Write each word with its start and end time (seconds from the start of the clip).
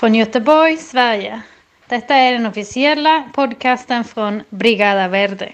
från 0.00 0.14
Göteborg, 0.14 0.76
Sverige. 0.76 1.40
Detta 1.88 2.14
är 2.14 2.32
den 2.32 2.46
officiella 2.46 3.28
podcasten 3.34 4.04
från 4.04 4.42
Brigada 4.50 5.08
Verde. 5.08 5.52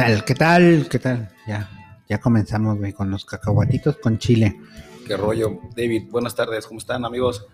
Tal? 0.00 0.24
¿Qué 0.24 0.34
tal? 0.34 0.88
¿Qué 0.88 0.98
tal? 0.98 1.28
Ya, 1.46 1.68
ya 2.08 2.18
comenzamos, 2.18 2.78
güey, 2.78 2.94
con 2.94 3.10
los 3.10 3.26
cacahuatitos 3.26 3.98
con 3.98 4.18
chile. 4.18 4.58
¿Qué 5.06 5.14
rollo? 5.14 5.60
David, 5.76 6.04
buenas 6.10 6.34
tardes, 6.34 6.66
¿cómo 6.66 6.78
están 6.78 7.04
amigos? 7.04 7.46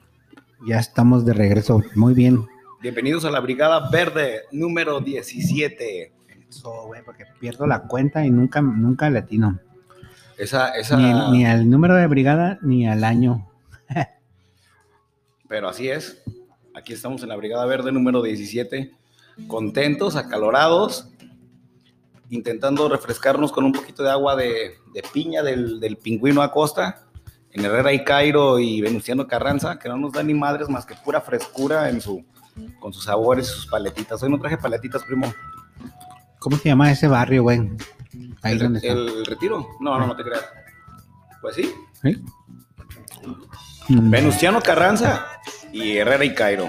Ya 0.65 0.79
estamos 0.79 1.27
de 1.27 1.33
regreso. 1.33 1.83
Muy 1.97 2.15
bien. 2.15 2.47
Bienvenidos 2.81 3.25
a 3.25 3.33
la 3.33 3.41
Brigada 3.41 3.91
Verde 3.91 4.43
número 4.53 5.01
17. 5.01 6.13
Eso, 6.49 6.87
güey, 6.87 7.03
porque 7.05 7.25
pierdo 7.41 7.67
la 7.67 7.83
cuenta 7.83 8.25
y 8.25 8.31
nunca, 8.31 8.63
nunca 8.63 9.11
latino. 9.11 9.59
Esa, 10.39 10.69
esa... 10.77 10.97
Ni, 10.97 11.39
ni 11.39 11.47
al 11.47 11.69
número 11.69 11.97
de 11.97 12.07
brigada 12.07 12.61
ni 12.63 12.87
al 12.87 13.03
año. 13.03 13.51
Pero 15.49 15.69
así 15.69 15.89
es. 15.89 16.23
Aquí 16.77 16.93
estamos 16.93 17.25
en 17.25 17.31
la 17.31 17.37
Brigada 17.37 17.67
Verde 17.67 17.91
número 17.91 18.23
17. 18.23 18.93
Contentos, 19.49 20.15
acalorados, 20.15 21.11
intentando 22.31 22.89
refrescarnos 22.89 23.53
con 23.53 23.65
un 23.65 23.73
poquito 23.73 24.03
de 24.03 24.11
agua 24.11 24.37
de, 24.37 24.75
de 24.93 25.03
piña 25.13 25.43
del, 25.43 25.81
del, 25.81 25.97
pingüino 25.97 26.43
Acosta, 26.43 27.07
en 27.51 27.65
Herrera 27.65 27.93
y 27.93 28.05
Cairo 28.05 28.59
y 28.59 28.81
Venustiano 28.81 29.27
Carranza, 29.27 29.79
que 29.79 29.89
no 29.89 29.97
nos 29.97 30.13
da 30.13 30.23
ni 30.23 30.35
madres 30.35 30.69
más 30.69 30.85
que 30.85 30.95
pura 30.95 31.21
frescura 31.21 31.89
en 31.89 32.01
su, 32.01 32.25
con 32.81 32.93
sus 32.93 33.05
sabores 33.05 33.49
y 33.49 33.53
sus 33.53 33.67
paletitas. 33.67 34.23
Hoy 34.23 34.31
no 34.31 34.39
traje 34.39 34.59
paletitas, 34.59 35.03
primo. 35.05 35.33
¿Cómo 36.39 36.57
se 36.57 36.69
llama 36.69 36.91
ese 36.91 37.09
barrio, 37.09 37.43
güey? 37.45 37.61
Ahí 38.43 38.53
¿El, 38.53 38.59
donde 38.59 38.79
está. 38.81 38.93
el 38.93 39.27
retiro? 39.27 39.67
No, 39.81 39.99
no, 39.99 40.07
no 40.07 40.17
te 40.17 40.23
creas. 40.23 40.45
Pues 41.41 41.57
sí. 41.57 41.75
¿Sí? 42.03 42.23
Venustiano 43.89 44.61
Carranza 44.61 45.27
y 45.73 45.97
Herrera 45.97 46.25
y 46.25 46.35
Cairo. 46.35 46.69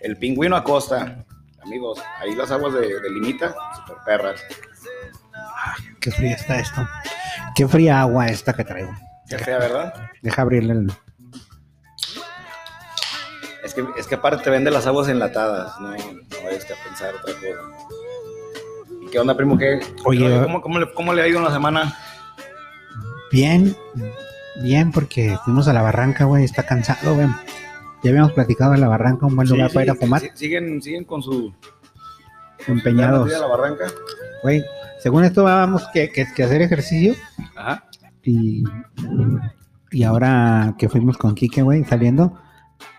El 0.00 0.18
pingüino 0.18 0.56
Acosta. 0.56 1.24
Amigos, 1.62 2.00
ahí 2.18 2.34
las 2.34 2.50
aguas 2.50 2.74
de, 2.74 3.00
de 3.00 3.10
Limita, 3.10 3.54
super 3.76 3.96
perras. 4.04 4.42
Qué 6.02 6.10
fría 6.10 6.34
está 6.34 6.58
esto. 6.58 6.86
Qué 7.54 7.66
fría 7.68 8.00
agua 8.00 8.26
esta 8.26 8.52
que 8.52 8.64
traigo. 8.64 8.92
Qué 9.28 9.38
fea, 9.38 9.58
¿verdad? 9.58 9.94
Deja 10.20 10.42
abrirle 10.42 10.72
el... 10.72 10.92
Es 13.64 13.74
que, 13.74 13.84
es 13.96 14.06
que 14.06 14.16
aparte 14.16 14.42
te 14.42 14.50
vende 14.50 14.70
las 14.70 14.86
aguas 14.86 15.08
enlatadas, 15.08 15.80
no, 15.80 15.90
no 15.90 15.96
vayas 16.44 16.64
a 16.64 16.88
pensar 16.88 17.14
otra 17.14 17.32
cosa. 17.34 17.46
¿Y 19.06 19.10
qué 19.10 19.18
onda, 19.18 19.36
primo? 19.36 19.56
¿Qué, 19.56 19.80
Oye, 20.04 20.42
¿cómo, 20.42 20.60
cómo 20.60 20.78
le, 20.80 20.92
¿cómo 20.92 21.14
le 21.14 21.22
ha 21.22 21.28
ido 21.28 21.38
en 21.38 21.44
la 21.44 21.52
semana? 21.52 21.96
Bien, 23.30 23.74
bien, 24.62 24.90
porque 24.90 25.38
fuimos 25.44 25.68
a 25.68 25.72
la 25.72 25.80
barranca, 25.82 26.24
güey. 26.24 26.44
Está 26.44 26.64
cansado, 26.64 27.14
güey. 27.14 27.28
Ya 28.02 28.10
habíamos 28.10 28.32
platicado 28.32 28.72
de 28.72 28.78
la 28.78 28.88
barranca, 28.88 29.26
un 29.26 29.36
buen 29.36 29.48
lugar 29.48 29.70
Sí, 29.70 29.74
para 29.74 29.84
ir 29.84 29.90
a 29.92 29.94
fumar. 29.94 30.20
sí, 30.20 30.30
siguen, 30.34 30.82
siguen 30.82 31.04
con 31.04 31.22
su... 31.22 31.54
Empeñados. 32.66 33.32
a 33.32 33.38
la 33.38 33.46
barranca. 33.46 33.86
Güey, 34.42 34.62
según 35.02 35.24
esto 35.24 35.42
vamos 35.42 35.88
que, 35.92 36.10
que, 36.10 36.26
que 36.32 36.44
hacer 36.44 36.62
ejercicio 36.62 37.14
Ajá. 37.56 37.88
y, 38.22 38.62
y 39.90 40.04
ahora 40.04 40.76
que 40.78 40.88
fuimos 40.88 41.18
con 41.18 41.34
Kike, 41.34 41.62
güey, 41.62 41.84
saliendo, 41.84 42.38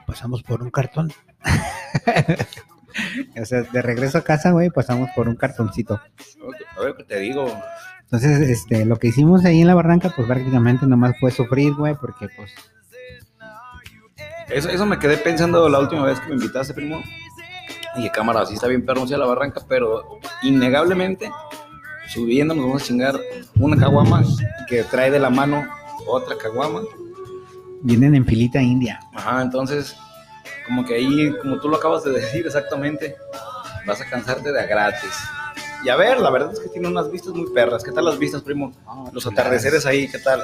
pasamos 0.06 0.44
por 0.44 0.62
un 0.62 0.70
cartón. 0.70 1.12
o 3.42 3.46
sea, 3.46 3.62
de 3.64 3.82
regreso 3.82 4.18
a 4.18 4.24
casa, 4.24 4.52
güey, 4.52 4.70
pasamos 4.70 5.10
por 5.16 5.30
un 5.30 5.36
cartoncito. 5.36 6.02
A 6.78 6.82
ver 6.82 6.96
qué 6.98 7.04
te 7.06 7.20
digo. 7.20 7.46
Entonces, 8.02 8.50
este, 8.50 8.86
lo 8.86 8.98
que 8.98 9.08
hicimos 9.08 9.46
ahí 9.46 9.62
en 9.62 9.68
la 9.68 9.76
barranca, 9.76 10.12
pues 10.16 10.28
prácticamente 10.28 10.86
nomás 10.86 11.16
fue 11.20 11.32
sufrir, 11.32 11.74
güey, 11.74 11.96
porque 11.96 12.28
pues 12.36 12.54
Eso, 14.50 14.70
eso 14.70 14.86
me 14.86 15.00
quedé 15.00 15.18
pensando 15.18 15.70
la 15.70 15.80
última 15.80 16.04
vez 16.04 16.20
que 16.20 16.28
me 16.28 16.36
invitaste, 16.36 16.74
primo. 16.74 17.02
Y 17.96 18.04
de 18.04 18.12
cámara, 18.12 18.46
sí 18.46 18.56
está 18.56 18.68
bien 18.68 18.86
perro 18.86 19.04
a 19.04 19.18
la 19.18 19.26
barranca, 19.26 19.62
pero 19.68 20.20
innegablemente, 20.42 21.32
subiendo 22.14 22.54
nos 22.54 22.66
vamos 22.66 22.84
a 22.84 22.86
chingar 22.86 23.20
una 23.60 23.76
caguama 23.76 24.24
que 24.68 24.84
trae 24.84 25.10
de 25.10 25.20
la 25.20 25.30
mano 25.30 25.66
otra 26.06 26.38
caguama. 26.38 26.82
vienen 27.82 28.16
en 28.16 28.26
filita 28.26 28.62
india. 28.62 29.00
Ajá, 29.14 29.42
entonces, 29.42 29.96
como 30.66 30.86
que 30.86 30.96
ahí, 30.96 31.34
como 31.42 31.60
tú 31.60 31.70
lo 31.70 31.78
acabas 31.78 32.04
de 32.04 32.12
decir 32.12 32.46
exactamente, 32.46 33.16
vas 33.86 34.00
a 34.02 34.06
cansarte 34.10 34.52
de 34.52 34.60
a 34.62 34.66
gratis. 34.66 35.16
Y 35.84 35.90
a 35.90 35.96
ver, 35.96 36.20
la 36.20 36.30
verdad 36.30 36.54
es 36.54 36.60
que 36.60 36.70
tiene 36.70 36.88
unas 36.88 37.12
vistas 37.12 37.34
muy 37.34 37.52
perras. 37.54 37.84
¿Qué 37.84 37.92
tal 37.92 38.06
las 38.06 38.18
vistas, 38.18 38.42
primo? 38.42 38.72
Los 39.12 39.26
atardeceres 39.28 39.86
ahí, 39.86 40.08
¿qué 40.08 40.20
tal? 40.20 40.42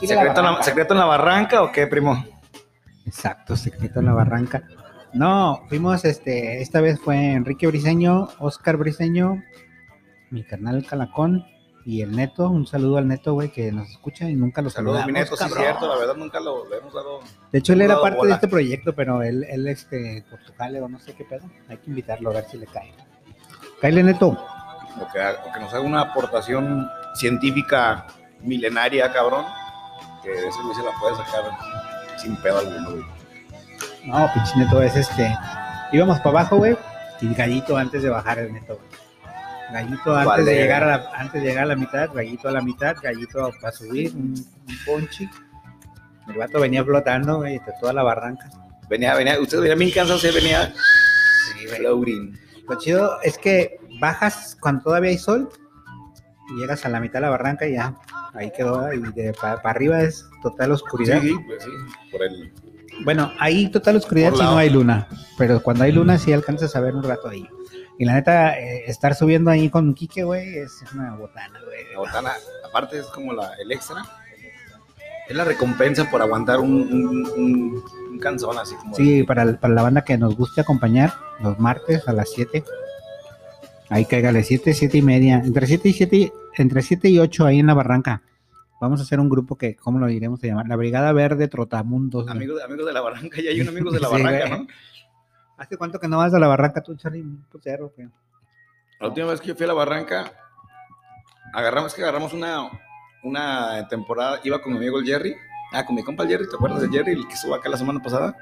¿Secreto 0.00 0.40
en, 0.40 0.44
la, 0.44 0.62
secreto 0.62 0.94
en 0.94 1.00
la 1.00 1.06
barranca 1.06 1.62
o 1.62 1.72
qué, 1.72 1.86
primo? 1.86 2.24
Exacto, 3.06 3.56
secreto 3.56 4.00
en 4.00 4.06
la 4.06 4.12
barranca. 4.12 4.62
No, 5.16 5.62
fuimos, 5.70 6.04
este, 6.04 6.60
esta 6.60 6.82
vez 6.82 7.00
fue 7.00 7.32
Enrique 7.32 7.66
Briseño, 7.66 8.28
Oscar 8.38 8.76
Briseño, 8.76 9.42
mi 10.28 10.44
carnal 10.44 10.84
Calacón 10.84 11.46
y 11.86 12.02
el 12.02 12.14
Neto. 12.14 12.50
Un 12.50 12.66
saludo 12.66 12.98
al 12.98 13.08
Neto, 13.08 13.32
güey, 13.32 13.50
que 13.50 13.72
nos 13.72 13.88
escucha 13.88 14.28
y 14.28 14.34
nunca 14.36 14.60
lo 14.60 14.68
Saludos, 14.68 15.00
saludamos. 15.00 15.06
mi 15.06 15.18
neto, 15.18 15.36
sí 15.36 15.44
cabrón. 15.44 15.62
cierto, 15.62 15.88
la 15.88 15.96
verdad 15.96 16.16
nunca 16.16 16.38
lo, 16.38 16.70
hemos 16.70 16.92
dado. 16.92 17.20
De 17.50 17.58
hecho, 17.58 17.72
él 17.72 17.80
era 17.80 17.98
parte 17.98 18.18
bola. 18.18 18.28
de 18.28 18.34
este 18.34 18.48
proyecto, 18.48 18.94
pero 18.94 19.22
él, 19.22 19.46
él 19.48 19.66
este, 19.68 20.22
por 20.28 20.38
tu 20.40 20.52
jale 20.52 20.82
o 20.82 20.88
no 20.88 21.00
sé 21.00 21.14
qué 21.14 21.24
pedo. 21.24 21.48
Hay 21.70 21.78
que 21.78 21.88
invitarlo 21.88 22.28
a 22.28 22.34
ver 22.34 22.44
si 22.50 22.58
le 22.58 22.66
cae. 22.66 22.92
Cáele, 23.80 24.02
Neto. 24.02 24.28
O 24.28 25.12
que, 25.12 25.18
o 25.48 25.52
que 25.52 25.60
nos 25.60 25.72
haga 25.72 25.80
una 25.80 26.02
aportación 26.02 26.86
científica 27.14 28.06
milenaria, 28.42 29.10
cabrón. 29.14 29.46
Que 30.22 30.30
ese 30.30 30.62
güey 30.62 30.74
se 30.74 30.82
la 30.82 30.90
puede 31.00 31.16
sacar 31.16 31.56
sin 32.18 32.36
pedo 32.42 32.58
alguno, 32.58 32.90
güey. 32.90 33.15
No, 34.06 34.30
pinche 34.32 34.56
Neto 34.56 34.82
es 34.82 34.96
este. 34.96 35.36
Íbamos 35.92 36.18
para 36.18 36.30
abajo, 36.30 36.56
güey, 36.56 36.76
y 37.20 37.34
gallito 37.34 37.76
antes 37.76 38.02
de 38.02 38.08
bajar 38.08 38.38
el 38.38 38.52
Neto, 38.52 38.76
güey. 38.76 39.06
Gallito 39.72 40.14
antes 40.14 40.24
¿Cuál 40.26 40.44
de 40.44 40.54
llegar 40.54 40.84
a 40.84 40.86
la, 40.86 41.10
antes 41.14 41.42
de 41.42 41.48
llegar 41.48 41.64
a 41.64 41.66
la 41.66 41.76
mitad, 41.76 42.08
gallito 42.14 42.48
a 42.48 42.52
la 42.52 42.60
mitad, 42.60 42.96
gallito 43.02 43.50
para 43.60 43.72
subir, 43.72 44.14
un, 44.14 44.34
un 44.68 44.78
ponchi. 44.86 45.28
El 46.28 46.38
vato 46.38 46.60
venía 46.60 46.84
flotando, 46.84 47.38
güey, 47.38 47.58
de 47.58 47.72
toda 47.80 47.92
la 47.92 48.02
barranca. 48.02 48.48
Venía, 48.88 49.14
venía, 49.14 49.40
usted 49.40 49.58
venía 49.58 49.74
bien 49.74 49.90
cansado, 49.90 50.18
se 50.18 50.30
venía 50.30 50.72
Sí, 51.46 51.66
floating. 51.66 52.38
Lo 52.68 52.78
chido 52.78 53.20
es 53.22 53.38
que 53.38 53.78
bajas 54.00 54.56
cuando 54.60 54.84
todavía 54.84 55.10
hay 55.10 55.18
sol 55.18 55.48
y 56.50 56.60
llegas 56.60 56.84
a 56.84 56.88
la 56.88 57.00
mitad 57.00 57.14
de 57.14 57.20
la 57.22 57.30
barranca 57.30 57.66
y 57.66 57.74
ya, 57.74 57.94
ahí 58.34 58.50
quedó. 58.50 58.92
Y 58.92 59.00
de 59.12 59.32
para 59.32 59.60
arriba 59.62 60.02
es 60.02 60.24
total 60.42 60.72
oscuridad. 60.72 61.20
Sí, 61.20 61.28
sí, 61.28 61.36
pues 61.46 61.64
sí, 61.64 61.70
por 62.10 62.22
el... 62.22 62.52
Bueno, 63.04 63.32
hay 63.38 63.68
total 63.70 63.96
oscuridad 63.96 64.32
si 64.32 64.42
no 64.42 64.56
hay 64.58 64.70
luna, 64.70 65.08
pero 65.38 65.62
cuando 65.62 65.84
hay 65.84 65.92
luna 65.92 66.18
sí 66.18 66.32
alcanzas 66.32 66.74
a 66.76 66.80
ver 66.80 66.94
un 66.94 67.02
rato 67.02 67.28
ahí. 67.28 67.46
Y 67.98 68.04
la 68.04 68.14
neta, 68.14 68.58
eh, 68.58 68.84
estar 68.86 69.14
subiendo 69.14 69.50
ahí 69.50 69.70
con 69.70 69.94
Quique, 69.94 70.22
güey, 70.24 70.58
es 70.58 70.82
una 70.94 71.14
botana, 71.14 71.58
güey. 71.64 71.78
La 71.92 71.98
botana, 71.98 72.32
aparte 72.68 72.98
es 72.98 73.06
como 73.06 73.32
la, 73.32 73.52
el 73.54 73.72
extra. 73.72 74.04
Es 75.28 75.34
la 75.36 75.44
recompensa 75.44 76.08
por 76.10 76.22
aguantar 76.22 76.60
un, 76.60 76.72
un, 76.82 77.26
un- 77.36 77.82
un 78.12 78.18
canzón 78.18 78.58
así 78.58 78.74
como. 78.76 78.94
Sí, 78.94 79.22
para, 79.24 79.58
para 79.58 79.74
la 79.74 79.82
banda 79.82 80.02
que 80.04 80.16
nos 80.18 80.36
guste 80.36 80.60
acompañar, 80.60 81.12
los 81.40 81.58
martes 81.58 82.06
a 82.06 82.12
las 82.12 82.30
7. 82.32 82.62
Ahí 83.88 84.04
cáigale, 84.04 84.42
7, 84.42 84.74
7 84.74 84.98
y 84.98 85.02
media. 85.02 85.36
Entre 85.44 85.66
7 85.66 85.88
y 85.88 85.92
7, 85.92 86.32
entre 86.58 86.82
7 86.82 87.08
y 87.08 87.18
8 87.18 87.46
ahí 87.46 87.58
en 87.60 87.66
la 87.66 87.74
barranca. 87.74 88.22
Vamos 88.80 89.00
a 89.00 89.04
hacer 89.04 89.20
un 89.20 89.28
grupo 89.28 89.56
que, 89.56 89.74
¿cómo 89.74 89.98
lo 89.98 90.08
iremos 90.10 90.42
a 90.42 90.46
llamar? 90.46 90.68
La 90.68 90.76
Brigada 90.76 91.12
Verde 91.12 91.48
Trotamundos. 91.48 92.28
Amigos, 92.28 92.60
amigos 92.62 92.86
de 92.86 92.92
la 92.92 93.00
barranca, 93.00 93.40
ya 93.40 93.50
hay 93.50 93.60
un 93.60 93.68
amigos 93.70 93.94
de 93.94 94.00
la 94.00 94.08
Sí, 94.08 94.22
barranca. 94.22 94.48
¿no? 94.58 94.66
¿Hace 95.56 95.76
cuánto 95.78 95.98
que 95.98 96.08
no 96.08 96.18
vas 96.18 96.34
a 96.34 96.38
la 96.38 96.46
barranca 96.48 96.82
tú, 96.82 96.94
Charlie? 96.96 97.24
Putero. 97.50 97.92
La 99.00 99.08
última 99.08 99.28
vez 99.28 99.40
que 99.40 99.48
yo 99.48 99.54
fui 99.54 99.64
a 99.64 99.68
la 99.68 99.74
barranca, 99.74 100.30
agarramos 101.54 101.94
que 101.94 102.02
agarramos 102.02 102.34
una, 102.34 102.68
una 103.22 103.88
temporada, 103.88 104.40
iba 104.44 104.60
con 104.60 104.72
mi 104.72 104.78
amigo 104.78 104.98
el 104.98 105.06
Jerry, 105.06 105.34
ah, 105.72 105.84
con 105.86 105.94
mi 105.94 106.02
compa 106.04 106.24
el 106.24 106.28
Jerry, 106.28 106.48
¿te 106.48 106.56
acuerdas 106.56 106.82
de 106.82 106.88
Jerry, 106.90 107.12
el 107.12 107.26
que 107.26 107.34
estuvo 107.34 107.54
acá 107.54 107.70
la 107.70 107.78
semana 107.78 108.02
pasada? 108.02 108.36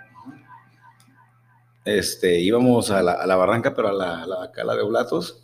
Este, 1.85 2.41
íbamos 2.41 2.91
a 2.91 3.03
la, 3.03 3.13
a 3.13 3.27
la 3.27 3.37
barranca, 3.37 3.75
pero 3.75 3.89
a 3.89 3.93
la, 3.93 4.23
a 4.23 4.27
la, 4.27 4.37
a 4.57 4.65
la 4.65 4.75
de 4.75 4.83
Oblatos. 4.83 5.44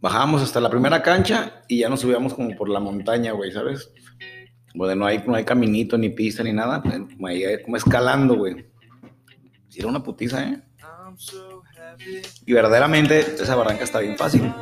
Bajábamos 0.00 0.42
hasta 0.42 0.60
la 0.60 0.70
primera 0.70 1.02
cancha 1.02 1.62
y 1.66 1.80
ya 1.80 1.88
nos 1.88 2.00
subíamos 2.00 2.34
como 2.34 2.54
por 2.56 2.68
la 2.68 2.80
montaña, 2.80 3.32
güey, 3.32 3.50
¿sabes? 3.50 3.90
Donde 4.74 4.94
no 4.94 5.06
hay, 5.06 5.24
no 5.26 5.34
hay 5.34 5.44
caminito, 5.44 5.98
ni 5.98 6.10
pista, 6.10 6.42
ni 6.44 6.52
nada, 6.52 6.82
pues, 6.82 7.00
como, 7.14 7.26
ahí, 7.26 7.42
como 7.64 7.76
escalando, 7.76 8.36
güey. 8.36 8.66
Sí, 9.68 9.80
era 9.80 9.88
una 9.88 10.02
putiza, 10.02 10.44
¿eh? 10.44 10.62
Y 12.46 12.52
verdaderamente 12.52 13.20
esa 13.20 13.56
barranca 13.56 13.84
está 13.84 13.98
bien 13.98 14.16
fácil. 14.16 14.52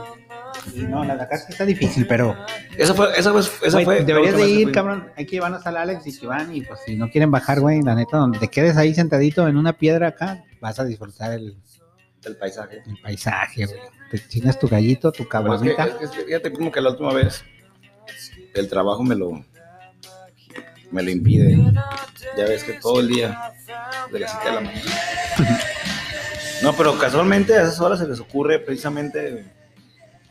No, 0.75 1.05
la 1.05 1.17
de 1.17 1.23
acá 1.23 1.37
está 1.37 1.65
difícil, 1.65 2.07
pero. 2.07 2.35
Esa 2.77 2.95
fue, 2.95 3.09
esa 3.17 3.31
fue, 3.31 3.41
esa 3.41 3.83
Güey, 3.83 3.85
fue. 3.85 4.05
deberías 4.05 4.37
de 4.37 4.49
ir, 4.49 4.73
cabrón. 4.73 5.11
Hay 5.17 5.27
que 5.27 5.33
llevarnos 5.33 5.67
al 5.67 5.77
Alex 5.77 6.07
y 6.07 6.19
que 6.19 6.27
van. 6.27 6.55
Y 6.55 6.63
pues 6.63 6.81
si 6.87 6.97
no 6.97 7.11
quieren 7.11 7.31
bajar, 7.31 7.61
güey, 7.61 7.83
la 7.83 7.95
neta, 7.95 8.17
donde 8.17 8.39
te 8.39 8.49
quedes 8.49 8.77
ahí 8.77 8.95
sentadito 8.95 9.47
en 9.47 9.57
una 9.57 9.75
piedra 9.75 10.09
acá, 10.09 10.45
vas 10.61 10.81
a 10.81 10.85
disfrutar 10.85 11.33
el, 11.33 11.57
El 12.25 12.37
paisaje. 12.37 12.83
el 12.87 12.97
paisaje, 13.03 13.67
güey. 13.67 13.79
Te 14.11 14.29
chingas 14.29 14.59
tu 14.59 14.69
gallito, 14.69 15.13
tu 15.13 15.27
Pero 15.29 15.55
es 15.55 15.63
que, 15.63 15.75
caguamita. 15.77 16.05
es 16.05 16.11
que 16.11 16.25
fíjate 16.25 16.53
como 16.53 16.71
que 16.73 16.81
la 16.81 16.91
última 16.91 17.13
vez 17.13 17.45
el 18.55 18.69
trabajo 18.69 19.03
me 19.05 19.15
lo 19.15 19.45
me 20.91 21.03
lo 21.03 21.11
impide. 21.11 21.57
Ya 22.37 22.45
ves 22.45 22.63
que 22.65 22.75
todo 22.75 23.01
el 23.01 23.09
día 23.09 23.53
de 24.13 24.19
las 24.21 24.31
7 24.33 24.47
de 24.49 24.55
la 24.55 24.61
mañana. 24.61 24.91
No, 26.63 26.73
pero 26.73 26.99
casualmente 26.99 27.55
a 27.55 27.63
esas 27.65 27.79
horas 27.81 27.99
se 27.99 28.09
les 28.09 28.19
ocurre 28.19 28.59
precisamente 28.59 29.45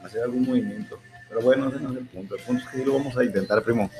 hacer 0.03 0.23
algún 0.23 0.43
movimiento. 0.43 0.97
Pero 1.29 1.41
bueno, 1.41 1.69
ese 1.69 1.79
no 1.79 1.91
es 1.91 1.97
el 1.99 2.05
punto. 2.07 2.35
El 2.35 2.41
punto 2.41 2.63
es 2.63 2.69
que 2.71 2.77
sí 2.79 2.83
lo 2.83 2.93
vamos 2.93 3.15
a 3.15 3.23
intentar, 3.23 3.61
primo. 3.61 3.91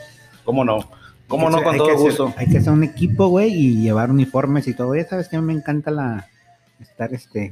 ¿Cómo 0.44 0.66
no? 0.66 0.90
¿Cómo 1.28 1.52
no? 1.52 1.62
Con 1.62 1.78
todo 1.78 1.90
hacer- 1.90 2.00
gusto. 2.00 2.34
Hay 2.36 2.48
que 2.50 2.58
hacer 2.58 2.74
un 2.74 2.84
equipo, 2.84 3.28
güey, 3.28 3.54
y 3.54 3.82
llevar 3.84 4.10
uniformes 4.10 4.68
y 4.68 4.74
todo. 4.74 4.96
Ya 4.96 5.06
sabes 5.08 5.28
que 5.28 5.36
a 5.36 5.42
mí 5.42 5.46
me 5.46 5.54
encanta 5.54 5.92
la. 5.92 6.28
Estar 6.82 7.14
este. 7.14 7.52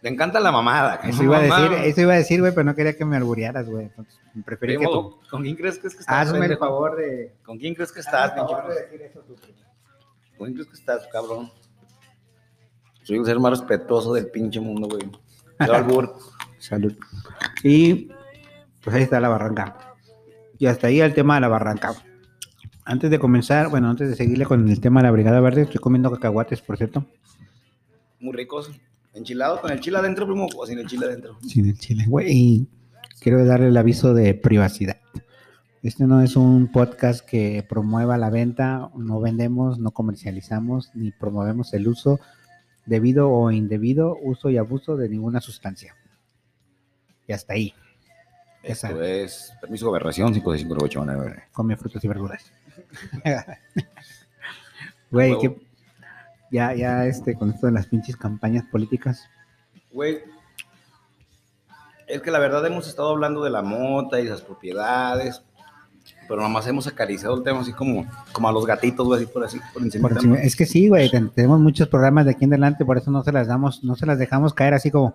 Te 0.00 0.08
encanta 0.08 0.38
la 0.38 0.52
mamada. 0.52 1.00
Eso 1.02 1.24
iba 1.24 1.38
a 1.38 1.40
decir, 1.40 1.72
eso 1.72 2.00
iba 2.02 2.12
a 2.12 2.16
decir, 2.16 2.40
güey, 2.40 2.52
pero 2.52 2.64
no 2.64 2.74
quería 2.74 2.96
que 2.96 3.04
me 3.04 3.16
alburearas, 3.16 3.68
güey. 3.68 3.86
Entonces, 3.86 4.16
preferí 4.44 4.78
que 4.78 4.84
tú. 4.84 5.18
¿Con 5.28 5.42
quién 5.42 5.56
crees 5.56 5.78
que 5.78 5.88
es 5.88 5.94
que 5.94 6.00
estás? 6.00 6.28
Hazme 6.28 6.46
el 6.46 6.56
favor 6.56 6.96
de. 6.96 7.34
¿Con 7.44 7.58
quién 7.58 7.74
crees 7.74 7.90
que 7.90 8.00
estás, 8.00 8.32
pinche? 8.32 8.54
¿Con 10.36 10.46
quién 10.46 10.54
crees 10.54 10.68
que 10.68 10.76
estás, 10.76 11.06
cabrón? 11.08 11.50
Soy 13.02 13.16
el 13.18 13.24
ser 13.24 13.40
más 13.40 13.58
respetuoso 13.58 14.12
del 14.12 14.30
pinche 14.30 14.60
mundo, 14.60 14.86
güey. 14.88 15.10
Albur. 15.58 16.14
Salud. 16.58 16.94
Y 17.64 18.08
pues 18.82 18.94
ahí 18.94 19.02
está 19.02 19.18
la 19.18 19.28
barranca. 19.28 19.94
Y 20.58 20.66
hasta 20.66 20.86
ahí 20.88 21.00
el 21.00 21.14
tema 21.14 21.36
de 21.36 21.40
la 21.40 21.48
barranca. 21.48 21.94
Antes 22.84 23.10
de 23.10 23.18
comenzar, 23.18 23.68
bueno, 23.68 23.90
antes 23.90 24.08
de 24.08 24.16
seguirle 24.16 24.46
con 24.46 24.68
el 24.68 24.80
tema 24.80 25.00
de 25.00 25.06
la 25.06 25.10
Brigada 25.10 25.40
Verde, 25.40 25.62
estoy 25.62 25.80
comiendo 25.80 26.10
cacahuates, 26.10 26.62
por 26.62 26.76
cierto. 26.76 27.04
Muy 28.20 28.32
ricos. 28.32 28.70
Enchilado 29.14 29.60
con 29.60 29.70
el 29.72 29.80
chile 29.80 29.98
adentro, 29.98 30.26
primo, 30.26 30.46
o 30.56 30.66
sin 30.66 30.78
el 30.78 30.86
chile 30.86 31.06
adentro. 31.06 31.38
Sin 31.46 31.68
el 31.68 31.78
chile, 31.78 32.04
güey. 32.06 32.66
Quiero 33.20 33.44
darle 33.44 33.68
el 33.68 33.76
aviso 33.76 34.14
de 34.14 34.34
privacidad. 34.34 34.98
Este 35.82 36.04
no 36.04 36.22
es 36.22 36.36
un 36.36 36.70
podcast 36.72 37.24
que 37.24 37.64
promueva 37.68 38.18
la 38.18 38.30
venta, 38.30 38.90
no 38.96 39.20
vendemos, 39.20 39.78
no 39.78 39.92
comercializamos, 39.92 40.90
ni 40.94 41.12
promovemos 41.12 41.72
el 41.72 41.88
uso 41.88 42.20
debido 42.86 43.30
o 43.30 43.50
indebido 43.50 44.16
uso 44.20 44.50
y 44.50 44.56
abuso 44.56 44.96
de 44.96 45.08
ninguna 45.08 45.40
sustancia. 45.40 45.94
Y 47.26 47.32
hasta 47.32 47.52
ahí. 47.52 47.74
Esa. 48.62 48.88
Esto 48.88 49.02
es 49.02 49.52
permiso 49.60 49.86
de 49.86 49.90
aberración 49.90 50.32
56598. 50.32 51.48
come 51.52 51.76
frutas 51.76 52.04
y 52.04 52.08
verduras. 52.08 52.52
Güey, 55.10 55.32
Huevo. 55.32 55.56
Ya, 56.50 56.74
ya 56.74 57.06
este, 57.06 57.34
con 57.34 57.50
esto 57.50 57.66
de 57.66 57.72
las 57.72 57.86
pinches 57.86 58.16
campañas 58.16 58.64
políticas, 58.70 59.28
Güey, 59.90 60.18
es 62.06 62.20
que 62.22 62.30
la 62.30 62.38
verdad 62.38 62.64
hemos 62.66 62.86
estado 62.88 63.10
hablando 63.10 63.42
de 63.42 63.50
la 63.50 63.62
mota 63.62 64.20
y 64.20 64.26
esas 64.26 64.42
propiedades, 64.42 65.42
pero 66.28 66.40
nomás 66.42 66.66
hemos 66.66 66.86
acariciado 66.86 67.36
el 67.36 67.42
tema 67.42 67.60
así 67.60 67.72
como, 67.72 68.06
como 68.32 68.48
a 68.48 68.52
los 68.52 68.64
gatitos, 68.66 69.06
güey, 69.06 69.22
así 69.24 69.32
por 69.32 69.44
así, 69.44 69.60
por 69.72 69.82
encima. 69.82 70.08
por 70.08 70.16
encima- 70.18 70.36
es 70.40 70.56
que 70.56 70.66
sí, 70.66 70.88
güey, 70.88 71.10
ten- 71.10 71.30
tenemos 71.30 71.58
muchos 71.60 71.88
programas 71.88 72.24
de 72.26 72.32
aquí 72.32 72.44
en 72.44 72.52
adelante, 72.52 72.84
por 72.84 72.98
eso 72.98 73.10
no 73.10 73.22
se 73.24 73.32
las 73.32 73.46
damos, 73.48 73.82
no 73.84 73.94
se 73.96 74.06
las 74.06 74.18
dejamos 74.18 74.52
caer 74.54 74.74
así 74.74 74.90
como, 74.90 75.14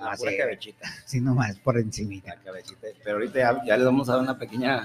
Ah, 0.00 0.16
sí. 0.16 0.22
pura 0.24 0.32
cabechita. 0.38 0.86
así 1.04 1.20
nomás, 1.20 1.58
por 1.58 1.76
encimita. 1.78 2.34
La 2.36 2.40
cabecita. 2.42 2.86
Pero 3.02 3.16
ahorita 3.16 3.38
ya, 3.38 3.64
ya 3.64 3.76
les 3.76 3.84
vamos 3.84 4.08
a 4.08 4.12
dar 4.12 4.22
una 4.22 4.38
pequeña 4.38 4.82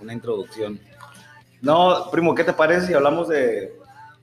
una 0.00 0.12
introducción. 0.12 0.78
No, 1.60 2.10
primo, 2.10 2.34
¿qué 2.34 2.44
te 2.44 2.52
parece 2.52 2.86
si 2.88 2.94
hablamos 2.94 3.28
de, 3.28 3.72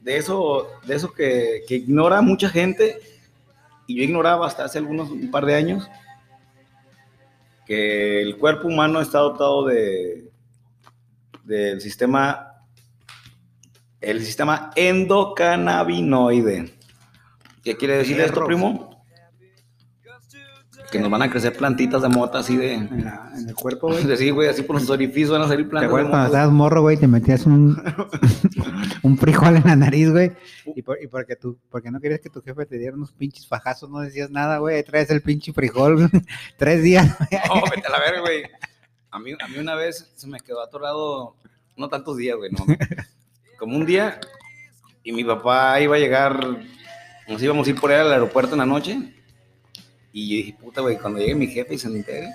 de 0.02 0.18
eso, 0.18 0.68
de 0.86 0.96
eso 0.96 1.12
que, 1.14 1.64
que 1.68 1.76
ignora 1.76 2.22
mucha 2.22 2.50
gente? 2.50 3.00
Y 3.88 3.98
yo 3.98 4.04
ignoraba 4.04 4.48
hasta 4.48 4.66
hace 4.66 4.78
algunos 4.78 5.10
un 5.10 5.30
par 5.30 5.46
de 5.46 5.56
años 5.56 5.90
que 7.66 8.22
el 8.22 8.38
cuerpo 8.38 8.68
humano 8.68 9.02
está 9.02 9.20
dotado 9.20 9.66
de 9.66 10.30
del 11.44 11.80
sistema 11.80 12.52
el 14.02 14.24
sistema 14.24 14.72
endocannabinoide. 14.76 16.74
¿Qué 17.64 17.76
quiere 17.76 17.98
decir 17.98 18.20
esto, 18.20 18.46
primo? 18.46 18.85
Que 20.92 21.00
nos 21.00 21.10
van 21.10 21.22
a 21.24 21.30
crecer 21.30 21.54
plantitas 21.58 22.02
de 22.02 22.10
mota 22.10 22.40
así 22.40 22.56
de. 22.58 22.74
En, 22.74 23.04
la- 23.04 23.32
en 23.36 23.50
el 23.50 23.56
cuerpo, 23.56 23.88
güey. 23.88 24.04
Sí, 24.18 24.30
güey, 24.30 24.48
así 24.50 24.62
por 24.62 24.76
los 24.80 24.90
orificios 24.90 25.32
van 25.32 25.42
a 25.42 25.48
salir 25.48 25.66
¿Te 25.66 25.70
plantas 25.72 25.82
de 25.82 25.88
acuerdas 25.88 26.10
cuando 26.12 26.28
estabas 26.28 26.52
morro, 26.54 26.82
güey, 26.82 26.98
te 26.98 27.08
metías 27.08 27.46
un, 27.46 27.82
un 29.04 29.18
frijol 29.18 29.58
en 29.58 29.64
la 29.66 29.76
nariz, 29.76 30.12
güey? 30.12 30.32
Y, 30.76 30.82
por- 30.82 31.02
y 31.02 31.08
porque 31.08 31.36
tú, 31.36 31.58
porque 31.70 31.92
no 31.92 32.00
querías 32.00 32.20
que 32.22 32.30
tu 32.30 32.42
jefe 32.42 32.66
te 32.66 32.78
diera 32.78 32.96
unos 32.96 33.12
pinches 33.12 33.48
fajazos, 33.48 33.90
no 33.90 34.00
decías 34.00 34.30
nada, 34.30 34.60
güey, 34.60 34.84
traes 34.84 35.10
el 35.10 35.22
pinche 35.22 35.54
frijol, 35.54 36.10
tres 36.58 36.84
días, 36.84 37.16
güey. 37.18 37.42
No, 37.48 37.62
vete 37.70 37.88
a 37.88 37.92
la 37.92 38.00
verga, 38.00 38.22
güey. 38.22 38.44
A 39.12 39.20
mí, 39.20 39.32
a 39.44 39.48
mí 39.48 39.58
una 39.58 39.76
vez 39.76 40.12
se 40.16 40.28
me 40.28 40.40
quedó 40.40 40.62
atorado, 40.62 41.36
no 41.78 41.90
tantos 41.90 42.18
días, 42.18 42.38
güey, 42.38 42.52
no. 42.52 42.66
Como 43.58 43.78
un 43.78 43.86
día, 43.86 44.20
y 45.04 45.12
mi 45.14 45.24
papá 45.24 45.80
iba 45.82 45.96
a 45.96 46.00
llegar, 46.00 46.38
nos 47.28 47.42
íbamos 47.42 47.66
a 47.66 47.70
ir 47.70 47.80
por 47.80 47.92
ahí 47.92 48.00
al 48.00 48.12
aeropuerto 48.12 48.54
en 48.54 48.60
la 48.60 48.66
noche, 48.66 49.15
y 50.16 50.30
yo 50.30 50.36
dije, 50.38 50.58
puta, 50.58 50.80
güey, 50.80 50.98
cuando 50.98 51.20
llegue 51.20 51.36
mi 51.36 51.48
jefe 51.48 51.74
y 51.74 51.78
se 51.78 51.90
entere, 51.90 52.30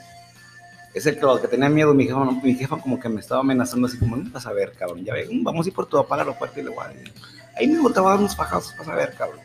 es 0.92 1.06
el 1.06 1.14
que, 1.14 1.22
lo 1.22 1.40
que 1.40 1.48
tenía 1.48 1.70
miedo, 1.70 1.94
mi 1.94 2.04
jefa, 2.04 2.26
no, 2.26 2.32
mi 2.32 2.54
jefa 2.54 2.76
como 2.76 3.00
que 3.00 3.08
me 3.08 3.20
estaba 3.20 3.40
amenazando 3.40 3.86
así 3.86 3.98
como, 3.98 4.16
no 4.16 4.30
vas 4.30 4.46
a 4.46 4.52
ver, 4.52 4.72
cabrón, 4.72 5.02
ya 5.02 5.14
ve, 5.14 5.26
vamos 5.30 5.64
a 5.64 5.68
ir 5.70 5.74
por 5.74 5.86
tu 5.86 5.96
papá 5.96 6.16
al 6.16 6.20
aeropuerto 6.20 6.60
y 6.60 6.64
le 6.64 6.68
voy 6.68 6.84
a 6.84 6.88
decir, 6.88 7.10
ahí 7.56 7.66
mismo 7.66 7.90
te 7.90 7.98
a 8.00 8.02
dar 8.02 8.18
unos 8.18 8.36
fajazos, 8.36 8.74
vas 8.76 8.86
a 8.86 8.94
ver, 8.94 9.14
cabrón. 9.16 9.40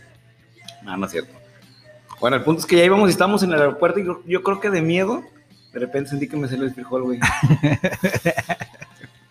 No, 0.83 0.97
no 0.97 1.05
es 1.05 1.13
cierto. 1.13 1.31
Bueno, 2.19 2.35
el 2.35 2.43
punto 2.43 2.59
es 2.59 2.65
que 2.65 2.75
ya 2.75 2.83
íbamos 2.83 3.07
y 3.07 3.11
estábamos 3.11 3.41
en 3.41 3.53
el 3.53 3.59
aeropuerto 3.59 4.01
y 4.01 4.05
yo, 4.05 4.21
yo 4.25 4.43
creo 4.43 4.59
que 4.59 4.69
de 4.69 4.81
miedo, 4.81 5.23
de 5.71 5.79
repente 5.79 6.09
sentí 6.09 6.27
que 6.27 6.35
me 6.35 6.49
salió 6.49 6.65
el 6.65 6.73
frijol, 6.73 7.03
güey. 7.03 7.19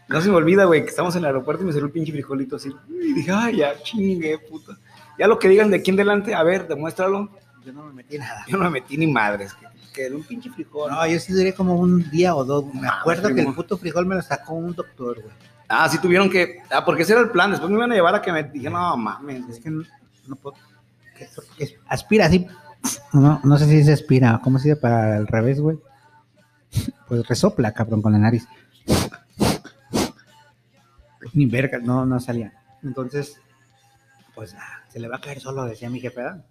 No 0.06 0.20
se 0.20 0.28
me 0.28 0.36
olvida, 0.36 0.64
güey, 0.64 0.82
que 0.84 0.90
estamos 0.90 1.16
en 1.16 1.22
el 1.22 1.26
aeropuerto 1.26 1.62
y 1.62 1.66
me 1.66 1.72
salió 1.72 1.86
el 1.86 1.92
pinche 1.92 2.12
frijolito 2.12 2.56
así. 2.56 2.70
Y 2.88 3.14
dije, 3.14 3.32
ay, 3.32 3.56
ya 3.56 3.82
chingue, 3.82 4.38
puta. 4.38 4.78
Ya 5.18 5.26
lo 5.26 5.38
que 5.38 5.48
digan 5.48 5.70
de 5.70 5.78
aquí 5.78 5.90
en 5.90 5.96
delante, 5.96 6.34
a 6.34 6.42
ver, 6.42 6.68
demuéstralo. 6.68 7.30
Yo 7.64 7.72
no 7.72 7.84
me 7.86 7.92
metí 7.94 8.18
nada. 8.18 8.44
Yo 8.46 8.56
no 8.56 8.64
me 8.64 8.70
metí 8.70 8.96
ni 8.98 9.06
madres, 9.06 9.54
que, 9.54 9.66
que 9.92 10.06
era 10.06 10.14
un 10.16 10.22
pinche 10.24 10.50
frijol. 10.50 10.90
No, 10.90 11.06
yo 11.06 11.18
sí 11.18 11.32
duré 11.32 11.54
como 11.54 11.74
un 11.76 12.10
día 12.10 12.34
o 12.34 12.44
dos. 12.44 12.64
Me 12.66 12.74
Mames, 12.82 12.90
acuerdo 13.00 13.34
que 13.34 13.40
el 13.40 13.54
puto 13.54 13.78
frijol 13.78 14.06
me 14.06 14.16
lo 14.16 14.22
sacó 14.22 14.54
un 14.54 14.74
doctor, 14.74 15.20
güey. 15.22 15.34
Ah, 15.68 15.88
sí 15.88 15.98
tuvieron 15.98 16.28
que. 16.30 16.58
Ah, 16.70 16.84
porque 16.84 17.02
ese 17.02 17.12
era 17.12 17.22
el 17.22 17.30
plan. 17.30 17.50
Después 17.50 17.70
me 17.70 17.76
iban 17.76 17.90
a 17.92 17.94
llevar 17.94 18.14
a 18.14 18.22
que 18.22 18.32
me 18.32 18.42
dije, 18.44 18.68
no 18.68 18.96
mames. 18.96 19.48
Es 19.48 19.60
que 19.60 19.70
no, 19.70 19.82
no 20.26 20.36
puedo. 20.36 20.56
que- 21.16 21.28
que 21.56 21.78
aspira 21.88 22.26
así. 22.26 22.46
No, 23.14 23.40
no 23.42 23.56
sé 23.56 23.66
si 23.66 23.82
se 23.82 23.92
aspira. 23.94 24.40
¿Cómo 24.44 24.58
se 24.58 24.68
dice 24.68 24.80
para 24.80 25.16
el 25.16 25.26
revés, 25.26 25.58
güey? 25.60 25.78
Pues 27.08 27.26
resopla, 27.26 27.72
cabrón, 27.72 28.02
con 28.02 28.12
la 28.12 28.18
nariz. 28.18 28.46
Ni 31.32 31.46
verga, 31.46 31.78
no, 31.78 32.04
no 32.04 32.20
salía. 32.20 32.52
Entonces, 32.82 33.40
pues 34.34 34.54
ah, 34.58 34.82
se 34.88 35.00
le 35.00 35.08
va 35.08 35.16
a 35.16 35.20
caer 35.20 35.40
solo, 35.40 35.64
decía 35.64 35.88
mi 35.90 36.00
jefe. 36.00 36.20
¿verdad? 36.20 36.44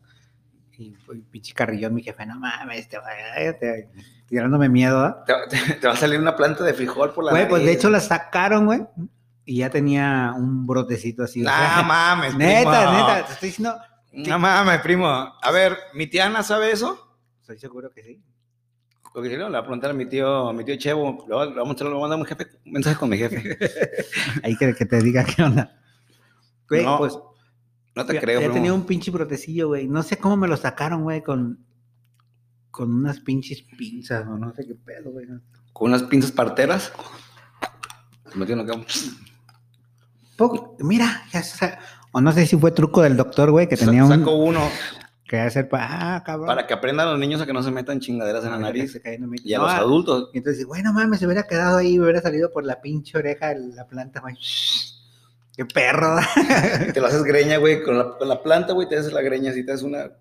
Y, 0.78 0.96
y 1.14 1.22
pinche 1.30 1.54
carrillón, 1.54 1.94
mi 1.94 2.02
jefe, 2.02 2.26
no 2.26 2.40
mames, 2.40 2.88
te, 2.90 2.98
te, 3.60 3.90
tirándome 4.28 4.70
miedo. 4.70 5.08
¿eh? 5.08 5.34
Te, 5.80 5.88
va 5.88 5.94
a 5.94 5.98
salir 5.98 6.20
una 6.20 6.36
planta 6.36 6.64
de 6.64 6.74
frijol 6.74 7.14
por 7.14 7.26
la 7.26 7.32
Güey, 7.32 7.48
pues 7.48 7.64
de 7.64 7.72
hecho 7.72 7.90
la 7.90 8.00
sacaron, 8.00 8.66
güey. 8.66 8.82
Y 9.46 9.58
ya 9.58 9.70
tenía 9.70 10.34
un 10.36 10.66
brotecito 10.66 11.24
así. 11.24 11.44
sea, 11.44 11.78
No 11.78 11.84
mames, 11.84 12.36
neta, 12.38 12.88
primo. 12.88 12.92
neta, 12.94 13.26
te 13.28 13.34
estoy 13.34 13.50
diciendo. 13.50 13.78
No 14.14 14.40
mames, 14.40 14.82
primo. 14.82 15.08
A 15.08 15.52
ver, 15.52 15.78
¿mi 15.94 16.08
tía 16.08 16.26
Ana 16.26 16.44
sabe 16.44 16.72
eso? 16.72 17.18
Estoy 17.42 17.60
seguro 17.60 17.92
que 17.92 18.04
sí. 18.04 18.24
Porque 19.14 19.30
si 19.30 19.38
no, 19.38 19.44
le 19.44 19.50
voy 19.52 19.58
a 19.60 19.62
preguntar 19.62 19.92
a 19.92 19.94
mi 19.94 20.08
tío, 20.08 20.50
a 20.50 20.54
mi 20.54 20.64
tío 20.64 20.76
Chevo. 20.76 21.28
A, 21.40 21.46
le 21.46 21.56
vamos 21.56 21.80
a 21.80 21.84
voy 21.84 21.98
a 21.98 22.00
mandar 22.00 22.20
un, 22.20 22.26
jefe, 22.26 22.48
mensaje 22.66 22.98
con 22.98 23.10
mi 23.10 23.18
jefe. 23.18 23.58
Ahí 24.44 24.56
que, 24.56 24.74
que 24.74 24.86
te 24.86 25.02
diga 25.02 25.24
qué 25.24 25.44
onda. 25.44 25.80
Güey, 26.68 26.84
No, 26.84 26.98
pues 26.98 27.16
No 27.96 28.06
te 28.06 28.14
ya, 28.16 28.22
creo, 28.22 28.40
ya 28.40 28.46
primo. 28.48 28.54
tenía 28.56 28.74
un 28.74 28.86
pinche 28.86 29.12
brotecillo, 29.12 29.68
güey. 29.68 29.88
No 29.88 30.02
sé 30.04 30.18
cómo 30.18 30.36
me 30.38 30.48
lo 30.48 30.58
sacaron, 30.58 31.04
güey, 31.04 31.22
con, 31.22 31.60
con 32.72 32.92
unas 32.94 33.20
pinches 33.20 33.62
pinzas 33.78 34.26
o 34.28 34.38
no 34.38 34.54
sé 34.54 34.66
qué 34.66 34.76
pedo, 34.76 35.12
güey. 35.12 35.28
Con 35.74 35.90
unas 35.90 36.04
pinzas 36.04 36.32
parteras. 36.32 36.92
Se 38.32 38.38
metió 38.38 38.60
en. 38.60 38.86
Poco- 40.36 40.76
mira, 40.80 41.24
ya 41.32 41.44
se, 41.44 41.78
o 42.12 42.22
no 42.22 42.32
sé 42.32 42.48
si 42.48 42.58
fue 42.58 42.72
truco 42.72 43.02
del 43.04 43.16
doctor, 43.16 43.52
güey, 43.52 43.68
que 43.70 43.78
tenía 43.78 44.04
un 44.04 44.10
Sacó 44.10 44.36
uno 44.36 44.62
que 45.28 45.40
hacer 45.40 45.70
para 45.70 46.16
ah, 46.16 46.24
cabrón. 46.24 46.48
para 46.48 46.68
que 46.68 46.74
aprendan 46.74 47.10
los 47.10 47.20
niños 47.20 47.42
a 47.42 47.46
que 47.46 47.54
no 47.54 47.64
se 47.64 47.72
metan 47.72 48.00
chingaderas 48.00 48.44
en 48.46 48.52
la 48.52 48.58
nariz. 48.60 49.00
Y 49.44 49.54
a 49.54 49.58
No, 49.58 49.64
los 49.66 49.74
adultos. 49.74 50.30
Y 50.34 50.40
entonces, 50.40 50.66
güey, 50.66 50.84
no 50.84 50.94
mames, 50.94 51.20
se 51.20 51.26
hubiera 51.26 51.44
quedado 51.44 51.78
ahí, 51.78 51.98
me 51.98 52.04
hubiera 52.06 52.22
salido 52.22 52.52
por 52.52 52.66
la 52.66 52.82
pinche 52.82 53.18
oreja 53.18 53.50
de 53.50 53.60
la 53.76 53.88
planta, 53.88 54.20
güey. 54.20 54.36
Qué 55.56 55.66
perro. 55.66 56.18
Te 56.94 57.00
lo 57.00 57.08
haces 57.08 57.24
greña, 57.24 57.58
güey. 57.58 57.84
Con 57.84 57.98
la, 57.98 58.42
planta, 58.42 58.74
güey, 58.74 58.90
te 58.90 58.98
haces 58.98 59.14
la 59.14 59.22
greña 59.22 59.52
así, 59.52 59.66
te 59.66 59.72
haces 59.72 59.84
una, 59.84 60.12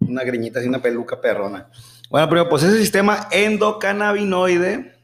una 0.00 0.24
greñita 0.24 0.60
así, 0.60 0.68
una 0.68 0.80
peluca 0.80 1.20
perrona. 1.20 1.70
Bueno, 2.08 2.28
pero 2.28 2.48
pues 2.48 2.62
ese 2.62 2.78
sistema 2.78 3.28
endocannabinoide 3.30 4.98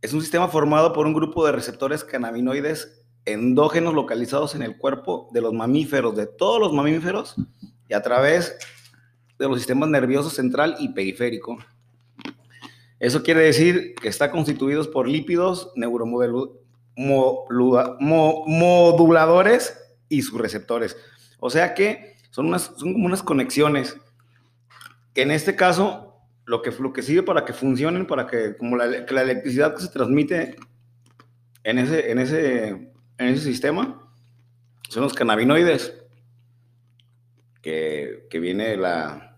es 0.00 0.12
un 0.12 0.20
sistema 0.20 0.48
formado 0.48 0.92
por 0.92 1.06
un 1.06 1.14
grupo 1.14 1.46
de 1.46 1.52
receptores 1.52 2.02
cannabinoides 2.02 3.04
endógenos 3.24 3.94
localizados 3.94 4.54
en 4.56 4.62
el 4.62 4.76
cuerpo 4.76 5.28
de 5.32 5.40
los 5.40 5.52
mamíferos, 5.52 6.16
de 6.16 6.26
todos 6.26 6.58
los 6.60 6.72
mamíferos, 6.72 7.36
y 7.88 7.94
a 7.94 8.02
través 8.02 8.58
de 9.38 9.46
los 9.48 9.58
sistemas 9.58 9.88
nerviosos 9.90 10.32
central 10.32 10.76
y 10.80 10.88
periférico. 10.88 11.58
Eso 12.98 13.22
quiere 13.22 13.42
decir 13.42 13.94
que 13.94 14.08
está 14.08 14.30
constituidos 14.30 14.88
por 14.88 15.06
lípidos 15.06 15.72
neuromodelu- 15.76 16.61
moduladores 16.96 19.78
y 20.08 20.22
sus 20.22 20.40
receptores. 20.40 20.96
O 21.38 21.50
sea 21.50 21.74
que 21.74 22.16
son, 22.30 22.46
unas, 22.46 22.72
son 22.76 22.92
como 22.92 23.06
unas 23.06 23.22
conexiones 23.22 23.96
en 25.14 25.30
este 25.30 25.56
caso 25.56 26.16
lo 26.44 26.62
que, 26.62 26.70
lo 26.70 26.92
que 26.92 27.02
sirve 27.02 27.22
para 27.22 27.44
que 27.44 27.52
funcionen, 27.52 28.06
para 28.06 28.26
que 28.26 28.56
como 28.56 28.76
la, 28.76 28.86
la 28.86 29.22
electricidad 29.22 29.74
que 29.74 29.82
se 29.82 29.88
transmite 29.88 30.56
en 31.64 31.78
ese, 31.78 32.10
en 32.10 32.18
ese, 32.18 32.68
en 32.68 32.92
ese 33.18 33.44
sistema 33.44 34.10
son 34.88 35.04
los 35.04 35.14
cannabinoides. 35.14 35.98
Que, 37.60 38.26
que 38.28 38.40
viene 38.40 38.76
la, 38.76 39.36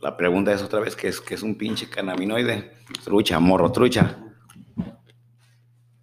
la 0.00 0.16
pregunta 0.16 0.52
es 0.52 0.62
otra 0.62 0.78
vez, 0.78 0.94
que 0.94 1.08
es, 1.08 1.20
es 1.28 1.42
un 1.42 1.58
pinche 1.58 1.90
cannabinoide? 1.90 2.74
Trucha, 3.02 3.40
morro, 3.40 3.72
trucha. 3.72 4.24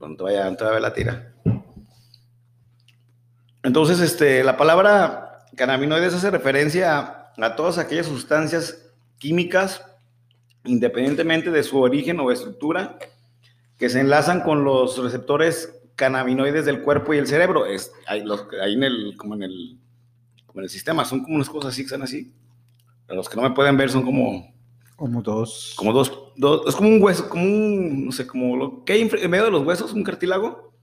Cuando 0.05 0.25
vaya, 0.25 0.55
todavía 0.55 0.81
la 0.81 0.93
tira. 0.93 1.33
Entonces, 3.63 3.99
este, 4.01 4.43
la 4.43 4.55
palabra 4.55 5.47
cannabinoides 5.55 6.13
hace 6.13 6.29
referencia 6.29 6.99
a, 6.99 7.33
a 7.35 7.55
todas 7.55 7.79
aquellas 7.79 8.05
sustancias 8.05 8.87
químicas, 9.17 9.83
independientemente 10.63 11.49
de 11.49 11.63
su 11.63 11.81
origen 11.81 12.19
o 12.19 12.31
estructura, 12.31 12.99
que 13.79 13.89
se 13.89 13.99
enlazan 13.99 14.41
con 14.41 14.63
los 14.63 15.03
receptores 15.03 15.75
cannabinoides 15.95 16.65
del 16.65 16.83
cuerpo 16.83 17.15
y 17.15 17.17
el 17.17 17.25
cerebro. 17.25 17.65
Es, 17.65 17.91
ahí 18.05 18.21
en 18.75 18.83
el, 18.83 19.17
como 19.17 19.33
en 19.33 19.41
el, 19.41 19.79
como 20.45 20.59
en 20.59 20.65
el 20.65 20.69
sistema, 20.69 21.03
son 21.03 21.23
como 21.23 21.37
unas 21.37 21.49
cosas 21.49 21.73
así 21.73 21.81
que 21.81 21.87
están 21.87 22.03
así. 22.03 22.31
Para 23.07 23.17
los 23.17 23.27
que 23.27 23.37
no 23.37 23.41
me 23.41 23.55
pueden 23.55 23.75
ver, 23.75 23.89
son 23.89 24.03
como, 24.03 24.53
Como 24.95 25.21
dos. 25.21 25.73
como 25.77 25.91
dos, 25.91 26.31
dos, 26.37 26.61
es 26.67 26.75
como 26.75 26.87
un 26.89 27.01
hueso, 27.01 27.27
como 27.27 27.43
un, 27.43 28.05
no 28.05 28.11
sé, 28.13 28.25
como 28.25 28.55
lo 28.55 28.83
que 28.85 28.93
hay 28.93 29.01
en, 29.01 29.29
medio 29.29 29.45
de 29.45 29.51
los 29.51 29.65
huesos, 29.65 29.91
un 29.93 30.03
cartílago. 30.03 30.73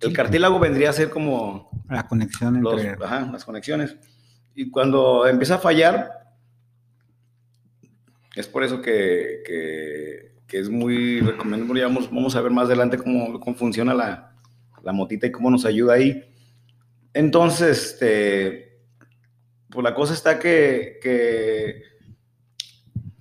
El 0.00 0.10
Sí. 0.10 0.14
cartílago 0.14 0.58
vendría 0.58 0.90
a 0.90 0.92
ser 0.92 1.10
como 1.10 1.70
La 1.88 2.06
conexión 2.06 2.60
los- 2.62 2.80
entre. 2.82 3.04
ajá, 3.04 3.28
las 3.32 3.44
conexiones. 3.44 3.96
Y 4.54 4.70
cuando 4.70 5.26
empieza 5.26 5.56
a 5.56 5.58
fallar, 5.58 6.10
es 8.36 8.46
por 8.46 8.64
eso 8.64 8.80
que, 8.82 9.42
que- 9.46 10.34
que 10.46 10.58
es 10.58 10.68
muy 10.68 11.20
recomendable. 11.20 11.80
ya 11.80 11.86
Vamos, 11.86 12.10
vamos 12.10 12.36
a 12.36 12.40
ver 12.40 12.52
más 12.52 12.66
adelante 12.66 12.98
cómo, 12.98 13.40
cómo 13.40 13.56
funciona 13.56 13.94
la, 13.94 14.36
la 14.82 14.92
motita 14.92 15.26
y 15.26 15.32
cómo 15.32 15.50
nos 15.50 15.64
ayuda 15.64 15.94
ahí. 15.94 16.22
Entonces, 17.14 17.92
este, 17.92 18.78
pues 19.70 19.82
la 19.82 19.94
cosa 19.94 20.12
está 20.14 20.38
que, 20.38 20.98
que 21.02 21.82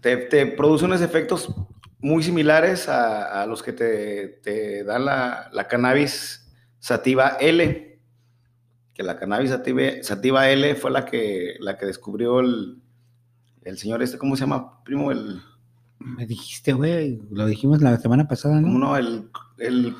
te, 0.03 0.17
te 0.17 0.45
produce 0.45 0.83
unos 0.83 1.01
efectos 1.01 1.49
muy 1.99 2.21
similares 2.21 2.89
a, 2.89 3.41
a 3.41 3.45
los 3.47 3.63
que 3.63 3.71
te, 3.71 4.27
te 4.43 4.83
da 4.83 4.99
la, 4.99 5.49
la 5.53 5.67
cannabis 5.69 6.53
sativa 6.79 7.37
L 7.39 7.93
que 8.93 9.01
la 9.01 9.17
cannabis 9.17 9.49
sativa, 9.49 9.81
sativa 10.01 10.49
L 10.49 10.75
fue 10.75 10.91
la 10.91 11.05
que, 11.05 11.55
la 11.59 11.77
que 11.77 11.85
descubrió 11.85 12.41
el, 12.41 12.81
el 13.63 13.77
señor 13.77 14.03
este, 14.03 14.17
¿cómo 14.17 14.35
se 14.35 14.41
llama? 14.41 14.83
Primo, 14.83 15.11
el, 15.11 15.41
Me 15.97 16.27
dijiste, 16.27 16.73
güey, 16.73 17.21
lo 17.31 17.45
dijimos 17.47 17.81
la 17.81 17.97
semana 17.97 18.27
pasada, 18.27 18.61
¿cómo 18.61 18.77
¿no? 18.77 18.97
El, 18.97 19.29
el, 19.57 19.95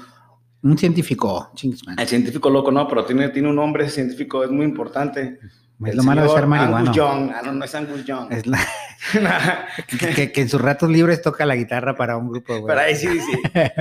Un 0.62 0.77
científico, 0.77 1.51
el 1.98 2.07
científico 2.07 2.50
loco, 2.50 2.72
no, 2.72 2.88
pero 2.88 3.05
tiene, 3.05 3.29
tiene 3.29 3.50
un 3.50 3.55
nombre 3.55 3.86
ese 3.86 3.95
científico, 3.95 4.43
es 4.43 4.51
muy 4.51 4.65
importante. 4.65 5.39
Es 5.86 5.96
lo 5.96 6.03
malo 6.03 6.24
de 6.24 6.30
ser 6.30 6.48
marihuano. 6.48 6.77
Angus 6.77 6.96
Young, 6.96 7.32
ah, 7.36 7.42
no, 7.44 7.51
no 7.53 7.65
es 7.65 7.75
Angus 7.75 8.06
Young. 8.06 8.32
Es 8.32 8.46
la- 8.48 8.65
que, 10.15 10.32
que 10.32 10.42
en 10.42 10.50
sus 10.50 10.62
ratos 10.62 10.89
libres 10.89 11.22
toca 11.22 11.46
la 11.46 11.56
guitarra 11.56 11.96
para 11.96 12.15
un 12.18 12.30
grupo, 12.30 12.53
güey. 12.60 12.68
Pero 12.68 12.80
ahí 12.80 12.96
sí, 12.96 13.08
sí. 13.20 13.42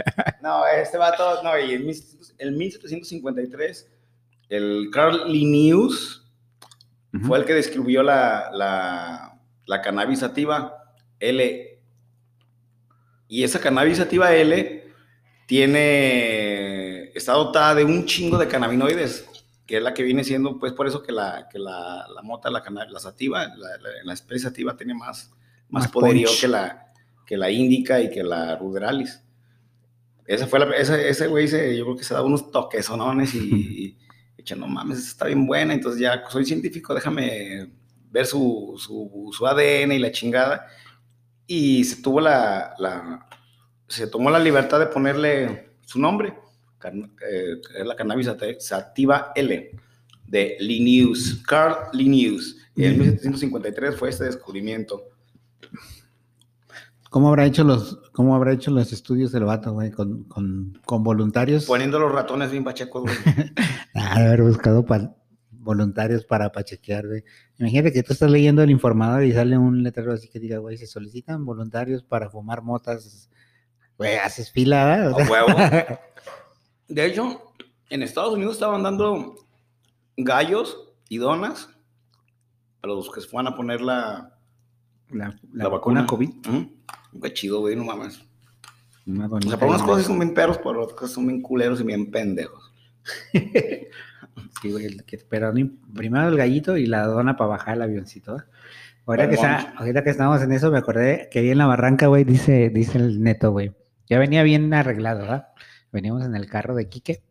No, 0.42 0.66
este 0.66 0.98
vato, 0.98 1.42
no, 1.44 1.56
y 1.58 1.74
en 1.74 1.86
1700 1.86 2.22
en 2.38 2.56
1753, 2.58 3.88
el 4.48 4.88
Carl 4.92 5.30
Linnaeus 5.30 6.28
fue 7.24 7.38
el 7.38 7.44
que 7.44 7.54
descubrió 7.54 8.02
la, 8.02 8.50
la, 8.52 9.38
la 9.66 9.80
cannabis 9.82 10.18
sativa 10.20 10.74
L. 11.20 11.78
Y 13.28 13.44
esa 13.44 13.60
cannabis 13.60 13.98
sativa 13.98 14.34
L 14.34 14.92
tiene, 15.46 17.12
está 17.14 17.32
dotada 17.34 17.76
de 17.76 17.84
un 17.84 18.04
chingo 18.06 18.38
de 18.38 18.48
cannabinoides, 18.48 19.28
que 19.72 19.78
es 19.78 19.82
la 19.82 19.94
que 19.94 20.02
viene 20.02 20.22
siendo, 20.22 20.58
pues 20.58 20.74
por 20.74 20.86
eso 20.86 21.02
que 21.02 21.12
la, 21.12 21.48
que 21.50 21.58
la, 21.58 22.06
la 22.14 22.20
mota, 22.20 22.50
la, 22.50 22.62
la 22.90 23.00
sativa, 23.00 23.46
la, 23.46 23.78
la- 23.78 24.04
la 24.04 24.12
especie 24.12 24.40
sativa 24.50 24.76
tiene 24.76 24.92
más, 24.92 25.30
más, 25.70 25.84
Más 25.84 25.88
poderío 25.90 26.28
punch. 26.28 26.40
que 26.42 26.48
la, 26.48 26.86
que 27.24 27.38
la 27.38 27.50
índica 27.50 27.98
y 27.98 28.10
que 28.10 28.22
la 28.22 28.54
ruderalis. 28.56 29.22
Esa 30.26 30.46
fue 30.46 30.58
la, 30.58 30.76
ese, 30.76 31.08
ese 31.08 31.26
güey, 31.26 31.48
se, 31.48 31.74
yo 31.74 31.84
creo 31.84 31.96
que 31.96 32.04
se 32.04 32.12
da 32.12 32.20
unos 32.22 32.50
toques 32.50 32.84
sonones 32.84 33.34
y, 33.34 33.38
y, 33.38 33.98
echa, 34.36 34.54
no 34.56 34.66
mames, 34.66 34.98
está 34.98 35.24
bien 35.24 35.46
buena, 35.46 35.72
entonces 35.72 36.02
ya 36.02 36.22
soy 36.28 36.44
científico, 36.44 36.94
déjame 36.94 37.72
ver 38.10 38.26
su, 38.26 38.74
su, 38.76 39.30
su 39.32 39.46
ADN 39.46 39.92
y 39.92 39.98
la 40.00 40.12
chingada. 40.12 40.66
Y 41.46 41.84
se 41.84 42.02
tuvo 42.02 42.20
la, 42.20 42.74
la- 42.78 43.26
se 43.88 44.06
tomó 44.06 44.28
la 44.28 44.38
libertad 44.38 44.78
de 44.80 44.86
ponerle 44.88 45.76
su 45.86 45.98
nombre, 45.98 46.34
eh, 46.88 47.60
es 47.78 47.86
la 47.86 47.96
cannabis 47.96 48.26
sati- 48.28 48.58
sativa 48.60 49.32
L, 49.34 49.70
de 50.26 50.56
Linnaeus, 50.60 51.42
Carl 51.46 51.76
Linnaeus. 51.92 52.56
Y 52.74 52.84
en 52.84 52.96
Mm. 52.96 53.00
1753 53.02 53.96
fue 53.96 54.08
este 54.10 54.24
descubrimiento. 54.24 55.02
¿Cómo 57.10 57.28
habrá 57.28 57.44
hecho 57.44 57.62
los, 57.64 57.98
cómo 58.12 58.34
habrá 58.34 58.52
hecho 58.54 58.70
los 58.70 58.90
estudios 58.92 59.32
del 59.32 59.44
vato, 59.44 59.72
güey? 59.72 59.90
Con, 59.90 60.24
con, 60.24 60.80
con 60.86 61.02
voluntarios. 61.04 61.66
Poniendo 61.66 61.98
los 61.98 62.10
ratones 62.10 62.50
bien 62.50 62.64
pachecos, 62.64 63.02
güey. 63.02 63.14
Ah, 63.94 64.14
haber 64.16 64.40
buscado 64.42 64.86
pa- 64.86 65.14
voluntarios 65.50 66.24
para 66.24 66.50
pachequear, 66.50 67.06
güey. 67.06 67.24
Imagínate 67.58 67.92
que 67.92 68.02
tú 68.02 68.14
estás 68.14 68.30
leyendo 68.30 68.62
el 68.62 68.70
informador 68.70 69.22
y 69.24 69.32
sale 69.34 69.58
un 69.58 69.82
letrero 69.82 70.14
así 70.14 70.28
que 70.28 70.40
diga, 70.40 70.56
güey, 70.56 70.78
se 70.78 70.86
solicitan 70.86 71.44
voluntarios 71.44 72.02
para 72.02 72.30
fumar 72.30 72.62
motas. 72.62 73.28
Güey, 73.98 74.16
haces 74.16 74.50
fila, 74.50 74.86
¿verdad? 74.86 75.12
O 75.12 75.16
sea, 75.16 75.30
huevo. 75.30 75.48
De 76.92 77.06
hecho, 77.06 77.54
en 77.88 78.02
Estados 78.02 78.34
Unidos 78.34 78.54
estaban 78.54 78.82
dando 78.82 79.36
gallos 80.18 80.92
y 81.08 81.16
donas 81.16 81.70
a 82.82 82.86
los 82.86 83.10
que 83.10 83.22
se 83.22 83.28
fueran 83.28 83.50
a 83.50 83.56
poner 83.56 83.80
la, 83.80 84.36
la, 85.10 85.34
la 85.54 85.68
vacuna 85.68 86.04
COVID. 86.04 86.28
Ujú. 86.46 86.70
Qué 87.22 87.32
chido, 87.32 87.60
güey, 87.60 87.76
no 87.76 87.84
mames. 87.84 88.22
Una 89.06 89.26
O 89.26 89.40
sea, 89.40 89.56
para 89.56 89.70
unas 89.70 89.82
cosas 89.82 90.04
son 90.04 90.18
bien 90.18 90.34
perros, 90.34 90.58
para 90.58 90.80
otras 90.80 90.98
cosas 90.98 91.14
son 91.14 91.26
bien 91.26 91.40
culeros 91.40 91.80
y 91.80 91.84
bien 91.84 92.10
pendejos. 92.10 92.72
Sí, 94.62 94.70
güey, 94.70 94.96
pero 95.28 95.52
primero 95.94 96.28
el 96.28 96.36
gallito 96.36 96.76
y 96.76 96.86
la 96.86 97.06
dona 97.06 97.36
para 97.36 97.50
bajar 97.50 97.76
el 97.76 97.82
avioncito. 97.82 98.38
Ahorita 99.04 99.28
que, 99.28 99.34
está, 99.34 99.74
ahorita 99.76 100.04
que 100.04 100.10
estamos 100.10 100.40
en 100.40 100.52
eso, 100.52 100.70
me 100.70 100.78
acordé 100.78 101.28
que 101.30 101.40
ahí 101.40 101.50
en 101.50 101.58
la 101.58 101.66
barranca, 101.66 102.06
güey, 102.06 102.24
dice, 102.24 102.70
dice 102.70 102.98
el 102.98 103.22
neto, 103.22 103.50
güey. 103.50 103.72
Ya 104.08 104.18
venía 104.18 104.42
bien 104.42 104.72
arreglado, 104.72 105.20
¿verdad? 105.20 105.51
Veníamos 105.92 106.24
en 106.24 106.34
el 106.34 106.46
carro 106.48 106.74
de 106.74 106.88
Quique. 106.88 107.22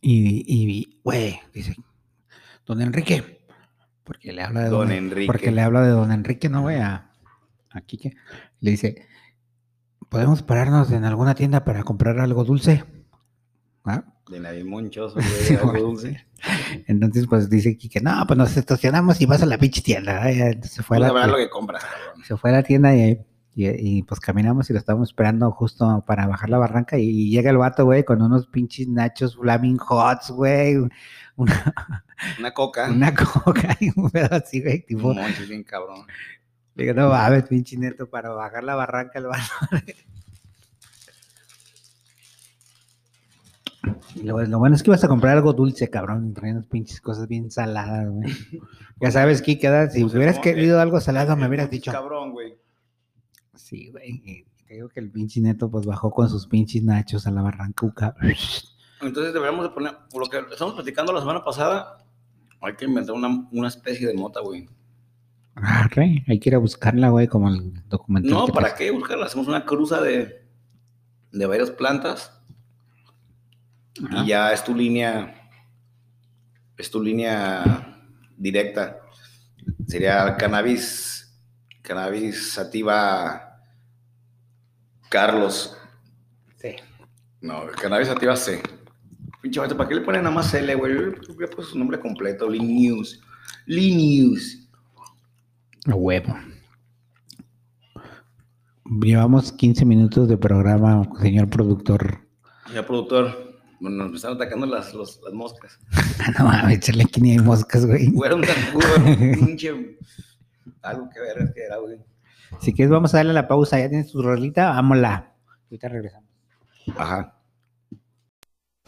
Y, 0.00 0.44
y, 0.46 1.00
güey, 1.04 1.40
dice, 1.54 1.76
don 2.66 2.82
Enrique, 2.82 3.46
porque 4.04 4.32
le 4.32 4.42
habla 4.42 4.62
de 4.64 4.68
Don 4.68 4.88
don, 4.88 4.92
Enrique. 4.92 5.26
Porque 5.26 5.52
le 5.52 5.60
habla 5.62 5.82
de 5.82 5.90
don 5.90 6.10
Enrique, 6.10 6.48
no, 6.48 6.62
güey, 6.62 6.78
a, 6.80 7.12
a 7.70 7.80
Quique. 7.82 8.12
Le 8.60 8.72
dice, 8.72 9.06
¿podemos 10.08 10.42
pararnos 10.42 10.90
en 10.90 11.04
alguna 11.04 11.34
tienda 11.36 11.64
para 11.64 11.84
comprar 11.84 12.18
algo 12.18 12.42
dulce? 12.44 12.84
¿Ah? 13.84 14.04
De 14.28 14.40
nadie 14.40 14.64
monchoso, 14.64 15.20
Sí, 15.20 15.54
güey, 15.56 15.76
algo 15.76 15.88
dulce. 15.90 16.26
Entonces, 16.88 17.26
pues 17.28 17.48
dice 17.48 17.76
Quique, 17.76 18.00
no, 18.00 18.24
pues 18.26 18.36
nos 18.36 18.56
estacionamos 18.56 19.20
y 19.20 19.26
vas 19.26 19.42
a 19.42 19.46
la 19.46 19.58
pinche 19.58 19.82
tienda. 19.82 20.28
¿eh? 20.28 20.48
Entonces, 20.48 20.72
se 20.72 20.82
fue, 20.82 20.96
a 20.96 21.00
Pues 21.00 21.12
la, 21.12 21.18
a 21.18 21.26
ver 21.26 21.30
lo 21.30 21.38
que 21.38 21.50
compras, 21.50 21.84
cabrón. 21.84 22.24
se 22.24 22.36
fue 22.36 22.50
a 22.50 22.54
la 22.54 22.62
tienda 22.64 22.96
y, 22.96 23.20
y- 23.54 23.98
y, 23.98 24.02
pues 24.02 24.18
caminamos 24.20 24.68
y 24.70 24.72
lo 24.72 24.78
estábamos 24.78 25.10
esperando 25.10 25.50
justo 25.50 26.02
para 26.06 26.26
bajar 26.26 26.48
la 26.50 26.58
barranca 26.58 26.98
y, 26.98 27.30
llega 27.30 27.50
el 27.50 27.58
vato, 27.58 27.84
güey, 27.84 28.04
con 28.04 28.22
unos 28.22 28.46
pinches 28.46 28.88
nachos 28.88 29.36
Flaming 29.36 29.78
Hots, 29.86 30.30
güey, 30.30 30.76
una, 31.36 31.74
Una 32.38 32.52
coca. 32.52 32.88
una 32.90 33.14
coca 33.14 33.76
y 33.80 33.90
un 33.98 34.10
pedo 34.10 34.28
así, 34.36 34.62
güey, 34.62 34.84
tipo, 34.86 35.08
Un 35.08 35.16
moncho 35.16 35.42
bien 35.48 35.64
cabrón. 35.64 36.06
digo, 36.74 36.94
no 36.94 37.08
mames, 37.10 37.44
pinche 37.44 37.76
neto, 37.76 38.08
para 38.08 38.30
bajar 38.30 38.64
la 38.64 38.74
barranca 38.74 39.18
el 39.18 39.26
vato. 39.26 39.42
Y 44.14 44.22
lo, 44.22 44.40
lo 44.44 44.58
bueno 44.58 44.76
es 44.76 44.82
que 44.82 44.90
ibas 44.90 45.02
a 45.02 45.08
comprar 45.08 45.36
algo 45.36 45.52
dulce, 45.54 45.90
cabrón, 45.90 46.28
y 46.28 46.32
traían 46.32 46.58
unas 46.58 46.68
pinches 46.68 47.00
cosas 47.00 47.26
bien 47.26 47.50
saladas, 47.50 48.08
güey. 48.08 48.32
Ya 49.00 49.10
sabes, 49.10 49.42
¿verdad? 49.44 49.90
si 49.90 50.02
Pues, 50.02 50.14
hubieras 50.14 50.38
querido 50.38 50.80
algo 50.80 51.00
salado, 51.00 51.36
me 51.36 51.48
hubieras 51.48 51.70
dicho. 51.70 51.90
Cabrón, 51.90 52.30
güey. 52.32 52.54
Sí, 53.62 53.90
güey. 53.90 54.44
Te 54.66 54.74
digo 54.74 54.88
que 54.88 55.00
el 55.00 55.10
pinche 55.10 55.40
neto 55.40 55.70
pues 55.70 55.86
bajó 55.86 56.10
con 56.10 56.28
sus 56.28 56.46
pinches 56.46 56.82
nachos 56.82 57.26
a 57.26 57.30
la 57.30 57.42
barrancuca. 57.42 58.16
Entonces 59.00 59.32
deberíamos 59.32 59.64
de 59.64 59.70
poner, 59.70 59.96
por 60.10 60.22
lo 60.22 60.30
que 60.30 60.38
estamos 60.52 60.74
platicando 60.74 61.12
la 61.12 61.20
semana 61.20 61.44
pasada, 61.44 61.98
hay 62.60 62.74
que 62.74 62.86
inventar 62.86 63.14
una, 63.14 63.48
una 63.50 63.68
especie 63.68 64.06
de 64.06 64.14
mota, 64.14 64.40
güey. 64.40 64.68
Arre, 65.54 66.24
hay 66.26 66.40
que 66.40 66.48
ir 66.48 66.54
a 66.54 66.58
buscarla, 66.58 67.10
güey, 67.10 67.28
como 67.28 67.48
el 67.48 67.88
documental. 67.88 68.32
No, 68.32 68.46
¿para 68.48 68.74
qué 68.74 68.90
buscarla? 68.90 69.26
Hacemos 69.26 69.46
una 69.46 69.64
cruza 69.64 70.00
de, 70.00 70.44
de 71.30 71.46
varias 71.46 71.70
plantas 71.70 72.32
Ajá. 74.04 74.24
y 74.24 74.28
ya 74.28 74.52
es 74.52 74.64
tu 74.64 74.74
línea, 74.74 75.50
es 76.76 76.90
tu 76.90 77.02
línea 77.02 78.00
directa. 78.36 78.98
Sería 79.86 80.36
cannabis, 80.36 81.38
cannabis 81.82 82.52
sativa 82.52 83.51
Carlos. 85.12 85.76
Sí. 86.56 86.74
No, 87.42 87.66
cannabis 87.80 88.08
sativa 88.08 88.34
C. 88.34 88.62
Pinche 89.42 89.60
vato, 89.60 89.76
¿para 89.76 89.86
qué 89.90 89.96
le 89.96 90.00
ponen 90.00 90.22
nada 90.22 90.34
más 90.34 90.54
L, 90.54 90.74
güey? 90.74 90.94
Yo 90.94 91.34
le 91.38 91.48
puse 91.48 91.72
su 91.72 91.78
nombre 91.78 92.00
completo, 92.00 92.48
Lee 92.48 92.60
News. 92.60 93.20
Lee 93.66 93.94
News. 93.94 94.68
A 95.86 95.94
huevo. 95.94 96.34
Llevamos 99.02 99.52
15 99.52 99.84
minutos 99.84 100.28
de 100.28 100.36
programa, 100.38 101.02
señor 101.20 101.48
productor. 101.50 102.20
Ya, 102.74 102.86
productor, 102.86 103.58
bueno, 103.80 104.04
nos 104.06 104.16
están 104.16 104.32
atacando 104.34 104.64
las, 104.66 104.94
los- 104.94 105.20
las 105.22 105.32
moscas. 105.34 105.78
Ah, 106.20 106.30
no 106.38 106.44
mames, 106.46 106.78
echarle 106.78 107.04
aquí 107.04 107.20
ni 107.20 107.32
hay 107.32 107.38
moscas, 107.38 107.84
güey. 107.86 108.06
Zancudo, 108.06 108.96
un 109.04 109.32
pinche. 109.46 109.98
Algo 110.82 111.08
que 111.12 111.20
ver 111.20 111.38
es 111.38 111.52
que 111.54 111.62
era, 111.64 111.76
güey. 111.78 111.98
Si 112.60 112.72
quieres, 112.72 112.90
vamos 112.90 113.14
a 113.14 113.18
darle 113.18 113.32
la 113.32 113.48
pausa. 113.48 113.78
Ya 113.78 113.88
tienes 113.88 114.10
tu 114.10 114.22
rolita, 114.22 114.70
vámonos. 114.70 115.22
Ahorita 115.64 115.88
regresamos. 115.88 116.28
Ajá. 116.96 117.34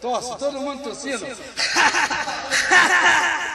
Tosse, 0.00 0.38
todo 0.38 0.60
mundo 0.60 0.82
tossindo. 0.82 1.26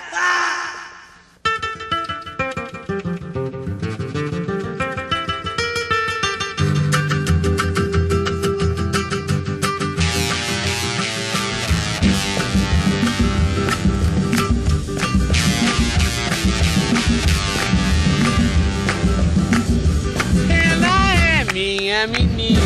minha 22.00 22.08
menina. 22.08 22.62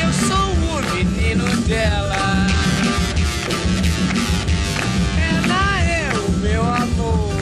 Eu 0.00 0.12
sou 0.12 0.52
o 0.52 0.82
menino 0.94 1.44
dela. 1.66 2.46
Ela 5.18 5.80
é 5.82 6.12
o 6.14 6.30
meu 6.38 6.62
amor. 6.62 7.32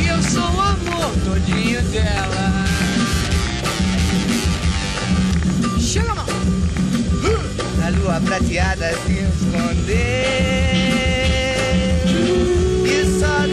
E 0.00 0.06
eu 0.06 0.22
sou 0.22 0.42
o 0.42 0.60
amor 0.60 1.12
todinho 1.24 1.82
dela. 1.82 2.64
Chega, 5.80 6.14
mão! 6.14 6.26
A 7.84 7.88
lua 7.90 8.20
prateada 8.20 8.92
se 9.04 9.12
esconder. 9.12 10.36
E 12.84 13.02
o 13.02 13.18
sol 13.18 13.48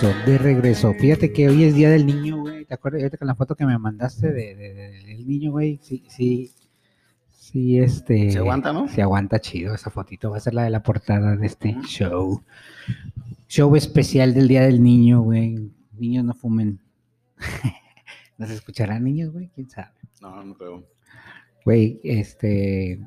regreso, 0.00 0.30
de 0.30 0.38
regreso. 0.38 0.94
Fíjate 0.94 1.32
que 1.32 1.48
hoy 1.48 1.64
es 1.64 1.74
Día 1.74 1.90
del 1.90 2.06
Niño, 2.06 2.38
güey. 2.40 2.64
¿Te 2.64 2.74
acuerdas? 2.74 3.02
Ahorita 3.02 3.16
con 3.18 3.28
la 3.28 3.34
foto 3.34 3.54
que 3.56 3.66
me 3.66 3.78
mandaste 3.78 4.28
de, 4.32 4.54
de- 4.54 4.74
de- 4.74 5.02
del 5.04 5.26
niño, 5.26 5.50
güey. 5.52 5.78
Sí, 5.82 6.04
sí, 6.08 6.52
sí, 7.30 7.78
este... 7.78 8.30
Se 8.32 8.38
aguanta, 8.38 8.72
¿no? 8.72 8.88
Se 8.88 9.02
aguanta 9.02 9.40
chido 9.40 9.74
esa 9.74 9.90
fotito. 9.90 10.30
Va 10.30 10.36
a 10.36 10.40
ser 10.40 10.54
la 10.54 10.62
de 10.64 10.70
la 10.70 10.82
portada 10.82 11.36
de 11.36 11.46
este 11.46 11.74
show. 11.86 12.42
Show 13.48 13.74
especial 13.76 14.34
del 14.34 14.48
Día 14.48 14.62
del 14.62 14.82
Niño, 14.82 15.22
güey. 15.22 15.70
Niños 15.98 16.24
no 16.24 16.34
fumen. 16.34 16.80
¿Nos 18.38 18.50
escucharán 18.50 19.02
niños, 19.04 19.32
güey? 19.32 19.50
¿Quién 19.54 19.68
sabe? 19.68 19.90
No, 20.20 20.42
no 20.44 20.54
creo. 20.54 20.86
Güey, 21.64 22.00
este... 22.04 23.00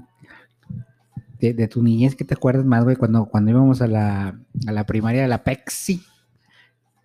De, 1.40 1.54
de 1.56 1.68
tu 1.68 1.82
niñez, 1.82 2.16
¿qué 2.16 2.24
te 2.24 2.36
acuerdas 2.36 2.66
más, 2.66 2.84
güey? 2.84 2.96
Cuando, 2.96 3.26
cuando 3.26 3.50
íbamos 3.50 3.82
a 3.82 3.88
la, 3.88 4.40
a 4.68 4.72
la 4.72 4.86
primaria 4.86 5.24
de 5.24 5.28
la 5.28 5.44
Pexi. 5.44 6.04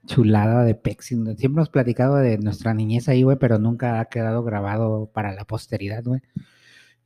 Chulada 0.06 0.64
de 0.64 0.74
Pexi. 0.74 1.14
Siempre 1.16 1.46
hemos 1.46 1.68
platicado 1.68 2.16
de 2.16 2.38
nuestra 2.38 2.72
niñez 2.74 3.08
ahí, 3.08 3.22
güey, 3.22 3.36
pero 3.38 3.58
nunca 3.58 4.00
ha 4.00 4.06
quedado 4.06 4.42
grabado 4.42 5.10
para 5.12 5.32
la 5.34 5.44
posteridad, 5.44 6.02
güey. 6.04 6.20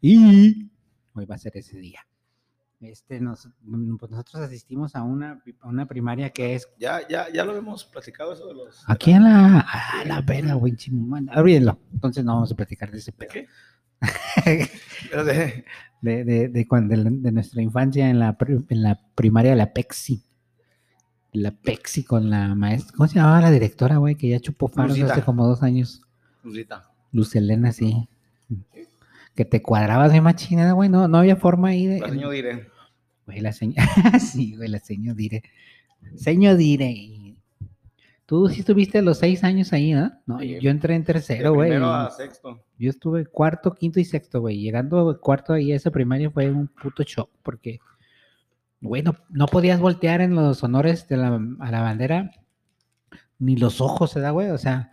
Y 0.01 0.71
hoy 1.15 1.27
va 1.27 1.35
a 1.35 1.39
ser 1.39 1.57
ese 1.57 1.79
día. 1.79 2.01
Este, 2.81 3.21
nos, 3.21 3.47
mm, 3.63 3.97
pues 3.97 4.11
nosotros 4.11 4.43
asistimos 4.43 4.97
a 4.97 5.03
una, 5.03 5.43
a 5.61 5.69
una 5.69 5.87
primaria 5.87 6.31
que 6.31 6.55
es 6.55 6.67
Ya, 6.79 7.07
ya, 7.09 7.27
ya 7.31 7.45
lo 7.45 7.55
hemos 7.55 7.85
platicado 7.85 8.33
eso 8.33 8.47
de 8.47 8.55
los. 8.55 8.83
aquí 8.87 9.11
en 9.13 9.25
la, 9.25 9.61
a 9.61 10.05
la 10.07 10.25
pena, 10.25 10.55
güey, 10.55 10.75
chimón. 10.77 11.29
Olvídenlo. 11.37 11.79
Entonces 11.93 12.25
no 12.25 12.35
vamos 12.37 12.53
a 12.53 12.55
platicar 12.57 12.91
de 12.91 12.99
ese 12.99 13.13
¿De 13.13 13.17
pedo. 13.19 13.29
qué? 13.33 13.49
De- 16.03 16.25
de, 16.25 16.49
de, 16.49 16.49
de, 16.49 17.33
nuestra 17.33 17.61
infancia 17.61 18.09
en 18.09 18.19
la, 18.19 18.35
en 18.71 18.83
la 18.83 18.99
primaria 19.15 19.51
de 19.51 19.57
la 19.59 19.73
Pexi. 19.75 20.25
La 21.33 21.53
Pexi 21.53 22.03
con 22.05 22.29
la 22.31 22.55
maestra. 22.55 22.95
¿Cómo 22.97 23.09
se 23.09 23.15
llamaba 23.17 23.41
la 23.41 23.51
directora, 23.51 23.99
güey? 23.99 24.17
Que 24.17 24.29
ya 24.29 24.41
chupó 24.41 24.69
faros 24.69 24.97
Lucita. 24.99 25.13
hace 25.13 25.23
como 25.23 25.47
dos 25.47 25.63
años. 25.63 26.03
Lucita. 26.43 26.91
Luz 27.13 27.35
Elena, 27.37 27.73
sí. 27.73 28.09
Que 29.35 29.45
te 29.45 29.63
cuadrabas 29.63 30.13
de 30.13 30.21
machina, 30.21 30.73
güey. 30.73 30.89
No, 30.89 31.07
no 31.09 31.19
había 31.19 31.37
forma 31.37 31.69
ahí 31.69 31.87
de. 31.87 32.01
La 32.01 32.09
señora 32.09 32.35
Dire. 32.35 32.69
Güey, 33.27 33.41
la 33.41 33.53
señora. 33.53 33.85
sí, 34.21 34.57
güey, 34.57 34.69
la 34.69 34.81
señora 34.81 35.15
Dire. 35.17 35.43
Señor 36.17 36.57
Dire. 36.57 37.37
Tú 38.27 38.49
sí 38.49 38.61
estuviste 38.61 39.03
los 39.03 39.19
seis 39.19 39.43
años 39.43 39.73
ahí, 39.73 39.93
¿no? 39.93 40.13
No, 40.27 40.39
Sí. 40.39 40.59
yo 40.61 40.71
entré 40.71 40.95
en 40.95 41.05
tercero, 41.05 41.53
güey. 41.53 41.71
primero 41.71 41.93
a 41.93 42.11
sexto. 42.11 42.63
Yo 42.79 42.91
estuve 42.91 43.27
cuarto, 43.27 43.75
quinto 43.75 43.99
y 43.99 44.05
sexto, 44.05 44.41
güey. 44.41 44.59
Llegando 44.61 45.19
cuarto 45.21 45.53
ahí 45.53 45.73
a 45.73 45.77
esa 45.77 45.91
primaria 45.91 46.31
fue 46.31 46.49
un 46.51 46.69
puto 46.69 47.03
shock 47.03 47.29
porque, 47.43 47.81
güey, 48.81 49.03
no, 49.03 49.15
no 49.31 49.47
podías 49.47 49.81
voltear 49.81 50.21
en 50.21 50.35
los 50.35 50.63
honores 50.65 51.07
de 51.09 51.17
la, 51.17 51.41
a 51.61 51.71
la 51.71 51.81
bandera 51.83 52.31
ni 53.39 53.57
los 53.57 53.81
ojos, 53.81 54.11
¿se 54.13 54.21
da, 54.21 54.31
güey? 54.31 54.51
O 54.51 54.59
sea, 54.59 54.93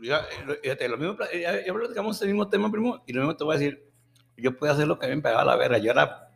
Ya, 0.00 0.18
eh, 0.18 0.58
fíjate, 0.62 0.88
lo 0.88 0.96
mismo, 0.98 1.16
ya, 1.32 1.64
ya 1.66 1.72
platicamos 1.74 2.16
este 2.16 2.26
mismo 2.26 2.48
tema, 2.48 2.70
primo, 2.70 3.02
y 3.06 3.12
lo 3.12 3.20
mismo 3.22 3.36
te 3.36 3.44
voy 3.44 3.56
a 3.56 3.58
decir. 3.58 3.90
Yo 4.36 4.56
podía 4.56 4.72
hacer 4.72 4.88
lo 4.88 4.98
que 4.98 5.06
a 5.06 5.08
mí 5.10 5.16
me 5.16 5.22
pegaba 5.22 5.44
la 5.44 5.54
verga. 5.56 5.78
Yo 5.78 5.92
era. 5.92 6.28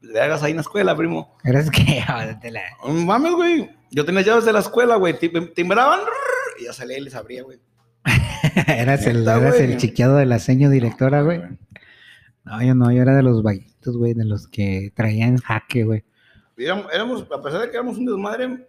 Le 0.00 0.18
hagas 0.20 0.42
ahí 0.42 0.52
en 0.52 0.56
la 0.56 0.62
escuela, 0.62 0.96
primo. 0.96 1.36
eres 1.44 1.70
que. 1.70 2.02
la- 2.50 2.62
Mames, 2.90 3.32
güey. 3.32 3.70
Yo 3.90 4.04
tenía 4.06 4.22
llaves 4.22 4.44
de 4.46 4.52
la 4.54 4.60
escuela, 4.60 4.96
güey. 4.96 5.12
tim- 5.18 5.52
Timbraban 5.54 6.00
y 6.58 6.64
ya 6.64 6.72
salía 6.72 6.96
y 6.96 7.02
les 7.02 7.14
abría, 7.14 7.42
güey. 7.42 7.60
eras 8.66 9.04
el, 9.06 9.28
eras 9.28 9.60
el 9.60 9.76
chiqueado 9.76 10.16
de 10.16 10.24
la 10.26 10.38
seño 10.38 10.70
directora, 10.70 11.20
güey. 11.22 11.42
No, 12.48 12.62
yo 12.62 12.74
no, 12.74 12.90
yo 12.92 13.02
era 13.02 13.14
de 13.14 13.22
los 13.22 13.42
vaguitos, 13.42 13.96
güey, 13.96 14.14
de 14.14 14.24
los 14.24 14.48
que 14.48 14.92
traían 14.94 15.36
jaque, 15.38 15.84
güey. 15.84 16.04
Éramos, 16.56 16.86
éramos, 16.92 17.26
a 17.32 17.42
pesar 17.42 17.60
de 17.60 17.70
que 17.70 17.76
éramos 17.76 17.98
un 17.98 18.06
desmadre, 18.06 18.66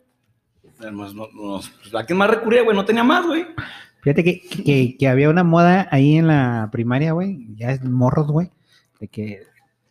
éramos- 0.80 1.16
nos, 1.16 1.34
nos- 1.34 1.70
pues, 1.70 1.96
¿a 1.96 2.06
quién 2.06 2.18
más 2.18 2.30
recurría, 2.30 2.64
güey? 2.64 2.76
No 2.76 2.86
tenía 2.86 3.04
más, 3.04 3.26
güey. 3.26 3.46
Fíjate 4.02 4.24
que, 4.24 4.42
que, 4.64 4.98
que 4.98 5.08
había 5.08 5.30
una 5.30 5.44
moda 5.44 5.88
ahí 5.92 6.18
en 6.18 6.28
la 6.28 6.70
primaria, 6.72 7.12
güey, 7.14 7.48
ya 7.56 7.72
es 7.72 7.84
morros, 7.84 8.28
güey, 8.28 8.50
de 9.00 9.08
que 9.08 9.42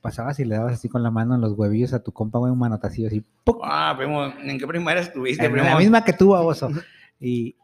pasabas 0.01 0.38
y 0.40 0.44
le 0.44 0.55
dabas 0.57 0.74
así 0.74 0.88
con 0.88 1.03
la 1.03 1.11
mano 1.11 1.35
en 1.35 1.40
los 1.40 1.53
huevillos 1.53 1.92
a 1.92 2.03
tu 2.03 2.12
compa, 2.12 2.38
güey, 2.38 2.53
un 2.53 2.59
manotacillo 2.59 3.09
así, 3.09 3.22
¡puc! 3.44 3.61
Ah, 3.64 3.94
primo, 3.98 4.24
¿en 4.24 4.59
qué 4.59 4.66
primaria 4.66 5.03
estuviste, 5.03 5.44
En 5.44 5.53
primo? 5.53 5.66
la 5.66 5.77
misma 5.77 6.05
que 6.05 6.12
tú, 6.12 6.31
baboso. 6.31 6.68
Y, 7.20 7.57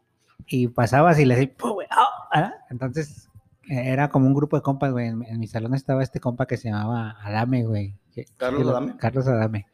y 0.48 0.66
pasabas 0.66 1.16
y 1.20 1.24
le 1.24 1.36
decías, 1.36 1.54
¡pum, 1.56 1.74
güey! 1.74 1.86
¡ah! 1.90 2.08
¿ah? 2.32 2.52
Entonces, 2.70 3.28
era 3.68 4.08
como 4.08 4.26
un 4.26 4.34
grupo 4.34 4.56
de 4.56 4.62
compas, 4.62 4.92
güey. 4.92 5.08
En, 5.08 5.22
en 5.24 5.38
mi 5.38 5.46
salón 5.46 5.74
estaba 5.74 6.02
este 6.02 6.20
compa 6.20 6.46
que 6.46 6.56
se 6.56 6.68
llamaba 6.70 7.16
Adame, 7.22 7.64
güey. 7.64 7.94
¿Carlos 8.36 8.68
Adame? 8.68 8.96
Carlos 8.96 9.26
Adame. 9.26 9.66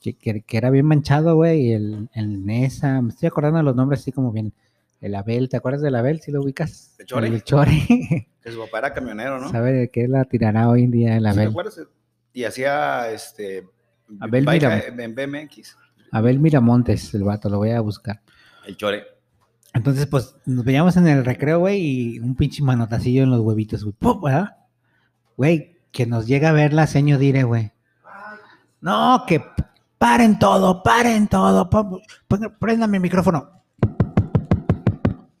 Que, 0.00 0.14
que- 0.16 0.42
que 0.42 0.56
era 0.56 0.70
bien 0.70 0.86
manchado, 0.86 1.34
güey. 1.34 1.60
Y 1.68 1.72
el, 1.72 2.08
el 2.14 2.44
Nesa, 2.44 3.00
me 3.02 3.10
estoy 3.10 3.26
acordando 3.28 3.58
de 3.58 3.64
los 3.64 3.74
nombres 3.76 4.00
así 4.00 4.12
como 4.12 4.32
bien. 4.32 4.52
El 5.00 5.14
Abel, 5.14 5.48
¿te 5.48 5.56
acuerdas 5.56 5.80
del 5.82 5.94
Abel? 5.94 6.20
¿Sí 6.20 6.32
lo 6.32 6.40
ubicas? 6.42 6.96
¿El 6.98 7.06
Chore? 7.06 7.28
El 7.28 7.42
Chore. 7.44 7.72
Que 8.42 8.52
su 8.52 8.60
papá 8.60 8.78
era 8.78 8.94
camionero, 8.94 9.38
¿no? 9.40 9.50
¿Sabe 9.50 9.72
de 9.72 9.90
qué 9.90 10.08
la 10.08 10.24
tirará 10.24 10.68
hoy 10.70 10.84
en 10.84 10.90
día 10.90 11.16
el 11.16 11.24
¿Sí 11.24 11.24
te 11.24 11.28
Abel? 11.40 11.48
acuerdas? 11.48 11.80
Y 12.32 12.44
hacía, 12.44 13.10
este... 13.10 13.66
Abel 14.20 14.46
Miram. 14.46 14.80
En 14.98 15.14
BMX. 15.14 15.76
Abel 16.12 16.38
Miramontes, 16.38 17.12
el 17.14 17.24
vato, 17.24 17.48
lo 17.50 17.58
voy 17.58 17.70
a 17.72 17.80
buscar. 17.80 18.22
El 18.66 18.76
chore. 18.76 19.04
Entonces, 19.78 20.06
pues, 20.06 20.34
nos 20.44 20.64
veíamos 20.64 20.96
en 20.96 21.06
el 21.06 21.24
recreo, 21.24 21.60
güey, 21.60 21.80
y 21.80 22.18
un 22.18 22.34
pinche 22.34 22.64
manotacillo 22.64 23.22
en 23.22 23.30
los 23.30 23.40
huevitos, 23.42 23.84
güey. 23.84 23.94
¡Pum! 23.96 24.20
¿verdad? 24.22 24.56
Güey, 25.36 25.76
que 25.92 26.04
nos 26.04 26.26
llega 26.26 26.48
a 26.48 26.52
ver 26.52 26.72
la 26.72 26.88
seño 26.88 27.16
Dire, 27.16 27.44
güey. 27.44 27.70
No, 28.80 29.22
que 29.24 29.40
paren 29.96 30.40
todo, 30.40 30.82
paren 30.82 31.28
todo. 31.28 31.70
Préndame 32.58 32.96
el 32.96 33.02
micrófono. 33.02 33.50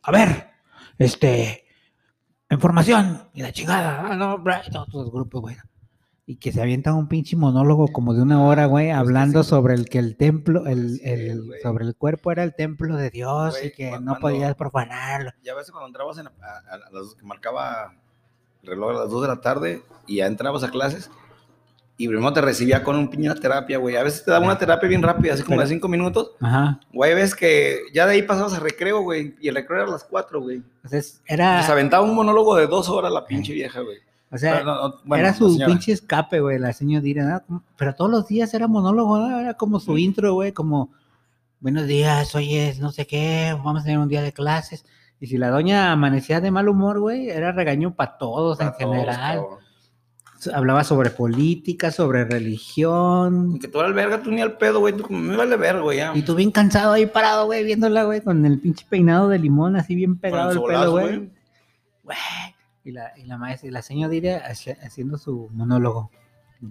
A 0.02 0.12
ver, 0.12 0.50
este, 0.98 1.64
información 2.48 3.20
y 3.34 3.42
la 3.42 3.52
chingada. 3.52 4.06
Ah, 4.08 4.14
no, 4.14 4.40
todos 4.70 4.94
los 4.94 5.10
grupos, 5.10 5.40
güey. 5.40 5.56
Y 6.30 6.36
que 6.36 6.52
se 6.52 6.60
avienta 6.60 6.92
un 6.92 7.08
pinche 7.08 7.36
monólogo 7.36 7.88
como 7.88 8.12
de 8.12 8.20
una 8.20 8.42
hora, 8.44 8.66
güey, 8.66 8.90
hablando 8.90 9.42
sobre 9.44 9.72
el 9.72 9.88
que 9.88 9.98
el 9.98 10.14
templo, 10.16 10.66
el, 10.66 11.00
el- 11.02 11.50
sobre 11.62 11.86
el 11.86 11.96
cuerpo 11.96 12.30
era 12.30 12.44
el 12.44 12.54
templo 12.54 12.96
de 12.96 13.08
Dios 13.08 13.56
y 13.64 13.70
que 13.70 13.98
no 13.98 14.18
podías 14.20 14.54
profanarlo. 14.54 15.30
Ya 15.42 15.54
ves 15.54 15.70
cuando 15.70 15.86
entrabas 15.86 16.18
en, 16.18 16.26
a, 16.26 16.30
a- 16.30 16.90
las 16.92 17.14
que 17.14 17.24
marcaba 17.24 17.94
el 18.62 18.68
reloj 18.68 18.90
a 18.90 19.00
las 19.04 19.10
2 19.10 19.22
de 19.22 19.28
la 19.28 19.40
tarde 19.40 19.82
y 20.06 20.16
ya 20.16 20.26
entrabas 20.26 20.62
a 20.64 20.70
clases 20.70 21.10
y 21.96 22.06
primero 22.08 22.30
te 22.34 22.42
recibía 22.42 22.84
con 22.84 22.96
un 22.96 23.08
piña 23.08 23.34
terapia, 23.34 23.78
güey. 23.78 23.96
A 23.96 24.02
veces 24.02 24.22
te 24.22 24.30
daba 24.30 24.44
una 24.44 24.58
terapia 24.58 24.86
bien 24.86 25.02
rápida, 25.02 25.32
así 25.32 25.42
como 25.42 25.56
Pero- 25.56 25.68
de 25.68 25.74
5 25.74 25.88
minutos. 25.88 26.32
Ajá. 26.42 26.78
Güey, 26.92 27.14
ves 27.14 27.34
que 27.34 27.80
ya 27.94 28.04
de 28.06 28.12
ahí 28.12 28.22
pasabas 28.22 28.52
a 28.52 28.60
recreo, 28.60 29.00
güey. 29.00 29.34
Y 29.40 29.48
el 29.48 29.54
recreo 29.54 29.78
era 29.80 29.88
a 29.88 29.92
las 29.92 30.04
4, 30.04 30.42
güey. 30.42 30.56
Entonces, 30.76 31.22
Se 31.26 31.32
era, 31.34 31.66
aventaba 31.66 32.04
un 32.04 32.14
monólogo 32.14 32.54
de 32.56 32.66
dos 32.66 32.90
horas 32.90 33.10
la 33.10 33.24
pinche 33.24 33.54
vieja, 33.54 33.80
güey. 33.80 33.96
O 34.30 34.36
sea, 34.38 34.54
Pero 34.54 34.64
no, 34.64 34.88
no, 34.88 34.94
bueno, 35.04 35.24
era 35.24 35.34
su 35.34 35.56
pinche 35.64 35.92
escape, 35.92 36.40
güey, 36.40 36.58
la 36.58 36.72
señora 36.72 37.02
Dira, 37.02 37.44
¿no? 37.48 37.62
Pero 37.76 37.94
todos 37.94 38.10
los 38.10 38.28
días 38.28 38.52
era 38.52 38.68
monólogo, 38.68 39.18
¿no? 39.18 39.40
Era 39.40 39.54
como 39.54 39.80
su 39.80 39.96
intro, 39.96 40.34
güey, 40.34 40.52
como, 40.52 40.90
buenos 41.60 41.86
días, 41.86 42.34
hoy 42.34 42.56
es 42.56 42.78
no 42.78 42.92
sé 42.92 43.06
qué, 43.06 43.56
vamos 43.64 43.82
a 43.82 43.84
tener 43.84 43.98
un 43.98 44.08
día 44.08 44.22
de 44.22 44.32
clases. 44.32 44.84
Y 45.20 45.26
si 45.26 45.38
la 45.38 45.50
doña 45.50 45.92
amanecía 45.92 46.40
de 46.40 46.50
mal 46.50 46.68
humor, 46.68 47.00
güey, 47.00 47.30
era 47.30 47.52
regaño 47.52 47.94
para 47.94 48.18
todos 48.18 48.60
en 48.60 48.68
todos, 48.68 48.78
general. 48.78 49.16
cabrón. 49.16 49.58
Hablaba 50.54 50.84
sobre 50.84 51.10
política, 51.10 51.90
sobre 51.90 52.24
religión. 52.24 53.56
Y 53.56 53.58
que 53.58 53.66
tú 53.66 53.80
el 53.80 53.92
verga, 53.92 54.22
tú 54.22 54.30
ni 54.30 54.40
al 54.40 54.56
pedo, 54.56 54.78
güey. 54.78 54.96
Tú 54.96 55.02
como, 55.02 55.18
me 55.18 55.36
vale 55.36 55.56
verga, 55.56 55.80
güey, 55.80 55.98
ya. 55.98 56.12
Y 56.14 56.22
tú 56.22 56.36
bien 56.36 56.52
cansado 56.52 56.92
ahí 56.92 57.06
parado, 57.06 57.46
güey, 57.46 57.64
viéndola, 57.64 58.04
güey, 58.04 58.20
con 58.20 58.46
el 58.46 58.60
pinche 58.60 58.86
peinado 58.88 59.28
de 59.28 59.40
limón 59.40 59.74
así 59.74 59.96
bien 59.96 60.16
pegado 60.16 60.52
el 60.52 60.58
el 60.58 60.62
pelo, 60.62 60.90
güey. 60.92 61.30
Güey. 62.04 62.18
Y 62.88 62.92
la, 62.92 63.12
y 63.18 63.24
la 63.24 63.36
maestra, 63.36 63.68
y 63.68 63.70
la 63.70 63.82
señora 63.82 64.14
haci- 64.48 64.78
haciendo 64.82 65.18
su 65.18 65.50
monólogo, 65.52 66.10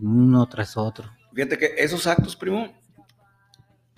uno 0.02 0.48
tras 0.50 0.76
otro. 0.76 1.06
Fíjate 1.32 1.60
que 1.60 1.76
esos 1.78 2.08
actos, 2.08 2.36
primo, 2.36 2.70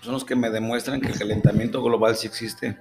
son 0.02 0.14
los 0.16 0.26
que 0.26 0.36
me 0.36 0.50
demuestran 0.50 1.00
que 1.00 1.08
el 1.08 1.18
calentamiento 1.18 1.82
global 1.82 2.18
sí 2.18 2.28
existe. 2.28 2.78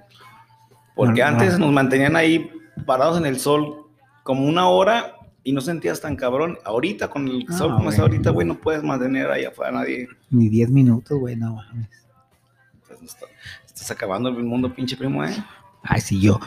Porque 0.93 1.21
No, 1.21 1.31
no. 1.31 1.37
antes 1.37 1.57
nos 1.57 1.71
mantenían 1.71 2.17
ahí 2.17 2.51
parados 2.85 3.17
en 3.17 3.25
el 3.25 3.39
sol 3.39 3.87
como 4.23 4.45
una 4.45 4.67
hora 4.67 5.15
y 5.45 5.53
no 5.53 5.61
sentías 5.61 6.01
tan 6.01 6.17
cabrón. 6.17 6.57
Ahorita, 6.65 7.07
con 7.09 7.25
el 7.29 7.45
No, 7.45 7.57
sol 7.57 7.75
como 7.77 7.91
está 7.91 8.01
ahorita, 8.01 8.31
güey, 8.31 8.45
no 8.45 8.59
puedes 8.59 8.83
mantener 8.83 9.31
ahí 9.31 9.45
afuera 9.45 9.69
a 9.69 9.73
nadie. 9.81 10.09
Ni 10.31 10.49
10 10.49 10.69
minutos, 10.69 11.17
güey, 11.17 11.37
no 11.37 11.55
mames. 11.55 11.87
Pues, 12.85 12.99
no 12.99 13.05
está- 13.07 13.25
estás 13.65 13.89
acabando 13.89 14.27
el 14.27 14.43
mundo, 14.43 14.73
pinche 14.73 14.97
primo, 14.97 15.23
¿eh? 15.23 15.33
Ay, 15.83 16.01
sí, 16.01 16.19
yo. 16.19 16.41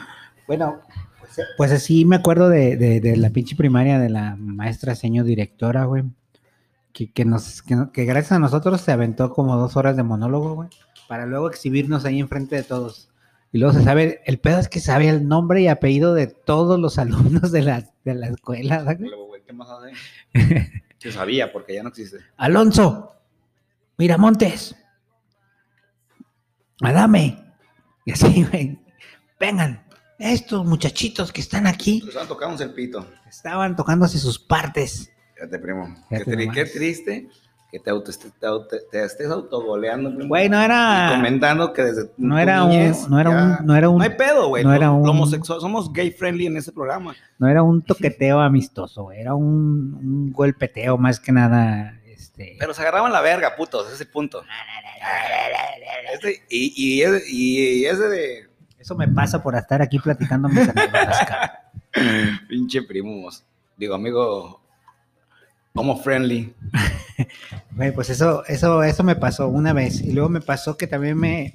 Bueno, 0.45 0.81
pues, 1.57 1.71
así 1.71 2.05
me 2.05 2.15
acuerdo 2.15 2.49
de, 2.49 2.77
de- 2.77 2.99
de 2.99 3.17
la 3.17 3.29
pinche 3.29 3.55
primaria 3.55 3.99
de 3.99 4.09
la 4.09 4.35
maestra 4.35 4.95
señor 4.95 5.25
directora, 5.25 5.85
güey. 5.85 6.03
Que, 6.93 7.11
que 7.11 7.25
nos, 7.25 7.63
que, 7.63 8.05
gracias 8.05 8.33
a 8.33 8.39
nosotros 8.39 8.81
se 8.81 8.91
aventó 8.91 9.31
como 9.33 9.55
dos 9.57 9.75
horas 9.77 9.95
de 9.97 10.03
monólogo, 10.03 10.53
güey. 10.55 10.69
Para 11.07 11.25
luego 11.25 11.49
exhibirnos 11.49 12.05
ahí 12.05 12.19
enfrente 12.19 12.55
de 12.55 12.63
todos. 12.63 13.09
Y 13.51 13.57
luego 13.59 13.73
se 13.73 13.83
sabe, 13.83 14.21
el 14.25 14.39
pedo 14.39 14.59
es 14.59 14.67
que 14.69 14.79
sabe 14.79 15.09
el 15.09 15.27
nombre 15.27 15.61
y 15.61 15.67
apellido 15.67 16.13
de 16.13 16.27
todos 16.27 16.79
los 16.79 16.97
alumnos 16.99 17.51
de 17.51 17.61
la, 17.63 17.83
de 18.05 18.13
la 18.15 18.27
escuela. 18.27 18.83
¿verdad, 18.83 18.97
güey? 18.99 19.41
¿Qué 19.45 19.53
más 19.53 19.67
hace? 19.69 19.93
Se 20.99 21.11
sabía, 21.11 21.51
porque 21.51 21.73
ya 21.75 21.83
no 21.83 21.89
existe. 21.89 22.17
Alonso, 22.37 23.11
Miramontes, 23.97 24.73
Adame. 26.81 27.37
Y 28.05 28.11
así, 28.11 28.43
güey. 28.45 28.79
Vengan, 29.39 29.82
estos 30.19 30.65
muchachitos 30.65 31.31
que 31.31 31.41
están 31.41 31.67
aquí 31.67 32.03
estaban 32.07 32.27
tocando 32.27 32.63
el 32.63 32.73
pito. 32.73 33.05
estaban 33.29 33.75
tocándose 33.75 34.19
sus 34.19 34.39
partes. 34.39 35.11
Fíjate, 35.35 35.59
primo. 35.59 35.95
Fíjate 36.09 36.25
qué, 36.31 36.37
tri- 36.37 36.39
nomás. 36.45 36.55
qué 36.55 36.65
triste 36.65 37.27
que 37.71 37.79
te, 37.79 37.89
auto- 37.89 38.11
te, 38.39 38.45
auto- 38.45 38.75
te 38.91 39.03
estés 39.03 39.29
autogoleando. 39.31 40.11
Güey, 40.27 40.47
no 40.47 40.61
Y 40.61 40.65
era. 40.65 41.13
comentando 41.15 41.73
que 41.73 41.81
desde 41.83 42.03
No 42.17 42.35
tu 42.35 42.41
era 42.41 42.65
niñez 42.67 43.03
un. 43.05 43.09
No 43.11 43.19
era 43.19 43.29
ya- 43.31 43.57
un. 43.59 43.65
No 43.65 43.75
era 43.75 43.89
un, 43.89 43.97
No 43.97 44.03
hay 44.03 44.09
pedo, 44.11 44.47
güey. 44.49 44.63
no 44.63 44.73
era 44.73 44.91
un- 44.91 45.07
homosexual. 45.09 45.59
Somos 45.59 45.91
gay 45.91 46.11
friendly 46.11 46.45
en 46.45 46.57
este 46.57 46.71
programa. 46.71 47.15
no 47.39 47.47
era 47.47 47.63
un 47.63 47.81
toqueteo 47.81 48.39
amistoso, 48.39 49.03
güey. 49.03 49.19
Era 49.19 49.33
un, 49.33 49.95
un 49.95 50.31
golpeteo 50.31 50.97
más 50.99 51.19
que 51.19 51.31
nada. 51.31 51.99
Este. 52.05 52.55
Pero 52.59 52.73
se 52.75 52.81
agarraban 52.81 53.11
la 53.11 53.21
verga, 53.21 53.55
putos. 53.55 53.87
Ese 53.87 53.95
es 53.95 54.01
el 54.01 54.07
punto. 54.09 54.43
Este- 56.13 56.43
y, 56.49 56.73
y, 56.75 57.01
ese- 57.01 57.23
y 57.29 57.85
ese 57.85 58.03
de. 58.07 58.52
Eso 58.83 58.95
me 58.95 59.07
pasa 59.07 59.41
por 59.41 59.55
estar 59.55 59.81
aquí 59.81 59.97
platicando 59.97 60.49
mis 60.49 60.67
anécdotas. 60.67 61.51
Pinche 62.49 62.81
primos. 62.83 63.43
Digo, 63.77 63.95
amigo. 63.95 64.61
Homo 65.73 65.97
friendly. 65.97 66.53
Güey, 67.75 67.91
pues 67.93 68.09
eso, 68.09 68.43
eso, 68.47 68.83
eso 68.83 69.03
me 69.03 69.15
pasó 69.15 69.47
una 69.47 69.71
vez. 69.71 70.01
Y 70.01 70.11
luego 70.11 70.27
me 70.27 70.41
pasó 70.41 70.75
que 70.77 70.85
también 70.87 71.17
me, 71.17 71.53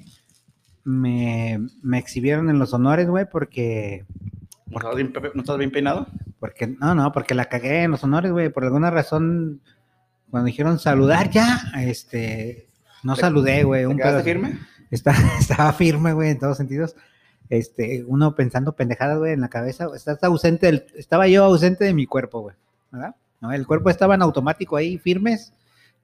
me, 0.83 1.59
me 1.83 1.97
exhibieron 1.99 2.49
en 2.49 2.57
los 2.59 2.73
honores, 2.73 3.07
güey, 3.07 3.25
porque, 3.29 4.05
¿No 4.65 4.79
estás 4.79 4.95
bien, 4.95 5.13
no 5.35 5.41
estás 5.41 5.57
bien 5.57 5.71
peinado? 5.71 6.07
porque, 6.39 6.67
no, 6.67 6.95
no, 6.95 7.11
porque 7.11 7.35
la 7.35 7.45
cagué 7.45 7.83
en 7.83 7.91
los 7.91 8.03
honores, 8.03 8.31
güey. 8.31 8.49
Por 8.49 8.63
alguna 8.65 8.89
razón, 8.89 9.61
cuando 10.31 10.47
dijeron 10.47 10.79
saludar 10.79 11.29
ya, 11.29 11.61
este, 11.77 12.67
no 13.03 13.15
¿Te- 13.15 13.21
saludé, 13.21 13.63
güey. 13.63 13.81
¿Te 13.83 13.87
un 13.87 13.97
quedaste 13.97 14.15
pedo- 14.15 14.23
firme? 14.23 14.59
Está- 14.91 15.15
estaba 15.39 15.71
firme, 15.73 16.13
güey, 16.13 16.31
en 16.31 16.39
todos 16.39 16.57
sentidos. 16.57 16.95
Este, 17.49 18.03
uno 18.05 18.35
pensando 18.35 18.73
pendejadas, 18.75 19.17
güey, 19.17 19.33
en 19.33 19.41
la 19.41 19.49
cabeza. 19.49 19.87
Estás 19.95 20.23
ausente 20.23 20.67
del- 20.67 20.85
estaba 20.95 21.27
yo 21.27 21.43
ausente 21.45 21.83
de 21.85 21.93
mi 21.93 22.05
cuerpo, 22.05 22.41
güey. 22.41 22.55
¿Verdad? 22.91 23.15
No, 23.41 23.51
el 23.51 23.65
cuerpo 23.65 23.89
estaba 23.89 24.15
en 24.15 24.21
automático 24.21 24.75
ahí, 24.77 24.97
firmes. 24.97 25.53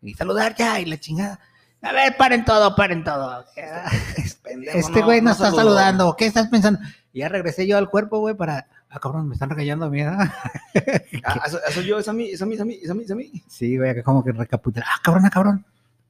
Y 0.02 0.14
saludar 0.14 0.56
ya, 0.56 0.80
y 0.80 0.86
la 0.86 1.00
chingada. 1.00 1.40
A 1.82 1.92
ver, 1.92 2.16
paren 2.18 2.46
todo, 2.46 2.76
paren 2.76 3.04
todo. 3.04 3.46
Pendejo, 4.44 4.78
Este 4.78 5.00
no, 5.00 5.06
güey 5.06 5.20
no, 5.22 5.26
no 5.26 5.32
está 5.32 5.46
saludó. 5.46 5.58
saludando. 5.62 6.16
¿Qué 6.18 6.26
estás 6.26 6.48
pensando? 6.48 6.80
Y 7.14 7.20
ya 7.20 7.30
regresé 7.30 7.68
yo 7.68 7.78
al 7.78 7.90
cuerpo, 7.90 8.20
güey, 8.20 8.36
para. 8.36 8.68
Ah, 8.90 9.00
cabrón, 9.00 9.28
me 9.28 9.34
están 9.34 9.50
regañando 9.50 9.86
a 9.86 9.90
mí. 9.90 10.02
Ah, 11.24 11.44
eso, 11.46 11.60
eso 11.68 11.82
yo, 11.82 12.00
es 12.00 12.08
a 12.08 12.14
mí, 12.14 12.30
es 12.32 12.42
a 12.42 12.46
mí, 12.46 12.56
es 12.56 12.62
a 12.62 12.66
mí, 12.66 12.80
es 12.82 12.90
a 12.90 12.94
mí, 12.94 13.04
es 13.04 13.12
a 13.12 13.16
mí. 13.16 13.44
Sí, 13.48 13.78
güey, 13.78 14.02
como 14.04 14.24
que 14.24 14.32
recapitular. 14.32 14.88
Ah, 14.90 15.00
cabrón, 15.04 15.26
ah, 15.26 15.30
cabrón. 15.30 15.66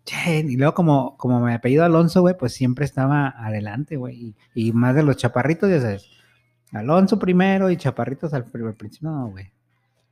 Che, 0.06 0.40
Y 0.40 0.56
luego, 0.56 0.74
como, 0.76 1.18
como 1.18 1.40
me 1.40 1.56
apellido 1.56 1.84
Alonso, 1.84 2.22
güey, 2.22 2.38
pues 2.38 2.54
siempre 2.54 2.86
estaba 2.86 3.30
adelante, 3.30 3.98
güey. 3.98 4.36
Y, 4.54 4.68
y 4.68 4.72
más 4.72 4.94
de 4.96 5.04
los 5.04 5.18
chaparritos, 5.18 5.70
ya 5.70 5.82
sabes. 5.82 6.10
Alonso 6.72 7.18
primero 7.18 7.70
y 7.72 7.78
chaparritos 7.78 8.34
al 8.34 8.46
al 8.54 8.74
principio, 8.76 9.10
no, 9.10 9.28
güey. 9.30 9.52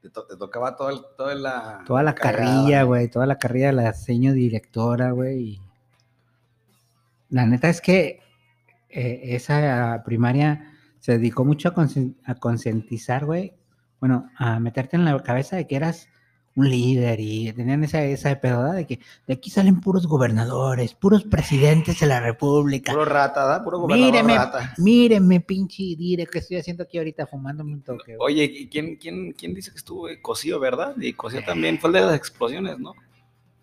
Te, 0.01 0.10
to- 0.10 0.25
te 0.25 0.36
tocaba 0.36 0.75
todo 0.75 0.89
el, 0.89 0.99
toda 1.15 1.36
la... 1.36 1.84
Toda 1.86 2.03
la 2.03 2.15
carrilla, 2.15 2.84
güey. 2.84 3.08
Toda 3.08 3.25
la 3.25 3.38
carrilla 3.38 3.67
de 3.67 3.73
la 3.73 3.93
seño 3.93 4.34
directora, 4.34 5.12
güey. 5.12 5.60
La 7.29 7.45
neta 7.45 7.69
es 7.69 7.79
que 7.82 8.19
eh, 8.89 9.21
esa 9.36 10.01
primaria 10.06 10.71
se 10.99 11.13
dedicó 11.13 11.45
mucho 11.45 11.69
a, 11.69 11.75
consci- 11.75 12.15
a 12.25 12.36
concientizar, 12.36 13.25
güey. 13.25 13.53
Bueno, 13.99 14.29
a 14.38 14.60
meterte 14.60 14.95
en 14.97 15.06
la 15.06 15.17
cabeza 15.23 15.56
de 15.56 15.67
que 15.67 15.75
eras 15.75 16.08
un 16.55 16.69
líder 16.69 17.19
y 17.19 17.51
tenían 17.53 17.83
esa, 17.83 18.03
esa 18.03 18.39
pedoda 18.39 18.73
de 18.73 18.85
que 18.85 18.99
de 19.25 19.33
aquí 19.33 19.49
salen 19.49 19.81
puros 19.81 20.05
gobernadores, 20.05 20.93
puros 20.93 21.23
presidentes 21.23 21.99
de 21.99 22.05
la 22.05 22.19
república. 22.19 22.91
Puro 22.91 23.05
rata, 23.05 23.45
¿da? 23.45 23.63
Puro 23.63 23.79
gobernador 23.79 24.11
Míreme, 24.13 24.35
rata. 24.35 24.73
míreme, 24.77 25.39
pinche 25.39 25.81
dire, 25.97 26.27
que 26.27 26.39
estoy 26.39 26.57
haciendo 26.57 26.83
aquí 26.83 26.99
ahorita 26.99 27.25
fumándome 27.25 27.73
un 27.73 27.81
toque. 27.81 28.15
güey. 28.15 28.35
Oye, 28.35 28.43
¿y 28.43 28.67
quién, 28.67 28.97
quién, 28.97 29.31
quién 29.33 29.53
dice 29.55 29.71
que 29.71 29.77
estuvo 29.77 30.07
eh, 30.07 30.21
Cosío, 30.21 30.59
verdad? 30.59 30.93
Y 30.99 31.13
Cosío 31.13 31.43
también 31.43 31.79
fue 31.79 31.89
el 31.89 31.95
de 31.95 32.01
las 32.01 32.15
explosiones, 32.15 32.77
¿no? 32.77 32.93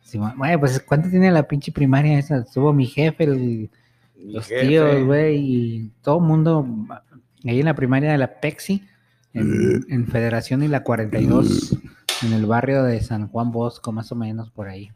Sí, 0.02 0.18
güey, 0.18 0.56
pues 0.58 0.80
¿cuánto 0.80 1.08
tiene 1.08 1.30
la 1.30 1.44
pinche 1.46 1.70
primaria 1.70 2.18
esa? 2.18 2.38
Estuvo 2.38 2.72
mi 2.72 2.86
jefe, 2.86 3.22
el, 3.22 3.70
Mi 4.16 4.32
los 4.32 4.46
jefe. 4.48 4.66
tíos, 4.66 5.04
güey, 5.06 5.36
y 5.38 5.92
todo 6.02 6.18
el 6.18 6.24
mundo 6.24 6.66
ahí 7.44 7.60
en 7.60 7.66
la 7.66 7.74
primaria 7.74 8.10
de 8.10 8.18
la 8.18 8.40
Pexi, 8.40 8.82
en, 9.32 9.84
en 9.88 10.08
Federación 10.08 10.64
y 10.64 10.68
la 10.68 10.82
42, 10.82 11.76
en 12.22 12.32
el 12.32 12.46
barrio 12.46 12.82
de 12.84 13.00
San 13.00 13.28
Juan 13.28 13.50
Bosco, 13.50 13.92
más 13.92 14.10
o 14.12 14.14
menos 14.14 14.50
por 14.50 14.68
ahí. 14.68 14.90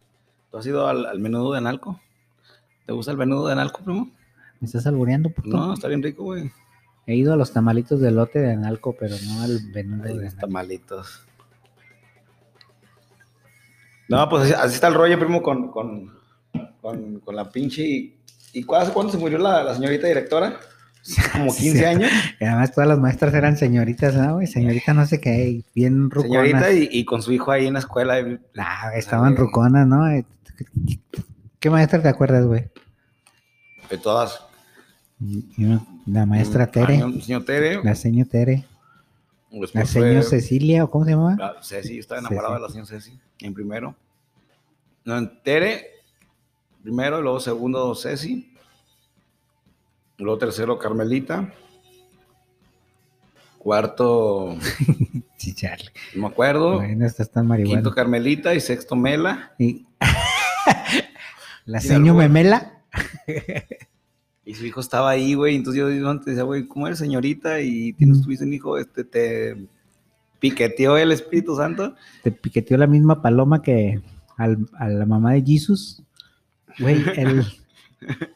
¿Tú 0.50 0.58
has 0.58 0.66
ido 0.66 0.86
al, 0.86 1.06
al 1.06 1.18
menudo 1.18 1.52
de 1.52 1.58
Analco? 1.58 2.00
¿Te 2.86 2.92
gusta 2.92 3.12
el 3.12 3.16
menudo 3.18 3.46
de 3.46 3.52
Analco, 3.52 3.82
primo? 3.82 4.10
¿Me 4.60 4.66
estás 4.66 4.86
albureando, 4.86 5.30
puto? 5.30 5.48
No, 5.48 5.74
está 5.74 5.88
bien 5.88 6.02
rico, 6.02 6.24
güey. 6.24 6.50
He 7.06 7.16
ido 7.16 7.32
a 7.32 7.36
los 7.36 7.52
tamalitos 7.52 8.00
de 8.00 8.10
lote 8.10 8.38
de 8.38 8.52
Analco, 8.52 8.94
pero 8.98 9.14
no 9.26 9.42
al 9.42 9.58
venudo 9.72 10.04
Ay, 10.04 10.18
de 10.18 10.24
los 10.24 10.36
tamalitos. 10.36 11.26
No, 14.08 14.28
pues 14.28 14.44
así, 14.44 14.52
así 14.52 14.74
está 14.74 14.88
el 14.88 14.94
rollo, 14.94 15.18
primo, 15.18 15.42
con, 15.42 15.70
con, 15.70 16.12
con, 16.80 17.20
con 17.20 17.36
la 17.36 17.50
pinche... 17.50 17.82
¿Y, 17.86 18.18
y 18.52 18.62
cu- 18.64 18.76
hace 18.76 18.92
cuándo 18.92 19.10
se 19.12 19.18
murió 19.18 19.38
la, 19.38 19.64
la 19.64 19.74
señorita 19.74 20.06
directora? 20.06 20.60
Como 21.32 21.54
15 21.54 21.60
Sí. 21.78 21.84
años. 21.84 22.10
Y 22.40 22.44
además 22.44 22.72
todas 22.72 22.88
las 22.88 22.98
maestras 22.98 23.34
eran 23.34 23.56
señoritas, 23.56 24.14
¿no, 24.14 24.34
güey? 24.34 24.46
Señorita 24.46 24.94
no 24.94 25.04
sé 25.06 25.20
qué, 25.20 25.48
y 25.48 25.64
bien 25.74 26.10
ruconas. 26.10 26.44
Señorita 26.46 26.72
y, 26.72 26.88
y 26.90 27.04
con 27.04 27.22
su 27.22 27.32
hijo 27.32 27.50
ahí 27.50 27.66
en 27.66 27.74
la 27.74 27.80
escuela. 27.80 28.20
y- 28.20 28.38
Nah, 28.54 28.90
estaban 28.94 29.36
ruconas, 29.36 29.86
¿no? 29.86 30.04
¿Qué 31.60 31.70
maestra 31.70 32.00
te 32.02 32.08
acuerdas, 32.08 32.44
güey? 32.46 32.68
De 33.90 33.98
todas. 33.98 34.40
Y 35.20 35.44
La 36.06 36.26
maestra 36.26 36.66
Mm, 36.66 36.70
Tere, 36.70 36.94
año- 36.96 37.20
Señor 37.20 37.44
Tere. 37.44 37.80
la 37.82 37.94
señor 37.94 38.26
Tere, 38.28 38.64
después 39.50 39.74
la 39.74 39.86
fue- 39.86 40.02
señor 40.08 40.22
Cecilia, 40.24 40.84
¿o 40.84 40.90
cómo 40.90 41.04
se 41.04 41.12
llamaba? 41.12 41.36
Ah, 41.40 41.54
Ceci, 41.62 41.98
estaba 41.98 42.20
enamorado 42.20 42.54
Ceci. 42.54 42.60
de 42.60 42.60
la 42.82 42.86
señora 42.86 43.02
Ceci, 43.02 43.18
en 43.40 43.54
primero. 43.54 43.96
No, 45.04 45.16
en 45.18 45.42
Tere, 45.42 45.86
primero, 46.82 47.22
luego 47.22 47.40
segundo 47.40 47.94
Ceci, 47.94 48.53
luego 50.18 50.38
tercero 50.38 50.78
Carmelita, 50.78 51.52
cuarto, 53.58 54.56
Sí, 55.36 55.54
Charlie. 55.54 55.90
no 56.14 56.22
me 56.22 56.28
acuerdo, 56.28 56.76
Bueno, 56.76 57.06
estás 57.06 57.30
tan 57.30 57.46
marihuana. 57.46 57.80
quinto 57.80 57.94
Carmelita 57.94 58.54
y 58.54 58.60
sexto 58.60 58.96
Mela. 58.96 59.52
Y- 59.58 59.86
la 61.66 61.78
algo. 61.78 62.14
Memela. 62.14 62.82
Y 64.44 64.54
su 64.54 64.66
hijo 64.66 64.80
estaba 64.80 65.10
ahí, 65.10 65.34
güey. 65.34 65.56
Entonces 65.56 65.80
yo, 65.80 65.90
yo 65.90 66.08
antes 66.10 66.26
decía, 66.26 66.42
güey, 66.44 66.66
¿cómo 66.66 66.86
eres 66.86 66.98
señorita? 66.98 67.60
Y 67.60 67.92
tienes, 67.94 68.18
Mm. 68.18 68.22
tuviste 68.22 68.44
un 68.44 68.52
hijo, 68.52 68.78
este, 68.78 69.04
te 69.04 69.66
piqueteó 70.38 70.98
el 70.98 71.12
Espíritu 71.12 71.56
Santo. 71.56 71.94
Te 72.22 72.30
piqueteó 72.30 72.76
la 72.76 72.86
misma 72.86 73.22
paloma 73.22 73.62
que 73.62 74.00
al- 74.36 74.68
a 74.78 74.88
la 74.88 75.06
mamá 75.06 75.32
de 75.32 75.42
Jesus. 75.42 76.02
Güey, 76.78 77.02
el... 77.16 77.44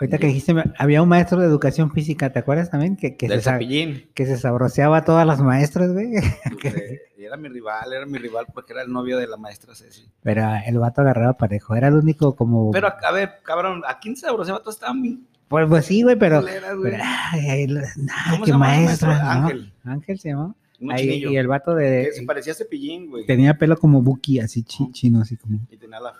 Ahorita 0.00 0.16
que 0.18 0.28
dijiste, 0.28 0.54
había 0.78 1.02
un 1.02 1.08
maestro 1.10 1.40
de 1.40 1.46
educación 1.46 1.92
física, 1.92 2.32
¿te 2.32 2.38
acuerdas 2.38 2.70
también? 2.70 2.96
Que, 2.96 3.16
que, 3.16 3.28
del 3.28 3.42
se, 3.42 4.08
que 4.14 4.24
se 4.26 4.38
sabroseaba 4.38 4.98
a 4.98 5.04
todas 5.04 5.26
las 5.26 5.40
maestras, 5.40 5.92
güey. 5.92 6.14
Este, 6.14 7.02
y 7.18 7.24
era 7.24 7.36
mi 7.36 7.48
rival, 7.48 7.92
era 7.92 8.06
mi 8.06 8.16
rival 8.18 8.46
porque 8.54 8.72
era 8.72 8.82
el 8.82 8.90
novio 8.90 9.18
de 9.18 9.26
la 9.26 9.36
maestra 9.36 9.74
Ceci. 9.74 10.08
Pero 10.22 10.42
el 10.66 10.78
vato 10.78 11.02
agarraba 11.02 11.34
parejo, 11.34 11.74
era 11.74 11.88
el 11.88 11.94
único 11.94 12.34
como... 12.34 12.70
Pero, 12.70 12.88
a 13.02 13.12
ver, 13.12 13.40
cabrón, 13.44 13.82
¿a 13.86 13.98
quién 13.98 14.16
se 14.16 14.26
abroceaba? 14.26 14.60
Todos 14.60 14.76
estaban 14.76 15.02
bien 15.02 15.26
Pues, 15.48 15.66
pues 15.68 15.84
sí, 15.84 16.02
güey, 16.02 16.16
pero... 16.16 16.40
culeras, 16.40 16.76
güey. 16.76 16.92
pero, 16.92 17.04
ay, 17.06 17.48
ay, 17.50 17.66
la- 17.66 17.80
nah, 17.96 18.30
¿Cómo 18.30 18.44
qué 18.46 18.50
se 18.52 18.56
maestro? 18.56 19.08
¿no? 19.08 19.14
Ángel. 19.30 19.72
Ángel 19.84 20.18
se 20.18 20.28
llamaba. 20.30 20.54
Un 20.80 20.92
Ahí, 20.92 21.02
chinillo. 21.08 21.30
y 21.32 21.36
el 21.36 21.48
vato 21.48 21.74
de... 21.74 22.04
que 22.10 22.12
se 22.12 22.22
parecía 22.24 22.52
a 22.52 22.56
Cepillín, 22.56 23.10
güey. 23.10 23.26
Tenía 23.26 23.52
pelo 23.58 23.76
como 23.76 24.00
Buki, 24.00 24.38
así 24.40 24.62
chi- 24.62 24.90
chino, 24.92 25.20
así 25.20 25.36
como... 25.36 25.58
Y 25.70 25.76
tenía 25.76 25.98
la 26.00 26.12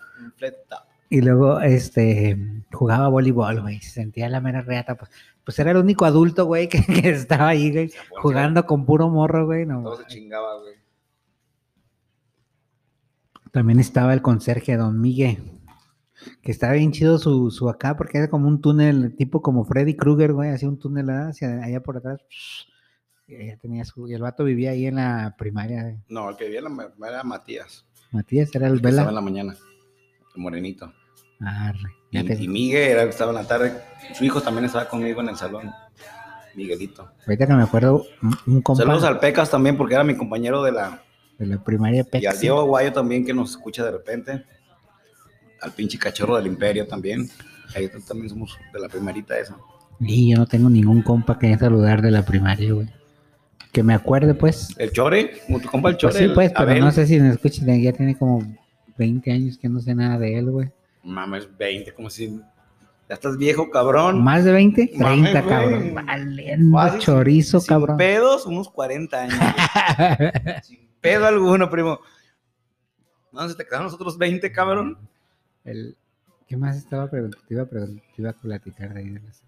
top. 0.69 0.79
Y 1.09 1.21
luego, 1.21 1.59
este, 1.61 2.37
jugaba 2.71 3.07
voleibol, 3.07 3.61
güey, 3.61 3.81
se 3.81 3.89
sentía 3.89 4.29
la 4.29 4.41
mera 4.41 4.61
reata, 4.61 4.95
pues, 4.95 5.09
pues 5.43 5.57
era 5.57 5.71
el 5.71 5.77
único 5.77 6.05
adulto, 6.05 6.45
güey, 6.45 6.69
que, 6.69 6.83
que 6.83 7.09
estaba 7.09 7.47
ahí, 7.49 7.71
güey, 7.71 7.91
jugando 8.21 8.65
con 8.65 8.85
puro 8.85 9.09
morro, 9.09 9.45
güey, 9.47 9.65
no. 9.65 9.81
Todo 9.81 9.97
se 9.97 10.05
chingaba, 10.05 10.59
güey. 10.61 10.73
También 13.51 13.79
estaba 13.79 14.13
el 14.13 14.21
conserje, 14.21 14.77
don 14.77 15.01
Miguel, 15.01 15.41
que 16.43 16.51
estaba 16.51 16.73
bien 16.73 16.91
chido 16.91 17.17
su, 17.17 17.49
su 17.49 17.67
acá, 17.69 17.97
porque 17.97 18.19
era 18.19 18.29
como 18.29 18.47
un 18.47 18.61
túnel, 18.61 19.15
tipo 19.15 19.41
como 19.41 19.65
Freddy 19.65 19.95
Krueger, 19.95 20.33
güey, 20.33 20.51
hacía 20.51 20.69
un 20.69 20.77
túnel 20.77 21.09
hacia 21.09 21.63
allá 21.63 21.81
por 21.81 21.97
atrás, 21.97 22.21
y 23.27 23.55
tenía 23.57 23.85
su, 23.85 24.07
y 24.07 24.13
el 24.13 24.21
vato 24.21 24.43
vivía 24.43 24.71
ahí 24.71 24.85
en 24.85 24.95
la 24.95 25.35
primaria, 25.37 25.81
güey. 25.83 25.97
No, 26.09 26.29
el 26.29 26.35
que 26.35 26.43
vivía 26.45 26.59
en 26.59 26.65
la 26.65 26.69
ma- 26.69 27.07
era 27.07 27.23
Matías. 27.23 27.87
Matías 28.11 28.53
era 28.53 28.67
el 28.67 28.73
El 28.73 28.81
que 28.81 28.89
estaba 28.89 29.09
en 29.09 29.15
Vela. 29.15 29.19
la 29.19 29.25
mañana. 29.25 29.55
El 30.35 30.41
morenito. 30.43 30.93
Arre, 31.39 31.91
Y, 32.11 32.17
ya 32.17 32.25
te- 32.35 32.41
y 32.43 32.47
Miguel 32.47 32.89
era 32.91 33.01
el 33.03 33.07
que 33.07 33.11
estaba 33.11 33.31
en 33.31 33.37
la 33.37 33.47
tarde. 33.47 33.73
Su 34.13 34.25
hijo 34.25 34.41
también 34.41 34.65
estaba 34.65 34.87
conmigo 34.87 35.21
en 35.21 35.29
el 35.29 35.35
salón. 35.37 35.71
Miguelito. 36.55 37.09
ahorita 37.25 37.47
que 37.47 37.53
me 37.53 37.63
acuerdo, 37.63 38.05
un, 38.21 38.35
un 38.55 38.61
compa 38.61 38.83
Saludos 38.83 39.03
al 39.03 39.19
Pecas 39.19 39.49
también 39.49 39.77
porque 39.77 39.93
era 39.93 40.03
mi 40.03 40.15
compañero 40.15 40.61
de 40.63 40.71
la, 40.71 41.01
de 41.37 41.45
la 41.45 41.63
primaria 41.63 42.05
Y 42.13 42.25
al. 42.25 42.37
Diego 42.39 42.59
Aguayo 42.59 42.91
también 42.91 43.25
que 43.25 43.33
nos 43.33 43.51
escucha 43.51 43.85
de 43.85 43.91
repente. 43.91 44.43
Al 45.61 45.71
pinche 45.71 45.97
cachorro 45.97 46.35
del 46.37 46.47
imperio 46.47 46.87
también. 46.87 47.29
Ahí 47.75 47.89
también 48.07 48.29
somos 48.29 48.57
de 48.73 48.79
la 48.79 48.89
primerita 48.89 49.37
esa. 49.37 49.55
Y 49.99 50.31
yo 50.31 50.37
no 50.37 50.47
tengo 50.47 50.69
ningún 50.69 51.01
compa 51.01 51.37
que 51.37 51.55
saludar 51.57 52.01
de 52.01 52.11
la 52.11 52.25
primaria, 52.25 52.73
güey. 52.73 52.87
Que 53.71 53.83
me 53.83 53.93
acuerde, 53.93 54.33
pues. 54.33 54.73
El 54.77 54.91
Chore, 54.91 55.41
tu 55.47 55.69
compa 55.69 55.89
el 55.89 55.97
Chore. 55.97 56.11
Pues 56.13 56.17
sí, 56.17 56.23
el 56.25 56.33
pues, 56.33 56.51
pero 56.57 56.75
no 56.83 56.91
sé 56.91 57.05
si 57.05 57.19
me 57.19 57.29
escuchan. 57.29 57.79
Ya 57.81 57.93
tiene 57.93 58.17
como 58.17 58.41
20 58.97 59.31
años 59.31 59.57
que 59.57 59.69
no 59.69 59.79
sé 59.81 59.93
nada 59.93 60.17
de 60.17 60.39
él, 60.39 60.49
güey. 60.49 60.71
Mames, 61.09 61.49
20, 61.57 61.93
como 61.93 62.09
si. 62.09 62.27
Ya 63.07 63.15
estás 63.15 63.37
viejo, 63.37 63.69
cabrón. 63.71 64.23
¿Más 64.23 64.43
de 64.45 64.51
20? 64.51 64.91
Mames, 64.97 65.31
30, 65.31 65.41
güey. 65.41 65.49
cabrón. 65.49 65.95
Valiendo 66.05 66.77
Fácil, 66.77 66.99
chorizo, 66.99 67.59
Sin 67.59 67.67
cabrón. 67.67 67.97
pedos, 67.97 68.45
unos 68.45 68.69
40 68.69 69.21
años. 69.21 69.35
Sin 70.63 70.87
pedo 71.01 71.25
alguno, 71.25 71.69
primo. 71.69 71.99
No, 73.31 73.47
se 73.49 73.55
te 73.55 73.65
quedaron 73.65 73.85
los 73.85 73.93
otros 73.95 74.17
20, 74.17 74.51
cabrón. 74.51 74.97
El- 75.63 75.95
¿Qué 76.47 76.57
más 76.57 76.77
estaba 76.77 77.07
preguntando? 77.09 77.45
Te 77.47 77.53
iba 77.53 77.65
te 77.65 77.99
iba 78.17 78.29
a 78.31 78.33
platicar 78.33 78.93
de 78.93 78.99
ahí. 78.99 79.09
de 79.09 79.19
las- 79.21 79.43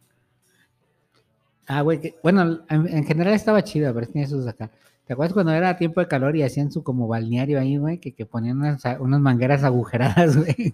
Ah, 1.67 1.81
güey, 1.81 1.99
que- 2.01 2.15
bueno, 2.21 2.61
en, 2.69 2.87
en 2.87 3.05
general 3.05 3.33
estaba 3.33 3.63
chido, 3.63 3.93
pero 3.93 4.07
tenía 4.07 4.27
sus 4.27 4.45
acá. 4.47 4.69
¿Te 5.05 5.13
acuerdas 5.13 5.33
cuando 5.33 5.51
era 5.51 5.77
tiempo 5.77 5.99
de 5.99 6.07
calor 6.07 6.35
y 6.35 6.43
hacían 6.43 6.71
su 6.71 6.83
como 6.83 7.07
balneario 7.07 7.59
ahí, 7.59 7.77
güey? 7.77 7.97
Que, 7.99 8.13
que 8.13 8.25
ponían 8.25 8.57
unas, 8.59 8.81
unas 8.99 9.19
mangueras 9.19 9.63
agujeradas, 9.63 10.37
güey. 10.37 10.73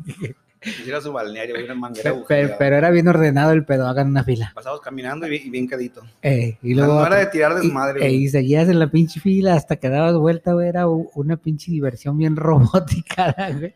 Hiciera 0.61 0.99
su 1.01 1.13
balneario, 1.13 1.55
una 1.63 1.75
manguera 1.75 2.03
Pe- 2.03 2.11
pe- 2.11 2.17
agujereada. 2.17 2.57
pero 2.57 2.75
era 2.75 2.89
bien 2.89 3.07
ordenado 3.07 3.51
el 3.51 3.63
pedo, 3.65 3.87
hagan 3.87 4.09
una 4.09 4.23
fila. 4.23 4.51
Pasamos 4.53 4.81
caminando 4.81 5.25
y, 5.27 5.29
bien- 5.29 5.43
y 5.47 5.49
bien 5.49 5.67
cadito. 5.67 6.01
Eh, 6.21 6.57
y 6.61 6.73
luego... 6.73 6.95
no 6.99 7.05
era 7.07 7.17
de 7.17 7.27
tirar 7.27 7.53
y, 7.53 7.65
desmadre, 7.67 7.99
eh, 7.99 8.09
güey. 8.09 8.15
y 8.23 8.27
seguías 8.29 8.67
en 8.69 8.79
la 8.79 8.89
pinche 8.91 9.19
fila 9.19 9.55
hasta 9.55 9.77
que 9.77 9.89
dabas 9.89 10.15
vuelta, 10.15 10.53
güey. 10.53 10.67
Era 10.67 10.87
una 10.87 11.37
pinche 11.37 11.71
diversión 11.71 12.17
bien 12.17 12.35
robótica, 12.37 13.33
güey. 13.57 13.73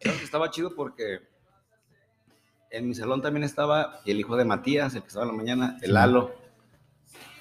¿Sabes 0.00 0.18
que 0.18 0.24
Estaba 0.24 0.50
chido 0.50 0.74
porque 0.74 1.18
en 2.70 2.88
mi 2.88 2.94
salón 2.94 3.20
también 3.20 3.44
estaba 3.44 4.00
el 4.06 4.18
hijo 4.18 4.36
de 4.36 4.44
Matías, 4.44 4.94
el 4.94 5.02
que 5.02 5.08
estaba 5.08 5.26
en 5.26 5.32
la 5.32 5.36
mañana, 5.36 5.78
el. 5.82 5.92
Lalo. 5.92 6.32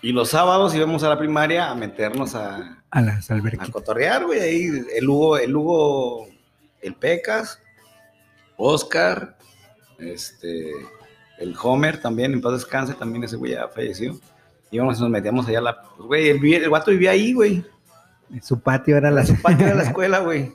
Y 0.01 0.11
los 0.11 0.29
sábados 0.29 0.73
íbamos 0.73 1.03
a 1.03 1.09
la 1.09 1.17
primaria 1.19 1.69
a 1.69 1.75
meternos 1.75 2.33
a, 2.35 2.81
A 2.89 3.01
las 3.01 3.29
a 3.29 3.35
alberquitas. 3.35 3.69
cotorrear, 3.69 4.25
güey. 4.25 4.39
Ahí 4.39 4.69
el 4.95 5.07
Hugo, 5.09 5.37
el 5.37 5.55
Hugo, 5.55 6.27
el 6.81 6.95
Pecas, 6.95 7.59
Oscar, 8.57 9.37
este, 9.99 10.71
el 11.37 11.55
Homer 11.61 12.01
también, 12.01 12.33
en 12.33 12.41
paz 12.41 12.53
descanse, 12.53 12.93
también 12.95 13.23
ese 13.23 13.35
güey 13.35 13.51
ya 13.53 13.67
falleció. 13.67 14.19
Íbamos 14.71 14.97
y 14.97 15.01
nos 15.01 15.09
metíamos 15.11 15.47
allá 15.47 15.59
a 15.59 15.61
la. 15.61 15.81
Pues, 15.81 16.07
güey, 16.07 16.29
el, 16.29 16.53
el 16.63 16.69
guato 16.69 16.91
vivía 16.91 17.11
ahí, 17.11 17.33
güey. 17.33 17.63
Su 18.41 18.59
patio 18.61 18.95
era 18.97 19.11
la... 19.11 19.25
Su 19.25 19.39
patio 19.41 19.67
de 19.67 19.75
la 19.75 19.83
escuela, 19.89 20.19
güey. 20.19 20.53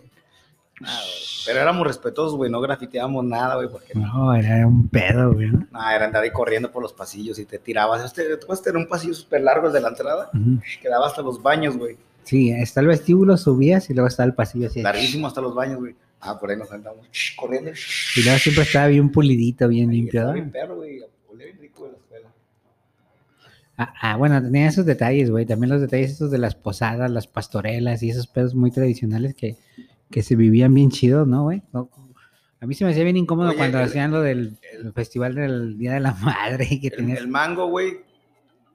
Ah, 0.83 1.01
güey. 1.05 1.26
Pero 1.47 1.61
éramos 1.61 1.87
respetuosos, 1.87 2.37
güey, 2.37 2.51
no 2.51 2.61
grafiteábamos 2.61 3.25
nada, 3.25 3.55
güey, 3.55 3.69
porque 3.69 3.95
No, 3.95 4.35
era 4.35 4.67
un 4.67 4.89
pedo, 4.89 5.33
güey. 5.33 5.51
¿no? 5.51 5.67
no, 5.71 5.91
era 5.91 6.05
andar 6.05 6.23
ahí 6.23 6.31
corriendo 6.31 6.71
por 6.71 6.83
los 6.83 6.93
pasillos 6.93 7.39
y 7.39 7.45
te 7.45 7.59
tirabas. 7.59 8.05
Este, 8.05 8.37
tú 8.37 8.47
puedes 8.47 8.63
tener 8.63 8.77
un 8.77 8.89
pasillo 8.89 9.15
súper 9.15 9.43
largo 9.43 9.69
el 9.69 9.73
de 9.73 9.81
la 9.81 9.89
entrada, 9.89 10.31
que 10.83 10.89
daba 10.89 11.07
hasta 11.07 11.23
los 11.23 11.43
baños, 11.43 11.77
güey. 11.77 11.97
Sí, 12.25 12.51
está 12.51 12.81
el 12.81 12.89
vestíbulo, 12.89 13.37
subías 13.37 13.89
y 13.89 13.95
luego 13.95 14.09
está 14.09 14.25
el 14.25 14.35
pasillo 14.35 14.67
así. 14.67 14.83
Larguísimo 14.83 15.29
hasta 15.29 15.41
los 15.41 15.55
baños, 15.55 15.79
güey. 15.79 15.95
Ah, 16.21 16.39
por 16.39 16.51
ahí 16.51 16.57
nos 16.57 16.73
andamos 16.73 17.07
corriendo. 17.37 17.71
Y 18.17 18.23
luego 18.23 18.39
siempre 18.39 18.65
estaba 18.65 18.89
bien 18.89 19.13
pulidito, 19.13 19.69
bien 19.69 19.91
limpio. 19.91 20.33
Bien 20.33 20.51
perro, 20.51 20.77
güey. 20.77 21.01
Bien 21.35 21.57
rico 21.61 21.85
de 21.85 21.93
la 21.93 21.99
escuela. 21.99 22.29
Ah, 23.77 23.95
ah, 24.01 24.17
bueno, 24.17 24.43
tenía 24.43 24.67
esos 24.67 24.87
detalles, 24.87 25.31
güey. 25.31 25.47
También 25.47 25.71
los 25.71 25.81
detalles 25.81 26.13
estos 26.13 26.31
de 26.31 26.39
las 26.39 26.57
posadas, 26.57 27.11
las 27.11 27.27
pastorelas 27.29 28.03
y 28.03 28.11
esos 28.11 28.27
pedos 28.27 28.55
muy 28.55 28.71
tradicionales 28.73 29.35
que, 29.35 29.57
que 30.11 30.23
se 30.23 30.37
vivían 30.37 30.73
bien 30.75 30.91
chidos, 30.91 31.27
¿no, 31.27 31.43
güey? 31.45 31.63
A 32.61 32.67
mí 32.67 32.75
se 32.75 32.85
me 32.85 32.91
hacía 32.93 33.05
bien 33.05 33.17
incómodo 33.17 33.49
Oye, 33.51 33.59
cuando 33.59 33.79
el- 33.79 33.85
hacían 33.85 34.11
lo 34.13 34.21
del 34.23 34.59
el 34.73 34.93
festival 34.93 35.35
del 35.35 35.77
Día 35.79 35.95
de 35.95 36.01
la 36.01 36.13
Madre 36.15 36.67
que 36.81 36.89
El, 36.89 36.97
tenías 36.97 37.19
el 37.19 37.29
mango, 37.29 37.67
güey, 37.67 37.99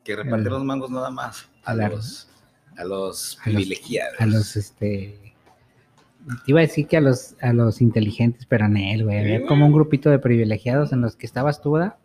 que 0.03 0.15
repartía 0.15 0.47
El- 0.47 0.53
los 0.53 0.63
mangos 0.63 0.89
nada 0.91 1.09
más. 1.11 1.47
A 1.63 1.73
la- 1.73 1.89
los, 1.89 2.29
a 2.77 2.83
los 2.83 3.37
a 3.43 3.49
los- 3.49 3.55
privilegiados. 3.55 4.19
a 4.19 4.25
los, 4.25 4.55
este... 4.55 5.17
Te 6.45 6.51
iba 6.51 6.59
a 6.59 6.61
decir 6.61 6.85
que 6.87 6.97
a 6.97 7.01
los, 7.01 7.33
a 7.41 7.51
los 7.51 7.81
inteligentes, 7.81 8.45
pero 8.45 8.65
en 8.65 8.77
él, 8.77 9.03
güey. 9.05 9.17
Había 9.17 9.45
como 9.47 9.65
un 9.65 9.71
grupito 9.73 10.11
de 10.11 10.19
privilegiados 10.19 10.93
en 10.93 11.01
los 11.01 11.15
que 11.15 11.25
estabas 11.25 11.61
tú, 11.63 11.71
¿verdad? 11.71 11.95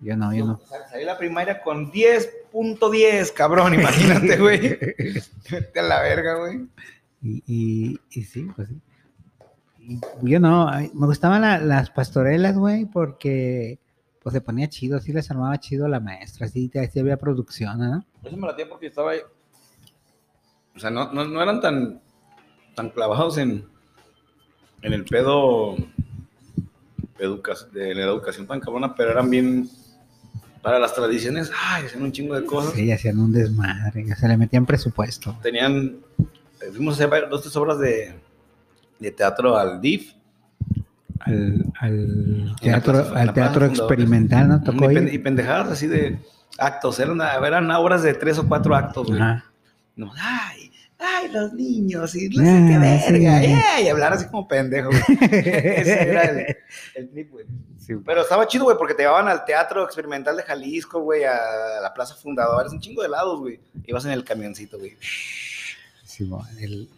Yo 0.00 0.16
no, 0.16 0.34
yo 0.34 0.46
no. 0.46 0.60
Sal- 0.68 0.80
Salí 0.90 1.04
la 1.04 1.18
primaria 1.18 1.60
con 1.60 1.92
10.10, 1.92 3.32
cabrón, 3.34 3.74
imagínate, 3.74 4.36
güey. 4.38 4.60
Vete 5.50 5.78
a 5.80 5.82
la 5.82 6.00
verga, 6.00 6.36
güey. 6.36 6.66
Y, 7.22 7.42
y, 7.46 8.00
y 8.10 8.22
sí, 8.24 8.46
pues 8.56 8.68
sí. 8.68 8.80
Y 9.78 9.98
yo 10.30 10.38
no, 10.40 10.70
me 10.94 11.06
gustaban 11.06 11.42
la- 11.42 11.58
las 11.58 11.90
pastorelas, 11.90 12.56
güey, 12.56 12.84
porque 12.86 13.78
pues 14.22 14.32
se 14.32 14.40
ponía 14.40 14.68
chido, 14.68 15.00
sí 15.00 15.12
les 15.12 15.28
armaba 15.30 15.58
chido 15.58 15.88
la 15.88 15.98
maestra, 15.98 16.46
sí, 16.46 16.70
había 17.00 17.16
producción, 17.16 17.78
¿no? 17.78 18.04
Eso 18.22 18.36
me 18.36 18.46
latía 18.46 18.68
porque 18.68 18.86
estaba 18.86 19.10
ahí. 19.12 19.18
O 20.76 20.78
sea, 20.78 20.90
no, 20.90 21.12
no, 21.12 21.24
no 21.24 21.42
eran 21.42 21.60
tan, 21.60 22.00
tan 22.76 22.90
clavados 22.90 23.38
en, 23.38 23.64
en 24.82 24.92
el 24.92 25.04
pedo 25.04 25.76
educa- 27.18 27.68
de 27.72 27.94
la 27.94 28.02
educación 28.02 28.46
tan 28.46 28.60
cabrona, 28.60 28.94
pero 28.94 29.10
eran 29.10 29.28
bien 29.28 29.68
para 30.62 30.78
las 30.78 30.94
tradiciones. 30.94 31.50
Ay, 31.60 31.86
hacían 31.86 32.04
un 32.04 32.12
chingo 32.12 32.34
de 32.38 32.44
cosas. 32.46 32.74
Sí, 32.74 32.90
hacían 32.92 33.18
un 33.18 33.32
desmadre, 33.32 34.06
se 34.14 34.28
le 34.28 34.36
metían 34.36 34.64
presupuesto. 34.66 35.36
Tenían. 35.42 35.96
Eh, 36.64 36.70
Fuimos 36.72 37.00
a 37.00 37.04
hacer 37.06 37.28
dos, 37.28 37.42
tres 37.42 37.54
obras 37.56 37.78
de, 37.78 38.14
de 38.98 39.10
teatro 39.10 39.56
al 39.56 39.80
DIF. 39.80 40.12
Al, 41.80 42.52
teatro, 42.60 42.92
plaza- 42.94 43.20
al 43.20 43.32
teatro 43.32 43.66
experimental, 43.66 44.48
¿no? 44.48 44.56
Y, 44.56 44.64
Tocó 44.64 44.90
ir. 44.90 45.12
y 45.14 45.18
pendejadas 45.18 45.68
así 45.70 45.86
de 45.86 46.18
actos. 46.58 46.98
Eran, 46.98 47.20
eran 47.20 47.70
obras 47.70 48.02
de 48.02 48.14
tres 48.14 48.38
o 48.38 48.48
cuatro 48.48 48.74
actos, 48.74 49.06
güey. 49.06 49.20
No, 49.94 50.10
ay, 50.18 50.72
ay, 50.98 51.28
los 51.30 51.52
niños, 51.52 52.14
y 52.16 52.26
Ah, 52.26 52.30
qué 52.30 53.06
sí. 53.06 53.12
verga, 53.12 53.80
y 53.82 53.88
hablar 53.88 54.14
así 54.14 54.26
como 54.26 54.48
pendejo, 54.48 54.88
güey. 54.90 55.02
Ese 55.30 56.08
era 56.10 56.22
el, 56.24 56.56
el 56.96 57.10
trip, 57.10 57.30
güey. 57.30 57.46
Sí, 57.78 57.94
Pero 58.04 58.22
estaba 58.22 58.46
chido, 58.46 58.64
güey, 58.64 58.76
porque 58.78 58.94
te 58.94 59.02
llevaban 59.02 59.28
al 59.28 59.44
Teatro 59.44 59.84
Experimental 59.84 60.36
de 60.36 60.44
Jalisco, 60.44 61.00
güey, 61.00 61.24
a 61.24 61.80
la 61.82 61.92
Plaza 61.94 62.14
Fundadores, 62.14 62.72
un 62.72 62.80
chingo 62.80 63.02
de 63.02 63.08
lados, 63.08 63.40
güey. 63.40 63.60
Ibas 63.84 64.04
en 64.06 64.12
el 64.12 64.24
camioncito, 64.24 64.78
güey. 64.78 64.96
Sí, 66.12 66.24
bueno, 66.24 66.46
el- 66.60 66.88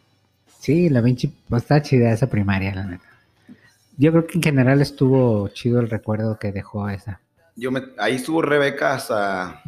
sí, 0.60 0.88
la 0.88 1.02
pinche, 1.02 1.30
pues 1.48 1.62
está 1.62 1.80
chida 1.82 2.12
esa 2.12 2.28
primaria, 2.28 2.74
la 2.74 2.84
neta. 2.84 3.04
Yo 3.96 4.10
creo 4.10 4.26
que 4.26 4.38
en 4.38 4.42
general 4.42 4.80
estuvo 4.80 5.48
chido 5.48 5.78
el 5.80 5.88
recuerdo 5.88 6.38
que 6.38 6.50
dejó 6.50 6.88
esa, 6.88 7.20
Yo 7.54 7.70
me, 7.70 7.82
ahí 7.98 8.16
estuvo 8.16 8.42
Rebeca 8.42 8.94
hasta, 8.94 9.62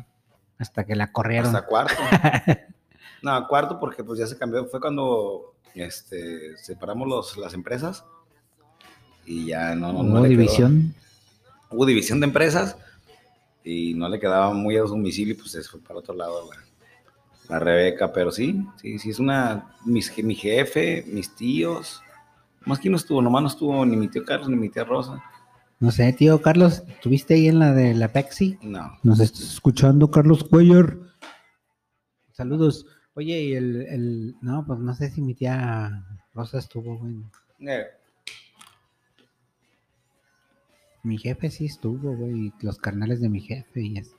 hasta 0.58 0.84
que 0.84 0.96
la 0.96 1.12
corrieron. 1.12 1.46
hasta 1.54 1.66
cuarto. 1.66 1.94
No, 3.22 3.48
cuarto 3.48 3.80
porque 3.80 4.04
pues 4.04 4.18
ya 4.20 4.26
se 4.26 4.36
cambió. 4.36 4.66
Fue 4.66 4.78
cuando 4.80 5.54
este, 5.74 6.56
separamos 6.58 7.08
los, 7.08 7.36
las 7.38 7.54
empresas 7.54 8.04
y 9.24 9.46
ya 9.46 9.74
no, 9.74 9.92
no, 9.92 10.02
no 10.02 10.10
Hubo 10.12 10.22
quedó- 10.22 10.28
división. 10.28 10.94
hubo 11.70 11.86
división 11.86 12.20
de 12.20 12.26
empresas 12.26 12.76
y 13.64 13.94
no 13.94 14.08
le 14.08 14.20
quedaba 14.20 14.52
muy 14.52 14.76
a 14.76 14.82
su 14.82 14.88
domicilio 14.88 15.34
y 15.34 15.36
pues 15.36 15.50
se 15.50 15.62
fue 15.62 15.80
para 15.80 15.98
otro 15.98 16.14
lado 16.14 16.48
la, 16.52 16.60
la 17.48 17.58
Rebeca, 17.58 18.12
pero 18.12 18.30
sí, 18.30 18.66
sí, 18.80 18.98
sí 18.98 19.10
es 19.10 19.18
una, 19.18 19.74
mis, 19.84 20.12
mi 20.22 20.34
jefe, 20.34 21.04
mis 21.06 21.34
tíos, 21.34 22.02
más 22.64 22.78
que 22.80 22.90
no 22.90 22.96
estuvo, 22.96 23.22
nomás 23.22 23.42
no 23.42 23.48
estuvo 23.48 23.86
ni 23.86 23.96
mi 23.96 24.08
tío 24.08 24.24
Carlos 24.24 24.48
ni 24.48 24.56
mi 24.56 24.68
tía 24.68 24.84
Rosa, 24.84 25.22
No 25.78 25.90
sé, 25.90 26.12
tío 26.12 26.40
Carlos, 26.42 26.82
¿tuviste 27.02 27.34
ahí 27.34 27.48
en 27.48 27.58
la 27.58 27.72
de 27.72 27.94
la 27.94 28.12
Pepsi? 28.12 28.58
no, 28.62 28.98
Nos 29.02 29.20
estás 29.20 29.52
escuchando, 29.54 30.10
Carlos 30.10 30.44
Cuellar. 30.44 30.96
Saludos. 32.32 32.86
Oye, 33.14 33.40
y 33.42 33.54
el, 33.54 33.82
el, 33.88 34.36
no, 34.42 34.64
pues 34.66 34.78
no 34.78 34.94
sé 34.94 35.10
si 35.10 35.22
mi 35.22 35.34
tía 35.34 36.04
Rosa 36.34 36.58
estuvo, 36.58 36.98
güey. 36.98 37.16
Eh, 37.60 37.86
Mi 41.02 41.16
jefe 41.18 41.50
sí 41.50 41.66
estuvo, 41.66 42.14
güey, 42.16 42.52
los 42.60 42.78
carnales 42.78 43.20
de 43.20 43.28
mi 43.28 43.40
jefe 43.40 43.80
y 43.80 43.96
eso. 43.96 44.15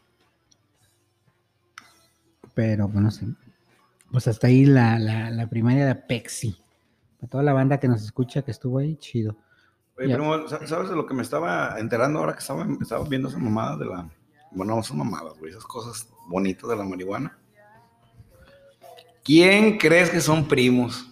Pero, 2.58 2.90
pues 2.90 3.04
no 3.04 3.12
sé. 3.12 3.28
Pues 4.12 4.28
hasta 4.28 4.48
ahí 4.48 4.66
la, 4.66 4.98
la, 4.98 5.30
la 5.30 5.48
primaria 5.48 5.86
de 5.86 5.94
Pepsi. 5.94 6.58
Para 7.20 7.30
toda 7.30 7.44
la 7.44 7.54
banda 7.54 7.80
que 7.80 7.88
nos 7.88 8.02
escucha 8.04 8.42
que 8.42 8.50
estuvo 8.50 8.80
ahí, 8.80 8.96
chido. 8.98 9.38
Oye, 9.96 10.12
primo, 10.16 10.48
¿sa- 10.48 10.66
¿sabes 10.66 10.90
de 10.90 10.96
lo 10.96 11.06
que 11.06 11.14
me 11.14 11.22
estaba 11.22 11.80
enterando 11.80 12.18
ahora 12.18 12.34
que 12.34 12.40
estaba, 12.40 12.66
estaba 12.82 13.08
viendo 13.08 13.30
esa 13.30 13.38
mamada 13.38 13.78
de 13.78 13.86
la, 13.86 14.10
bueno, 14.52 14.76
no 14.76 14.82
son 14.82 14.98
mamadas, 14.98 15.38
güey, 15.38 15.52
esas 15.52 15.66
cosas 15.66 16.08
bonitas 16.28 16.68
de 16.68 16.76
la 16.76 16.84
marihuana? 16.84 17.38
¿Quién 19.24 19.78
crees 19.78 20.10
que 20.10 20.20
son 20.22 20.48
primos? 20.48 21.08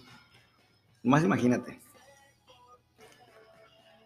Más 1.04 1.22
imagínate. 1.22 1.78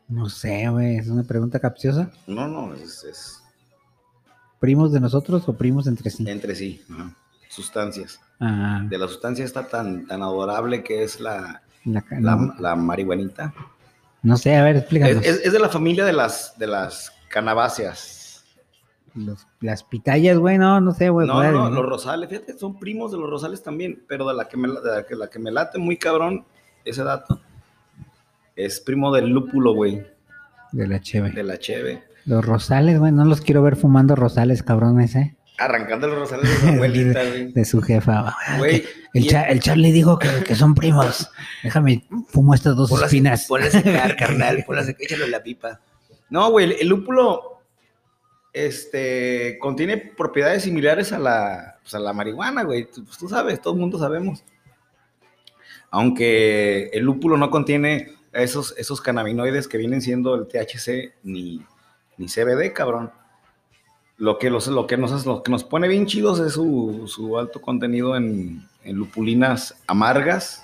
No 0.08 0.28
sé, 0.28 0.68
güey, 0.68 0.96
es 0.96 1.08
una 1.08 1.22
pregunta 1.22 1.58
capciosa. 1.58 2.10
No, 2.26 2.46
no, 2.48 2.74
es, 2.74 3.02
es 3.04 3.42
¿Primos 4.58 4.92
de 4.92 5.00
nosotros 5.00 5.48
o 5.48 5.56
primos 5.56 5.86
entre 5.86 6.10
sí? 6.10 6.28
entre 6.28 6.54
sí, 6.54 6.84
ajá, 6.90 7.16
sustancias. 7.50 8.20
Ah, 8.40 8.80
De 8.88 8.96
la 8.96 9.06
sustancia 9.06 9.44
esta 9.44 9.66
tan, 9.68 10.06
tan 10.06 10.22
adorable 10.22 10.82
que 10.82 11.02
es 11.02 11.20
la, 11.20 11.62
la- 11.84 12.54
la, 12.58 12.74
marihuanita. 12.76 13.52
no 14.22 14.36
sé, 14.38 14.56
a 14.56 14.62
ver, 14.64 14.76
explícanos. 14.76 15.24
es- 15.24 15.44
es 15.44 15.52
de 15.52 15.58
la 15.58 15.68
familia 15.68 16.04
de 16.06 16.12
las, 16.14 16.56
de 16.58 16.66
las 16.66 17.12
canabáceas. 17.28 18.44
Los- 19.14 19.46
las 19.60 19.82
pitayas, 19.82 20.38
güey, 20.38 20.56
no, 20.56 20.80
no 20.80 20.92
sé, 20.92 21.10
güey. 21.10 21.26
No, 21.26 21.42
no, 21.52 21.68
los 21.68 21.84
rosales, 21.84 22.30
fíjate, 22.30 22.56
son 22.56 22.78
primos 22.78 23.10
de 23.12 23.18
los 23.18 23.28
rosales 23.28 23.62
también, 23.62 24.04
pero 24.08 24.26
de 24.28 24.34
la 24.34 24.48
que 24.48 24.56
me, 24.56 24.68
de 24.68 24.74
la 24.96 25.04
que, 25.06 25.16
la 25.16 25.28
que 25.28 25.38
me 25.38 25.50
late 25.50 25.78
muy 25.78 25.96
cabrón, 25.96 26.44
ese 26.84 27.02
dato, 27.02 27.40
es 28.56 28.80
primo 28.80 29.12
del 29.12 29.28
lúpulo, 29.28 29.74
güey, 29.74 30.06
de 30.72 30.86
la 30.86 31.00
cheve. 31.00 31.30
de 31.32 31.42
la 31.42 31.58
cheve. 31.58 32.04
Los 32.24 32.44
rosales, 32.44 32.98
güey, 33.00 33.10
no 33.12 33.24
los 33.24 33.40
quiero 33.40 33.62
ver 33.62 33.76
fumando 33.76 34.14
rosales, 34.14 34.62
cabrones, 34.62 35.16
¿eh? 35.16 35.36
Arrancando 35.60 36.08
los 36.08 36.18
rosales 36.18 36.48
de 36.50 36.56
su 36.56 36.66
abuelita, 36.74 37.22
güey. 37.24 37.52
De 37.52 37.64
su 37.64 37.80
jefa. 37.82 38.34
Güey, 38.58 38.84
El, 39.14 39.28
Cha- 39.28 39.44
el 39.44 39.60
Charlie 39.60 39.92
dijo 39.92 40.18
que, 40.18 40.28
que 40.44 40.54
son 40.54 40.74
primos. 40.74 41.30
Déjame, 41.62 42.04
fumo 42.28 42.54
estas 42.54 42.74
dos 42.76 42.90
Ponlas- 42.90 43.04
espinas. 43.06 43.46
ponlas 43.46 43.74
a 43.74 43.82
secar, 43.82 44.16
carnal, 44.18 44.64
ponlas 44.66 44.84
a 44.84 44.86
secar, 44.88 45.02
échalo 45.02 45.24
en 45.26 45.30
la 45.32 45.42
pipa. 45.42 45.80
No, 46.30 46.50
güey, 46.50 46.66
el, 46.66 46.72
el 46.80 46.88
lúpulo 46.88 47.60
este, 48.52 49.58
contiene 49.60 49.96
propiedades 49.98 50.62
similares 50.64 51.12
a 51.12 51.18
la, 51.18 51.78
pues, 51.82 51.94
a 51.94 51.98
la 51.98 52.12
marihuana, 52.12 52.62
güey. 52.64 52.84
Tú- 52.90 53.04
Pues 53.04 53.18
tú 53.18 53.28
sabes, 53.28 53.60
todo 53.60 53.74
el 53.74 53.80
mundo 53.80 53.98
sabemos. 53.98 54.42
Aunque 55.90 56.88
el 56.92 57.04
lúpulo 57.04 57.36
no 57.36 57.50
contiene 57.50 58.12
esos, 58.32 58.74
esos 58.78 59.00
cannabinoides 59.00 59.66
que 59.68 59.76
vienen 59.78 60.00
siendo 60.00 60.34
el 60.36 60.46
THC 60.46 61.14
ni, 61.24 61.64
ni 62.16 62.26
CBD, 62.28 62.72
cabrón. 62.72 63.10
Lo 64.20 64.38
que, 64.38 64.50
los, 64.50 64.66
lo, 64.66 64.86
que 64.86 64.98
nos, 64.98 65.24
lo 65.24 65.42
que 65.42 65.50
nos 65.50 65.64
pone 65.64 65.88
bien 65.88 66.04
chidos 66.04 66.40
es 66.40 66.52
su, 66.52 67.04
su 67.06 67.38
alto 67.38 67.62
contenido 67.62 68.14
en, 68.16 68.68
lupulinas 68.84 69.82
amargas, 69.86 70.62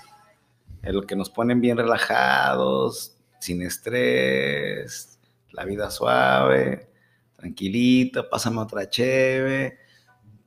en 0.83 0.93
lo 0.93 1.01
que 1.01 1.15
nos 1.15 1.31
ponen 1.31 1.59
bien 1.59 1.75
relajados, 1.75 3.17
sin 3.39 3.63
estrés, 3.63 5.19
la 5.53 5.65
vida 5.65 5.89
suave, 5.89 6.87
tranquilito, 7.35 8.29
pásame 8.29 8.59
otra 8.59 8.87
cheve, 8.91 9.79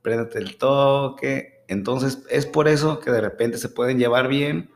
préndete 0.03 0.39
el 0.39 0.57
toque. 0.57 1.65
Entonces 1.67 2.23
es 2.31 2.47
por 2.47 2.69
eso 2.69 3.01
que 3.01 3.11
de 3.11 3.21
repente 3.21 3.59
se 3.59 3.71
pueden 3.71 3.99
llevar 3.99 4.29
bien, 4.29 4.71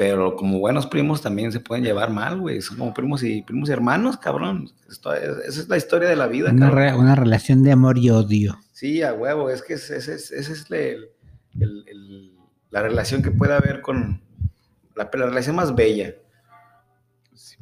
pero 0.00 0.34
como 0.34 0.58
buenos 0.60 0.86
primos 0.86 1.20
también 1.20 1.52
se 1.52 1.60
pueden 1.60 1.84
llevar 1.84 2.08
mal, 2.10 2.40
güey. 2.40 2.62
Son 2.62 2.78
como 2.78 2.94
primos 2.94 3.22
y 3.22 3.42
primos 3.42 3.68
y 3.68 3.72
hermanos, 3.72 4.16
cabrón. 4.16 4.70
Esto 4.88 5.12
es- 5.12 5.44
esa 5.46 5.60
es 5.60 5.68
la 5.68 5.76
historia 5.76 6.08
de 6.08 6.16
la 6.16 6.26
vida, 6.26 6.50
Una, 6.52 6.70
re- 6.70 6.96
una 6.96 7.14
relación 7.14 7.62
de 7.62 7.72
amor 7.72 7.98
y 7.98 8.08
odio. 8.08 8.58
Sí, 8.72 9.02
a 9.02 9.12
huevo, 9.12 9.50
es 9.50 9.60
que 9.60 9.74
esa 9.74 9.96
es, 9.96 10.08
es, 10.08 10.30
es 10.30 10.70
el- 10.70 11.10
el- 11.60 11.84
el- 11.86 12.32
la 12.70 12.80
relación 12.80 13.20
que 13.22 13.30
puede 13.30 13.52
haber 13.52 13.82
con 13.82 14.22
la, 14.96 15.10
la 15.12 15.26
relación 15.26 15.56
más 15.56 15.74
bella. 15.74 16.14
Sí. 17.34 17.56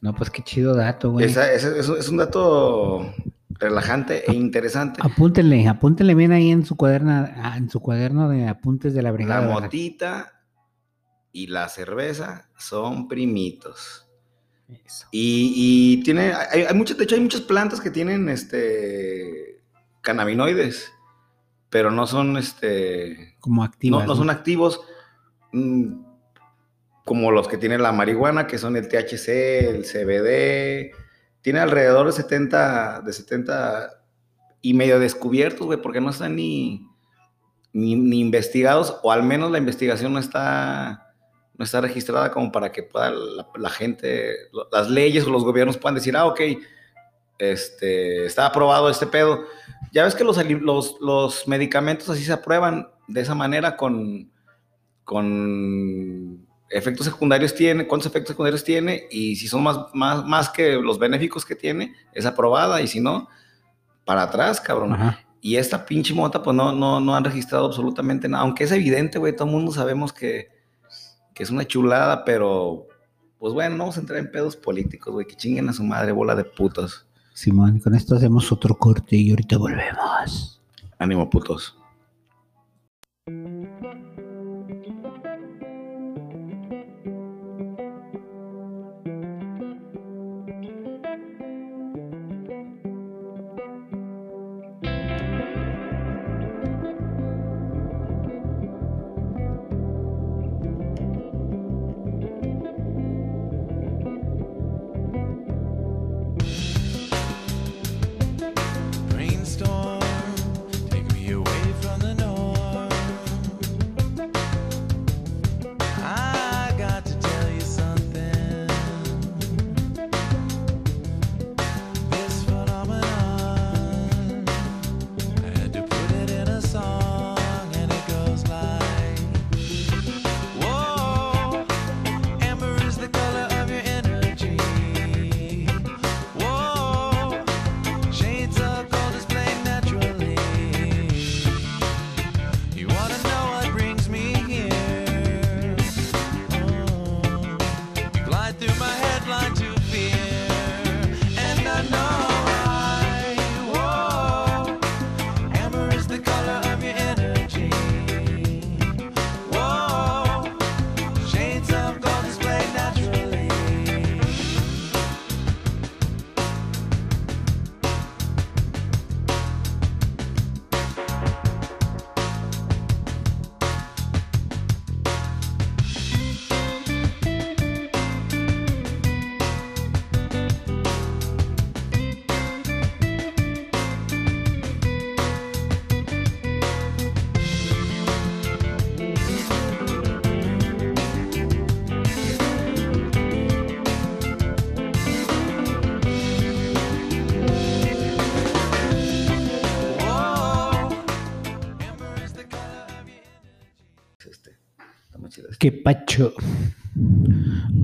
No, 0.00 0.14
pues 0.14 0.30
qué 0.30 0.42
chido 0.42 0.74
dato, 0.74 1.10
güey. 1.12 1.26
Esa- 1.26 1.52
es 1.52 2.08
un 2.08 2.16
dato 2.16 3.12
relajante 3.50 4.24
e 4.30 4.34
interesante. 4.34 4.98
Apúntenle, 5.04 5.68
apúntenle 5.68 6.14
bien 6.14 6.32
ahí 6.32 6.50
en 6.50 6.64
su 6.64 6.74
cuaderno, 6.74 7.28
ah, 7.36 7.58
en 7.58 7.68
su 7.68 7.80
cuaderno 7.80 8.30
de 8.30 8.48
apuntes 8.48 8.94
de 8.94 9.02
la 9.02 9.10
La 9.10 9.12
brigada. 9.12 9.40
¿verdad? 9.46 9.60
motita 9.60 10.33
y 11.34 11.48
la 11.48 11.68
cerveza 11.68 12.48
son 12.56 13.08
primitos. 13.08 14.08
Eso. 14.86 15.08
Y, 15.10 15.52
y 15.98 16.02
tiene, 16.04 16.32
hay, 16.32 16.62
hay 16.62 16.74
muchas, 16.74 16.96
de 16.96 17.04
hecho 17.04 17.16
hay 17.16 17.20
muchas 17.20 17.42
plantas 17.42 17.80
que 17.80 17.90
tienen 17.90 18.28
este 18.28 19.60
cannabinoides, 20.00 20.92
pero 21.68 21.90
no 21.90 22.06
son 22.06 22.36
este 22.36 23.36
Como 23.40 23.64
activas. 23.64 24.02
no, 24.02 24.06
no 24.06 24.16
son 24.16 24.30
activos 24.30 24.80
mm, 25.52 26.04
como 27.04 27.32
los 27.32 27.48
que 27.48 27.58
tiene 27.58 27.78
la 27.78 27.90
marihuana, 27.90 28.46
que 28.46 28.56
son 28.56 28.76
el 28.76 28.88
THC, 28.88 29.28
el 29.28 29.84
CBD. 29.84 30.96
Tiene 31.42 31.58
alrededor 31.58 32.06
de 32.06 32.12
70, 32.12 33.02
de 33.02 33.12
70 33.12 33.90
y 34.62 34.72
medio 34.72 35.00
descubiertos, 35.00 35.66
güey, 35.66 35.82
porque 35.82 36.00
no 36.00 36.10
están 36.10 36.36
ni, 36.36 36.88
ni, 37.72 37.96
ni 37.96 38.20
investigados, 38.20 39.00
o 39.02 39.10
al 39.10 39.24
menos 39.24 39.50
la 39.50 39.58
investigación 39.58 40.12
no 40.12 40.20
está, 40.20 41.03
no 41.56 41.64
está 41.64 41.80
registrada 41.80 42.30
como 42.30 42.50
para 42.50 42.72
que 42.72 42.82
pueda 42.82 43.10
la, 43.10 43.46
la 43.56 43.70
gente, 43.70 44.34
las 44.72 44.90
leyes 44.90 45.24
o 45.24 45.30
los 45.30 45.44
gobiernos 45.44 45.76
puedan 45.76 45.94
decir, 45.94 46.16
ah, 46.16 46.26
ok, 46.26 46.40
este, 47.38 48.26
está 48.26 48.46
aprobado 48.46 48.88
este 48.88 49.06
pedo. 49.06 49.44
Ya 49.92 50.04
ves 50.04 50.14
que 50.14 50.24
los, 50.24 50.36
los, 50.44 50.96
los 51.00 51.46
medicamentos 51.46 52.08
así 52.10 52.24
se 52.24 52.32
aprueban 52.32 52.88
de 53.06 53.20
esa 53.20 53.34
manera 53.34 53.76
con, 53.76 54.30
con 55.04 56.46
efectos 56.70 57.06
secundarios 57.06 57.54
tiene, 57.54 57.86
cuántos 57.86 58.10
efectos 58.10 58.30
secundarios 58.30 58.64
tiene 58.64 59.06
y 59.10 59.36
si 59.36 59.46
son 59.46 59.62
más, 59.62 59.78
más, 59.92 60.24
más 60.24 60.48
que 60.48 60.74
los 60.74 60.98
benéficos 60.98 61.44
que 61.44 61.54
tiene, 61.54 61.94
es 62.12 62.26
aprobada 62.26 62.80
y 62.82 62.88
si 62.88 63.00
no, 63.00 63.28
para 64.04 64.22
atrás, 64.22 64.60
cabrón. 64.60 64.94
Ajá. 64.94 65.20
Y 65.40 65.56
esta 65.56 65.84
pinche 65.84 66.14
mota, 66.14 66.42
pues 66.42 66.56
no, 66.56 66.72
no, 66.72 67.00
no 67.00 67.14
han 67.14 67.22
registrado 67.22 67.66
absolutamente 67.66 68.28
nada, 68.28 68.42
aunque 68.42 68.64
es 68.64 68.72
evidente, 68.72 69.18
güey, 69.18 69.36
todo 69.36 69.46
el 69.46 69.52
mundo 69.52 69.72
sabemos 69.72 70.12
que, 70.12 70.48
que 71.34 71.42
es 71.42 71.50
una 71.50 71.66
chulada, 71.66 72.24
pero 72.24 72.86
pues 73.38 73.52
bueno, 73.52 73.76
no 73.76 73.84
vamos 73.84 73.96
a 73.98 74.00
entrar 74.00 74.18
en 74.18 74.30
pedos 74.30 74.56
políticos, 74.56 75.12
güey, 75.12 75.26
que 75.26 75.36
chinguen 75.36 75.68
a 75.68 75.72
su 75.72 75.84
madre, 75.84 76.12
bola 76.12 76.34
de 76.34 76.44
putos. 76.44 77.06
Simón, 77.34 77.80
con 77.80 77.94
esto 77.94 78.14
hacemos 78.14 78.50
otro 78.52 78.76
corte 78.76 79.16
y 79.16 79.30
ahorita 79.30 79.58
volvemos. 79.58 80.62
Ánimo, 80.98 81.28
putos. 81.28 81.76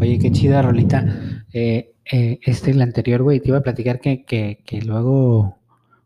Oye, 0.00 0.18
qué 0.18 0.30
chida 0.32 0.62
rolita. 0.62 1.04
Eh, 1.52 1.94
eh, 2.10 2.38
este, 2.42 2.70
el 2.70 2.82
anterior, 2.82 3.22
güey, 3.22 3.40
te 3.40 3.48
iba 3.48 3.58
a 3.58 3.62
platicar 3.62 4.00
que, 4.00 4.24
que, 4.24 4.62
que 4.64 4.82
luego, 4.82 5.58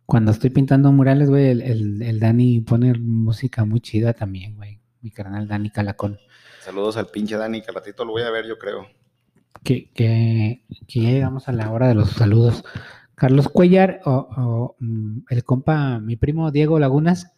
cuando 0.07 0.33
estoy 0.33 0.51
pintando 0.51 0.93
murales, 0.93 1.29
güey, 1.29 1.49
el, 1.49 1.63
el, 1.63 2.03
el 2.03 2.21
Dani 2.21 2.61
pone 2.61 2.95
música 2.99 3.65
muy 3.65 3.81
chida 3.81 4.13
también, 4.13 4.57
güey. 4.57 4.81
Mi 5.01 5.11
carnal 5.11 5.49
Dani 5.49 5.71
Calacón. 5.71 6.19
Saludos 6.61 6.97
al 6.97 7.09
pinche 7.09 7.37
Dani, 7.37 7.61
que 7.61 7.69
al 7.69 7.75
ratito 7.75 8.05
lo 8.05 8.13
voy 8.13 8.23
a 8.23 8.31
ver, 8.31 8.47
yo 8.47 8.59
creo. 8.59 8.87
Que, 9.63 9.91
que, 9.93 10.65
que 10.89 11.01
ya 11.01 11.11
llegamos 11.11 11.49
a 11.49 11.53
la 11.53 11.71
hora 11.71 11.89
de 11.89 11.95
los 11.95 12.11
saludos. 12.11 12.65
Carlos 13.15 13.49
Cuellar 13.49 14.01
o, 14.05 14.11
o, 14.37 14.77
mm, 14.81 15.25
el 15.29 15.45
compa, 15.45 16.01
mi 16.01 16.17
primo 16.17 16.51
Diego 16.51 16.79
Lagunas. 16.79 17.33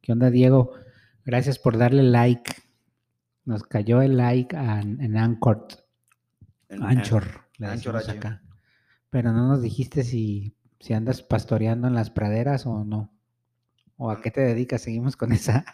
¿Qué 0.00 0.12
onda, 0.12 0.30
Diego? 0.30 0.72
Gracias 1.24 1.58
por 1.58 1.78
darle 1.78 2.02
like. 2.02 2.61
Nos 3.44 3.62
cayó 3.64 4.02
el 4.02 4.16
like 4.16 4.56
en, 4.56 5.00
en 5.00 5.16
Anchor. 5.16 5.66
En- 6.68 6.82
Anchor, 6.82 7.24
le 7.58 7.66
Anchor 7.66 7.96
acá. 7.96 8.42
Pero 9.10 9.32
no 9.32 9.48
nos 9.48 9.60
dijiste 9.62 10.04
si, 10.04 10.56
si 10.80 10.94
andas 10.94 11.22
pastoreando 11.22 11.86
en 11.88 11.94
las 11.94 12.10
praderas 12.10 12.66
o 12.66 12.84
no. 12.84 13.12
¿O 13.96 14.10
a 14.10 14.20
qué 14.20 14.30
te 14.30 14.40
dedicas? 14.40 14.82
Seguimos 14.82 15.16
con 15.16 15.32
esa. 15.32 15.64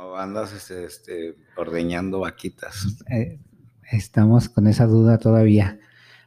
O 0.00 0.16
andas 0.16 0.52
este, 0.52 0.84
este, 0.84 1.36
ordeñando 1.56 2.20
vaquitas. 2.20 2.98
eh, 3.10 3.40
estamos 3.90 4.48
con 4.48 4.66
esa 4.66 4.86
duda 4.86 5.18
todavía. 5.18 5.78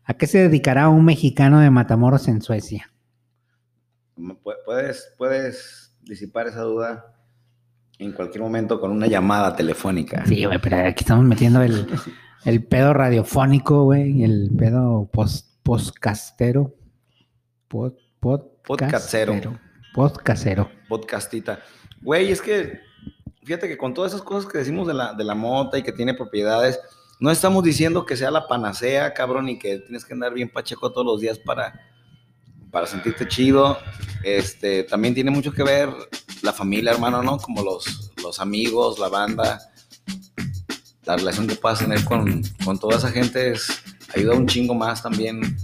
¿A 0.04 0.16
qué 0.16 0.26
se 0.28 0.40
dedicará 0.40 0.90
un 0.90 1.06
mexicano 1.06 1.60
de 1.60 1.70
Matamoros 1.70 2.28
en 2.28 2.42
Suecia? 2.42 2.92
Pu- 4.18 4.56
Puedes, 4.66 5.14
puedes 5.18 5.96
disipar 6.02 6.48
esa 6.48 6.62
duda 6.62 7.21
en 8.02 8.14
cualquier 8.14 8.42
momento 8.42 8.80
con 8.80 8.92
una 8.92 9.06
llamada 9.06 9.56
telefónica. 9.56 10.26
Sí, 10.26 10.46
güey, 10.46 10.60
pero 10.60 10.78
aquí 10.78 11.04
estamos 11.04 11.24
metiendo 11.24 11.62
el, 11.62 11.88
el 12.46 12.64
pedo 12.64 12.94
radiofónico, 12.94 13.84
güey, 13.84 14.24
el 14.24 14.50
pedo 14.58 15.08
post, 15.12 15.48
postcastero. 15.62 16.74
Pod, 17.68 17.94
Podcastero. 18.20 19.40
Podcastero. 19.94 20.70
Podcastita. 20.90 21.60
Güey, 22.02 22.32
es 22.32 22.42
que 22.42 22.82
fíjate 23.44 23.68
que 23.68 23.78
con 23.78 23.94
todas 23.94 24.14
esas 24.14 24.24
cosas 24.24 24.52
que 24.52 24.58
decimos 24.58 24.88
de 24.88 24.96
la, 24.96 25.14
de 25.14 25.24
la 25.24 25.36
mota 25.36 25.78
y 25.78 25.84
que 25.84 25.92
tiene 25.92 26.14
propiedades, 26.14 26.80
no 27.20 27.30
estamos 27.30 27.64
diciendo 27.64 28.06
que 28.06 28.18
sea 28.18 28.32
la 28.32 28.48
panacea, 28.48 29.14
cabrón, 29.14 29.48
y 29.48 29.60
que 29.60 29.78
tienes 29.78 30.06
que 30.06 30.14
andar 30.14 30.34
bien 30.34 30.50
pacheco 30.50 30.92
todos 30.92 31.06
los 31.06 31.22
días 31.22 31.38
para, 31.38 31.80
para 32.72 32.88
sentirte 32.88 33.28
chido. 33.28 33.78
Este, 34.24 34.84
también 34.84 35.14
tiene 35.14 35.30
mucho 35.30 35.52
que 35.52 35.64
ver 35.64 35.90
la 36.42 36.54
familia, 36.54 36.92
hermano, 36.92 37.22
¿no? 37.24 37.38
Como 37.38 37.62
los, 37.64 38.12
los 38.24 38.40
amigos, 38.40 38.98
la 39.00 39.10
banda, 39.10 39.60
la 41.06 41.16
relación 41.18 41.48
que 41.48 41.56
puedas 41.56 41.80
tener 41.80 42.04
con, 42.06 42.42
con 42.64 42.80
toda 42.80 42.98
esa 42.98 43.10
gente 43.12 43.52
es, 43.52 43.68
ayuda 44.16 44.36
un 44.36 44.48
chingo 44.48 44.74
más 44.74 45.02
también 45.04 45.58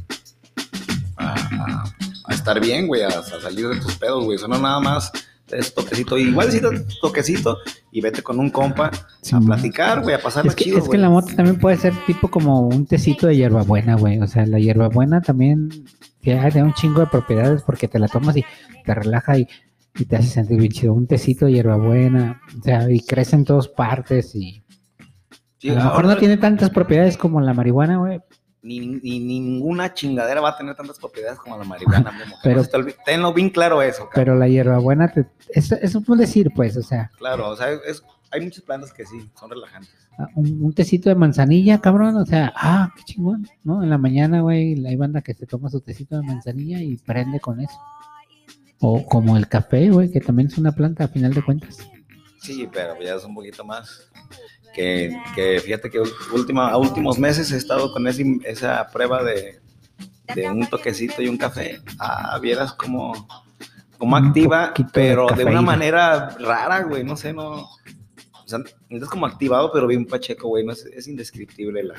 a, 1.18 1.34
a- 1.34 1.94
a 2.30 2.34
estar 2.34 2.60
bien, 2.60 2.88
güey, 2.88 3.04
a, 3.04 3.08
a 3.08 3.24
salir 3.42 3.70
de 3.70 3.80
tus 3.80 3.96
pedos, 3.96 4.24
güey. 4.26 4.36
Eso 4.36 4.48
no 4.50 4.60
nada 4.60 4.80
más 4.82 5.12
es 5.50 5.74
toquecito. 5.74 6.18
Igual 6.18 6.52
si 6.52 6.60
toquecito 7.02 7.58
y 7.92 8.02
vete 8.02 8.22
con 8.22 8.38
un 8.38 8.50
compa 8.50 8.92
Sí, 9.22 9.34
a 9.34 9.40
platicar, 9.40 10.02
güey, 10.04 10.14
a 10.14 10.22
pasarla 10.22 10.50
Es 10.52 10.56
que, 10.56 10.66
chido, 10.66 10.80
es 10.80 10.90
que 10.90 10.98
la 10.98 11.10
moto 11.10 11.34
también 11.36 11.58
puede 11.58 11.78
ser 11.78 11.94
tipo 12.06 12.28
como 12.30 12.60
un 12.62 12.86
tecito 12.86 13.28
de 13.28 13.38
hierbabuena, 13.38 13.96
güey. 13.96 14.20
O 14.20 14.28
sea, 14.28 14.46
la 14.46 14.60
hierbabuena 14.60 15.22
también 15.22 15.70
tiene 16.20 16.64
un 16.64 16.74
chingo 16.74 17.00
de 17.00 17.08
propiedades 17.08 17.64
porque 17.64 17.88
te 17.88 17.98
la 17.98 18.10
tomas 18.10 18.36
y 18.36 18.44
te 18.86 18.94
relaja 18.94 19.38
y, 19.38 19.48
y 20.00 20.06
te 20.06 20.16
hace 20.18 20.28
sentir 20.30 20.60
bien 20.60 20.72
chido. 20.72 20.94
Un 20.94 21.08
tecito 21.08 21.46
de 21.46 21.54
hierbabuena, 21.54 22.42
o 22.60 22.64
sea, 22.64 22.90
y 22.90 23.00
crece 23.02 23.36
en 23.36 23.46
todas 23.46 23.68
partes 23.68 24.36
y 24.36 24.64
Sí, 25.60 25.70
a 25.70 25.74
lo 25.76 25.84
mejor 25.86 26.06
no 26.06 26.18
tiene 26.18 26.38
tantas 26.38 26.70
propiedades 26.70 27.18
como 27.18 27.42
la 27.42 27.54
marihuana, 27.54 27.98
güey. 27.98 28.20
ni, 28.62 28.80
ni- 28.80 29.20
ninguna 29.20 29.94
chingadera 29.94 30.42
va 30.42 30.50
a 30.50 30.58
tener 30.58 30.76
tantas 30.76 31.00
propiedades 31.00 31.40
como 31.40 31.58
la 31.58 31.64
marihuana, 31.64 32.12
Pero- 32.44 32.62
no 32.62 32.68
te 32.86 32.96
tenlo 33.06 33.34
bien 33.34 33.50
claro 33.50 33.82
eso, 33.82 34.10
cabrón. 34.10 34.12
Pero 34.16 34.36
la 34.36 34.48
hierbabuena, 34.50 35.08
te, 35.12 35.26
eso, 35.50 35.76
eso 35.82 36.00
es 36.00 36.10
un 36.10 36.18
decir, 36.18 36.52
pues, 36.56 36.76
o 36.78 36.84
sea, 36.84 37.10
Claro, 37.18 37.50
o 37.50 37.56
sea, 37.56 37.72
es- 37.72 38.04
hay 38.30 38.42
muchas 38.42 38.62
plantas 38.64 38.92
que 38.94 39.06
sí, 39.06 39.30
son 39.40 39.50
relajantes. 39.50 39.90
ah, 40.20 40.28
un, 40.36 40.62
un 40.62 40.74
tecito 40.74 41.08
de 41.10 41.16
manzanilla, 41.16 41.80
cabrón, 41.80 42.18
o 42.18 42.26
sea, 42.26 42.52
ah, 42.56 42.92
qué 42.98 43.04
chingón, 43.04 43.48
¿no? 43.64 43.82
En 43.84 43.90
la 43.90 43.98
mañana, 43.98 44.42
güey, 44.42 44.86
hay 44.86 44.96
banda 44.98 45.22
que 45.22 45.34
se 45.34 45.46
toma 45.48 45.70
su 45.70 45.80
tecito 45.80 46.18
de 46.18 46.24
manzanilla 46.24 46.80
y 46.82 46.98
prende 46.98 47.40
con 47.40 47.62
eso. 47.62 47.80
O 48.80 49.06
como 49.06 49.38
el 49.38 49.48
café, 49.48 49.90
güey, 49.90 50.12
que 50.12 50.20
también 50.20 50.48
es 50.50 50.58
una 50.58 50.72
planta 50.72 51.06
a 51.06 51.08
final 51.08 51.34
de 51.34 51.44
cuentas. 51.44 51.78
Sí, 52.40 52.70
pero 52.72 53.02
ya 53.02 53.16
es 53.16 53.24
un 53.24 53.34
poquito 53.36 53.64
más. 53.66 54.10
Que, 54.76 55.18
que 55.36 55.60
fíjate 55.60 55.90
que 55.90 56.00
última, 56.34 56.70
a 56.70 56.78
últimos 56.78 57.18
meses 57.18 57.52
he 57.52 57.58
estado 57.58 57.92
con 57.92 58.08
ese- 58.08 58.38
esa 58.46 58.88
prueba 58.94 59.24
de, 59.24 59.60
de 60.36 60.50
un 60.52 60.68
toquecito 60.68 61.22
y 61.24 61.28
un 61.28 61.38
café. 61.38 61.80
Ah, 61.98 62.38
vieras 62.40 62.74
como, 62.74 63.28
como 63.98 64.16
Un 64.18 64.28
activa, 64.28 64.68
poquito 64.68 64.88
de 64.88 64.94
pero 64.94 65.28
de, 65.36 65.46
una 65.46 65.62
manera 65.64 66.30
rara, 66.40 66.84
güey. 66.84 67.04
No 67.04 67.18
sé, 67.18 67.34
no. 67.34 67.62
O 67.64 68.48
sea, 68.50 68.60
es 68.90 69.04
como 69.06 69.26
activado, 69.26 69.72
pero 69.74 69.88
bien 69.88 70.06
pacheco, 70.06 70.48
güey. 70.50 70.64
No 70.64 70.74
es, 70.74 70.86
es 70.86 71.08
indescriptible 71.08 71.84
la, 71.84 71.96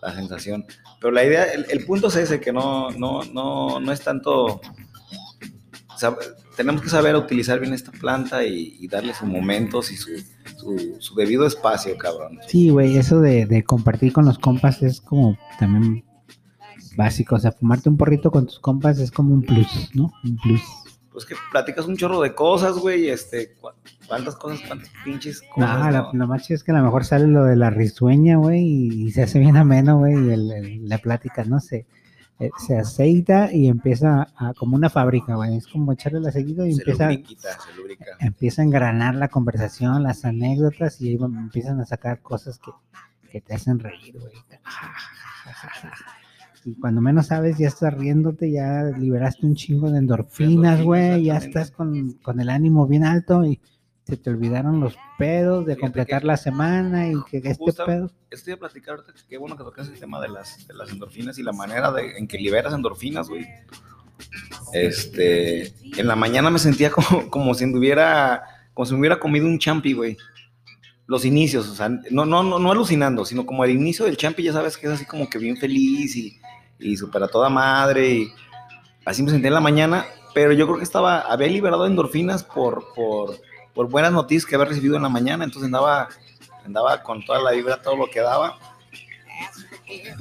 la 0.00 0.14
sensación. 0.14 0.64
Pero 1.00 1.12
la 1.12 1.24
idea, 1.24 1.44
el, 1.52 1.66
el 1.68 1.84
punto 1.84 2.06
es 2.08 2.16
ese, 2.16 2.40
que 2.40 2.52
no, 2.54 2.90
no, 2.92 3.22
no, 3.24 3.78
no 3.80 3.92
es 3.92 4.00
tanto. 4.00 4.62
O 5.94 5.98
sea, 5.98 6.14
tenemos 6.56 6.82
que 6.82 6.88
saber 6.88 7.14
utilizar 7.16 7.60
bien 7.60 7.72
esta 7.72 7.92
planta 7.92 8.44
y, 8.44 8.76
y 8.80 8.88
darle 8.88 9.14
sus 9.14 9.28
momentos 9.28 9.90
y 9.92 9.96
su, 9.96 10.10
su, 10.56 10.96
su 10.98 11.14
debido 11.14 11.46
espacio, 11.46 11.96
cabrón. 11.98 12.38
Sí, 12.48 12.70
güey, 12.70 12.96
eso 12.96 13.20
de, 13.20 13.46
de 13.46 13.62
compartir 13.64 14.12
con 14.12 14.24
los 14.24 14.38
compas 14.38 14.82
es 14.82 15.00
como 15.00 15.36
también 15.58 16.04
básico. 16.96 17.36
O 17.36 17.38
sea, 17.38 17.52
fumarte 17.52 17.88
un 17.88 17.96
porrito 17.96 18.30
con 18.30 18.46
tus 18.46 18.58
compas 18.58 18.98
es 18.98 19.10
como 19.10 19.34
un 19.34 19.42
plus, 19.42 19.90
¿no? 19.94 20.12
Un 20.24 20.36
plus. 20.38 20.62
Pues 21.12 21.24
que 21.26 21.36
platicas 21.52 21.86
un 21.86 21.96
chorro 21.96 22.20
de 22.20 22.34
cosas, 22.34 22.74
güey, 22.76 23.08
este, 23.08 23.54
cu- 23.60 23.68
cuántas 24.08 24.34
cosas, 24.34 24.60
cuántas 24.66 24.90
pinches 25.04 25.42
cosas. 25.54 25.78
No, 25.78 25.90
la, 25.90 26.02
¿no? 26.02 26.10
lo 26.12 26.26
más 26.26 26.42
chido 26.42 26.56
es 26.56 26.64
que 26.64 26.72
a 26.72 26.74
lo 26.74 26.82
mejor 26.82 27.04
sale 27.04 27.28
lo 27.28 27.44
de 27.44 27.54
la 27.54 27.70
risueña, 27.70 28.36
güey, 28.36 28.64
y, 28.64 29.12
se 29.12 29.22
hace 29.22 29.38
bien 29.38 29.56
ameno, 29.56 29.98
güey, 29.98 30.14
y 30.14 30.30
el- 30.32 30.50
el- 30.50 30.88
la 30.88 30.98
plática, 30.98 31.44
no 31.44 31.60
sé, 31.60 31.86
eh, 32.40 32.50
se 32.58 32.76
aceita 32.76 33.52
y 33.52 33.68
empieza 33.68 34.28
a, 34.36 34.54
como 34.54 34.74
una 34.76 34.90
fábrica, 34.90 35.36
güey, 35.36 35.56
es 35.56 35.68
como 35.68 35.92
echarle 35.92 36.18
el 36.18 36.26
aceite 36.26 36.68
y 36.68 36.74
se 36.74 36.82
empieza, 36.82 37.04
lubriquita, 37.10 37.48
se 37.60 37.76
lubrica. 37.76 38.04
empieza 38.18 38.62
a 38.62 38.64
engranar 38.64 39.14
la 39.14 39.28
conversación, 39.28 40.02
las 40.02 40.24
anécdotas, 40.24 41.00
y 41.00 41.10
ahí 41.10 41.18
empiezan 41.20 41.80
a 41.80 41.86
sacar 41.86 42.20
cosas 42.20 42.58
que, 42.58 42.72
que 43.30 43.40
te 43.40 43.54
hacen 43.54 43.78
reír, 43.78 44.18
güey. 44.18 44.32
Y 46.64 46.74
cuando 46.76 47.02
menos 47.02 47.26
sabes, 47.26 47.58
ya 47.58 47.68
estás 47.68 47.92
riéndote, 47.92 48.50
ya 48.50 48.84
liberaste 48.84 49.46
un 49.46 49.54
chingo 49.54 49.90
de 49.90 49.98
endorfinas, 49.98 50.82
güey, 50.82 51.24
ya 51.24 51.36
estás 51.36 51.70
con, 51.70 52.14
con 52.14 52.40
el 52.40 52.48
ánimo 52.48 52.86
bien 52.86 53.04
alto 53.04 53.44
y 53.44 53.60
se 54.04 54.16
te 54.16 54.30
olvidaron 54.30 54.80
los 54.80 54.94
pedos 55.18 55.64
de 55.66 55.74
Fíjate 55.74 55.80
completar 55.80 56.20
que 56.22 56.26
la 56.26 56.36
semana 56.36 57.08
y 57.08 57.14
que 57.30 57.38
este 57.38 57.54
justo- 57.54 57.86
pedo. 57.86 58.10
Estoy 58.30 58.52
a 58.54 58.56
platicar 58.58 58.96
ahorita, 58.96 59.12
qué 59.28 59.38
bueno 59.38 59.56
que 59.56 59.64
tocas 59.64 59.88
el 59.88 59.98
tema 59.98 60.20
de 60.20 60.28
las, 60.28 60.66
de 60.66 60.74
las 60.74 60.90
endorfinas 60.90 61.38
y 61.38 61.42
la 61.42 61.52
manera 61.52 61.90
de, 61.92 62.18
en 62.18 62.26
que 62.28 62.36
liberas 62.38 62.74
endorfinas, 62.74 63.28
güey. 63.28 63.46
Este, 64.72 65.72
en 65.98 66.06
la 66.06 66.16
mañana 66.16 66.50
me 66.50 66.58
sentía 66.58 66.90
como, 66.90 67.30
como 67.30 67.54
si 67.54 67.64
anduviera, 67.64 68.42
como 68.74 68.86
si 68.86 68.92
me 68.94 69.00
hubiera 69.00 69.18
comido 69.20 69.46
un 69.46 69.58
champi, 69.58 69.92
güey. 69.92 70.16
Los 71.06 71.24
inicios, 71.24 71.68
o 71.68 71.74
sea, 71.74 71.88
no, 72.10 72.24
no, 72.24 72.42
no, 72.42 72.58
no 72.58 72.72
alucinando, 72.72 73.24
sino 73.26 73.44
como 73.44 73.62
el 73.64 73.70
inicio 73.72 74.06
del 74.06 74.16
champi, 74.16 74.42
ya 74.42 74.52
sabes 74.54 74.76
que 74.78 74.86
es 74.86 74.92
así 74.94 75.04
como 75.04 75.28
que 75.28 75.38
bien 75.38 75.56
feliz 75.58 76.16
y, 76.16 76.40
y 76.78 76.96
súper 76.96 77.22
a 77.22 77.28
toda 77.28 77.50
madre 77.50 78.10
y 78.10 78.28
así 79.04 79.22
me 79.22 79.30
sentía 79.30 79.48
en 79.48 79.54
la 79.54 79.60
mañana, 79.60 80.06
pero 80.34 80.52
yo 80.52 80.64
creo 80.66 80.78
que 80.78 80.84
estaba, 80.84 81.20
había 81.20 81.48
liberado 81.48 81.86
endorfinas 81.86 82.42
por, 82.42 82.86
por, 82.94 83.36
por 83.74 83.88
buenas 83.88 84.12
noticias 84.12 84.46
que 84.46 84.54
había 84.54 84.68
recibido 84.68 84.96
en 84.96 85.02
la 85.02 85.08
mañana, 85.08 85.44
entonces 85.44 85.66
andaba, 85.66 86.08
andaba 86.64 87.02
con 87.02 87.24
toda 87.24 87.40
la 87.42 87.52
vibra, 87.52 87.82
todo 87.82 87.96
lo 87.96 88.06
que 88.06 88.20
daba, 88.20 88.58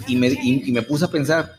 y 0.08 0.16
me, 0.16 0.28
y, 0.28 0.70
y 0.70 0.72
me 0.72 0.82
puse 0.82 1.06
a 1.06 1.08
pensar 1.08 1.56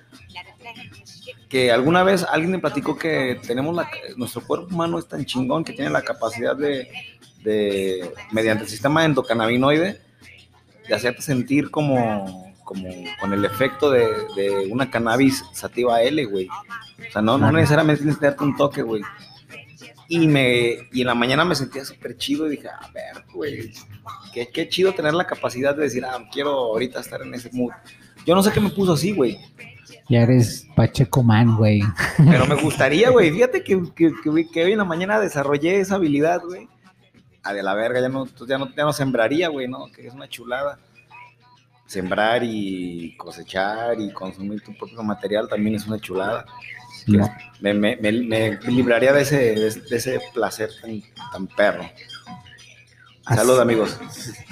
que 1.49 1.71
alguna 1.71 2.03
vez 2.03 2.27
alguien 2.29 2.51
me 2.51 2.59
platicó 2.59 2.99
que 2.99 3.41
tenemos 3.47 3.77
la, 3.77 3.89
nuestro 4.17 4.45
cuerpo 4.45 4.75
humano 4.75 4.99
es 4.99 5.07
tan 5.07 5.25
chingón 5.25 5.63
que 5.63 5.73
tiene 5.73 5.91
la 5.91 6.03
capacidad 6.03 6.57
de, 6.57 6.89
de 7.45 8.13
mediante 8.33 8.65
el 8.65 8.71
sistema 8.71 9.05
endocannabinoide, 9.05 10.01
de 10.89 10.95
hacerte 10.95 11.23
sentir 11.23 11.71
como, 11.71 12.53
como 12.65 12.89
con 13.21 13.33
el 13.33 13.45
efecto 13.45 13.91
de, 13.91 14.09
de 14.35 14.69
una 14.71 14.91
cannabis 14.91 15.45
sativa 15.53 16.03
L, 16.03 16.25
güey. 16.25 16.49
O 16.49 17.13
sea, 17.13 17.23
no, 17.23 17.39
no 17.39 17.53
necesariamente 17.53 18.03
tienes 18.03 18.19
que 18.19 18.27
darte 18.27 18.43
un 18.43 18.57
toque, 18.57 18.83
güey. 18.83 19.03
Y, 20.09 20.27
me, 20.29 20.89
y 20.93 21.01
en 21.01 21.07
la 21.07 21.15
mañana 21.15 21.45
me 21.45 21.55
sentía 21.55 21.85
súper 21.85 22.17
chido 22.17 22.47
y 22.47 22.51
dije, 22.57 22.69
a 22.69 22.91
ver, 22.93 23.25
güey, 23.33 23.73
qué, 24.33 24.49
qué 24.49 24.69
chido 24.69 24.93
tener 24.93 25.15
la 25.15 25.27
capacidad 25.27 25.75
de 25.75 25.85
decir, 25.85 26.05
ah, 26.05 26.19
quiero 26.31 26.51
ahorita 26.51 27.01
estar 27.01 27.23
en 27.23 27.33
ese 27.35 27.51
mood. 27.53 27.73
Yo 28.27 28.35
no 28.35 28.43
sé 28.43 28.53
qué 28.53 28.61
me 28.61 28.71
puso 28.71 28.93
así, 28.95 29.13
güey. 29.13 29.39
Ya 30.09 30.23
eres 30.23 30.67
Pacheco 30.77 31.23
Man, 31.23 31.57
güey. 31.57 31.81
Pero 32.19 32.47
me 32.47 32.55
gustaría, 32.57 33.11
güey. 33.11 33.31
Fíjate 33.31 33.63
que, 33.65 33.83
que, 33.95 34.13
que- 34.23 34.49
que 34.51 34.65
hoy 34.65 34.73
en 34.73 34.79
la 34.79 34.85
mañana 34.85 35.19
desarrollé 35.19 35.81
esa 35.81 35.95
habilidad, 35.95 36.43
güey. 36.43 36.69
A 37.43 37.53
de 37.55 37.63
la 37.63 37.75
verga, 37.75 38.01
ya 38.01 38.09
no, 38.09 38.27
pues 38.27 38.49
ya 38.49 38.59
no, 38.59 38.69
ya 38.75 38.85
no 38.85 38.93
sembraría, 38.93 39.49
güey, 39.49 39.69
¿no? 39.69 39.87
Que 39.95 40.07
es 40.07 40.13
una 40.15 40.29
chulada. 40.29 40.79
Sembrar 41.87 42.43
y 42.43 43.15
cosechar 43.17 44.01
y 44.01 44.11
consumir 44.13 44.63
tu 44.63 44.75
propio 44.75 45.03
material 45.03 45.49
también 45.49 45.77
es 45.77 45.87
una 45.87 45.99
chulada. 45.99 46.47
Me, 47.07 47.75
me, 47.75 47.97
me, 47.97 48.13
me 48.13 48.59
libraría 48.73 49.13
de 49.13 49.23
ese, 49.23 49.37
de, 49.37 49.71
de 49.71 49.97
ese 49.97 50.21
placer 50.33 50.71
tan, 50.81 51.03
tan 51.33 51.47
perro. 51.49 51.85
Así- 53.25 53.39
Salud, 53.41 53.59
amigos. 53.61 53.99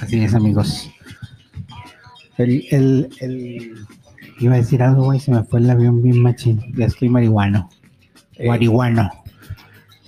Así 0.01 0.23
es, 0.23 0.35
amigos. 0.35 0.91
El, 2.39 2.65
el, 2.71 3.09
el- 3.21 3.87
Iba 4.41 4.55
a 4.55 4.59
decir 4.59 4.83
algo, 4.83 5.05
güey, 5.05 5.21
se 5.21 5.31
me 5.31 5.45
fue 5.45 5.61
el 5.61 5.71
avión 5.71 6.03
bien 6.03 6.21
machín. 6.21 6.61
Ya 6.77 6.87
estoy 6.87 7.09
marihuano. 7.09 7.69
Eh, 8.35 8.49
Marihuano. 8.49 9.09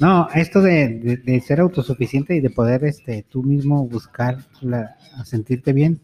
No, 0.00 0.28
esto 0.34 0.60
de, 0.60 0.88
de- 0.98 1.16
de 1.18 1.40
ser 1.40 1.60
autosuficiente 1.60 2.34
y 2.34 2.40
de 2.40 2.50
poder 2.50 2.84
este, 2.84 3.22
tú 3.28 3.42
mismo 3.44 3.86
buscar 3.86 4.38
la, 4.60 4.96
a 5.16 5.24
sentirte 5.24 5.72
bien, 5.72 6.00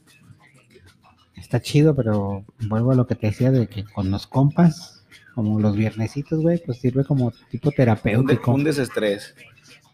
está 1.37 1.61
chido, 1.61 1.97
pero 1.97 2.45
vuelvo 2.69 2.93
a 2.93 2.95
lo 2.95 3.07
que 3.09 3.17
te 3.17 3.29
decía 3.29 3.51
de 3.51 3.67
que 3.67 3.83
con 3.85 4.11
los 4.13 4.29
compas, 4.29 5.00
como 5.43 5.59
los 5.61 5.75
viernesitos, 5.77 6.41
güey, 6.43 6.63
pues 6.65 6.79
sirve 6.81 7.05
como 7.05 7.31
tipo 7.51 7.69
un, 7.69 7.71
de- 7.71 7.77
terapéutico. 7.77 8.53
un 8.53 8.65
desestrés. 8.65 9.35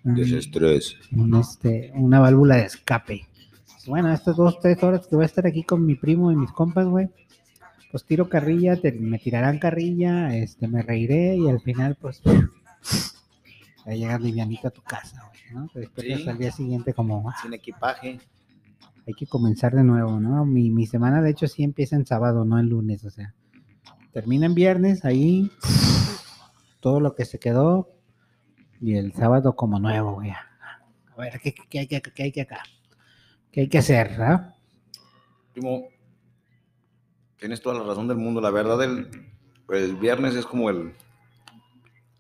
un- 0.05 0.15
Desestrés. 0.15 0.97
un, 1.13 1.35
este, 1.37 1.93
una 1.95 2.21
válvula 2.21 2.57
de 2.57 2.65
escape. 2.65 3.27
Bueno, 3.87 4.13
estas 4.13 4.37
dos, 4.37 4.59
tres 4.61 4.83
horas 4.83 5.07
que 5.07 5.15
voy 5.17 5.23
a 5.23 5.27
estar 5.27 5.47
aquí 5.47 5.63
con 5.63 5.85
mi 5.87 5.95
primo 5.95 6.33
y 6.33 6.37
mis 6.37 6.51
compas, 6.53 6.87
güey, 6.87 7.09
pues 7.93 8.05
tiro 8.05 8.29
carrilla, 8.29 8.77
te- 8.77 8.93
me 8.93 9.19
tirarán 9.19 9.59
carrilla, 9.61 10.37
este, 10.37 10.67
me 10.69 10.83
reiré 10.83 11.37
y 11.37 11.49
al 11.49 11.61
final, 11.61 11.97
pues, 12.01 12.21
va 12.27 13.93
a 13.93 13.95
llegar 13.95 14.21
livianito 14.21 14.69
a 14.69 14.71
tu 14.73 14.83
casa, 14.83 15.23
güey, 15.31 15.55
¿no? 15.55 15.69
Te 15.73 15.81
despiertas 15.81 16.23
Sí. 16.25 16.29
al 16.29 16.39
día 16.39 16.51
siguiente 16.53 16.93
como, 16.93 17.29
ah, 17.31 17.37
Sin 17.41 17.55
equipaje. 17.55 18.19
hay 19.07 19.15
que 19.15 19.27
comenzar 19.27 19.75
de 19.75 19.85
nuevo, 19.85 20.19
¿no? 20.21 20.45
Mi, 20.45 20.71
mi 20.71 20.87
semana, 20.87 21.23
de 21.23 21.31
hecho, 21.31 21.47
sí 21.47 21.63
empieza 21.63 21.95
en 21.97 22.05
sábado, 22.07 22.45
no 22.45 22.59
en 22.59 22.69
lunes, 22.69 23.05
o 23.05 23.11
sea, 23.11 23.33
termina 24.17 24.47
en 24.47 24.55
viernes, 24.55 25.05
ahí, 25.05 25.51
todo 26.81 27.01
lo 27.01 27.15
que 27.15 27.27
se 27.27 27.39
quedó, 27.39 27.91
y 28.81 28.95
el 28.97 29.13
sábado 29.13 29.55
como 29.57 29.79
nuevo, 29.79 30.15
güey. 30.15 30.31
A 30.31 31.17
ver, 31.19 31.39
¿qué, 31.43 31.55
qué 31.69 31.81
hay 31.81 31.87
que 31.87 32.01
qué 32.01 32.23
hay 32.23 32.33
que 32.33 32.41
acá? 32.41 32.61
¿Qué 33.53 33.61
hay 33.61 33.69
que 33.69 33.77
hacer, 33.77 34.17
ah? 34.23 34.55
Primo, 35.53 35.83
tienes 37.39 37.61
toda 37.61 37.79
la 37.79 37.85
razón 37.85 38.09
del 38.09 38.17
mundo. 38.17 38.41
La 38.41 38.49
verdad, 38.51 38.83
el, 38.83 39.11
el 39.69 39.97
viernes 39.97 40.35
es 40.35 40.47
como 40.47 40.71
el, 40.71 40.95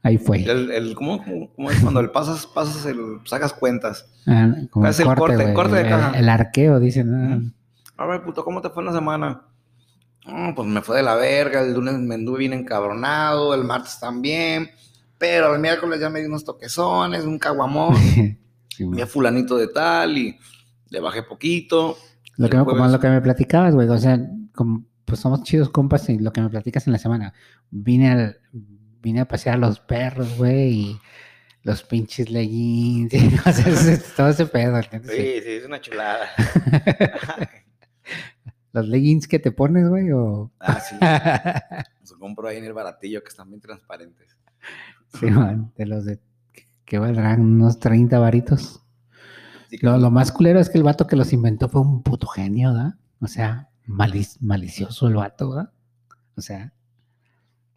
Ahí 0.02 0.18
fue. 0.18 0.42
el, 0.44 0.70
el- 0.72 0.94
¿cómo, 0.94 1.24
cómo- 1.24 1.50
cómo 1.54 1.70
es 1.70 1.80
cuando 1.80 2.00
el 2.00 2.10
pasas, 2.10 2.46
pasas 2.46 2.84
el, 2.84 3.20
sacas 3.24 3.54
cuentas? 3.54 4.06
Ah, 4.26 4.52
como 4.70 4.86
el 4.86 4.94
corte, 5.14 5.36
güey, 5.36 5.54
corte 5.54 5.76
de 5.76 5.80
el- 5.80 5.88
caja. 5.88 6.18
El, 6.18 6.28
arqueo, 6.28 6.78
dicen. 6.78 7.10
¿no? 7.10 7.52
A 7.96 8.04
ver, 8.04 8.22
puto, 8.22 8.44
¿cómo 8.44 8.60
te 8.60 8.68
fue 8.68 8.82
en 8.82 8.86
la 8.88 8.92
semana? 8.92 9.42
"Ah, 10.26 10.52
pues 10.54 10.68
me 10.68 10.82
fue 10.82 10.96
de 10.98 11.02
la 11.02 11.14
verga, 11.14 11.60
el 11.62 11.72
lunes 11.74 11.94
me 11.94 12.14
anduve 12.16 12.40
bien 12.40 12.52
encabronado, 12.52 13.54
el 13.54 13.64
martes 13.64 13.98
también, 14.00 14.70
pero 15.18 15.54
el 15.54 15.60
miércoles 15.60 16.00
ya 16.00 16.10
me 16.10 16.20
di 16.20 16.26
unos 16.26 16.44
toquezones, 16.44 17.24
un 17.24 17.38
caguamón, 17.38 17.94
Sí, 18.68 18.84
güey. 18.84 18.96
vi 18.96 19.02
a 19.02 19.06
fulanito 19.06 19.56
de 19.56 19.68
tal 19.68 20.18
y 20.18 20.38
le 20.90 21.00
bajé 21.00 21.22
poquito. 21.22 21.96
Lo 22.36 22.48
que, 22.50 22.56
me- 22.58 22.64
como 22.64 22.86
lo 22.86 23.00
que 23.00 23.08
me 23.08 23.20
platicabas, 23.22 23.74
güey, 23.74 23.88
o 23.88 23.96
sea, 23.98 24.20
como, 24.54 24.84
pues 25.04 25.20
somos 25.20 25.42
chidos 25.44 25.70
compas 25.70 26.08
y 26.10 26.18
lo 26.18 26.32
que 26.32 26.40
me 26.42 26.50
platicas 26.50 26.86
en 26.86 26.92
la 26.92 26.98
semana. 26.98 27.32
Vine, 27.70 28.10
al, 28.10 28.40
vine 29.00 29.20
a 29.20 29.28
pasear 29.28 29.54
a 29.54 29.58
los 29.58 29.80
perros, 29.80 30.36
güey, 30.36 30.72
y 30.72 31.00
los 31.62 31.82
pinches 31.84 32.28
leggings, 32.30 33.14
y, 33.14 33.34
o 33.48 33.52
sea, 33.52 33.68
ese- 33.72 33.98
todo 34.16 34.28
ese 34.28 34.44
pedo. 34.46 34.76
¿entiendes? 34.76 35.10
Sí, 35.16 35.40
sí, 35.42 35.50
es 35.52 35.64
una 35.64 35.80
chulada. 35.80 36.28
Los 38.76 38.88
leggings 38.88 39.26
que 39.26 39.38
te 39.38 39.52
pones, 39.52 39.88
güey, 39.88 40.12
o... 40.12 40.50
ah, 40.60 40.78
sí. 40.80 40.96
Los 42.02 42.12
compro 42.18 42.46
ahí 42.48 42.58
en 42.58 42.64
el 42.64 42.74
baratillo 42.74 43.22
que 43.22 43.28
están 43.30 43.48
bien 43.48 43.60
transparentes. 43.62 44.36
Sí, 45.18 45.26
man, 45.30 45.72
de 45.76 45.86
los 45.86 46.04
de 46.04 46.20
que 46.84 46.98
valdrán 46.98 47.40
unos 47.40 47.78
30 47.80 48.18
varitos. 48.18 48.82
Lo, 49.80 49.96
lo 49.96 50.10
más 50.10 50.30
culero 50.30 50.60
es 50.60 50.68
que 50.68 50.76
el 50.76 50.84
vato 50.84 51.06
que 51.06 51.16
los 51.16 51.32
inventó 51.32 51.68
fue 51.70 51.80
un 51.80 52.02
puto 52.02 52.26
genio, 52.26 52.72
¿verdad? 52.74 52.94
O 53.20 53.26
sea, 53.28 53.70
malic- 53.86 54.36
malicioso 54.40 55.08
el 55.08 55.14
vato, 55.14 55.48
¿verdad? 55.50 55.72
O 56.36 56.42
sea, 56.42 56.72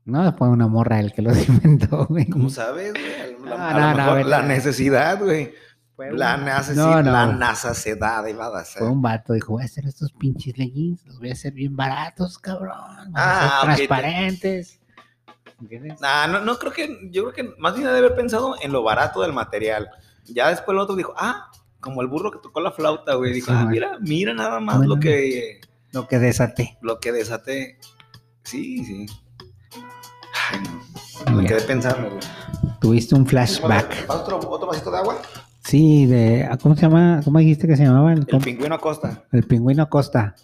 no 0.05 0.31
fue 0.33 0.49
una 0.49 0.67
morra 0.67 0.99
el 0.99 1.13
que 1.13 1.21
los 1.21 1.37
inventó, 1.49 2.07
güey. 2.07 2.27
¿Cómo 2.27 2.49
sabes, 2.49 2.91
güey? 2.91 3.51
A, 3.53 3.73
No, 3.73 3.95
no, 3.95 4.15
no, 4.17 4.23
la 4.27 4.41
necesidad, 4.43 5.17
güey. 5.23 5.53
Fue 5.99 6.13
La 6.17 6.35
un- 6.37 6.45
necesidad, 6.45 7.03
no, 7.03 7.11
la 7.11 7.25
no. 7.25 7.49
necesidad 7.49 8.25
iba 8.27 8.47
a 8.57 8.63
ser. 8.63 8.79
Fue 8.79 8.89
un 8.89 9.01
vato, 9.01 9.33
dijo, 9.33 9.51
voy 9.51 9.63
a 9.63 9.65
hacer 9.65 9.85
estos 9.85 10.13
pinches 10.13 10.57
leggings, 10.57 11.05
los 11.05 11.19
voy 11.19 11.29
a 11.29 11.33
hacer 11.33 11.51
bien 11.51 11.75
baratos, 11.75 12.37
cabrón. 12.39 12.71
Ah, 13.15 13.59
ser 13.63 13.69
ok, 13.71 13.75
te- 13.75 13.87
transparentes. 13.87 14.79
¿Entiendes? 15.59 15.99
Nah, 15.99 16.25
no, 16.27 16.39
no 16.39 16.57
creo 16.57 16.71
que, 16.71 17.09
yo 17.11 17.29
creo 17.29 17.33
que 17.33 17.53
más 17.57 17.73
bien 17.73 17.85
debe 17.85 17.97
haber 17.97 18.15
pensado 18.15 18.55
en 18.61 18.71
lo 18.71 18.81
barato 18.81 19.19
del 19.23 19.33
material. 19.33 19.89
Ya 20.23 20.47
después 20.47 20.73
el 20.73 20.79
otro 20.79 20.95
dijo, 20.95 21.13
ah, 21.17 21.51
como 21.81 22.01
el 22.01 22.07
burro 22.07 22.31
que 22.31 22.39
tocó 22.41 22.61
la 22.61 22.71
flauta, 22.71 23.15
güey. 23.15 23.33
Dijo, 23.33 23.47
Sí, 23.47 23.51
ah, 23.53 23.63
man. 23.65 23.67
mira, 23.69 23.97
mira 23.99 24.33
nada 24.33 24.61
más 24.61 24.77
Bueno. 24.77 24.95
lo 24.95 25.01
que, 25.01 25.59
Lo 25.91 26.07
que 26.07 26.17
desaté. 26.17 26.77
lo 26.81 27.01
que 27.01 27.11
desaté. 27.11 27.77
Sí, 28.45 28.85
sí. 28.85 29.05
Ay, 30.49 30.59
no. 31.25 31.31
Me 31.41 31.45
quedé 31.45 31.59
pensando, 31.59 32.09
güey. 32.09 32.21
Tuviste 32.79 33.15
un 33.15 33.25
flashback. 33.27 34.07
¿Vas 34.07 34.17
¿Otro, 34.17 34.39
¿Otro 34.49 34.67
vasito 34.67 34.91
de 34.91 34.97
agua? 34.99 35.17
Sí, 35.69 36.05
de, 36.07 36.45
ah, 36.49 36.57
¿cómo 36.57 36.75
se 36.75 36.81
llama? 36.81 37.21
¿Cómo 37.23 37.37
dijiste 37.39 37.67
que 37.67 37.77
se 37.77 37.83
llamaba? 37.85 38.11
El, 38.13 38.25
pingüino 38.25 38.73
Acosta. 38.75 39.23
el 39.31 39.43
pingüino 39.43 39.87
Costa. 39.89 40.35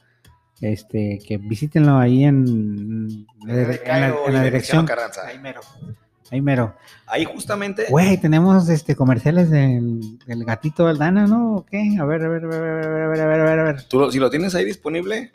Este, 0.61 1.19
que 1.27 1.37
visítenlo 1.37 1.97
ahí 1.97 2.23
en, 2.23 3.25
en 3.47 3.47
la, 3.47 4.07
en 4.27 4.33
la 4.33 4.43
dirección. 4.43 4.85
Carranza. 4.85 5.21
Ahí 5.27 5.39
mero. 5.39 5.61
Ahí 6.31 6.41
mero. 6.41 6.75
Ahí 7.07 7.25
justamente. 7.25 7.85
Güey, 7.89 8.17
tenemos 8.19 8.69
este 8.69 8.95
comerciales 8.95 9.49
del, 9.49 10.17
del 10.25 10.45
gatito 10.45 10.87
Aldana, 10.87 11.27
¿no? 11.27 11.55
¿O 11.55 11.65
qué? 11.65 11.97
A 11.99 12.05
ver, 12.05 12.23
a 12.23 12.29
ver, 12.29 12.45
a 12.45 12.47
ver, 12.47 12.61
a 12.61 12.73
ver, 12.73 12.85
a 12.87 13.07
ver, 13.07 13.21
a 13.21 13.25
ver, 13.27 13.39
a 13.39 13.43
ver, 13.45 13.59
a 13.59 13.63
ver. 13.63 13.83
tú 13.87 13.99
lo- 13.99 14.11
si 14.11 14.19
lo 14.19 14.29
tienes 14.29 14.53
ahí 14.55 14.63
disponible, 14.65 15.31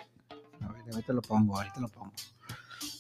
A 0.61 0.68
ver, 0.72 0.82
ahorita 0.93 1.12
lo 1.12 1.22
pongo, 1.22 1.57
ahorita 1.57 1.80
lo 1.80 1.88
pongo. 1.88 2.12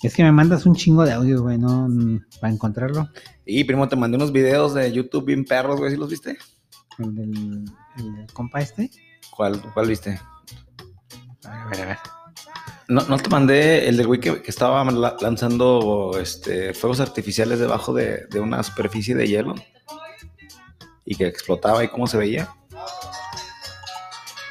Es 0.02 0.14
que 0.14 0.22
me 0.24 0.32
mandas 0.32 0.66
un 0.66 0.74
chingo 0.74 1.04
de 1.04 1.12
audio, 1.12 1.42
güey, 1.42 1.58
¿no? 1.58 1.88
Mm, 1.88 2.20
Para 2.40 2.52
encontrarlo. 2.52 3.08
Y 3.46 3.64
primo, 3.64 3.88
te 3.88 3.96
mandé 3.96 4.16
unos 4.16 4.32
videos 4.32 4.74
de 4.74 4.90
YouTube 4.92 5.26
bien 5.26 5.44
perros, 5.44 5.78
güey, 5.78 5.90
¿sí 5.92 5.96
los 5.96 6.10
viste? 6.10 6.36
El 7.00 7.14
del, 7.14 7.64
el 7.98 8.14
del 8.16 8.32
compa 8.32 8.60
este. 8.60 8.90
¿Cuál, 9.30 9.60
cuál 9.74 9.88
viste? 9.88 10.20
A 11.44 11.66
ver, 11.68 11.82
a 11.82 11.86
ver. 11.86 11.98
No, 12.88 13.02
no 13.02 13.16
te 13.18 13.28
mandé 13.30 13.88
el 13.88 13.96
del 13.96 14.06
güey 14.06 14.20
que, 14.20 14.42
que 14.42 14.50
estaba 14.50 14.84
la- 14.90 15.16
lanzando 15.20 16.12
este, 16.20 16.74
fuegos 16.74 17.00
artificiales 17.00 17.58
debajo 17.60 17.92
de, 17.94 18.26
de 18.26 18.40
una 18.40 18.62
superficie 18.62 19.14
de 19.14 19.28
hielo 19.28 19.54
y 21.04 21.14
que 21.14 21.26
explotaba 21.26 21.84
y 21.84 21.88
cómo 21.88 22.06
se 22.06 22.18
veía. 22.18 22.48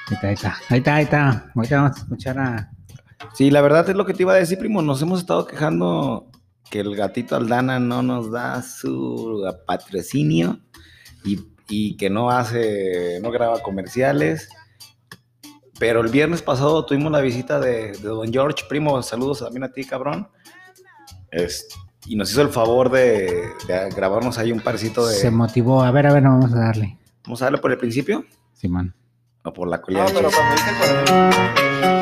Ahí 0.08 0.16
está, 0.16 0.28
ahí 0.28 0.34
está. 0.34 0.58
Ahí 0.70 0.78
está, 0.80 0.96
ahí 0.96 1.04
está. 1.04 1.52
Ahorita 1.56 1.76
vamos 1.82 1.98
a 1.98 2.00
escuchar 2.02 2.40
a. 2.40 2.72
Sí, 3.34 3.52
la 3.52 3.62
verdad 3.62 3.88
es 3.90 3.96
lo 3.96 4.06
que 4.06 4.14
te 4.14 4.24
iba 4.24 4.34
a 4.34 4.38
decir, 4.38 4.58
primo. 4.58 4.82
Nos 4.82 5.02
hemos 5.02 5.20
estado 5.20 5.46
quejando 5.46 6.32
que 6.70 6.80
el 6.80 6.96
gatito 6.96 7.36
Aldana 7.36 7.80
no 7.80 8.02
nos 8.02 8.32
da 8.32 8.62
su 8.62 9.44
patrocinio 9.68 10.60
y, 11.24 11.40
y 11.70 11.96
que 11.98 12.10
no 12.10 12.30
hace, 12.32 13.20
no 13.22 13.32
graba 13.32 13.62
comerciales. 13.62 14.50
Pero 15.80 16.02
el 16.02 16.10
viernes 16.10 16.42
pasado 16.42 16.86
tuvimos 16.86 17.12
la 17.12 17.22
visita 17.22 17.60
de, 17.60 17.94
de 17.94 18.00
Don 18.10 18.32
George, 18.34 18.66
primo. 18.68 19.02
Saludos 19.02 19.40
también 19.40 19.64
a 19.64 19.72
ti, 19.72 19.86
cabrón. 19.86 20.28
Es- 21.32 21.68
y 22.06 22.16
nos 22.16 22.32
hizo 22.32 22.42
el 22.42 22.50
favor 22.50 22.90
de, 22.90 23.50
de 23.68 23.90
grabarnos 23.96 24.38
ahí 24.38 24.52
un 24.52 24.62
parecito 24.62 25.06
de. 25.06 25.16
Se 25.16 25.30
motivó. 25.32 25.84
A 25.84 25.92
ver, 25.92 26.08
a 26.08 26.14
ver, 26.14 26.24
vamos 26.24 26.52
a 26.54 26.58
darle. 26.60 26.98
Vamos 27.24 27.42
a 27.42 27.46
darle 27.46 27.60
por 27.60 27.72
el 27.72 27.78
principio 27.78 28.26
Simón. 28.54 28.96
o 29.44 29.54
por 29.54 29.68
la 29.70 29.82
colilla. 29.82 30.06
de 30.06 30.14
pero 30.14 30.30
cuando 30.32 30.56
dice 30.56 31.99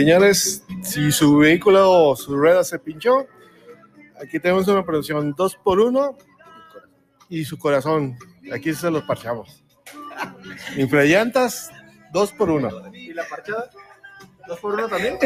Señores, 0.00 0.64
si 0.82 1.12
su 1.12 1.36
vehículo 1.36 1.90
o 1.92 2.16
su 2.16 2.34
rueda 2.34 2.64
se 2.64 2.78
pinchó, 2.78 3.26
aquí 4.18 4.40
tenemos 4.40 4.66
una 4.66 4.82
producción 4.82 5.34
2 5.36 5.56
por 5.62 5.78
1 5.78 6.16
y 7.28 7.44
su 7.44 7.58
corazón. 7.58 8.16
Aquí 8.50 8.72
se 8.72 8.90
los 8.90 9.02
parchamos. 9.02 9.62
Infrallantas 10.78 11.70
2 12.14 12.32
por 12.32 12.48
1 12.48 12.94
¿Y 12.94 13.12
la 13.12 13.24
parchada? 13.28 13.68
¿2 14.48 14.58
por 14.58 14.72
1 14.72 14.88
también? 14.88 15.18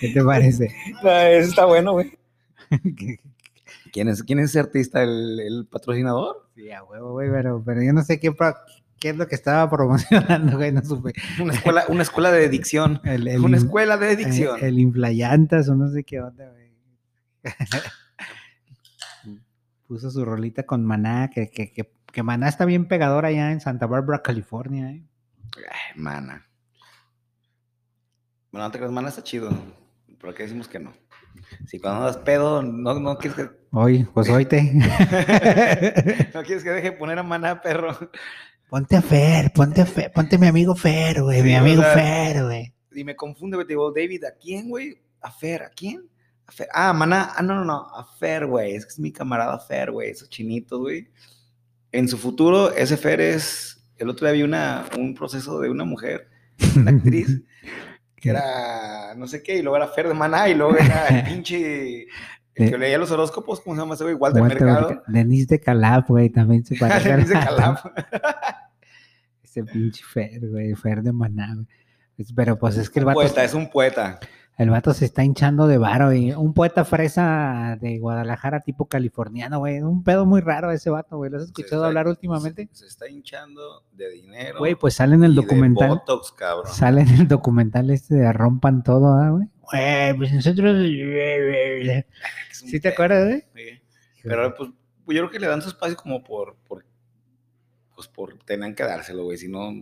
¿Qué 0.00 0.08
te 0.12 0.24
parece? 0.24 0.74
Ah, 1.04 1.28
Ese 1.30 1.50
está 1.50 1.64
bueno, 1.64 1.92
güey. 1.92 2.18
¿Quién 3.92 4.08
es, 4.08 4.24
¿Quién 4.24 4.40
es 4.40 4.50
ese 4.50 4.58
artista? 4.58 5.00
¿El, 5.04 5.38
el 5.38 5.66
patrocinador? 5.70 6.48
Sí, 6.56 6.72
a 6.72 6.82
huevo, 6.82 7.12
güey, 7.12 7.30
pero, 7.30 7.62
pero 7.64 7.82
yo 7.84 7.92
no 7.92 8.02
sé 8.02 8.18
qué, 8.18 8.32
pro- 8.32 8.56
qué 8.98 9.10
es 9.10 9.16
lo 9.16 9.26
que 9.26 9.34
estaba 9.34 9.68
promocionando, 9.70 10.56
güey, 10.56 10.72
no 10.72 10.82
supe. 10.82 11.12
Una 11.40 11.54
escuela, 11.54 11.84
una 11.88 12.02
escuela 12.02 12.32
de 12.32 12.48
dicción. 12.48 13.00
El, 13.04 13.28
el 13.28 13.44
Una 13.44 13.56
escuela 13.56 13.96
de 13.96 14.12
eh, 14.12 14.16
dicción. 14.16 14.58
El, 14.60 14.78
inflayantas 14.78 15.68
o 15.68 15.74
no 15.74 15.88
sé 15.88 16.04
qué 16.04 16.20
onda, 16.20 16.50
güey. 16.50 16.72
Puso 19.86 20.10
su 20.10 20.24
rolita 20.24 20.64
con 20.64 20.84
Maná, 20.84 21.30
que, 21.30 21.50
que, 21.50 21.72
que, 21.72 21.90
que 22.12 22.22
Maná 22.22 22.48
está 22.48 22.64
bien 22.64 22.86
pegador 22.86 23.24
allá 23.24 23.52
en 23.52 23.60
Santa 23.60 23.86
Barbara, 23.86 24.22
California, 24.22 24.90
eh. 24.90 25.04
Ay, 25.56 26.00
mana. 26.00 26.46
Bueno, 28.52 28.66
no 28.66 28.70
te 28.70 28.78
creas, 28.78 28.92
mana 28.92 29.08
está 29.08 29.22
chido. 29.22 29.50
¿Por 30.20 30.34
qué 30.34 30.42
decimos 30.42 30.68
que 30.68 30.78
no? 30.78 30.92
Si 31.66 31.78
cuando 31.78 32.04
das 32.04 32.18
pedo, 32.18 32.62
no, 32.62 32.98
no 32.98 33.16
quieres 33.16 33.36
que, 33.36 33.58
Hoy, 33.70 34.04
pues 34.14 34.30
oíte. 34.30 34.62
no 36.34 36.42
quieres 36.42 36.64
que 36.64 36.70
deje 36.70 36.92
poner 36.92 37.18
a 37.18 37.22
maná, 37.22 37.60
perro. 37.60 37.96
Ponte 38.68 38.96
a 38.96 39.02
Fer, 39.02 39.52
ponte 39.52 39.80
a 39.80 39.86
Fer, 39.86 40.12
ponte 40.12 40.36
mi 40.36 40.46
amigo 40.46 40.74
Fer, 40.74 41.22
güey, 41.22 41.42
mi 41.42 41.50
Sí, 41.50 41.54
amigo 41.54 41.82
Fer, 41.82 42.44
güey. 42.44 42.74
Y 42.92 43.04
me 43.04 43.16
confunde, 43.16 43.56
güey. 43.56 43.66
te 43.66 43.72
Digo, 43.72 43.90
David, 43.92 44.24
¿a 44.24 44.32
quién, 44.32 44.68
güey? 44.68 45.00
A 45.22 45.30
Fer, 45.30 45.62
¿a 45.62 45.70
quién? 45.70 46.02
A 46.46 46.52
Fer. 46.52 46.68
Ah, 46.72 46.92
Maná. 46.92 47.32
Ah, 47.36 47.42
no, 47.42 47.54
no, 47.54 47.64
no. 47.64 47.86
A 47.94 48.04
Fer, 48.18 48.46
güey. 48.46 48.74
Es 48.74 48.84
que 48.84 48.90
es 48.92 48.98
mi 48.98 49.10
camarada 49.12 49.58
Fer, 49.58 49.90
güey. 49.90 50.10
Esos 50.10 50.28
chinitos, 50.28 50.78
güey. 50.80 51.08
En 51.92 52.08
su 52.08 52.18
futuro, 52.18 52.72
ese 52.72 52.96
Fer 52.96 53.20
es. 53.20 53.82
El 53.96 54.10
otro 54.10 54.26
día 54.26 54.34
vi 54.34 54.42
una, 54.42 54.84
un 54.98 55.14
proceso 55.14 55.58
de 55.60 55.70
una 55.70 55.84
mujer, 55.84 56.28
una 56.76 56.90
actriz, 56.92 57.42
que 58.16 58.30
era 58.30 59.14
no 59.16 59.26
sé 59.26 59.42
qué, 59.42 59.56
y 59.56 59.62
luego 59.62 59.76
era 59.76 59.88
Fer 59.88 60.06
de 60.08 60.14
Maná, 60.14 60.48
y 60.48 60.54
luego 60.54 60.76
era 60.76 61.08
el 61.08 61.24
pinche. 61.32 62.06
El 62.54 62.70
que 62.70 62.78
leía 62.78 62.98
los 62.98 63.10
horóscopos, 63.12 63.60
¿cómo 63.60 63.76
se 63.76 63.82
llama 63.82 63.94
ese 63.94 64.04
güey? 64.04 64.14
Walter 64.16 64.42
Walter 64.42 64.60
Mercado. 64.60 64.88
Mercado. 64.88 65.04
Denise 65.08 65.46
de 65.46 65.60
Calaf, 65.60 66.08
güey, 66.08 66.28
también 66.28 66.64
se 66.64 66.76
parece. 66.76 67.08
Denise 67.12 67.34
de 67.34 67.40
Calaf. 67.40 67.84
Ese 69.60 69.72
pinche 69.72 70.02
Fer, 70.04 70.40
güey, 70.48 70.74
Fer 70.74 71.02
de 71.02 71.12
Maná, 71.12 71.54
güey. 71.54 71.66
Pero 72.34 72.58
pues 72.58 72.76
es 72.76 72.90
que 72.90 72.98
el 72.98 73.04
vato, 73.04 73.20
poeta, 73.20 73.44
es 73.44 73.54
un 73.54 73.70
poeta. 73.70 74.18
el 74.56 74.70
vato 74.70 74.92
se 74.92 75.04
está 75.04 75.22
hinchando 75.22 75.68
de 75.68 75.78
varo 75.78 76.12
y 76.12 76.32
un 76.32 76.52
poeta 76.52 76.84
fresa 76.84 77.78
de 77.80 78.00
Guadalajara 78.00 78.60
tipo 78.60 78.86
californiano, 78.88 79.60
güey. 79.60 79.80
Un 79.80 80.02
pedo 80.02 80.26
muy 80.26 80.40
raro 80.40 80.72
ese 80.72 80.90
vato, 80.90 81.16
güey. 81.16 81.30
¿Lo 81.30 81.36
has 81.36 81.44
escuchado 81.44 81.82
está- 81.82 81.86
hablar 81.86 82.08
últimamente? 82.08 82.68
Se, 82.72 82.80
se 82.80 82.86
está 82.88 83.08
hinchando 83.08 83.84
de 83.92 84.10
dinero. 84.10 84.58
Güey, 84.58 84.74
pues 84.74 84.94
sale 84.94 85.14
en 85.14 85.22
el 85.22 85.30
y 85.32 85.34
de 85.36 85.42
documental. 85.42 85.88
Botox, 85.90 86.32
cabrón. 86.32 86.72
Sale 86.72 87.02
en 87.02 87.08
el 87.10 87.28
documental 87.28 87.88
este 87.90 88.16
de 88.16 88.32
Rompan 88.32 88.82
Todo, 88.82 89.14
¿ah, 89.14 89.30
güey. 89.30 89.46
Güey, 89.60 90.14
pues 90.16 90.32
nosotros... 90.32 90.76
¿Sí 92.50 92.80
te 92.80 92.80
pedo, 92.80 92.92
acuerdas, 92.94 93.26
güey? 93.28 93.44
sí. 93.54 93.80
Pero 94.24 94.54
pues 94.56 94.70
yo 94.70 95.22
creo 95.22 95.30
que 95.30 95.38
le 95.38 95.46
dan 95.46 95.62
su 95.62 95.68
espacio 95.68 95.96
como 95.96 96.22
por, 96.24 96.56
por 96.66 96.84
pues 97.98 98.06
por 98.06 98.38
tenían 98.44 98.76
que 98.76 98.84
dárselo, 98.84 99.24
güey, 99.24 99.38
si 99.38 99.48
no 99.48 99.72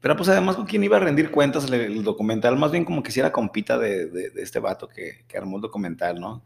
pero 0.00 0.16
pues 0.16 0.28
además 0.28 0.56
con 0.56 0.66
quién 0.66 0.82
iba 0.84 0.96
a 0.96 1.00
rendir 1.00 1.30
cuentas 1.30 1.64
el, 1.64 1.74
el 1.74 2.02
documental, 2.02 2.56
más 2.58 2.72
bien 2.72 2.84
como 2.84 3.02
que 3.02 3.12
si 3.12 3.20
era 3.20 3.30
compita 3.30 3.78
de, 3.78 4.06
de- 4.10 4.30
de 4.30 4.42
este 4.42 4.58
vato 4.58 4.88
que, 4.88 5.24
que 5.28 5.38
armó 5.38 5.56
el 5.56 5.62
documental, 5.62 6.20
¿no? 6.20 6.42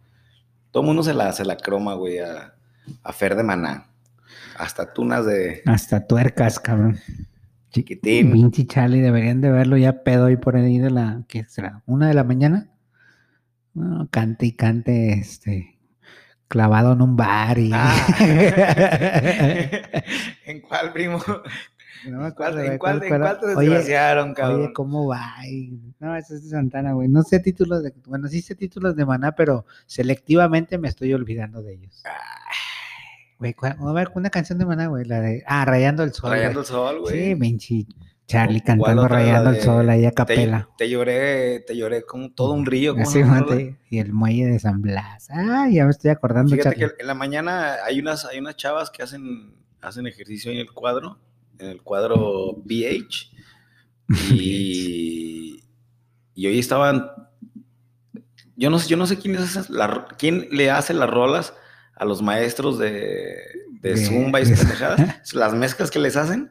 Todo 0.71 0.83
el 0.83 0.87
mundo 0.89 1.03
se 1.03 1.15
la, 1.15 1.33
se 1.33 1.45
la 1.45 1.57
croma, 1.57 1.95
güey, 1.95 2.19
a, 2.19 2.55
a 3.03 3.13
Fer 3.15 3.35
de 3.35 3.43
Maná. 3.43 3.87
Hasta 4.59 4.93
tunas 4.93 5.25
de 5.25 5.63
Hasta 5.65 6.07
tuercas, 6.07 6.61
cabrón. 6.61 6.99
chiquitín. 7.71 8.33
Pinche 8.33 8.67
Charlie, 8.67 9.01
deberían 9.01 9.41
de 9.41 9.51
verlo 9.51 9.77
ya 9.79 10.03
pedo 10.03 10.27
ahí 10.27 10.37
por 10.37 10.57
ahí 10.57 10.79
de 10.79 10.91
la, 10.91 11.25
¿qué 11.29 11.45
será? 11.45 11.83
¿Una 11.87 12.09
de 12.09 12.15
la 12.15 12.25
mañana? 12.25 12.69
No, 13.75 14.09
cante 14.11 14.47
y 14.47 14.53
cante, 14.53 15.13
este, 15.15 15.76
clavado 16.49 16.93
en 16.93 17.03
un 17.03 17.17
bar 17.17 17.59
y... 17.59 17.71
Ah. 17.75 17.95
¿En 20.47 20.61
cuál, 20.61 20.93
primo? 20.93 21.19
no 22.09 22.19
me 22.21 22.27
¿En 22.29 22.33
cuál, 22.35 22.53
acuerdo, 22.59 22.61
en 22.61 22.79
cuál- 22.79 22.95
en 23.03 23.09
pero- 23.11 23.25
cuál 23.25 23.41
te 23.41 23.47
oye, 23.47 23.69
desgraciaron, 23.69 24.35
cabrón? 24.35 24.61
Oye, 24.63 24.73
¿cómo 24.73 25.07
va? 25.07 25.35
Y- 25.49 25.79
No, 25.99 26.17
eso 26.17 26.35
es 26.35 26.45
de 26.45 26.51
Santana, 26.51 26.93
güey. 26.93 27.09
No 27.09 27.23
sé 27.23 27.41
títulos 27.41 27.83
de, 27.83 27.93
bueno, 28.07 28.29
sí 28.29 28.41
sé 28.43 28.55
títulos 28.55 28.97
de 28.97 29.05
Maná, 29.05 29.33
pero 29.33 29.67
selectivamente 29.87 30.79
me 30.79 30.89
estoy 30.89 31.13
olvidando 31.15 31.63
de 31.63 31.75
ellos. 31.75 32.03
Güey, 33.39 33.55
¿cuál- 33.55 33.77
a 33.81 33.93
ver, 33.93 34.11
una 34.15 34.31
canción 34.31 34.59
de 34.59 34.67
Maná, 34.67 34.87
güey, 34.87 35.05
la 35.05 35.21
de, 35.21 35.43
ah, 35.47 35.65
Rayando 35.65 36.03
el 36.05 36.13
Sol. 36.13 36.31
Rayando 36.31 36.61
el 36.61 36.67
sol, 36.67 37.01
güey. 37.01 37.29
Sí, 37.31 37.35
pinche 37.35 37.87
Charlie 38.27 38.61
¿Cuál 38.61 38.79
cantando 38.79 39.07
Rayando 39.09 39.51
el 39.51 39.61
Sol 39.61 39.89
ahí 39.89 40.05
a 40.05 40.11
capela. 40.13 40.69
te 40.77 40.89
lloré, 40.91 41.61
te 41.61 41.77
lloré 41.77 42.03
como 42.03 42.33
todo 42.33 42.53
un 42.53 42.67
río. 42.67 42.95
¿cómo 42.95 43.09
Así, 43.09 43.23
mate, 43.23 43.77
y 43.89 43.99
el 44.01 44.13
muelle 44.13 44.47
de 44.47 44.59
San 44.59 44.83
Blas. 44.83 45.29
Ah, 45.31 45.69
ya 45.71 45.85
me 45.85 45.91
estoy 45.93 46.11
acordando, 46.11 46.51
Fíjate 46.57 46.77
Charlie. 46.77 46.95
que 46.97 47.03
en 47.03 47.07
la 47.07 47.15
mañana 47.15 47.77
hay 47.85 48.01
unas, 48.01 48.25
hay 48.25 48.39
unas 48.41 48.57
chavas 48.57 48.91
que 48.91 49.03
hacen, 49.05 49.55
hacen 49.81 50.07
ejercicio 50.09 50.51
en 50.51 50.59
el 50.59 50.73
cuadro, 50.73 51.19
en 51.59 51.69
el 51.69 51.83
cuadro 51.83 52.55
BH. 52.65 53.31
Y, 54.33 55.63
y 56.35 56.47
hoy 56.47 56.59
estaban. 56.59 57.11
Yo 58.57 58.71
no 58.71 58.79
sé, 58.79 58.89
yo 58.89 58.97
no 58.97 59.07
sé 59.07 59.19
quién, 59.19 59.37
la- 59.69 60.07
le 60.51 60.71
hace 60.71 60.95
las 60.95 61.11
rolas 61.11 61.55
a 61.95 62.05
los 62.05 62.23
maestros 62.23 62.79
de, 62.79 63.37
de 63.81 63.95
De- 63.95 63.97
Zumba 64.07 64.41
y 64.41 64.45
pendejadas, 64.45 65.35
las 65.35 65.53
mezclas 65.55 65.91
que 65.91 65.99
les 65.99 66.17
hacen, 66.17 66.51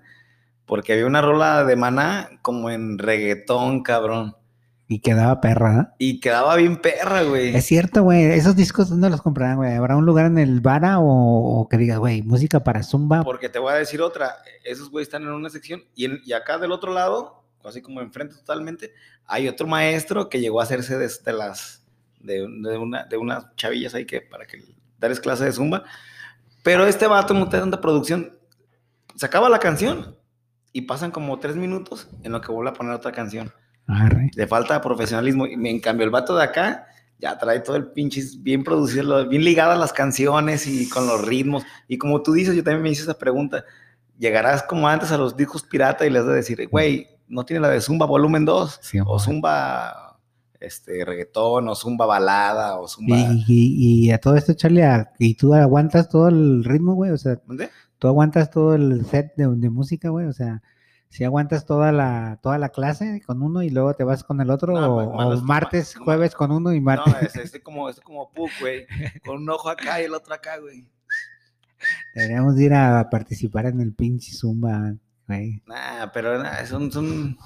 porque 0.66 0.94
había 0.94 1.06
una 1.06 1.22
rola 1.22 1.64
de 1.64 1.76
maná 1.76 2.30
como 2.42 2.70
en 2.70 2.98
reggaetón, 2.98 3.84
cabrón. 3.84 4.36
Y 4.88 5.00
quedaba 5.00 5.42
perra, 5.42 5.80
¿ah? 5.80 5.96
Y 5.98 6.20
quedaba 6.20 6.56
bien 6.56 6.78
perra, 6.78 7.24
güey. 7.24 7.56
Es 7.56 7.66
cierto, 7.66 8.04
güey. 8.04 8.24
Esos 8.26 8.56
discos, 8.56 8.90
¿dónde 8.90 9.10
los 9.10 9.22
comprarán, 9.22 9.58
güey? 9.58 9.74
¿Habrá 9.74 9.98
un 9.98 10.06
lugar 10.06 10.28
en 10.28 10.38
el 10.38 10.62
Vara 10.62 11.00
o, 11.00 11.60
o 11.62 11.68
que 11.68 11.78
digas, 11.78 11.98
güey, 11.98 12.22
música 12.22 12.64
para 12.64 12.84
Zumba? 12.84 13.24
Porque 13.24 13.50
te 13.50 13.58
voy 13.58 13.74
a 13.74 13.78
decir 13.78 14.02
otra, 14.02 14.36
esos 14.64 14.92
güeyes 14.92 15.08
están 15.08 15.24
en 15.24 15.30
una 15.32 15.50
sección 15.50 15.84
y, 15.96 16.06
en- 16.06 16.22
y 16.24 16.34
acá 16.34 16.60
del 16.60 16.72
otro 16.72 16.94
lado, 16.94 17.44
así 17.64 17.82
como 17.82 18.00
enfrente 18.02 18.36
totalmente, 18.36 18.94
hay 19.26 19.48
otro 19.48 19.66
maestro 19.66 20.30
que 20.30 20.40
llegó 20.40 20.60
a 20.60 20.64
hacerse 20.64 21.00
de, 21.00 21.10
de 21.26 21.34
las 21.34 21.84
de, 22.20 22.42
de 22.42 22.78
una, 22.78 23.06
de 23.06 23.18
unas 23.18 23.56
chavillas 23.56 23.96
ahí 23.96 24.06
que 24.06 24.22
para 24.22 24.46
que 24.46 24.64
darles 25.00 25.20
clase 25.20 25.46
de 25.46 25.52
zumba. 25.52 25.84
Pero 26.62 26.86
este 26.86 27.08
vato 27.08 27.34
no 27.34 27.50
te 27.50 27.58
tanta 27.58 27.82
producción. 27.82 28.38
Se 29.16 29.26
acaba 29.26 29.50
la 29.50 29.58
canción 29.60 30.16
y 30.76 30.82
pasan 30.82 31.10
como 31.12 31.40
tres 31.40 31.56
minutos 31.56 32.10
en 32.24 32.34
lo 32.34 32.42
que 32.42 32.52
vuelve 32.52 32.72
a 32.72 32.74
poner 32.74 32.92
otra 32.94 33.14
canción. 33.14 33.50
Arre. 33.88 34.30
Le 34.36 34.46
falta 34.46 34.82
profesionalismo. 34.82 35.48
Y 35.48 35.54
en 35.54 35.80
cambio, 35.80 36.04
el 36.04 36.12
vato 36.12 36.36
de 36.36 36.44
acá 36.44 36.86
ya 37.18 37.38
trae 37.38 37.62
todo 37.62 37.78
el 37.78 37.88
pinche 37.92 38.22
bien 38.40 38.62
producido, 38.64 39.26
bien 39.30 39.44
ligadas 39.46 39.80
las 39.80 39.94
canciones 39.94 40.68
y 40.68 40.90
con 40.90 41.08
los 41.08 41.26
ritmos. 41.26 41.64
Y 41.88 41.98
como 41.98 42.22
tú 42.22 42.34
dices, 42.34 42.56
yo 42.56 42.64
también 42.64 42.84
me 42.84 42.90
hice 42.90 43.04
esa 43.04 43.18
pregunta. 43.18 43.64
Llegarás 44.20 44.64
como 44.64 44.88
antes 44.90 45.12
a 45.14 45.18
los 45.18 45.38
discos 45.38 45.64
pirata 45.64 46.06
y 46.06 46.10
les 46.10 46.24
vas 46.24 46.32
a 46.32 46.36
decir, 46.36 46.68
güey, 46.70 47.08
no 47.30 47.46
tiene 47.46 47.62
la 47.62 47.70
de 47.70 47.80
Zumba 47.80 48.06
volumen 48.06 48.44
2, 48.44 48.80
Sí, 48.82 48.98
o. 49.06 49.18
Zumba 49.18 50.20
este, 50.60 51.06
reggaetón, 51.06 51.68
o 51.70 51.76
Zumba 51.76 52.06
balada, 52.06 52.78
o 52.80 52.88
Zumba. 52.88 53.16
Y, 53.18 53.44
y- 53.48 54.06
y 54.08 54.12
a 54.12 54.18
todo 54.20 54.36
esto, 54.36 54.54
Charlie, 54.54 54.84
a- 54.84 55.12
¿y 55.20 55.36
tú 55.36 55.54
aguantas 55.54 56.10
todo 56.10 56.28
el 56.28 56.64
ritmo, 56.66 56.96
güey? 56.96 57.12
O 57.12 57.18
sea, 57.18 57.40
¿Dónde? 57.46 57.70
¿Tú 58.00 58.08
aguantas 58.08 58.50
todo 58.52 58.76
el 58.76 59.06
set 59.06 59.34
de, 59.36 59.48
de 59.48 59.70
música, 59.70 60.10
güey? 60.10 60.26
O 60.28 60.34
sea, 60.34 60.62
si 61.10 61.24
aguantas 61.24 61.66
toda 61.66 61.92
la, 61.92 62.40
toda 62.42 62.58
la 62.58 62.70
clase 62.70 63.22
con 63.26 63.42
uno 63.42 63.62
y 63.64 63.70
luego 63.70 63.94
te 63.94 64.04
vas 64.04 64.24
con 64.24 64.42
el 64.42 64.50
otro, 64.50 64.74
No, 64.74 64.96
o, 64.98 65.16
malas- 65.16 65.42
martes, 65.44 65.96
ma- 65.98 66.04
jueves 66.06 66.36
con 66.36 66.52
uno 66.52 66.74
y 66.74 66.82
martes. 66.82 67.14
No, 67.36 67.42
es, 67.42 67.54
es 67.54 67.62
como, 67.64 67.90
es 67.90 68.00
como 68.02 68.32
Puck, 68.32 68.50
güey. 68.60 68.86
Con 69.26 69.38
un 69.38 69.50
ojo 69.50 69.70
acá 69.70 70.02
y 70.02 70.06
el 70.06 70.14
otro 70.14 70.34
acá, 70.34 70.58
güey. 70.58 70.88
Deberíamos 72.16 72.60
ir 72.60 72.74
a 72.74 73.10
participar 73.10 73.68
en 73.68 73.80
el 73.82 73.94
pinche 73.94 74.34
Zumba, 74.34 74.94
güey, 75.28 75.62
Nah, 75.68 76.08
pero 76.14 76.42
nah, 76.42 76.66
son, 76.66 76.92
son, 76.92 77.38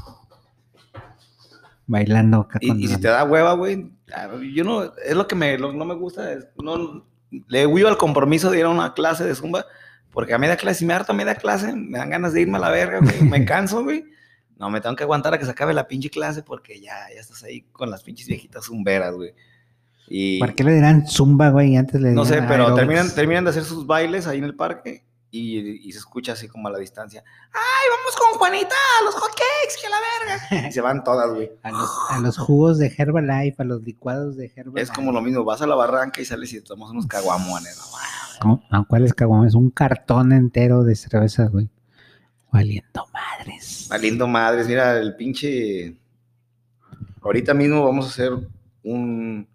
bailando 1.87 2.41
acá 2.41 2.59
Y, 2.61 2.67
con 2.67 2.79
y 2.79 2.87
si 2.87 2.97
te 2.99 3.07
da 3.07 3.23
hueva, 3.23 3.53
güey, 3.53 3.91
ah, 4.13 4.29
yo 4.53 4.63
no, 4.63 4.83
es 4.83 5.15
lo 5.15 5.27
que 5.27 5.35
me, 5.35 5.57
lo- 5.57 5.73
no 5.73 5.85
me 5.85 5.95
gusta, 5.95 6.31
es- 6.33 6.47
no, 6.61 7.05
le 7.47 7.65
huyo 7.67 7.87
al 7.87 7.97
compromiso 7.97 8.49
de 8.51 8.59
ir 8.59 8.65
a 8.65 8.69
una 8.69 8.93
clase 8.93 9.23
de 9.23 9.35
zumba, 9.35 9.65
porque 10.11 10.33
a 10.33 10.37
media 10.37 10.57
clase, 10.57 10.79
si 10.79 10.85
me 10.85 10.93
harta 10.93 11.13
media 11.13 11.35
clase, 11.35 11.73
me 11.75 11.97
dan 11.97 12.09
ganas 12.09 12.33
de 12.33 12.41
irme 12.41 12.57
a 12.57 12.61
la 12.61 12.69
verga, 12.69 12.99
güey, 12.99 13.21
me 13.21 13.45
canso, 13.45 13.83
güey. 13.83 14.05
No, 14.57 14.69
me 14.69 14.81
tengo 14.81 14.95
que 14.95 15.03
aguantar 15.03 15.33
a 15.33 15.37
que 15.37 15.45
se 15.45 15.51
acabe 15.51 15.73
la 15.73 15.87
pinche 15.87 16.09
clase 16.09 16.43
porque 16.43 16.81
ya, 16.81 16.95
ya 17.13 17.21
estás 17.21 17.43
ahí 17.43 17.61
con 17.71 17.89
las 17.89 18.03
pinches 18.03 18.27
viejitas 18.27 18.65
zumberas, 18.65 19.15
güey. 19.15 19.33
Y 20.09 20.39
¿Por 20.39 20.55
qué 20.55 20.63
le 20.63 20.73
dirán 20.73 21.07
Zumba, 21.07 21.49
güey? 21.49 21.77
Antes 21.77 22.01
le 22.01 22.11
no 22.11 22.25
sé, 22.25 22.41
pero 22.41 22.63
aerobics? 22.63 22.75
terminan, 22.75 23.15
terminan 23.15 23.43
de 23.43 23.51
hacer 23.51 23.63
sus 23.63 23.85
bailes 23.85 24.25
ahí 24.25 24.39
en 24.39 24.43
el 24.43 24.55
parque 24.55 25.05
y, 25.31 25.87
y 25.87 25.91
se 25.91 25.99
escucha 25.99 26.33
así 26.33 26.47
como 26.47 26.67
a 26.67 26.71
la 26.71 26.79
distancia. 26.79 27.23
¡Ay, 27.53 27.87
vamos 27.95 28.15
con 28.17 28.39
Juanita 28.39 28.75
a 28.99 29.03
los 29.03 29.13
hotcakes, 29.13 29.75
que 29.79 29.87
la 29.87 29.97
verga! 30.57 30.67
Y 30.67 30.71
se 30.71 30.81
van 30.81 31.03
todas, 31.03 31.31
güey. 31.31 31.51
A 31.63 31.71
los, 31.71 31.89
a 32.09 32.19
los 32.19 32.37
jugos 32.37 32.79
de 32.79 32.93
Herbalife, 32.97 33.61
a 33.61 33.65
los 33.65 33.83
licuados 33.83 34.35
de 34.35 34.51
Herbalife. 34.55 34.81
Es 34.81 34.91
como 34.91 35.11
lo 35.11 35.21
mismo, 35.21 35.43
vas 35.43 35.61
a 35.61 35.67
la 35.67 35.75
barranca 35.75 36.19
y 36.21 36.25
sales 36.25 36.51
y 36.53 36.55
te 36.55 36.61
tomas 36.63 36.89
unos 36.89 37.05
caguamones. 37.05 37.77
¿no? 37.77 37.83
No, 38.43 38.63
no, 38.71 38.85
¿cuál 38.87 39.05
es 39.05 39.13
caguama? 39.13 39.47
Es 39.47 39.55
un 39.55 39.69
cartón 39.69 40.31
entero 40.31 40.83
de 40.83 40.95
cerveza, 40.95 41.47
güey. 41.47 41.69
Valiendo 42.51 43.05
madres. 43.13 43.87
Valiendo 43.89 44.27
madres, 44.27 44.67
mira, 44.67 44.97
el 44.97 45.15
pinche. 45.15 45.95
Ahorita 47.21 47.53
mismo 47.53 47.83
vamos 47.83 48.05
a 48.05 48.09
hacer 48.09 48.31
un, 48.83 49.47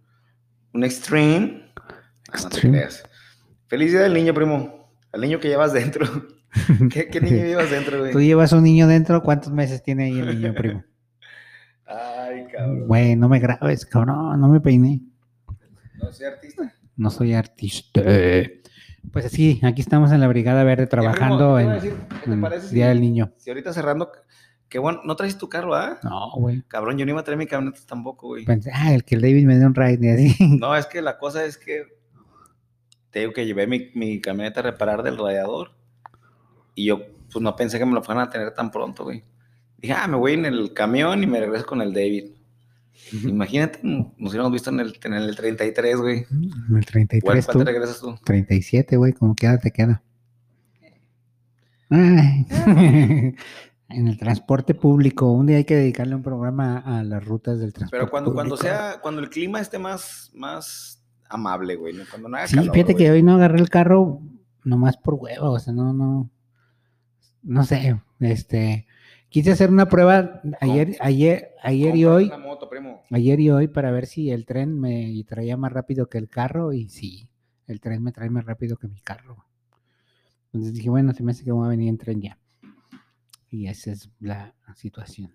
un 0.72 0.85
extreme. 0.85 1.70
No 1.76 2.32
Extreme. 2.32 2.78
creas. 2.78 3.03
Feliz 3.66 3.93
día 3.93 4.01
del 4.03 4.14
niño, 4.14 4.35
primo. 4.35 4.91
Al 5.12 5.20
niño 5.20 5.41
que 5.41 5.49
llevas 5.49 5.72
dentro. 5.72 6.07
¿Qué, 6.93 7.09
qué 7.09 7.20
niño 7.20 7.45
llevas 7.45 7.70
dentro, 7.70 8.05
Tú 8.07 8.12
güey? 8.12 8.26
llevas 8.26 8.53
un 8.53 8.62
niño 8.62 8.87
dentro, 8.87 9.22
¿cuántos 9.22 9.53
meses 9.53 9.82
tiene 9.82 10.05
ahí 10.05 10.18
el 10.18 10.26
niño, 10.41 10.55
primo? 10.55 10.85
Ay, 11.87 12.47
cabrón. 12.53 12.87
Güey, 12.87 13.16
no 13.16 13.28
me 13.28 13.41
grabes, 13.41 13.85
cabrón, 13.87 14.41
no 14.41 14.49
me 14.49 14.61
peiné. 14.61 15.01
No 16.01 16.12
soy 16.12 16.26
artista. 16.26 16.74
No 16.97 17.11
soy 17.11 17.35
artista. 17.35 18.01
Pues 19.12 19.26
así, 19.26 19.61
aquí 19.62 19.80
estamos 19.80 20.11
en 20.12 20.20
la 20.20 20.28
Brigada 20.28 20.64
Verde 20.64 20.86
trabajando 20.86 21.57
¿qué 21.57 21.62
te 21.62 21.62
iba 21.62 21.62
en, 21.62 21.68
a 21.70 21.74
decir? 21.74 21.94
¿Qué 22.20 22.26
te 22.26 22.32
en 22.32 22.40
parece 22.40 22.68
si- 22.68 22.74
Día 22.74 22.88
del 22.88 23.00
Niño. 23.00 23.32
Si 23.36 23.50
ahorita 23.50 23.72
cerrando, 23.72 24.11
que 24.68 24.78
bueno, 24.78 25.00
no 25.05 25.14
traes 25.16 25.38
tu 25.38 25.48
carro, 25.48 25.74
¿ah? 25.74 25.98
No, 26.02 26.30
güey. 26.36 26.62
Cabrón, 26.68 26.98
yo 26.98 27.05
no 27.05 27.12
iba 27.12 27.20
a 27.20 27.24
traer 27.24 27.38
mi 27.38 27.46
camioneta 27.46 27.80
tampoco, 27.86 28.28
güey. 28.28 28.44
Pensé, 28.44 28.70
ah, 28.74 28.92
el 28.92 29.05
que 29.05 29.14
el 29.14 29.20
David 29.20 29.44
me 29.46 29.57
dio 29.57 29.66
un 29.66 29.74
ride 29.74 29.98
y 30.07 30.11
así. 30.28 30.36
No, 30.59 30.74
es 30.74 30.86
que 30.86 31.00
la 31.02 31.18
cosa 31.18 31.44
es 31.44 31.57
que 31.59 31.84
te 33.11 33.20
digo 33.20 33.32
que 33.32 33.46
llevé 33.46 33.66
mi, 33.66 33.90
mi 33.94 34.20
camioneta 34.20 34.61
a 34.61 34.64
reparar 34.64 35.02
del 35.05 35.16
radiador 35.18 35.70
y 36.74 36.86
yo 36.86 37.00
pues 37.32 37.42
no 37.42 37.55
pensé 37.55 37.78
que 37.78 37.86
me 37.86 37.92
lo 37.94 38.02
fueran 38.02 38.24
a 38.24 38.30
tener 38.30 38.52
tan 38.52 38.70
pronto, 38.70 39.05
güey. 39.05 39.22
Dije, 39.78 39.94
ah, 39.94 40.09
me 40.09 40.16
voy 40.16 40.32
en 40.32 40.46
el 40.46 40.72
camión 40.72 41.22
y 41.22 41.26
me 41.26 41.38
regreso 41.40 41.66
con 41.66 41.80
el 41.82 41.92
David. 41.92 42.30
Imagínate, 43.12 43.80
nos 43.82 44.30
hubiéramos 44.30 44.53
visto 44.53 44.70
en 44.70 44.80
el, 44.80 44.99
en 45.05 45.14
el 45.14 45.36
33, 45.36 45.97
güey. 45.99 46.26
En 46.30 46.76
el 46.76 46.86
33 46.86 47.47
¿Cuál, 47.47 47.59
te 47.59 47.64
regresas 47.64 48.01
tú? 48.01 48.18
37, 48.24 48.97
güey, 48.97 49.12
como 49.12 49.34
queda 49.34 49.59
te 49.59 49.70
queda. 49.70 50.03
Ay. 51.90 52.47
en 53.88 54.09
el 54.09 54.18
transporte 54.18 54.74
público, 54.74 55.30
un 55.30 55.47
día 55.47 55.59
hay 55.59 55.64
que 55.64 55.76
dedicarle 55.76 56.14
un 56.14 56.22
programa 56.22 56.78
a 56.78 57.05
las 57.05 57.24
rutas 57.24 57.59
del 57.61 57.72
transporte 57.72 57.99
Pero 58.01 58.11
cuando, 58.11 58.32
cuando 58.32 58.57
público. 58.57 58.74
sea, 58.76 59.01
cuando 59.01 59.20
el 59.20 59.28
clima 59.30 59.61
esté 59.61 59.78
más, 59.78 60.30
más 60.34 61.03
amable, 61.28 61.76
güey, 61.76 61.95
¿no? 61.95 62.05
cuando 62.09 62.28
no 62.28 62.36
haga 62.36 62.49
Sí, 62.49 62.57
calor, 62.57 62.74
fíjate 62.74 62.95
güey. 62.95 63.05
que 63.05 63.11
hoy 63.12 63.22
no 63.22 63.34
agarré 63.34 63.59
el 63.61 63.68
carro 63.68 64.20
nomás 64.64 64.97
por 64.97 65.14
huevo, 65.14 65.51
o 65.51 65.59
sea, 65.59 65.72
no, 65.72 65.92
no, 65.92 66.30
no 67.42 67.64
sé, 67.64 68.01
este, 68.20 68.86
quise 69.35 69.51
hacer 69.51 69.68
una 69.68 69.89
prueba 69.89 70.41
ayer, 70.61 70.97
ayer, 71.01 71.57
ayer 71.61 71.97
y 71.97 72.05
hoy, 72.05 72.30
moto, 72.41 72.70
ayer 73.11 73.41
y 73.41 73.51
hoy 73.51 73.66
para 73.66 73.91
ver 73.91 74.07
si 74.07 74.30
el 74.30 74.47
tren 74.47 74.78
me 74.78 75.24
traía 75.26 75.57
más 75.57 75.72
rápido 75.72 76.09
que 76.09 76.18
el 76.18 76.28
carro 76.28 76.72
y 76.72 76.89
sí, 76.89 77.28
el 77.66 77.80
tren 77.80 78.01
me 78.01 78.12
trae 78.12 78.30
más 78.30 78.45
rápido 78.45 78.76
que 78.76 78.87
mi 78.87 79.01
carro. 79.01 79.45
Entonces 80.53 80.72
dije, 80.72 80.89
bueno, 80.89 81.12
se 81.14 81.24
me 81.24 81.32
hace 81.32 81.43
que 81.43 81.51
voy 81.51 81.66
a 81.66 81.70
venir 81.70 81.89
en 81.89 81.99
tren 81.99 82.20
ya. 82.20 82.39
Y 83.51 83.66
esa 83.66 83.91
es 83.91 84.09
la 84.20 84.55
situación. 84.76 85.35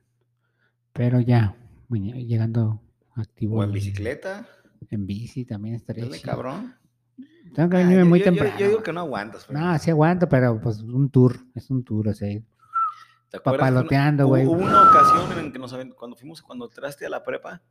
Pero 0.94 1.20
ya, 1.20 1.58
bueno, 1.90 2.16
llegando 2.16 2.80
activo. 3.16 3.58
O 3.58 3.64
en 3.66 3.74
bicicleta, 3.74 4.48
En 4.92 5.06
bici 5.08 5.44
también 5.44 5.76
estaría 5.76 6.06
dale, 6.06 6.22
cabrón. 6.22 6.74
Tengo 7.54 7.70
que 7.70 7.76
Ah, 7.76 7.80
venirme 7.80 8.06
muy 8.06 8.20
yo- 8.20 8.24
temprano. 8.26 8.58
Yo, 8.58 8.68
digo 8.70 8.82
que 8.82 8.94
no 8.94 9.02
aguantas. 9.02 9.50
No, 9.50 9.78
sí 9.78 9.92
aguanto, 9.92 10.30
pero 10.30 10.58
pues 10.62 10.80
un 10.84 11.10
tour, 11.10 11.38
es 11.54 11.70
un 11.70 11.84
tour, 11.84 12.08
o 12.08 12.14
sea, 12.14 12.30
¿Te 13.30 13.38
acuerdas 13.38 13.60
que 13.68 13.72
una- 13.72 13.82
papaloteando, 13.82 14.28
güey. 14.28 14.46
Hubo 14.46 14.54
una 14.56 14.90
ocasión 14.90 15.40
en 15.40 15.52
que 15.52 15.60
nos 15.60 15.76
cuando 15.96 16.16
fuimos, 16.18 16.42
cuando 16.42 16.66
entraste 16.66 17.06
a 17.06 17.10
la 17.10 17.24
prepa, 17.24 17.62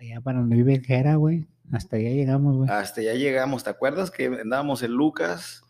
allá 0.00 0.20
para 0.20 0.38
donde 0.40 0.56
vive 0.56 0.74
el 0.74 0.84
Jera, 0.84 1.16
güey, 1.16 1.46
hasta 1.72 1.96
allá 1.96 2.10
llegamos, 2.10 2.56
güey. 2.56 2.70
hasta 2.70 3.02
ya 3.02 3.14
llegamos. 3.14 3.64
¿Te 3.64 3.70
acuerdas 3.70 4.10
que 4.10 4.26
andábamos 4.26 4.82
en 4.82 4.92
Lucas? 4.92 5.62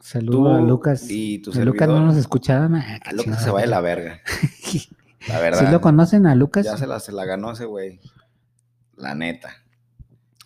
Saludo 0.00 0.54
a 0.54 0.60
Lucas. 0.60 1.06
y 1.10 1.40
tu 1.40 1.50
A 1.52 1.64
Lucas 1.64 1.88
no 1.88 2.00
nos 2.06 2.16
escuchaban. 2.16 2.74
Ah, 2.76 2.98
A 3.04 3.10
Lucas 3.12 3.24
chingada, 3.24 3.42
se 3.44 3.50
va 3.50 3.60
de 3.60 3.66
la 3.66 3.80
verga. 3.80 4.20
La 5.28 5.38
verdad. 5.38 5.60
¿Sí 5.66 5.70
lo 5.70 5.82
conocen 5.82 6.26
a 6.26 6.34
Lucas? 6.34 6.64
Ya 6.64 6.78
se 6.78 6.86
la, 6.86 6.98
se 6.98 7.12
la 7.12 7.26
ganó 7.26 7.52
ese 7.52 7.66
güey. 7.66 8.00
La 8.96 9.14
neta. 9.14 9.50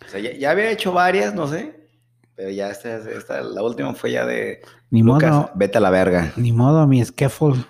O 0.05 0.09
sea, 0.09 0.19
ya, 0.19 0.33
ya 0.37 0.51
había 0.51 0.69
hecho 0.69 0.91
varias, 0.91 1.33
no 1.33 1.47
sé. 1.47 1.87
Pero 2.35 2.49
ya 2.49 2.69
esta, 2.69 2.97
esta, 2.97 3.41
la 3.41 3.63
última 3.63 3.93
fue 3.93 4.11
ya 4.11 4.25
de 4.25 4.59
Ni 4.89 5.01
Lucas, 5.01 5.31
modo, 5.31 5.51
vete 5.55 5.77
a 5.77 5.81
la 5.81 5.89
verga. 5.91 6.33
ni 6.35 6.51
modo, 6.51 6.85
mi 6.87 7.03
scaffold. 7.05 7.65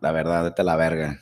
La 0.00 0.12
verdad, 0.12 0.44
vete 0.44 0.62
a 0.62 0.64
la 0.64 0.76
verga. 0.76 1.20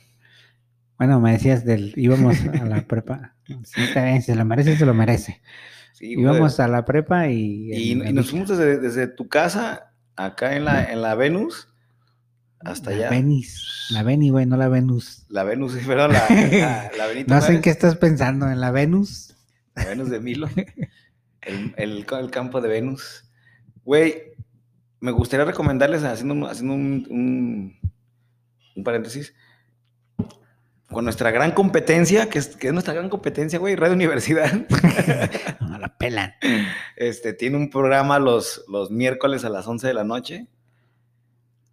Bueno, 0.97 1.19
me 1.19 1.33
decías 1.33 1.65
del, 1.65 1.93
íbamos 1.95 2.37
a 2.41 2.65
la 2.65 2.87
prepa. 2.87 3.31
Sí, 3.63 3.83
está 3.83 4.03
bien, 4.03 4.23
si 4.23 4.31
se 4.31 4.35
lo 4.35 4.43
merece, 4.43 4.75
se 4.75 4.87
lo 4.87 4.95
merece. 4.95 5.39
Sí, 5.93 6.13
íbamos 6.13 6.59
a 6.59 6.67
la 6.67 6.83
prepa 6.83 7.27
y... 7.29 7.71
y, 7.71 7.93
nos 7.93 8.31
fuimos 8.31 8.49
desde, 8.49 8.79
desde 8.79 9.05
tu 9.05 9.27
casa, 9.27 9.93
acá 10.15 10.55
en 10.55 10.65
la, 10.65 10.83
en 10.83 11.03
la 11.03 11.13
Venus, 11.13 11.69
hasta 12.59 12.89
la 12.89 12.95
allá. 12.95 13.09
Venis, 13.11 13.87
la 13.91 14.01
Veni, 14.01 14.31
güey, 14.31 14.47
no 14.47 14.57
la 14.57 14.67
Venus. 14.67 15.25
La 15.29 15.43
Venus, 15.43 15.73
sí, 15.73 15.79
perdón, 15.85 16.13
la, 16.13 16.25
la, 16.27 16.91
la 16.97 17.23
No 17.27 17.39
sé 17.39 17.53
en 17.53 17.61
qué 17.61 17.69
estás 17.69 17.97
pensando, 17.97 18.49
en 18.49 18.59
la 18.59 18.71
Venus. 18.71 19.35
la 19.75 19.85
Venus 19.85 20.09
de 20.09 20.19
Milo. 20.19 20.49
El, 21.41 21.75
el, 21.77 22.05
el 22.09 22.31
campo 22.31 22.61
de 22.61 22.69
Venus. 22.69 23.29
Güey, 23.83 24.35
me 24.99 25.11
gustaría 25.11 25.45
recomendarles, 25.45 26.03
haciendo, 26.03 26.47
haciendo 26.47 26.73
un, 26.73 27.07
un, 27.11 27.84
un 28.75 28.83
paréntesis, 28.83 29.33
con 30.89 31.03
nuestra 31.03 31.31
gran 31.31 31.51
competencia, 31.51 32.29
que 32.29 32.39
es, 32.39 32.55
que 32.55 32.67
es 32.67 32.73
nuestra 32.73 32.93
gran 32.93 33.09
competencia, 33.09 33.57
güey, 33.59 33.75
Radio 33.75 33.95
Universidad, 33.95 34.51
No 35.59 35.77
la 35.79 35.97
pelan. 35.97 36.33
este, 36.95 37.33
tiene 37.33 37.57
un 37.57 37.69
programa 37.69 38.19
los, 38.19 38.63
los 38.67 38.91
miércoles 38.91 39.43
a 39.45 39.49
las 39.49 39.67
11 39.67 39.87
de 39.87 39.93
la 39.93 40.03
noche. 40.03 40.47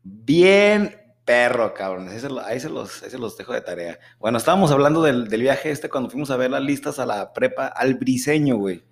Bien 0.02 0.96
perro, 1.24 1.72
cabrón. 1.74 2.08
Ahí 2.08 2.18
se, 2.18 2.28
lo- 2.28 2.40
ahí 2.40 2.58
se 2.58 2.68
los, 2.68 3.02
ahí 3.02 3.10
se 3.10 3.18
los 3.18 3.36
dejo 3.36 3.52
de 3.52 3.60
tarea. 3.60 3.98
Bueno, 4.18 4.38
estábamos 4.38 4.70
hablando 4.72 5.02
del, 5.02 5.28
del 5.28 5.42
viaje 5.42 5.70
este 5.70 5.88
cuando 5.88 6.10
fuimos 6.10 6.30
a 6.30 6.36
ver 6.36 6.50
las 6.50 6.62
listas 6.62 6.98
a 6.98 7.06
la 7.06 7.32
prepa 7.32 7.66
al 7.68 7.94
briseño, 7.94 8.56
güey. 8.56 8.82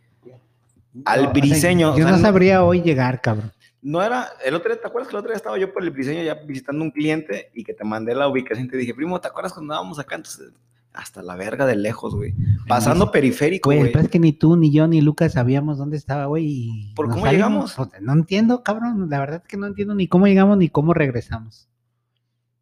Al 1.05 1.23
No, 1.25 1.31
o 1.31 1.33
sea, 1.33 1.41
briseño. 1.43 1.89
o 1.93 1.97
yo 1.97 2.03
sea, 2.05 2.11
no 2.13 2.17
no- 2.19 2.23
sabría 2.23 2.63
hoy 2.63 2.83
llegar, 2.83 3.21
cabrón. 3.21 3.53
No 3.83 4.03
era, 4.03 4.29
el 4.45 4.55
otro 4.55 4.71
día, 4.71 4.81
¿te 4.81 4.87
acuerdas 4.87 5.09
que 5.09 5.17
el 5.17 5.21
otro 5.21 5.31
día 5.31 5.37
estaba 5.37 5.59
yo 5.59 5.73
por 5.73 5.83
el 5.83 5.91
briseño 5.91 6.23
ya 6.23 6.35
visitando 6.35 6.83
un 6.85 6.91
cliente 6.91 7.51
y 7.55 7.65
que 7.65 7.73
te 7.73 7.83
mandé 7.85 8.15
la 8.15 8.29
ubicación 8.29 8.67
y 8.67 8.69
te 8.69 8.77
dije, 8.77 8.95
primo, 8.95 9.21
¿te 9.21 9.29
acuerdas 9.29 9.55
cuando 9.55 9.73
andábamos 9.73 9.99
acá? 9.99 10.17
Entonces, 10.17 10.53
hasta 10.93 11.23
la 11.23 11.35
verga 11.37 11.65
de 11.67 11.77
lejos, 11.77 12.15
güey. 12.15 12.35
Pasando 12.69 13.11
periférico, 13.11 13.71
Güey, 13.71 13.93
es 13.97 14.09
que 14.09 14.19
ni 14.19 14.33
tú, 14.33 14.57
ni 14.57 14.71
yo, 14.73 14.87
ni 14.87 15.01
Lucas 15.01 15.33
sabíamos 15.33 15.79
dónde 15.79 15.97
estaba, 15.97 16.27
güey. 16.27 16.93
¿Por 16.95 17.09
cómo 17.09 17.25
salimos. 17.25 17.77
llegamos? 17.77 18.03
No 18.03 18.13
entiendo, 18.13 18.63
cabrón. 18.63 19.09
La 19.09 19.19
verdad 19.21 19.41
es 19.43 19.49
que 19.49 19.57
no 19.57 19.67
entiendo 19.67 19.95
ni 19.95 20.09
cómo 20.09 20.27
llegamos 20.27 20.59
ni 20.59 20.69
cómo 20.69 20.93
regresamos. 20.93 21.69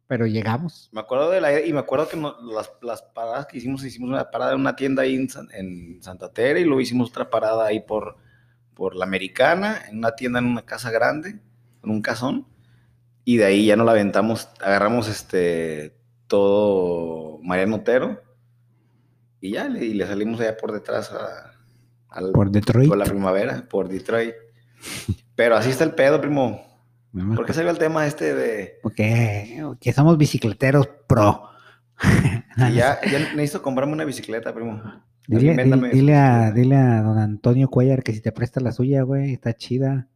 Pero 0.07 0.25
llegamos. 0.25 0.89
Me 0.91 1.01
acuerdo 1.01 1.29
de 1.31 1.41
la 1.41 1.65
y 1.65 1.73
me 1.73 1.79
acuerdo 1.79 2.07
que 2.07 2.17
no- 2.17 2.35
las, 2.53 2.71
las 2.81 3.01
paradas 3.01 3.45
que 3.47 3.57
hicimos, 3.57 3.83
hicimos 3.83 4.09
una 4.09 4.31
parada 4.31 4.53
en 4.53 4.59
una 4.61 4.75
tienda 4.75 5.03
ahí 5.03 5.15
en 5.15 6.01
Santa 6.01 6.31
Tere 6.31 6.61
y 6.61 6.65
luego 6.65 6.81
hicimos 6.81 7.09
otra 7.09 7.29
parada 7.29 7.65
ahí 7.65 7.79
por, 7.81 8.15
por 8.79 8.95
la 8.95 9.03
Americana, 9.03 9.81
en 9.89 9.97
una 9.97 10.15
tienda 10.15 10.39
en 10.39 10.45
una 10.45 10.61
casa 10.61 10.89
grande, 10.89 11.31
en 11.83 11.89
un 11.91 12.01
casón, 12.01 12.47
y 13.25 13.35
de 13.35 13.43
ahí 13.43 13.65
ya 13.65 13.75
no 13.75 13.83
la 13.83 13.91
aventamos, 13.91 14.47
agarramos 14.61 15.09
este 15.09 15.97
todo 16.27 17.39
Mariano 17.43 17.75
Otero 17.75 18.21
y 19.41 19.51
ya 19.51 19.67
le, 19.67 19.83
y 19.83 19.93
le 19.95 20.07
salimos 20.07 20.39
allá 20.39 20.55
por 20.55 20.71
detrás 20.71 21.11
a, 21.11 21.55
al- 22.07 22.31
Por 22.31 22.51
Detroit. 22.51 22.87
por 22.87 22.97
la 22.97 23.03
primavera, 23.05 23.67
por 23.69 23.89
Detroit. 23.89 24.33
Pero 25.35 25.57
así 25.57 25.69
está 25.71 25.83
el 25.83 25.93
pedo, 25.93 26.21
primo. 26.21 26.65
¿Por 27.35 27.45
qué 27.45 27.51
salió 27.53 27.71
el 27.71 27.77
tema 27.79 28.07
este 28.07 28.33
de 28.33 28.79
Porque 28.81 29.61
que 29.81 29.91
somos 29.91 30.17
bicicleteros 30.17 30.87
pro. 31.05 31.49
ya, 32.57 32.99
ya 33.11 33.19
necesito 33.35 33.61
comprarme 33.61 33.91
una 33.93 34.05
bicicleta, 34.05 34.53
primo? 34.53 34.81
Dile, 35.37 35.63
dile- 35.63 35.89
dile 35.91 36.15
a, 36.15 36.51
dile 36.51 36.75
a 36.75 37.01
don 37.03 37.17
Antonio 37.19 37.69
Cuellar 37.69 38.01
que 38.03 38.13
si 38.13 38.21
te 38.21 38.31
presta 38.31 38.59
la 38.59 38.71
suya, 38.71 39.03
güey, 39.03 39.31
está 39.33 39.53
chida. 39.53 40.07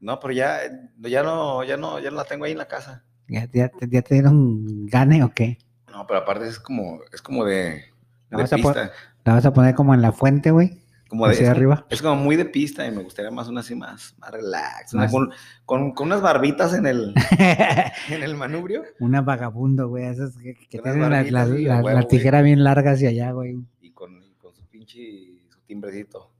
No, 0.00 0.20
pero 0.20 0.32
ya, 0.34 0.58
ya 1.00 1.22
no, 1.22 1.64
ya 1.64 1.76
no, 1.76 1.98
ya 1.98 2.10
no 2.10 2.16
la 2.16 2.24
tengo 2.24 2.44
ahí 2.44 2.52
en 2.52 2.58
la 2.58 2.68
casa. 2.68 3.02
¿Ya, 3.28 3.48
ya, 3.52 3.68
te- 3.68 3.88
ya 3.88 4.02
te 4.02 4.14
dieron 4.14 4.86
gane 4.86 5.24
o 5.24 5.30
qué? 5.34 5.58
No, 5.90 6.06
pero 6.06 6.20
aparte 6.20 6.46
es 6.46 6.60
como, 6.60 7.00
es 7.12 7.20
como 7.22 7.44
de, 7.44 7.86
La 8.30 8.36
de 8.38 8.42
vas 8.44 8.52
a 8.52 8.56
pista. 8.56 8.92
¿La 9.24 9.32
vas 9.34 9.46
a 9.46 9.52
poner 9.52 9.74
como 9.74 9.94
en 9.94 10.02
la 10.02 10.12
fuente, 10.12 10.52
güey? 10.52 10.80
Como 11.08 11.26
de, 11.26 11.32
hacia 11.34 11.44
es, 11.46 11.50
arriba. 11.50 11.86
es 11.88 12.02
como 12.02 12.16
muy 12.16 12.36
de 12.36 12.44
pista 12.44 12.86
y 12.86 12.90
me 12.92 13.02
gustaría 13.02 13.30
más 13.30 13.48
una 13.48 13.60
así 13.60 13.74
más, 13.74 14.14
más 14.18 14.30
relax. 14.30 14.92
una 14.94 15.08
con, 15.08 15.30
con, 15.64 15.92
con 15.92 16.06
unas 16.08 16.20
barbitas 16.20 16.74
en 16.74 16.86
el, 16.86 17.14
en 18.10 18.22
el 18.22 18.34
manubrio 18.36 18.84
Una 19.00 19.22
vagabundo, 19.22 19.88
güey. 19.88 20.04
Esas 20.04 20.36
que, 20.36 20.54
que 20.54 20.78
tienen 20.78 21.00
la, 21.10 21.22
la- 21.22 21.98
a 21.98 22.02
tijera 22.02 22.42
bien 22.42 22.62
larga 22.62 22.92
hacia 22.92 23.08
allá, 23.08 23.30
güey. 23.32 23.56
y 23.80 23.90
con, 23.92 24.22
y 24.22 24.34
con 24.34 24.52
su 24.54 24.62
pinche, 24.86 25.42
su 25.48 25.60
timbrecito. 25.66 26.32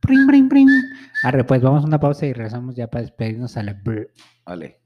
Pring, 0.00 0.26
pring, 0.26 0.48
pring. 0.48 0.68
Arre, 1.22 1.44
pues 1.44 1.62
vamos 1.62 1.84
a 1.84 1.86
una 1.86 2.00
pausa 2.00 2.26
y 2.26 2.32
regresamos 2.32 2.74
ya 2.74 2.88
para 2.88 3.02
despedirnos 3.02 3.56
a 3.56 3.62
la. 3.62 3.80
Vale. 4.44 4.81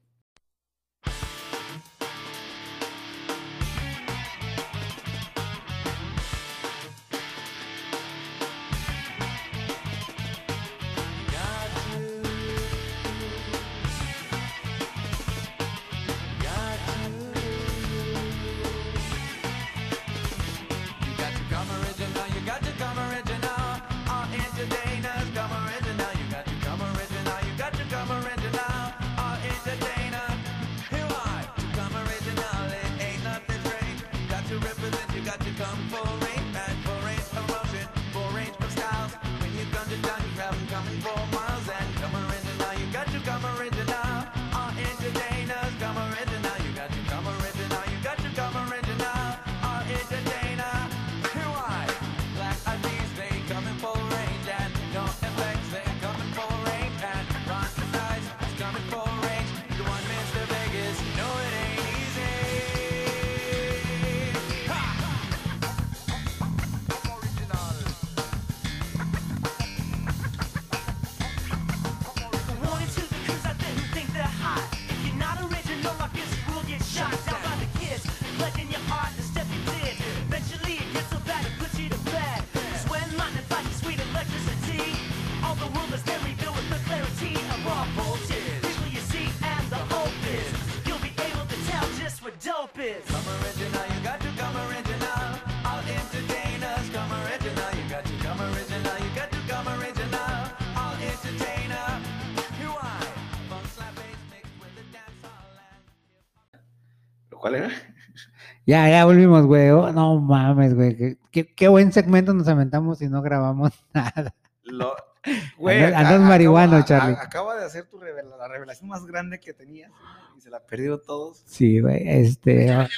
Ya, 108.67 108.89
ya 108.89 109.05
volvimos, 109.05 109.47
güey. 109.47 109.71
Oh, 109.71 109.93
no 109.93 110.19
mames, 110.21 110.75
güey. 110.75 110.97
Qué, 110.97 111.19
qué- 111.31 111.55
qué 111.55 111.69
buen 111.69 111.93
segmento 111.93 112.35
nos 112.35 112.49
aventamos 112.49 113.01
y 113.01 113.09
no 113.09 113.23
grabamos 113.23 113.73
nada. 113.95 114.35
Lo, 114.65 114.95
Andas- 115.25 115.95
a- 115.95 115.99
andas 116.01 116.15
a- 116.15 116.19
marihuano, 116.19 116.85
Charlie. 116.85 117.15
acaba 117.21 117.57
de 117.57 117.65
hacer 117.65 117.87
tu 117.87 117.99
revela- 118.01 118.37
la 118.37 118.49
revelación 118.49 118.89
más 118.89 119.07
grande 119.07 119.39
que 119.41 119.53
tenías 119.53 119.91
y 120.37 120.41
se 120.41 120.51
la 120.51 120.61
perdieron 120.67 121.01
todos. 121.07 121.43
Sí, 121.47 121.81
güey. 121.81 122.03
Este, 122.09 122.73
ah, 122.73 122.89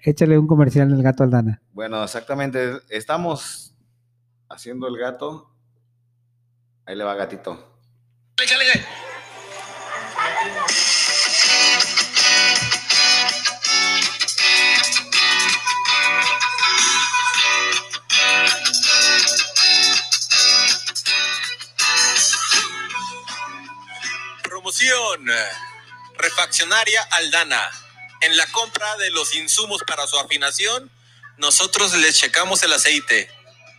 échale 0.00 0.38
un 0.38 0.46
comercial 0.46 0.88
del 0.90 1.02
gato 1.02 1.22
Aldana. 1.22 1.60
Bueno, 1.72 2.02
exactamente. 2.02 2.78
Estamos 2.88 3.74
haciendo 4.48 4.88
el 4.88 4.96
gato. 4.98 5.50
Ahí 6.86 6.96
le 6.96 7.04
va 7.04 7.14
gatito. 7.14 7.78
Promoción. 25.10 25.34
Refaccionaria 26.18 27.00
Aldana. 27.12 27.60
En 28.22 28.36
la 28.36 28.44
compra 28.52 28.86
de 28.98 29.10
los 29.10 29.34
insumos 29.34 29.82
para 29.86 30.06
su 30.06 30.18
afinación, 30.18 30.90
nosotros 31.38 31.96
les 31.96 32.18
checamos 32.18 32.62
el 32.62 32.72
aceite. 32.72 33.28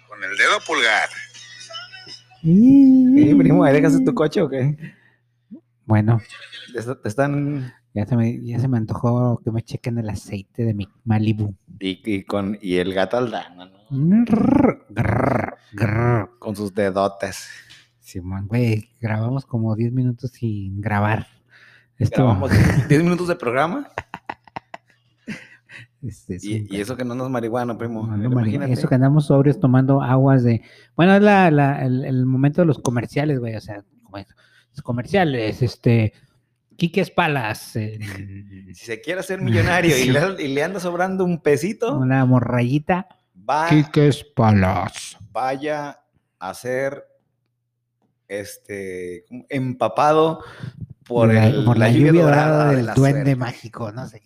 Con 0.07 0.23
el 0.23 0.36
dedo 0.36 0.59
pulgar. 0.65 1.09
¿Qué, 2.41 3.36
primo? 3.38 3.63
¿Ahí 3.63 3.73
dejaste 3.73 4.03
tu 4.03 4.13
coche 4.15 4.41
o 4.41 4.49
qué? 4.49 4.75
Bueno, 5.86 6.19
te 6.73 7.07
están. 7.07 7.73
ya 7.93 8.05
se, 8.07 8.15
me, 8.15 8.43
ya 8.43 8.59
se 8.59 8.67
me 8.67 8.77
antojó 8.77 9.39
que 9.43 9.51
me 9.51 9.61
chequen 9.61 9.99
el 9.99 10.09
aceite 10.09 10.63
de 10.63 10.73
mi 10.73 10.88
Malibu. 11.03 11.55
Y, 11.79 12.01
y 12.03 12.23
con, 12.23 12.57
y 12.61 12.77
el 12.77 12.93
gato 12.93 13.17
Aldana, 13.17 13.65
¿no? 13.65 13.82
Grrr, 13.91 14.86
grrr, 14.89 15.57
grrr. 15.73 16.39
Con 16.39 16.55
sus 16.55 16.73
dedotes. 16.73 17.47
Simón, 18.12 18.47
güey, 18.47 18.89
grabamos 18.99 19.45
como 19.45 19.76
10 19.76 19.93
minutos 19.93 20.32
sin 20.32 20.82
grabar. 20.82 21.28
Esto, 21.97 22.18
Grabamos 22.24 22.51
10 22.89 23.03
minutos 23.03 23.28
de 23.28 23.36
programa. 23.36 23.88
este, 26.03 26.36
es 26.36 26.43
Y, 26.43 26.62
un- 26.62 26.68
y 26.70 26.82
eso 26.82 26.97
que 26.97 27.05
no 27.05 27.16
nos 27.16 27.30
marihuana, 27.30 27.78
primo. 27.78 28.05
No, 28.05 28.24
imagínate. 28.24 28.74
Eso 28.74 28.88
que 28.88 28.95
andamos 28.95 29.28
sobrios 29.28 29.59
tomando 29.59 30.01
aguas 30.01 30.43
de. 30.43 30.62
Bueno, 30.95 31.16
es 31.16 31.22
la, 31.22 31.51
la- 31.51 31.86
el, 31.86 32.03
el 32.05 32.26
momento 32.26 32.62
de 32.62 32.66
los 32.68 32.80
comerciales, 32.80 33.39
güey. 33.39 33.55
O 33.55 33.62
sea, 33.62 33.84
los 34.14 34.82
comerciales, 34.84 35.62
este. 35.62 36.14
Quiques 36.78 37.12
Palas. 37.12 37.76
eh, 37.76 37.99
Si 38.74 38.86
se 38.86 39.01
quiere 39.01 39.20
hacer 39.20 39.41
millonario 39.41 39.95
y, 39.97 40.05
le, 40.12 40.43
y 40.43 40.47
le 40.53 40.64
anda 40.64 40.80
sobrando 40.80 41.24
un 41.24 41.39
pesito, 41.41 41.97
una 41.97 42.26
morrayita. 42.26 43.07
va, 43.49 43.70
Quiques 43.70 44.24
Palas. 44.24 45.18
vaya 45.32 45.99
a 46.39 46.53
ser 46.55 47.03
este 48.39 49.25
empapado 49.49 50.43
por, 51.05 51.34
la, 51.34 51.47
el- 51.47 51.65
por 51.65 51.77
la, 51.77 51.89
lluvia, 51.89 52.13
dorada, 52.23 52.69
de 52.71 52.77
del 52.77 52.86
la 52.88 52.93
duende 52.93 53.19
suerte. 53.21 53.36
mágico, 53.36 53.91
no 53.91 54.07
sé. 54.07 54.21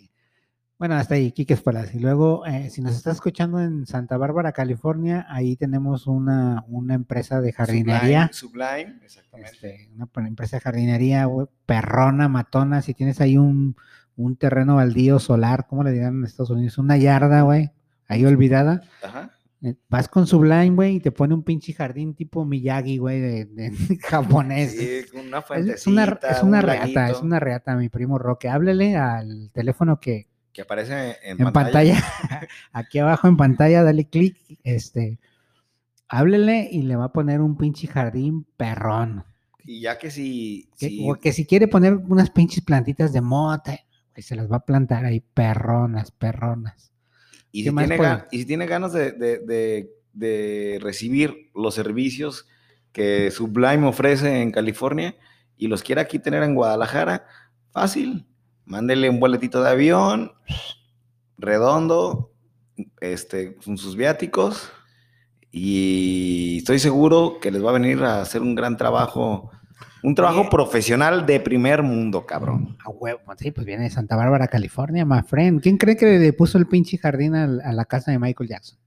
Bueno, 0.78 0.96
hasta 0.96 1.16
ahí, 1.16 1.32
Quiques 1.32 1.62
Palas. 1.62 1.96
Y 1.96 2.00
luego, 2.00 2.46
eh, 2.46 2.70
si 2.70 2.82
nos 2.82 2.96
está 2.98 3.10
escuchando 3.12 3.62
en 3.62 3.86
Santa 3.86 4.18
Bárbara, 4.18 4.52
California, 4.52 5.26
ahí 5.30 5.56
tenemos 5.56 6.06
una, 6.06 6.66
una 6.68 6.96
empresa 6.96 7.40
de 7.40 7.54
jardinería. 7.54 8.30
Sublime, 8.34 8.66
Sublime, 8.74 9.06
exactamente. 9.06 9.52
Este, 9.54 9.90
una 9.96 10.28
empresa 10.28 10.58
de 10.58 10.62
jardinería, 10.62 11.26
güey, 11.26 11.48
perrona, 11.66 12.28
matona. 12.28 12.82
Si 12.82 12.94
tienes 12.94 13.22
ahí 13.22 13.38
un, 13.38 13.78
un 14.18 14.36
terreno 14.36 14.76
baldío 14.76 15.18
solar, 15.20 15.66
¿cómo 15.66 15.82
le 15.86 15.92
dirán 15.94 16.18
en 16.18 16.26
Estados 16.26 16.50
Unidos? 16.50 16.78
Una 16.78 16.98
yarda, 16.98 17.44
güey, 17.44 17.72
ahí 18.10 18.26
olvidada. 18.26 18.82
Ajá. 19.02 19.32
Eh, 19.62 19.76
Vas 19.90 20.08
con 20.08 20.28
Sublime, 20.28 20.72
güey, 20.72 20.96
y 20.96 21.00
te 21.00 21.12
pone 21.12 21.34
un 21.34 21.44
pinche 21.44 21.74
jardín 21.74 22.14
tipo 22.14 22.46
Miyagi, 22.46 22.98
güey, 22.98 23.20
de, 23.20 23.46
de 23.46 23.72
japonés. 24.04 24.72
Sí, 24.72 25.12
con 25.12 25.28
una 25.28 25.40
Es- 25.40 25.88
una, 25.88 26.04
es 26.30 26.42
un 26.44 26.50
una 26.50 26.62
reata, 26.62 27.10
es 27.10 27.22
una 27.22 27.40
reata, 27.40 27.76
mi 27.76 27.90
primo 27.90 28.18
Roque. 28.18 28.50
Háblele 28.50 28.96
al 28.96 29.50
teléfono 29.54 30.00
que 30.00 30.28
que 30.54 30.62
aparece 30.62 31.18
en, 31.24 31.42
en 31.42 31.52
pantalla, 31.52 32.02
aquí 32.72 33.00
abajo 33.00 33.28
en 33.28 33.36
pantalla, 33.36 33.84
dale 33.84 34.06
clic, 34.06 34.38
este, 34.64 35.20
háblele 36.08 36.70
y 36.72 36.84
le 36.84 36.96
va 36.96 37.06
a 37.06 37.12
poner 37.12 37.42
un 37.42 37.58
pinche 37.58 37.88
jardín 37.88 38.46
perrón. 38.58 39.26
Y 39.66 39.82
ya 39.82 39.98
que 39.98 40.12
si, 40.12 40.70
Que, 40.78 40.88
si- 40.90 41.10
o 41.10 41.16
que 41.16 41.34
si 41.34 41.46
quiere 41.46 41.68
poner 41.68 41.96
unas 41.96 42.30
pinches 42.30 42.64
plantitas 42.64 43.12
de 43.12 43.22
mota, 43.22 43.80
güey, 44.14 44.22
se 44.24 44.36
las 44.36 44.50
va 44.50 44.58
a 44.58 44.66
plantar 44.66 45.04
ahí, 45.06 45.20
perronas, 45.34 46.12
perronas. 46.12 46.92
Y, 47.60 47.64
¿qué 47.64 47.70
si 47.70 47.76
tiene, 47.76 47.98
puede? 47.98 48.10
ga- 48.10 48.28
y 48.32 48.38
si 48.40 48.46
tiene 48.46 48.66
ganas 48.68 48.94
de, 48.94 49.12
de- 49.12 49.40
de- 49.40 49.92
de 50.14 50.80
recibir 50.82 51.50
los 51.54 51.76
servicios 51.76 52.48
que 52.92 53.30
Sublime 53.32 53.86
ofrece 53.88 54.42
en 54.42 54.52
California 54.52 55.16
y 55.58 55.68
los 55.68 55.84
quiere 55.84 56.02
aquí 56.02 56.20
tener 56.20 56.44
en 56.44 56.56
Guadalajara, 56.56 57.26
fácil. 57.72 58.26
Mándele 58.66 59.10
un 59.10 59.20
boletito 59.20 59.62
de 59.62 59.70
avión, 59.70 60.32
redondo, 61.38 62.32
este, 63.02 63.56
con 63.56 63.78
sus 63.78 63.96
viáticos, 63.96 64.72
y 65.52 66.58
estoy 66.60 66.80
seguro 66.80 67.38
que 67.42 67.52
les 67.52 67.64
va 67.64 67.70
a 67.70 67.74
venir 67.74 68.04
a 68.04 68.22
hacer 68.22 68.42
un 68.42 68.56
gran 68.56 68.76
trabajo, 68.78 69.52
un 70.06 70.14
trabajo 70.14 70.42
Oye. 70.42 70.50
profesional 70.52 71.26
de 71.26 71.40
primer 71.40 71.82
mundo, 71.82 72.28
cabrón. 72.28 72.78
A 72.86 72.90
huevo, 72.90 73.22
sí, 73.38 73.50
pues 73.50 73.66
viene 73.66 73.86
de 73.86 73.90
Santa 73.90 74.16
Bárbara, 74.16 74.48
California, 74.48 75.04
my 75.04 75.24
friend. 75.24 75.62
¿Quién 75.62 75.78
cree 75.78 75.98
que 75.98 76.20
le 76.20 76.32
puso 76.32 76.60
el 76.60 76.68
pinche 76.68 76.98
jardín 77.00 77.34
a, 77.34 77.48
la 77.48 77.86
casa 77.86 78.12
de 78.12 78.20
Michael 78.20 78.50
Jackson? 78.50 78.78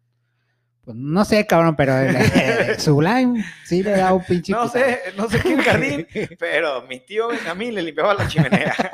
Pues 0.84 0.96
no 0.96 1.24
sé, 1.24 1.44
cabrón, 1.44 1.74
pero 1.76 1.92
Sublime 2.78 3.44
sí 3.64 3.82
le 3.82 3.90
da 3.90 4.14
un 4.14 4.22
pinche. 4.22 4.52
No 4.52 4.68
sé, 4.68 5.00
no 5.16 5.28
sé 5.28 5.40
quién 5.40 5.58
jardín, 5.62 6.06
pero 6.38 6.86
mi 6.86 7.00
tío 7.00 7.28
Benjamín 7.28 7.74
le 7.74 7.82
limpiaba 7.82 8.14
la 8.14 8.28
chimenea. 8.28 8.74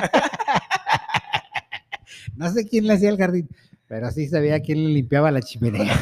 No 2.37 2.51
sé 2.51 2.67
quién 2.67 2.89
le 2.89 2.95
hacía 2.95 3.11
el 3.11 3.17
jardín, 3.17 3.49
pero 3.87 4.11
sí 4.11 4.27
sabía 4.27 4.61
quién 4.61 4.83
le 4.83 4.91
limpiaba 4.91 5.31
la 5.31 5.41
chimenea. 5.41 5.97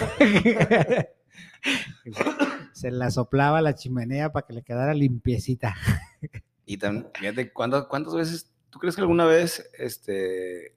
Se 2.73 2.91
la 2.91 3.11
soplaba 3.11 3.61
la 3.61 3.75
chimenea 3.75 4.33
para 4.33 4.47
que 4.47 4.55
le 4.55 4.63
quedara 4.63 4.95
limpiecita. 4.95 5.77
Y 6.67 6.77
también, 6.77 7.09
fíjate, 7.15 7.53
¿cuántas, 7.53 7.87
cuántas 7.87 8.15
veces, 8.15 8.51
tú 8.71 8.79
crees 8.79 8.95
que 8.95 9.01
alguna 9.03 9.25
vez, 9.27 9.69
este, 9.79 10.75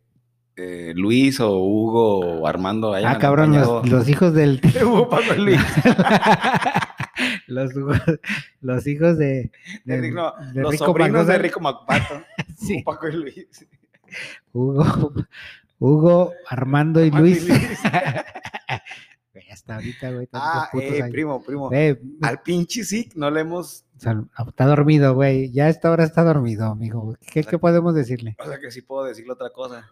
eh, 0.56 0.94
Luis 0.96 1.40
o 1.40 1.58
Hugo 1.60 2.20
o 2.42 2.48
Armando 2.48 2.94
hayan 2.94 3.16
Ah, 3.16 3.20
cabrón, 3.20 3.54
los, 3.54 3.88
los 3.90 4.08
hijos 4.10 4.34
del. 4.34 4.62
Hugo, 4.84 5.10
Paco 5.10 5.34
y 5.36 5.42
Luis. 5.42 5.62
los, 7.48 7.72
los 8.62 8.88
hijos 8.88 9.18
de. 9.18 9.52
De 9.84 10.02
de- 10.02 10.12
no, 10.12 10.34
de 10.54 10.62
los 10.62 10.72
Rico 10.72 10.86
sobrinos 10.86 11.28
de. 11.28 11.38
Rico 11.38 11.60
Macpato. 11.60 12.22
Sí, 12.58 12.82
Paco 12.84 13.08
y 13.10 13.14
Luis. 13.14 13.68
Hugo, 14.54 15.14
Hugo, 15.80 16.34
Armando 16.48 17.04
y 17.04 17.08
Armando 17.08 17.28
y 17.28 17.40
Luis. 17.40 17.48
Hasta 19.66 19.76
ahorita, 19.78 20.12
güey. 20.12 20.30
Ah, 20.32 20.70
eh, 20.80 21.04
primo, 21.10 21.42
primo. 21.42 21.72
Al 22.22 22.42
pinche 22.44 22.84
sí 22.84 23.10
no 23.16 23.32
le 23.32 23.42
hemos, 23.42 23.84
está 23.96 24.66
dormido, 24.68 25.16
güey. 25.16 25.52
Ya 25.52 25.66
a 25.66 25.70
esta 25.70 25.90
hora 25.90 26.04
está 26.04 26.24
dormido, 26.24 26.68
amigo. 26.68 27.18
¿Qué, 27.32 27.44
qué 27.44 27.58
podemos 27.58 27.96
decirle? 27.96 28.36
o 28.38 28.46
sea 28.46 28.60
que 28.60 28.70
sí 28.70 28.84
puedo 28.84 29.06
decirle 29.06 29.34
otra 29.34 29.50
cosa. 29.50 29.92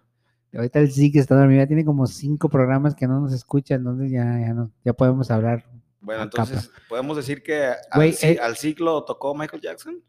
Ahorita 0.54 0.78
el 0.78 0.92
sí 0.92 1.12
que 1.12 1.18
está 1.18 1.36
dormido. 1.36 1.64
Ya 1.64 1.68
tiene 1.68 1.84
como 1.84 2.06
cinco 2.06 2.50
programas 2.50 2.94
que 2.94 3.08
no 3.08 3.20
nos 3.20 3.34
escucha, 3.34 3.74
entonces 3.74 4.12
ya, 4.12 4.24
ya, 4.40 4.54
no, 4.54 4.72
ya 4.86 4.94
podemos 4.94 5.32
hablar. 5.32 5.66
Bueno, 6.02 6.22
entonces, 6.22 6.70
¿podemos 6.88 7.18
decir 7.18 7.42
que 7.42 7.66
al, 7.66 7.78
Güey, 7.96 8.16
eh. 8.22 8.38
al 8.40 8.56
ciclo 8.58 9.04
tocó 9.06 9.34
Michael 9.34 9.64
Jackson? 9.64 10.04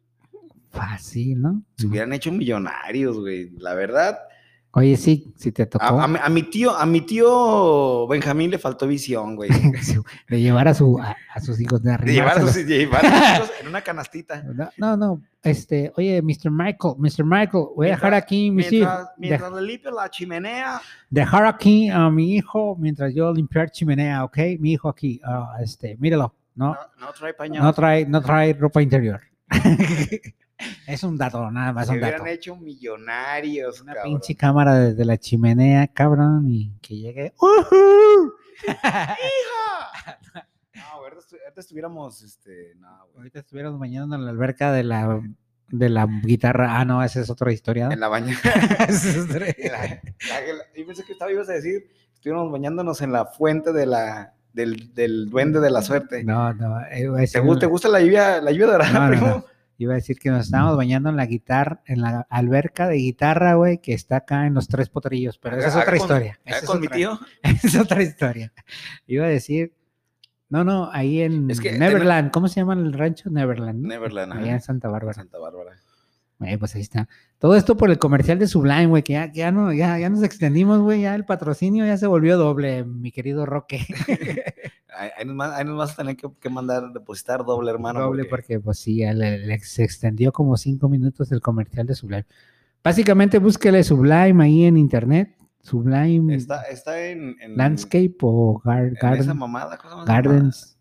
Fácil, 0.68 1.40
¿no? 1.40 1.62
Se 1.78 1.86
hubieran 1.86 2.12
hecho 2.12 2.30
millonarios, 2.30 3.18
güey. 3.18 3.48
La 3.56 3.72
verdad, 3.72 4.18
Oye, 4.76 4.96
sí, 4.96 5.32
si 5.36 5.52
te 5.52 5.66
tocó 5.66 5.84
A, 5.84 6.04
a 6.04 6.08
mi- 6.08 6.18
a 6.20 6.28
mi 6.28 6.42
tío, 6.42 6.76
a 6.76 6.84
mi 6.84 7.00
tío 7.02 8.08
Benjamín 8.08 8.50
le 8.50 8.58
faltó 8.58 8.88
visión, 8.88 9.36
güey. 9.36 9.48
de 10.28 10.40
llevar 10.40 10.66
a, 10.66 10.74
su, 10.74 10.98
a, 10.98 11.16
a 11.32 11.40
sus 11.40 11.60
hijos 11.60 11.80
de 11.82 11.96
De 11.96 12.12
llevar 12.12 12.38
a 12.38 12.40
sus- 12.40 12.54
de 12.54 12.64
llevar 12.64 13.06
a 13.06 13.10
sus 13.10 13.36
hijos 13.36 13.50
en 13.60 13.68
una 13.68 13.82
canastita. 13.82 14.42
No, 14.42 14.68
no, 14.76 14.96
no, 14.96 15.20
este, 15.44 15.92
oye, 15.96 16.20
Mr. 16.22 16.50
Michael, 16.50 16.94
Mr. 16.98 17.24
Michael, 17.24 17.64
voy 17.76 17.86
a 17.86 17.90
dejar 17.90 18.10
Mientras- 18.10 18.22
aquí 18.24 18.50
mis 18.50 18.72
hijos, 18.72 18.88
Mientras, 18.88 19.08
mientras 19.18 19.52
le 19.52 19.62
limpio 19.62 19.90
la 19.92 20.10
chimenea, 20.10 20.80
dejar 21.08 21.46
aquí 21.46 21.88
a 21.88 22.10
mi 22.10 22.34
hijo 22.34 22.76
mientras 22.76 23.14
yo 23.14 23.32
limpiar 23.32 23.70
chimenea, 23.70 24.24
¿ok? 24.24 24.38
Mi 24.58 24.72
hijo 24.72 24.88
aquí, 24.88 25.20
ah, 25.24 25.54
este, 25.62 25.96
míralo, 25.98 26.34
no, 26.56 26.74
no, 26.74 27.06
no 27.06 27.12
trae 27.12 27.32
pañal. 27.34 27.62
no 27.62 27.72
trae, 27.72 28.06
no 28.06 28.20
trae 28.20 28.52
ropa 28.54 28.82
interior. 28.82 29.20
es 30.86 31.02
un 31.02 31.16
dato, 31.16 31.50
nada 31.50 31.72
más 31.72 31.86
Se 31.86 31.94
un 31.94 32.00
dato. 32.00 32.14
hubieran 32.14 32.28
hecho 32.34 32.56
millonarios, 32.56 33.80
Una 33.80 33.94
cabrón. 33.94 34.12
pinche 34.14 34.34
cámara 34.36 34.74
desde 34.78 35.04
la 35.04 35.16
chimenea, 35.18 35.86
cabrón, 35.88 36.46
y 36.48 36.70
que 36.80 36.96
llegue. 36.96 37.34
¡Uhú! 37.40 38.32
No, 40.74 40.98
güey, 40.98 41.12
ahorita 41.12 41.20
estu- 41.20 41.40
ahorita 41.44 41.60
estuviéramos, 41.60 42.22
este, 42.22 42.74
no, 42.78 42.88
güey. 43.06 43.16
Ahorita 43.18 43.38
estuviéramos 43.40 43.78
bañando 43.78 44.16
en 44.16 44.24
la 44.24 44.30
alberca 44.30 44.72
de 44.72 44.82
la 44.84 45.20
De 45.68 45.88
la 45.88 46.06
guitarra. 46.24 46.78
Ah, 46.80 46.84
no, 46.84 47.02
esa 47.02 47.20
es 47.20 47.30
otra 47.30 47.52
historia. 47.52 47.86
¿no? 47.86 47.92
En 47.92 48.00
la 48.00 48.08
bañera. 48.08 48.38
Yo 50.76 50.86
pensé 50.86 51.04
que 51.04 51.12
estaba 51.12 51.30
ibas 51.32 51.48
a 51.48 51.52
decir, 51.52 51.88
estuvimos 52.12 52.50
bañándonos 52.50 53.00
en 53.02 53.12
la 53.12 53.26
fuente 53.26 53.72
de 53.72 53.86
la, 53.86 54.34
del, 54.52 54.92
del 54.94 55.30
duende 55.30 55.60
de 55.60 55.70
la 55.70 55.82
suerte. 55.82 56.22
No, 56.24 56.52
no. 56.54 56.80
eh, 56.90 57.08
¿Te, 57.32 57.40
gusta, 57.40 57.60
¿Te 57.60 57.66
gusta 57.66 57.88
la 57.88 58.00
lluvia, 58.00 58.40
la 58.40 58.50
lluvia 58.50 58.66
dorada, 58.66 58.92
No, 58.92 59.00
no, 59.00 59.08
primo? 59.10 59.26
no. 59.28 59.44
Iba 59.76 59.92
a 59.92 59.96
decir 59.96 60.18
que 60.18 60.30
nos 60.30 60.44
estábamos 60.46 60.76
bañando 60.76 61.08
en 61.10 61.16
la 61.16 61.26
guitarra, 61.26 61.82
en 61.86 62.00
la 62.00 62.26
alberca 62.30 62.86
de 62.88 62.96
guitarra, 62.96 63.54
güey, 63.54 63.78
que 63.78 63.92
está 63.92 64.16
acá 64.18 64.46
en 64.46 64.54
los 64.54 64.68
tres 64.68 64.88
potrillos, 64.88 65.38
pero 65.38 65.56
esa 65.58 65.68
es 65.68 65.74
otra 65.74 65.86
con- 65.86 65.96
historia. 65.96 66.40
esa 66.44 66.58
es 66.58 66.64
con 66.64 66.80
mi 66.80 66.88
tío. 66.88 67.18
es 67.42 67.76
otra 67.76 68.02
historia. 68.02 68.52
Iba 69.06 69.24
a 69.24 69.28
decir, 69.28 69.74
no, 70.48 70.62
no, 70.62 70.90
ahí 70.92 71.22
en 71.22 71.50
Es 71.50 71.60
que 71.60 71.72
Neverland, 71.72 72.30
¿cómo 72.30 72.46
se 72.48 72.60
llama 72.60 72.74
el 72.74 72.92
rancho? 72.92 73.30
Neverland. 73.30 73.84
Neverland. 73.84 74.32
Allá 74.32 74.52
en 74.52 74.60
Santa 74.60 74.88
Bárbara. 74.88 75.14
Santa 75.14 75.38
Bárbara. 75.38 75.72
Eh, 76.46 76.58
pues 76.58 76.74
ahí 76.74 76.80
está. 76.82 77.08
Todo 77.38 77.56
esto 77.56 77.76
por 77.76 77.90
el 77.90 77.98
comercial 77.98 78.38
de 78.38 78.46
Sublime, 78.46 78.86
güey, 78.86 79.02
que 79.02 79.14
ya, 79.14 79.32
ya 79.32 79.50
no, 79.52 79.72
ya, 79.72 79.98
ya 79.98 80.08
nos 80.10 80.22
extendimos, 80.22 80.80
güey, 80.80 81.02
ya 81.02 81.14
el 81.14 81.24
patrocinio 81.24 81.84
ya 81.86 81.96
se 81.96 82.06
volvió 82.06 82.36
doble, 82.38 82.84
mi 82.84 83.10
querido 83.12 83.46
Roque. 83.46 83.84
Ahí, 84.96 85.26
nos, 85.26 85.76
vas 85.76 85.92
a 85.92 85.96
tener 85.96 86.16
que, 86.16 86.28
que 86.40 86.48
mandar 86.48 86.92
depositar 86.92 87.44
doble, 87.44 87.70
hermano. 87.72 88.00
doble 88.00 88.24
porque- 88.26 88.54
porque, 88.54 88.60
pues 88.60 88.78
sí, 88.78 88.98
ya 88.98 89.12
le- 89.12 89.38
le- 89.38 89.58
se 89.58 89.82
extendió 89.82 90.30
como 90.32 90.56
cinco 90.56 90.88
minutos 90.88 91.32
el 91.32 91.40
comercial 91.40 91.86
de 91.86 91.94
Sublime. 91.96 92.26
Básicamente 92.82 93.38
búsquele 93.38 93.82
Sublime 93.82 94.44
ahí 94.44 94.64
en 94.64 94.76
internet, 94.76 95.36
Sublime 95.62 96.34
Está, 96.36 96.62
está 96.64 97.00
en, 97.06 97.36
en- 97.40 97.56
Landscape 97.56 98.14
o 98.20 98.60
gar- 98.62 98.88
en 98.88 98.94
Garden. 98.94 99.20
esa 99.22 99.34
mamada. 99.34 99.76
¿cómo 99.78 99.88
se 99.90 99.96
llama 99.96 100.04
esa 100.04 100.12
Gardens. 100.12 100.60
mamada? 100.60 100.73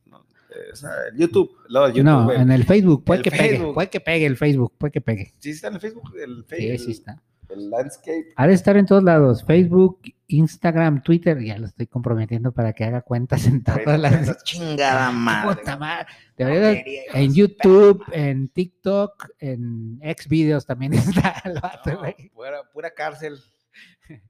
YouTube. 1.16 1.52
No, 1.70 1.90
YouTube, 1.90 2.32
en 2.36 2.52
el 2.52 2.64
Facebook, 2.66 3.04
puede 3.04 3.20
El 3.20 3.24
que 3.24 3.32
pegue, 3.32 3.74
puede 3.74 3.90
que 3.90 4.00
pegue 4.00 4.26
el 4.26 4.38
Facebook, 4.38 4.74
puede 4.78 4.92
que 4.92 5.02
pegue. 5.02 5.34
Sí 5.40 5.52
está 5.52 5.68
en 5.68 5.76
el 5.76 5.80
Facebook. 5.82 6.12
El, 6.22 6.46
Sí, 6.50 6.56
Facebook, 6.56 6.80
sí 6.86 6.92
está. 6.92 7.22
El 7.50 7.70
landscape. 7.70 8.30
Ha 8.36 8.48
de 8.48 8.54
estar 8.54 8.78
en 8.78 8.86
todos 8.86 9.04
lados, 9.04 9.44
Facebook, 9.46 10.02
Instagram, 10.28 11.04
Twitter, 11.04 11.40
ya 11.44 11.58
lo 11.60 11.68
estoy 11.68 11.86
comprometiendo 11.86 12.52
para 12.52 12.74
que 12.74 12.84
haga 12.84 13.02
cuentas 13.02 13.46
en 13.46 13.64
todas 13.64 14.00
las... 14.00 14.38
Chingada 14.44 15.12
madre. 15.78 16.08
De- 16.38 16.84
hijos 16.88 17.16
en 17.16 17.34
YouTube, 17.34 18.04
en 18.12 18.48
TikTok, 18.50 19.30
en 19.40 20.00
Xvideos 20.18 20.66
también 20.66 20.94
está 20.94 21.42
el 21.46 21.60
vato, 21.60 21.92
No, 21.92 22.02
pura, 22.34 22.64
pura 22.72 22.92
cárcel. 22.92 23.38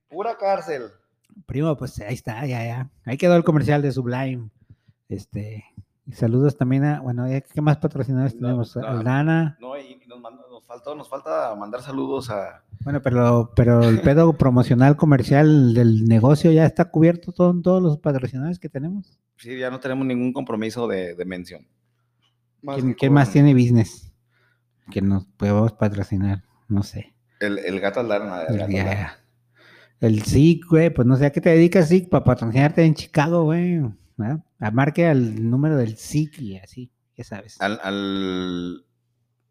Pura 0.09 0.37
cárcel. 0.37 0.83
Primo, 1.45 1.77
pues 1.77 1.99
ahí 2.01 2.13
está, 2.15 2.45
ya, 2.45 2.65
ya. 2.65 2.89
Ahí 3.05 3.17
quedó 3.17 3.35
el 3.37 3.43
comercial 3.43 3.81
de 3.81 3.91
Sublime. 3.91 4.49
Este, 5.09 5.63
y 6.05 6.11
saludos 6.13 6.57
también 6.57 6.83
a, 6.85 6.99
bueno, 7.01 7.27
ya, 7.29 7.41
¿qué 7.41 7.61
más 7.61 7.77
patrocinadores 7.77 8.35
No, 8.35 8.41
tenemos? 8.41 8.75
no. 8.75 8.85
Aldana. 8.87 9.57
No, 9.61 9.77
y 9.77 10.01
nos, 10.07 10.19
manda- 10.19 10.43
nos, 10.49 10.65
faltó, 10.65 10.95
nos 10.95 11.09
falta 11.09 11.55
mandar 11.55 11.81
saludos 11.81 12.29
a. 12.29 12.63
Bueno, 12.83 13.01
pero, 13.01 13.51
pero 13.55 13.83
el 13.83 14.01
pedo 14.01 14.33
promocional 14.33 14.95
comercial 14.97 15.73
del 15.73 16.05
negocio 16.05 16.51
ya 16.51 16.65
está 16.65 16.85
cubierto 16.91 17.31
con 17.33 17.61
todos 17.61 17.81
los 17.81 17.97
patrocinadores 17.99 18.59
que 18.59 18.69
tenemos. 18.69 19.19
Sí, 19.37 19.57
ya 19.57 19.69
no 19.69 19.79
tenemos 19.79 20.05
ningún 20.05 20.33
compromiso 20.33 20.87
de, 20.87 21.15
de 21.15 21.25
mención. 21.25 21.65
¿Quién, 22.75 22.93
quién 22.93 23.13
más 23.13 23.31
tiene 23.31 23.53
business? 23.53 24.13
Que 24.91 25.01
nos 25.01 25.25
podemos 25.25 25.73
patrocinar, 25.73 26.43
no 26.67 26.83
sé. 26.83 27.13
El, 27.39 27.59
el 27.59 27.79
gato 27.79 27.99
Aldana. 27.99 28.43
el 28.43 28.57
gato. 28.57 29.13
El 29.99 30.21
SIC, 30.23 30.65
güey, 30.69 30.89
pues 30.93 31.07
no 31.07 31.15
sé 31.15 31.25
a 31.27 31.31
qué 31.31 31.39
te 31.39 31.49
dedicas, 31.49 31.87
SIC, 31.87 32.09
para 32.09 32.23
patrocinarte 32.25 32.83
en 32.83 32.93
Chicago, 32.93 33.43
güey. 33.43 33.81
¿Verdad? 34.17 34.43
A 34.59 34.71
marque 34.71 35.05
al 35.07 35.49
número 35.49 35.77
del 35.77 35.97
y 36.39 36.57
así, 36.57 36.91
ya 37.17 37.23
sabes. 37.23 37.59
Al, 37.61 37.79
al- 37.83 38.85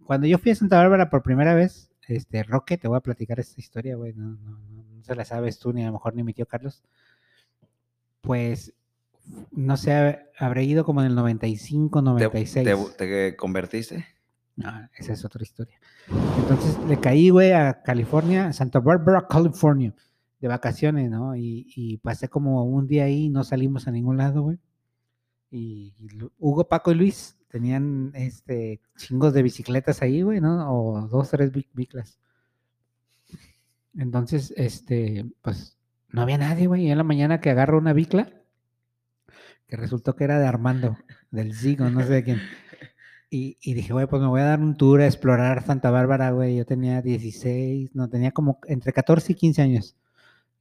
Cuando 0.04 0.26
yo 0.26 0.38
fui 0.38 0.52
a 0.52 0.54
Santa 0.54 0.76
Bárbara 0.78 1.10
por 1.10 1.22
primera 1.22 1.54
vez, 1.54 1.90
este, 2.06 2.42
Roque, 2.42 2.78
te 2.78 2.88
voy 2.88 2.96
a 2.96 3.00
platicar 3.00 3.38
esta 3.40 3.60
historia, 3.60 3.96
güey, 3.96 4.14
no, 4.14 4.30
no, 4.30 4.58
no, 4.70 4.84
no 4.84 5.02
se 5.02 5.14
la 5.14 5.24
sabes 5.24 5.58
tú, 5.58 5.72
ni 5.72 5.82
a 5.82 5.86
lo 5.86 5.92
mejor 5.92 6.14
ni 6.14 6.22
mi 6.22 6.32
tío 6.32 6.46
Carlos. 6.46 6.82
Pues, 8.22 8.72
no 9.52 9.76
sé, 9.76 10.18
habré 10.38 10.64
ido 10.64 10.84
como 10.84 11.00
en 11.02 11.08
el 11.08 11.14
95, 11.14 11.98
¿Te, 11.98 12.04
96. 12.04 12.64
te, 12.96 13.06
te 13.06 13.36
convertiste? 13.36 14.06
No, 14.56 14.88
esa 14.96 15.12
es 15.12 15.24
otra 15.24 15.42
historia. 15.42 15.78
Entonces 16.38 16.78
le 16.88 16.98
caí, 16.98 17.30
güey, 17.30 17.52
a 17.52 17.82
California, 17.82 18.52
Santa 18.52 18.80
Barbara, 18.80 19.26
California, 19.28 19.94
de 20.40 20.48
vacaciones, 20.48 21.10
¿no? 21.10 21.36
Y, 21.36 21.70
y 21.76 21.98
pasé 21.98 22.28
como 22.28 22.64
un 22.64 22.86
día 22.86 23.04
ahí 23.04 23.28
no 23.28 23.44
salimos 23.44 23.86
a 23.86 23.90
ningún 23.90 24.16
lado, 24.16 24.42
güey. 24.42 24.58
Y, 25.50 25.94
Hugo, 26.38 26.68
Paco 26.68 26.90
y 26.92 26.94
Luis 26.94 27.36
tenían 27.48 28.12
este 28.14 28.80
chingos 28.96 29.32
de 29.32 29.42
bicicletas 29.42 30.02
ahí, 30.02 30.22
güey, 30.22 30.40
¿no? 30.40 30.70
O 30.72 31.08
dos, 31.08 31.30
tres 31.30 31.50
bic- 31.52 31.68
biclas. 31.72 32.18
Entonces, 33.96 34.52
este, 34.56 35.26
pues 35.42 35.76
no 36.10 36.22
había 36.22 36.38
nadie, 36.38 36.66
güey. 36.66 36.86
Y 36.86 36.90
en 36.90 36.98
la 36.98 37.04
mañana 37.04 37.40
que 37.40 37.50
agarro 37.50 37.78
una 37.78 37.92
bicla, 37.92 38.30
que 39.66 39.76
resultó 39.76 40.16
que 40.16 40.24
era 40.24 40.38
de 40.38 40.46
Armando, 40.46 40.96
del 41.30 41.54
Zigo, 41.54 41.90
no 41.90 42.02
sé 42.02 42.08
de 42.14 42.24
quién. 42.24 42.40
Y, 43.30 43.58
y 43.60 43.74
dije, 43.74 43.92
güey, 43.92 44.06
pues 44.06 44.22
me 44.22 44.28
voy 44.28 44.40
a 44.40 44.44
dar 44.44 44.60
un 44.60 44.76
tour 44.76 45.00
a 45.00 45.06
explorar 45.06 45.62
Santa 45.64 45.90
Bárbara, 45.90 46.30
güey. 46.30 46.56
Yo 46.56 46.64
tenía 46.64 47.02
16, 47.02 47.94
no, 47.94 48.08
tenía 48.08 48.30
como 48.32 48.58
entre 48.66 48.92
14 48.92 49.32
y 49.32 49.34
15 49.34 49.62
años. 49.62 49.96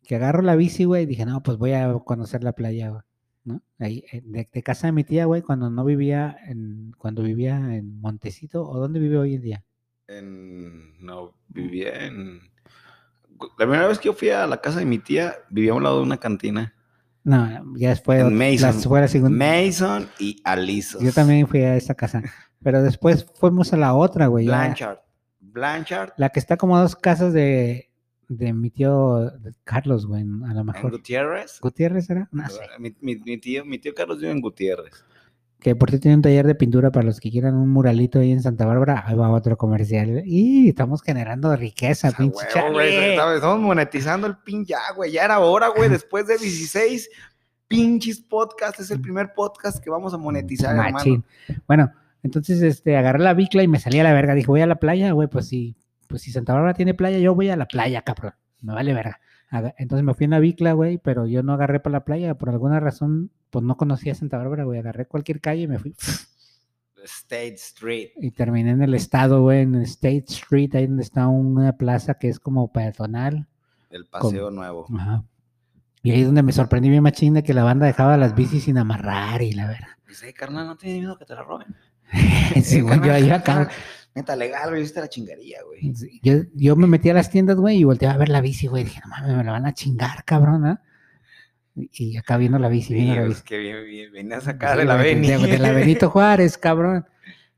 Que 0.03 0.15
agarro 0.15 0.41
la 0.41 0.55
bici, 0.55 0.85
güey, 0.85 1.03
y 1.03 1.05
dije, 1.05 1.25
no, 1.25 1.43
pues 1.43 1.57
voy 1.57 1.73
a 1.73 1.93
conocer 2.05 2.43
la 2.43 2.53
playa, 2.53 2.89
güey. 2.89 3.01
¿No? 3.47 3.61
Ahí, 3.79 4.03
eh, 4.11 4.21
de, 4.25 4.49
de 4.51 4.61
casa 4.63 4.87
de 4.87 4.91
mi 4.91 5.05
tía, 5.05 5.23
güey, 5.23 5.41
cuando 5.41 5.69
no 5.69 5.85
vivía 5.85 6.35
en, 6.47 6.91
cuando 6.97 7.23
vivía 7.23 7.55
en 7.75 7.97
Montecito, 8.01 8.67
o 8.67 8.77
dónde 8.77 8.99
vive 8.99 9.17
hoy 9.17 9.35
en 9.35 9.41
día. 9.41 9.63
En, 10.09 10.99
no, 11.03 11.33
vivía 11.47 12.05
en... 12.05 12.41
La 13.57 13.65
primera 13.65 13.87
vez 13.87 13.99
que 13.99 14.07
yo 14.07 14.13
fui 14.13 14.31
a 14.31 14.45
la 14.47 14.59
casa 14.59 14.79
de 14.79 14.85
mi 14.85 14.99
tía, 14.99 15.35
vivía 15.49 15.71
a 15.71 15.75
un 15.75 15.83
lado 15.83 15.97
de 15.97 16.03
una 16.03 16.17
cantina. 16.17 16.73
No, 17.23 17.47
ya 17.77 17.89
después, 17.89 18.19
En 18.21 18.37
la, 18.37 18.45
Mason. 18.51 18.81
fue 18.81 18.99
la 18.99 19.07
segunda. 19.07 19.37
Mason 19.45 20.09
y 20.19 20.41
Alisos. 20.43 21.01
Yo 21.01 21.13
también 21.13 21.47
fui 21.47 21.61
a 21.61 21.75
esa 21.77 21.93
casa. 21.95 22.21
Pero 22.61 22.81
después 22.83 23.25
fuimos 23.35 23.71
a 23.71 23.77
la 23.77 23.93
otra, 23.93 24.27
güey. 24.27 24.45
la- 24.45 24.57
Blanchard. 24.65 24.97
Blanchard 25.39 26.09
La 26.17 26.29
que 26.29 26.39
está 26.39 26.57
como 26.57 26.75
a 26.77 26.81
dos 26.81 26.95
casas 26.97 27.31
de, 27.31 27.91
de 28.29 28.53
mi 28.53 28.69
tío 28.69 29.31
Carlos, 29.63 30.05
güey, 30.05 30.21
a 30.21 30.53
lo 30.53 30.59
en 30.61 30.65
mejor. 30.65 30.91
Gutiérrez. 30.91 31.59
¿Gutiérrez 31.61 32.09
era? 32.09 32.27
No 32.31 32.47
sé. 32.49 32.59
Mi, 32.79 32.95
mi- 33.01 33.15
mi 33.17 33.37
tío, 33.37 33.63
mi 33.65 33.79
tío 33.79 33.93
Carlos 33.95 34.19
vive 34.19 34.31
en 34.31 34.41
Gutiérrez. 34.41 35.05
Que 35.59 35.75
por 35.75 35.89
cierto 35.89 36.03
tiene 36.03 36.17
un 36.17 36.21
taller 36.21 36.45
de 36.45 36.53
pintura 36.53 36.91
para 36.91 37.05
los 37.05 37.19
que 37.19 37.31
quieran 37.31 37.55
un 37.55 37.69
muralito 37.69 38.19
ahí 38.19 38.31
en 38.31 38.43
Santa 38.43 38.65
Bárbara. 38.65 39.03
Ahí 39.07 39.15
va 39.15 39.29
otro 39.31 39.57
comercial. 39.57 40.21
Y 40.25 40.69
estamos 40.69 41.01
generando 41.01 41.55
riqueza, 41.55 42.09
A 42.09 42.11
pinche 42.11 42.45
huevo, 42.55 42.73
güey, 42.73 42.95
estamos- 43.15 43.59
monetizando 43.61 44.27
el 44.27 44.37
pin 44.37 44.65
ya, 44.65 44.79
güey. 44.95 45.11
Ya 45.13 45.23
era 45.25 45.39
hora, 45.39 45.69
güey. 45.69 45.89
Después 45.89 46.27
de 46.27 46.37
16 46.37 47.09
pinches 47.67 48.19
podcasts, 48.21 48.79
es 48.81 48.91
el 48.91 49.01
primer 49.01 49.33
podcast 49.33 49.83
que 49.83 49.89
vamos 49.89 50.13
a 50.13 50.17
monetizar, 50.17 50.75
Machín. 50.75 51.23
hermano. 51.47 51.63
Bueno, 51.67 51.91
entonces 52.23 52.61
este, 52.61 52.95
agarré 52.95 53.19
la 53.19 53.33
bicla 53.33 53.63
y 53.63 53.67
me 53.67 53.79
salí 53.79 53.99
a 53.99 54.03
la 54.03 54.13
verga. 54.13 54.35
Dije, 54.35 54.47
voy 54.47 54.61
a 54.61 54.67
la 54.67 54.75
playa, 54.75 55.11
güey, 55.11 55.27
pues 55.27 55.47
si, 55.47 55.75
pues 56.07 56.21
si 56.23 56.31
Santa 56.31 56.53
Bárbara 56.53 56.73
tiene 56.73 56.93
playa, 56.93 57.17
yo 57.19 57.35
voy 57.35 57.49
a 57.49 57.57
la 57.57 57.67
playa, 57.67 58.01
cabrón. 58.01 58.33
Me 58.61 58.73
vale 58.73 58.93
verga. 58.93 59.19
Entonces 59.77 60.03
me 60.03 60.13
fui 60.13 60.25
en 60.25 60.31
la 60.31 60.39
bicla, 60.39 60.73
güey, 60.73 60.97
pero 60.97 61.25
yo 61.25 61.43
no 61.43 61.53
agarré 61.53 61.79
para 61.79 61.93
la 61.93 62.05
playa. 62.05 62.35
Por 62.35 62.49
alguna 62.49 62.79
razón, 62.79 63.31
pues 63.49 63.63
no 63.63 63.77
conocía 63.77 64.13
Santa 64.15 64.37
Bárbara, 64.37 64.65
güey. 64.65 64.79
Agarré 64.79 65.05
cualquier 65.05 65.39
calle 65.39 65.63
y 65.63 65.67
me 65.67 65.79
fui. 65.79 65.95
State 67.03 67.53
Street. 67.55 68.09
Y 68.17 68.31
terminé 68.31 68.71
en 68.71 68.81
el 68.81 68.93
estado, 68.93 69.41
güey, 69.41 69.61
en 69.61 69.75
State 69.75 70.25
Street, 70.27 70.75
ahí 70.75 70.87
donde 70.87 71.03
está 71.03 71.27
una 71.27 71.77
plaza 71.77 72.15
que 72.15 72.27
es 72.27 72.39
como 72.39 72.71
peatonal. 72.71 73.47
El 73.89 74.05
paseo 74.05 74.51
nuevo. 74.51 74.85
Ajá. 74.93 75.23
Y 76.03 76.11
ahí 76.11 76.21
es 76.21 76.25
donde 76.25 76.43
me 76.43 76.51
sorprendí 76.51 76.89
bien 76.89 77.03
machín 77.03 77.33
de 77.33 77.43
que 77.43 77.53
la 77.53 77.63
banda 77.63 77.85
dejaba 77.85 78.17
las 78.17 78.35
bicis 78.35 78.63
sin 78.65 78.77
amarrar 78.77 79.41
y 79.41 79.53
la 79.53 79.67
verdad. 79.67 79.87
Dice, 80.07 80.27
"Ey, 80.27 80.33
carnal, 80.33 80.67
no 80.67 80.75
tienes 80.75 80.99
miedo 80.99 81.17
que 81.17 81.25
te 81.25 81.35
la 81.35 81.43
roben. 81.43 81.75
Yo, 82.55 82.87
yo 82.87 83.35
acá, 83.35 83.43
carnal, 83.43 83.69
Neta, 84.15 84.35
legal, 84.35 84.69
güey, 84.69 84.81
viste 84.81 84.99
la 84.99 85.07
chingaría, 85.09 85.59
güey. 85.63 85.93
Sí, 85.93 86.19
Yo, 86.23 86.33
yo 86.55 86.75
me 86.75 86.87
metí 86.87 87.09
a 87.09 87.13
las 87.13 87.29
tiendas, 87.29 87.57
güey, 87.57 87.77
y 87.77 87.83
volteaba 87.83 88.15
a 88.15 88.17
ver 88.17 88.29
la 88.29 88.41
bici, 88.41 88.65
güey. 88.67 88.83
Dije, 88.83 88.99
no 89.03 89.09
mames, 89.11 89.37
me 89.37 89.43
la 89.43 89.51
van 89.51 89.65
a 89.67 89.73
chingar, 89.73 90.23
cabrón, 90.25 90.65
¿ah?". 90.65 90.81
Y 91.75 91.89
y 91.93 92.17
acá 92.17 92.37
viendo 92.37 92.57
la 92.57 92.69
bici, 92.69 92.87
Sí, 92.87 92.93
viendo 92.95 93.15
la 93.15 93.27
bici. 93.27 93.43
que 93.43 93.57
bien, 93.59 93.85
bien, 93.85 94.11
venías 94.11 94.47
acá 94.47 94.75
de 94.75 94.81
Sí, 94.81 94.87
la 94.87 94.95
güey, 94.95 95.13
Beni. 95.13 95.27
De, 95.27 95.37
de 95.37 95.59
la 95.59 95.71
Benito 95.73 96.09
Juárez, 96.09 96.57
cabrón. 96.57 97.05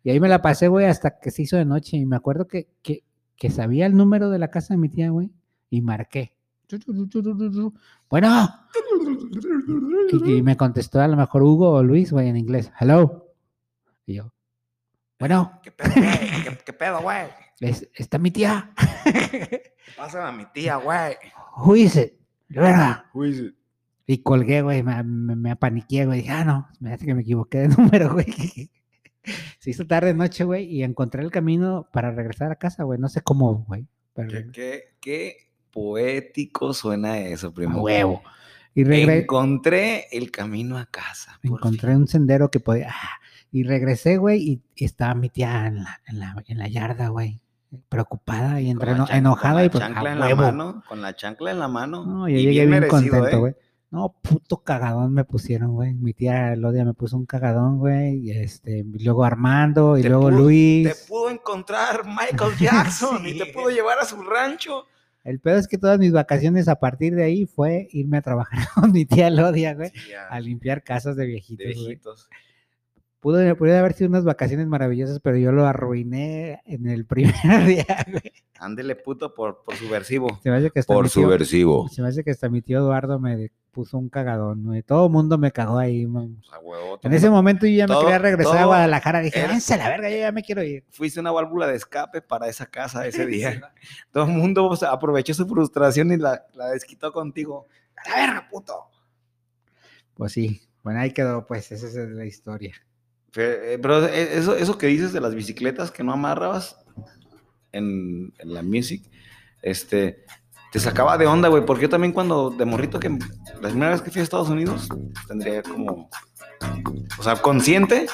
Y 0.03 0.09
ahí 0.09 0.19
me 0.19 0.27
la 0.27 0.41
pasé, 0.41 0.67
güey, 0.67 0.87
hasta 0.87 1.19
que 1.19 1.31
se 1.31 1.43
hizo 1.43 1.55
de 1.55 1.63
noche. 1.63 1.95
Y 1.95 2.05
me 2.05 2.17
acuerdo 2.17 2.45
que, 2.47 2.67
que, 2.81 3.03
que 3.37 3.49
sabía 3.49 3.85
el 3.85 3.95
número 3.95 4.29
de 4.29 4.39
la 4.39 4.49
casa 4.49 4.73
de 4.73 4.77
mi 4.79 4.89
tía, 4.89 5.09
güey, 5.11 5.31
y 5.69 5.81
marqué. 5.81 6.33
Bueno. 8.09 8.49
Y, 10.11 10.33
y 10.33 10.41
me 10.41 10.57
contestó 10.57 10.99
a 10.99 11.07
lo 11.07 11.15
mejor 11.15 11.43
Hugo 11.43 11.71
o 11.71 11.83
Luis, 11.83 12.11
güey, 12.11 12.27
en 12.27 12.35
inglés. 12.37 12.71
Hello. 12.79 13.33
Y 14.05 14.15
yo, 14.15 14.33
bueno, 15.19 15.59
¿Qué 15.63 15.71
pedo, 15.71 15.91
güey? 15.95 16.43
¿Qué, 16.43 16.57
qué 16.65 16.73
pedo, 16.73 17.01
güey? 17.01 17.27
es- 17.59 17.87
está 17.95 18.17
mi 18.17 18.31
tía. 18.31 18.71
Pásame 19.97 20.23
a 20.29 20.31
mi 20.31 20.45
tía, 20.53 20.77
güey. 20.77 21.15
Who 21.57 21.75
is 21.75 21.95
it? 21.95 22.13
De 22.47 22.61
verdad. 22.61 23.05
Uy, 23.13 23.55
Y 24.05 24.23
colgué, 24.23 24.61
güey, 24.61 24.81
me, 24.81 25.03
me, 25.03 25.35
me 25.35 25.51
apaniqué, 25.51 26.05
güey. 26.05 26.21
Dije, 26.21 26.31
ah, 26.31 26.43
no, 26.45 26.67
me 26.79 26.93
hace 26.93 27.05
que 27.05 27.13
me 27.13 27.21
equivoqué 27.21 27.59
de 27.59 27.67
número, 27.77 28.11
güey. 28.13 28.71
Se 29.59 29.69
hizo 29.69 29.85
tarde 29.85 30.13
noche, 30.13 30.43
güey, 30.45 30.65
y 30.65 30.83
encontré 30.83 31.21
el 31.21 31.31
camino 31.31 31.87
para 31.91 32.11
regresar 32.11 32.51
a 32.51 32.55
casa, 32.55 32.83
güey. 32.83 32.99
No 32.99 33.09
sé 33.09 33.21
cómo, 33.21 33.65
güey. 33.67 33.85
Pero 34.13 34.29
¿Qué, 34.29 34.51
qué, 34.51 34.83
qué 35.01 35.37
poético 35.71 36.73
suena 36.73 37.19
eso, 37.19 37.47
a 37.49 37.53
primo. 37.53 37.81
huevo. 37.81 38.21
Y 38.73 38.83
regre- 38.83 39.21
Encontré 39.23 40.07
el 40.11 40.31
camino 40.31 40.77
a 40.77 40.85
casa. 40.85 41.39
encontré 41.43 41.95
un 41.95 42.07
sendero 42.07 42.49
que 42.49 42.59
podía. 42.59 42.89
ah, 42.91 43.18
y 43.51 43.63
regresé, 43.63 44.17
güey, 44.17 44.41
y, 44.41 44.61
y 44.75 44.85
estaba 44.85 45.15
mi 45.15 45.29
tía 45.29 45.67
en 45.67 45.83
la, 45.83 46.01
en 46.07 46.19
la, 46.19 46.43
en 46.47 46.57
la 46.57 46.67
yarda, 46.67 47.09
güey. 47.09 47.39
Preocupada 47.87 48.59
y 48.61 48.69
entre 48.71 48.91
enojada 49.11 49.53
con 49.53 49.61
y 49.61 49.65
la 49.65 49.71
pues, 49.71 49.83
chancla 49.83 50.11
en 50.11 50.19
la 50.19 50.35
mano. 50.35 50.83
Con 50.87 51.01
la 51.01 51.15
chancla 51.15 51.51
en 51.51 51.59
la 51.59 51.67
mano. 51.67 52.05
No, 52.05 52.27
yo 52.27 52.35
y 52.35 52.41
llegué 52.41 52.51
bien, 52.51 52.69
merecido, 52.69 52.97
contento, 53.11 53.27
¿eh? 53.27 53.39
güey. 53.39 53.55
No, 53.91 54.15
puto 54.21 54.57
cagadón 54.63 55.13
me 55.13 55.23
pusieron, 55.23 55.73
güey. 55.73 55.93
Mi 55.95 56.13
tía 56.13 56.53
Elodia 56.53 56.85
me 56.85 56.93
puso 56.93 57.17
un 57.17 57.25
cagadón, 57.25 57.79
güey. 57.79 58.17
Y 58.17 58.31
este, 58.31 58.79
y 58.79 59.03
luego 59.03 59.23
Armando, 59.23 59.97
y 59.97 60.03
luego 60.03 60.29
pudo- 60.29 60.37
Luis. 60.37 60.87
Te 60.87 61.07
pudo 61.07 61.29
encontrar 61.31 62.05
Michael 62.05 62.55
Jackson 62.59 63.25
y 63.27 63.37
te 63.37 63.47
pudo 63.47 63.69
llevar 63.69 63.99
a 63.99 64.05
su 64.05 64.21
rancho. 64.21 64.85
El 65.23 65.39
pedo 65.39 65.57
es 65.57 65.67
que 65.67 65.77
todas 65.77 65.99
mis 65.99 66.11
vacaciones 66.11 66.67
a 66.67 66.79
partir 66.79 67.13
de 67.13 67.23
ahí 67.23 67.45
fue 67.45 67.87
irme 67.91 68.17
a 68.17 68.21
trabajar 68.21 68.59
con 68.75 68.91
mi 68.91 69.05
tía 69.05 69.27
Elodia, 69.27 69.73
güey. 69.73 69.89
Sí, 69.89 70.11
A 70.29 70.39
limpiar 70.39 70.83
casas 70.83 71.15
de 71.15 71.23
de 71.23 71.27
viejitos, 71.27 71.75
güey. 71.83 71.99
Pudo, 73.19 73.55
pudo 73.57 73.77
haber 73.77 73.93
sido 73.93 74.09
unas 74.09 74.23
vacaciones 74.23 74.67
maravillosas, 74.67 75.19
pero 75.19 75.35
yo 75.35 75.51
lo 75.51 75.65
arruiné 75.65 76.61
en 76.65 76.87
el 76.87 77.05
primer 77.05 77.65
día, 77.65 78.05
güey. 78.09 78.31
Ándele 78.59 78.95
puto 78.95 79.33
por, 79.33 79.63
por 79.63 79.75
subversivo. 79.75 80.39
Se 80.41 80.49
me 80.49 80.57
hace 80.57 80.71
que 80.71 80.79
hasta 80.79 80.93
mi 80.93 81.01
tío- 81.01 81.09
subversivo. 81.09 81.89
se 81.89 82.01
me 82.01 82.07
hace 82.07 82.23
que 82.23 82.31
hasta 82.31 82.47
mi 82.49 82.61
tío 82.61 82.77
Eduardo 82.79 83.19
me 83.19 83.51
puso 83.71 83.97
un 83.97 84.07
cagadón, 84.09 84.63
güey. 84.63 84.83
Todo 84.83 85.05
el 85.07 85.11
mundo 85.11 85.37
me 85.37 85.51
cagó 85.51 85.77
ahí, 85.77 86.05
man. 86.07 86.41
Huevo, 86.61 86.99
En 87.03 87.13
ese 87.13 87.29
momento 87.29 87.65
yo 87.67 87.73
ya 87.75 87.87
me 87.87 87.99
quería 87.99 88.19
regresar 88.19 88.57
a 88.57 88.65
Guadalajara. 88.65 89.19
Dije, 89.19 89.41
a 89.43 89.77
la 89.77 89.89
verga, 89.89 90.09
yo 90.09 90.17
ya 90.17 90.31
me 90.31 90.41
quiero 90.41 90.63
ir. 90.63 90.85
fuiste 90.89 91.19
una 91.19 91.31
válvula 91.31 91.67
de 91.67 91.75
escape 91.75 92.21
para 92.21 92.47
esa 92.47 92.65
casa 92.67 93.05
ese 93.05 93.25
día. 93.27 93.73
Todo 94.11 94.23
el 94.25 94.31
mundo 94.31 94.65
o 94.65 94.75
sea, 94.77 94.91
aprovechó 94.91 95.33
su 95.33 95.45
frustración 95.45 96.11
y 96.13 96.17
la, 96.17 96.45
la 96.55 96.67
desquitó 96.69 97.11
contigo. 97.11 97.67
A 97.97 98.09
la 98.09 98.15
verga, 98.15 98.47
puto. 98.49 98.85
Pues 100.13 100.31
sí, 100.33 100.61
bueno, 100.83 100.99
ahí 101.01 101.11
quedó, 101.11 101.45
pues, 101.45 101.71
esa 101.71 101.87
es 101.87 101.95
la 101.95 102.25
historia. 102.25 102.73
Eh, 103.35 103.77
Pero 103.81 104.05
eh, 104.05 104.37
eso, 104.37 104.55
eso 104.55 104.77
que 104.77 104.87
dices 104.87 105.13
de 105.13 105.21
las 105.21 105.35
bicicletas 105.35 105.91
que 105.91 106.03
no 106.03 106.13
amarrabas 106.13 106.77
en, 107.71 108.33
en 108.39 108.53
la 108.53 108.63
music, 108.63 109.03
este, 109.61 110.25
te 110.71 110.79
sacaba 110.79 111.17
de 111.17 111.27
onda, 111.27 111.49
güey, 111.49 111.65
porque 111.65 111.83
yo 111.83 111.89
también 111.89 112.13
cuando 112.13 112.49
de 112.49 112.65
morrito 112.65 112.99
que 112.99 113.09
la 113.09 113.69
primera 113.69 113.91
vez 113.91 114.01
que 114.01 114.11
fui 114.11 114.21
a 114.21 114.23
Estados 114.23 114.49
Unidos, 114.49 114.87
tendría 115.27 115.63
como, 115.63 116.09
o 117.17 117.23
sea, 117.23 117.35
consciente, 117.35 118.07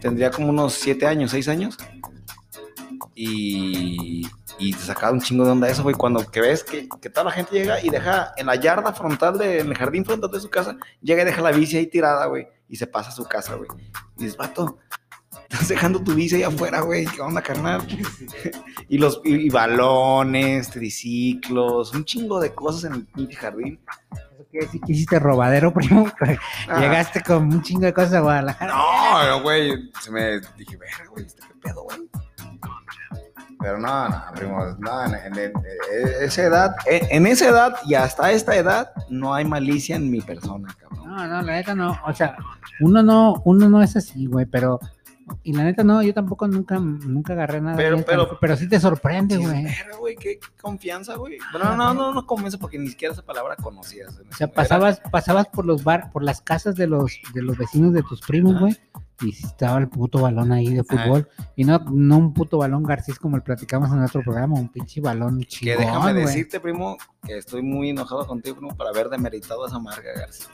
tendría 0.00 0.30
como 0.30 0.48
unos 0.48 0.74
siete 0.74 1.06
años, 1.06 1.30
seis 1.30 1.48
años, 1.48 1.76
y, 3.18 4.28
y 4.58 4.72
te 4.72 4.78
sacaba 4.78 5.12
un 5.12 5.22
chingo 5.22 5.46
de 5.46 5.50
onda 5.50 5.70
eso, 5.70 5.82
güey, 5.82 5.94
cuando 5.94 6.24
que 6.30 6.42
ves 6.42 6.62
que, 6.62 6.86
que 7.00 7.08
toda 7.08 7.24
la 7.24 7.30
gente 7.30 7.54
llega 7.54 7.82
y 7.82 7.88
deja 7.88 8.32
en 8.36 8.46
la 8.46 8.56
yarda 8.56 8.92
frontal, 8.92 9.38
de, 9.38 9.60
en 9.60 9.68
el 9.68 9.74
jardín 9.74 10.04
frontal 10.04 10.30
de 10.30 10.38
su 10.38 10.50
casa, 10.50 10.76
llega 11.00 11.22
y 11.22 11.24
deja 11.24 11.40
la 11.40 11.50
bici 11.50 11.78
ahí 11.78 11.86
tirada, 11.86 12.26
güey, 12.26 12.46
y 12.68 12.76
se 12.76 12.86
pasa 12.86 13.08
a 13.08 13.12
su 13.12 13.24
casa, 13.24 13.54
güey. 13.54 13.70
Y 14.18 14.24
dices, 14.24 14.36
vato, 14.36 14.78
estás 15.48 15.66
dejando 15.66 16.04
tu 16.04 16.14
bici 16.14 16.36
ahí 16.36 16.42
afuera, 16.42 16.82
güey, 16.82 17.06
¿qué 17.06 17.22
onda, 17.22 17.40
carnal? 17.40 17.86
y 18.88 18.98
los 18.98 19.22
y, 19.24 19.46
y 19.46 19.48
balones, 19.48 20.68
triciclos, 20.68 21.94
un 21.94 22.04
chingo 22.04 22.38
de 22.38 22.52
cosas 22.54 22.84
en 22.84 22.98
el 22.98 23.06
pinche 23.06 23.36
jardín. 23.36 23.80
¿Eso 24.12 24.46
quiere 24.50 24.66
decir 24.66 24.82
que 24.82 24.92
hiciste 24.92 25.18
robadero, 25.18 25.72
primo? 25.74 26.06
Ah. 26.68 26.80
Llegaste 26.80 27.22
con 27.22 27.44
un 27.44 27.62
chingo 27.62 27.86
de 27.86 27.94
cosas 27.94 28.12
a 28.12 28.20
Guadalajara. 28.20 28.74
No, 28.74 29.42
güey, 29.42 29.90
se 30.02 30.10
me 30.10 30.38
dije, 30.58 30.76
verga, 30.76 31.06
güey, 31.08 31.24
este 31.24 31.40
qué 31.40 31.54
pedo, 31.62 31.84
güey. 31.84 32.25
Pero 33.60 33.78
no, 33.78 34.08
no, 34.08 34.22
primo, 34.34 34.58
no, 34.78 35.04
en, 35.06 35.14
en- 35.14 35.38
en- 35.38 35.52
en 35.56 36.24
esa 36.24 36.42
edad, 36.42 36.76
en, 36.86 37.06
en 37.10 37.26
esa 37.26 37.48
edad 37.48 37.76
y 37.86 37.94
hasta 37.94 38.30
esta 38.32 38.54
edad, 38.56 38.90
no 39.08 39.34
hay 39.34 39.44
malicia 39.44 39.96
en 39.96 40.10
mi 40.10 40.20
persona, 40.20 40.68
cabrón. 40.78 41.06
No, 41.08 41.26
no, 41.26 41.42
la 41.42 41.52
neta 41.54 41.74
no. 41.74 41.98
O 42.06 42.12
sea, 42.12 42.36
uno 42.80 43.02
no, 43.02 43.40
uno 43.44 43.68
no 43.70 43.82
es 43.82 43.96
así, 43.96 44.26
güey, 44.26 44.44
pero. 44.46 44.78
Y 45.42 45.54
la 45.54 45.64
neta 45.64 45.82
no, 45.82 46.02
yo 46.02 46.14
tampoco 46.14 46.46
nunca, 46.46 46.78
nunca 46.78 47.32
agarré 47.32 47.60
nada. 47.60 47.76
Pero- 47.76 47.96
bien 47.96 48.04
pero- 48.06 48.38
pero 48.40 48.56
sí 48.56 48.68
te 48.68 48.78
sorprende, 48.78 49.36
güey. 49.38 49.66
güey, 49.98 50.14
qué, 50.16 50.38
confianza, 50.60 51.16
güey. 51.16 51.38
Bueno, 51.50 51.74
no, 51.76 51.94
no, 51.94 52.12
no 52.14 52.26
confianza 52.26 52.58
porque 52.58 52.78
ni 52.78 52.88
siquiera 52.88 53.12
esa 53.12 53.22
palabra 53.22 53.56
conocías. 53.56 54.20
O 54.30 54.34
sea, 54.36 54.46
pasabas, 54.52 55.00
pasabas 55.10 55.48
por 55.48 55.64
los 55.66 55.82
bar, 55.82 56.10
por 56.12 56.22
las 56.22 56.40
casas 56.42 56.76
de 56.76 56.86
los, 56.86 57.12
de 57.34 57.42
los 57.42 57.56
vecinos 57.58 57.92
de 57.92 58.02
tus 58.04 58.20
primos, 58.20 58.60
güey. 58.60 58.76
Y 59.22 59.30
estaba 59.30 59.78
el 59.78 59.88
puto 59.88 60.20
balón 60.20 60.52
ahí 60.52 60.74
de 60.74 60.84
fútbol. 60.84 61.26
Y 61.56 61.64
no, 61.64 61.78
no 61.90 62.18
un 62.18 62.34
puto 62.34 62.58
balón 62.58 62.82
Garcís 62.82 63.18
como 63.18 63.36
el 63.36 63.42
platicamos 63.42 63.90
en 63.90 64.02
otro 64.02 64.20
programa, 64.22 64.56
un 64.56 64.68
pinche 64.68 65.00
balón 65.00 65.38
Que 65.40 65.46
chingón, 65.46 65.78
déjame 65.78 66.12
güey. 66.12 66.24
decirte, 66.26 66.60
primo, 66.60 66.98
que 67.22 67.38
estoy 67.38 67.62
muy 67.62 67.90
enojado 67.90 68.26
contigo, 68.26 68.56
primo, 68.56 68.76
por 68.76 68.86
haber 68.86 69.08
demeritado 69.08 69.66
esa 69.66 69.78
marca, 69.78 70.08
García. 70.14 70.46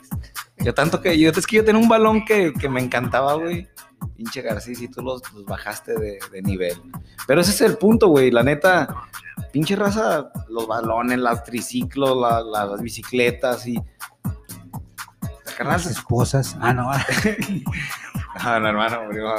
Yo 0.59 0.73
tanto 0.73 1.01
que 1.01 1.19
yo, 1.19 1.29
es 1.31 1.45
que 1.45 1.57
yo 1.57 1.65
tenía 1.65 1.81
un 1.81 1.89
balón 1.89 2.23
que, 2.23 2.53
que 2.53 2.69
me 2.69 2.79
encantaba, 2.81 3.33
güey. 3.33 3.67
Pinche 4.15 4.41
García, 4.41 4.75
y 4.79 4.87
tú 4.87 5.01
los, 5.01 5.21
los 5.33 5.45
bajaste 5.45 5.93
de, 5.99 6.19
de 6.31 6.41
nivel. 6.41 6.73
Pero 7.27 7.41
ese 7.41 7.51
es 7.51 7.61
el 7.61 7.77
punto, 7.77 8.07
güey. 8.07 8.31
La 8.31 8.43
neta, 8.43 8.87
pinche 9.51 9.75
raza, 9.75 10.29
los 10.49 10.67
balones, 10.67 11.19
los 11.19 11.43
triciclos, 11.43 12.15
la- 12.17 12.41
la- 12.41 12.65
las 12.65 12.81
bicicletas 12.81 13.67
y. 13.67 13.77
Las 15.63 15.85
esposas. 15.85 16.57
Ah, 16.59 16.73
no, 16.73 16.89
No, 18.43 18.59
no, 18.59 18.67
hermano, 18.69 18.99
primo. 19.09 19.29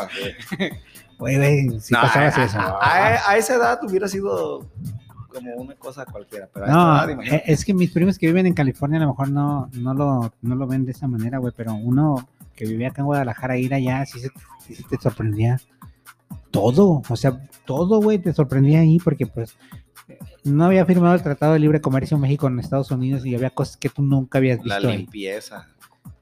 güey. 1.19 1.37
güey, 1.39 1.81
si 1.81 1.93
No, 1.95 2.01
pasabas 2.03 2.39
a, 2.39 2.45
eso. 2.45 2.59
a- 2.59 2.79
a- 2.81 3.31
a 3.31 3.37
esa 3.37 3.55
edad 3.57 3.79
hubiera 3.85 4.09
sido 4.09 4.69
como 5.33 5.53
una 5.55 5.75
cosa 5.75 6.05
cualquiera, 6.07 6.49
pero 6.53 6.67
a 6.67 6.69
esta 6.69 6.79
No, 6.79 7.13
edad, 7.23 7.35
eh, 7.35 7.43
es 7.47 7.65
que 7.65 7.75
mis 7.75 7.91
primos 7.91 8.19
que 8.19 8.27
viven 8.27 8.47
en 8.47 8.55
California 8.55 8.99
a 8.99 9.03
lo 9.03 9.09
mejor 9.09 9.31
no, 9.31 9.69
no, 9.73 9.95
lo, 9.95 10.33
no 10.43 10.55
lo 10.55 10.67
ven 10.67 10.85
de 10.85 10.93
esa 10.93 11.09
manera, 11.09 11.39
güey, 11.39 11.53
pero 11.57 11.75
uno 11.75 12.29
que 12.55 12.67
vivía 12.67 12.89
acá 12.89 13.03
en 13.03 13.07
Guadalajara, 13.07 13.57
ir 13.59 13.75
allá, 13.75 14.07
sí, 14.07 14.21
se, 14.21 14.29
sí 14.61 14.75
se 14.77 14.85
te 14.85 14.97
sorprendía 15.01 15.61
todo, 16.51 17.03
o 17.09 17.17
sea, 17.17 17.41
todo, 17.65 18.01
güey, 18.01 18.19
te 18.19 18.33
sorprendía 18.33 18.81
ahí 18.81 18.99
porque 19.01 19.27
pues 19.27 19.57
eh, 20.09 20.19
no 20.45 20.67
había 20.67 20.87
firmado 20.87 21.15
el 21.17 21.23
Tratado 21.23 21.55
de 21.55 21.59
Libre 21.59 21.81
Comercio 21.81 22.17
México 22.17 22.47
en 22.47 22.61
Estados 22.61 22.91
Unidos 22.93 23.27
y 23.27 23.35
había 23.35 23.51
cosas 23.51 23.77
que 23.77 23.89
tú 23.89 24.03
nunca 24.03 24.39
habías 24.39 24.65
la 24.65 24.77
visto 24.77 24.89
ahí. 24.89 24.99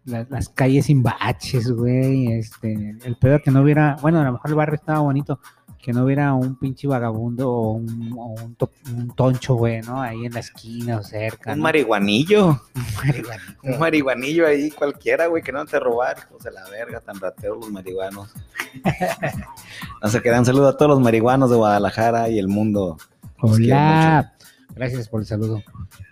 La- 0.05 0.27
las 0.29 0.49
calles 0.49 0.87
sin 0.87 1.03
baches, 1.03 1.71
güey, 1.71 2.33
este, 2.33 2.97
el 3.05 3.17
pedo 3.17 3.41
que 3.41 3.51
no 3.53 3.63
hubiera, 3.63 3.97
bueno, 4.03 4.21
a 4.21 4.25
lo 4.25 4.33
mejor 4.33 4.51
el 4.51 4.57
barrio 4.57 4.75
estaba 4.75 4.99
bonito, 4.99 5.39
que 5.81 5.93
no 5.93 6.05
hubiera 6.05 6.33
un 6.35 6.57
pinche 6.57 6.87
vagabundo 6.89 7.51
o 7.51 7.73
un, 7.73 8.13
o 8.17 8.27
un, 8.45 8.55
to- 8.57 8.71
un 8.95 9.15
toncho, 9.15 9.55
güey, 9.55 9.81
¿no? 9.83 10.01
Ahí 10.01 10.27
en 10.27 10.33
la 10.33 10.41
esquina 10.41 10.99
o 10.99 11.03
cerca. 11.03 11.53
Un 11.53 11.59
¿no? 11.59 11.63
marihuanillo. 11.65 12.61
Un 13.65 13.79
marihuanillo 13.81 14.47
ahí 14.47 14.71
cualquiera, 14.71 15.27
güey, 15.27 15.43
que 15.43 15.51
no 15.53 15.65
te 15.67 15.79
robar, 15.81 16.17
hijos 16.19 16.43
de 16.45 16.53
la 16.53 16.69
verga, 16.69 17.01
tan 17.01 17.19
rateros 17.21 17.59
los 17.59 17.71
marihuanos. 17.73 18.29
no 20.03 20.09
se 20.09 20.23
quedan. 20.23 20.45
Saludo 20.45 20.69
a 20.69 20.77
todos 20.77 20.91
los 20.91 21.01
marihuanos 21.01 21.51
de 21.51 21.57
Guadalajara 21.57 22.29
y 22.29 22.39
el 22.39 22.49
mundo. 22.49 22.97
Los 23.43 23.53
Hola. 23.57 24.35
Gracias 24.75 25.09
por 25.09 25.21
el 25.21 25.27
saludo. 25.27 25.63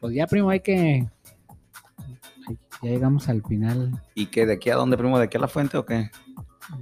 Pues 0.01 0.15
ya, 0.15 0.27
primo, 0.27 0.51
hay 0.51 0.61
que. 0.61 1.09
Ya 2.83 2.91
llegamos 2.91 3.29
al 3.29 3.43
final. 3.43 4.03
¿Y 4.15 4.27
que 4.27 4.47
de 4.47 4.55
aquí 4.55 4.71
a 4.71 4.77
dónde, 4.77 4.97
primo? 4.97 5.19
¿De 5.19 5.25
aquí 5.25 5.37
a 5.37 5.41
la 5.41 5.49
fuente 5.49 5.77
o 5.77 5.85
qué? 5.85 6.11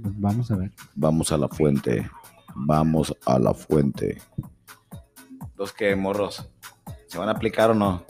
Pues 0.01 0.13
vamos 0.19 0.49
a 0.51 0.55
ver. 0.57 0.71
Vamos 0.95 1.31
a 1.31 1.37
la 1.37 1.47
fuente. 1.47 2.09
Vamos 2.55 3.15
a 3.25 3.39
la 3.39 3.53
fuente. 3.53 4.17
Los 5.57 5.73
que 5.73 5.95
morros. 5.95 6.49
¿Se 7.07 7.17
van 7.17 7.27
a 7.29 7.33
aplicar 7.33 7.71
o 7.71 7.73
no? 7.73 8.03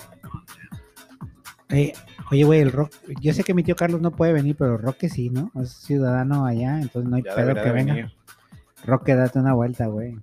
Eh, 1.69 1.93
Oye, 2.31 2.43
güey, 2.43 2.59
el 2.59 2.71
Rock, 2.71 2.93
yo 3.21 3.33
sé 3.33 3.43
que 3.43 3.55
mi 3.55 3.63
tío 3.63 3.75
Carlos 3.75 4.01
no 4.01 4.11
puede 4.11 4.33
venir, 4.33 4.55
pero 4.55 4.77
Roque 4.77 5.09
sí, 5.09 5.31
¿no? 5.31 5.51
Es 5.59 5.71
ciudadano 5.71 6.45
allá, 6.45 6.79
entonces 6.79 7.09
no 7.09 7.15
hay 7.15 7.23
Ya 7.23 7.33
pedo 7.33 7.55
que 7.55 7.71
venga. 7.71 7.93
venir. 7.95 8.13
Roque, 8.85 9.15
date 9.15 9.39
una 9.39 9.53
vuelta, 9.53 9.87
güey. 9.87 10.15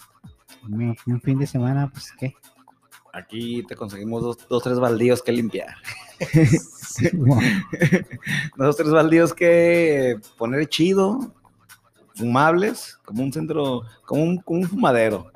Un, 0.69 0.97
un 1.07 1.21
fin 1.21 1.37
de 1.39 1.49
semana, 1.49 1.91
pues, 1.91 2.13
¿qué? 2.17 2.35
Aquí 3.17 3.63
te 3.67 3.75
conseguimos 3.77 4.23
dos, 4.23 4.39
dos 4.49 4.63
tres 4.63 4.79
baldíos 4.79 5.23
que 5.23 5.33
limpiar. 5.33 5.75
Sí, 6.19 7.09
Dos, 8.57 8.77
tres 8.77 8.91
baldíos 8.91 9.33
que 9.33 10.19
poner 10.37 10.67
chido, 10.69 11.33
fumables, 12.15 12.99
como 13.05 13.23
un 13.23 13.33
centro, 13.33 13.83
como 14.05 14.23
un, 14.23 14.37
como 14.39 14.61
un 14.61 14.69
fumadero. 14.69 15.31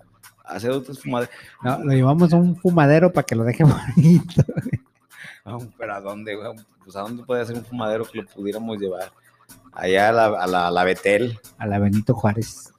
Hacer 0.44 0.70
otros 0.72 1.00
fumaderos. 1.00 1.32
no, 1.62 1.78
lo 1.84 1.92
llevamos 1.92 2.32
a 2.32 2.36
un 2.36 2.56
fumadero 2.56 3.12
para 3.12 3.24
que 3.24 3.34
lo 3.36 3.44
deje 3.44 3.64
bonito. 3.96 4.42
No, 5.44 5.58
pero 5.78 5.94
¿a 5.94 6.00
dónde, 6.00 6.34
güey? 6.36 6.52
Pues 6.84 6.96
¿a 6.96 7.00
dónde 7.02 7.22
puede 7.24 7.46
ser 7.46 7.56
un 7.56 7.64
fumadero 7.64 8.04
que 8.04 8.18
lo 8.22 8.26
pudiéramos 8.26 8.78
llevar? 8.78 9.10
Allá 9.72 10.08
a 10.08 10.12
la, 10.12 10.24
a 10.26 10.46
la, 10.46 10.68
a 10.68 10.70
la 10.70 10.84
Betel. 10.84 11.38
A 11.58 11.66
la 11.66 11.78
Benito 11.78 12.12
Juárez. 12.14 12.72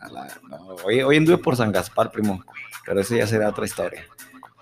a 0.00 0.08
la- 0.08 0.28
no, 0.48 0.56
hoy, 0.84 1.00
hoy 1.02 1.16
anduve 1.16 1.38
por 1.38 1.56
San 1.56 1.70
Gaspar, 1.72 2.10
primo. 2.10 2.42
Pero 2.84 3.00
eso 3.00 3.14
ya 3.16 3.26
será 3.26 3.48
otra 3.48 3.64
historia. 3.64 4.04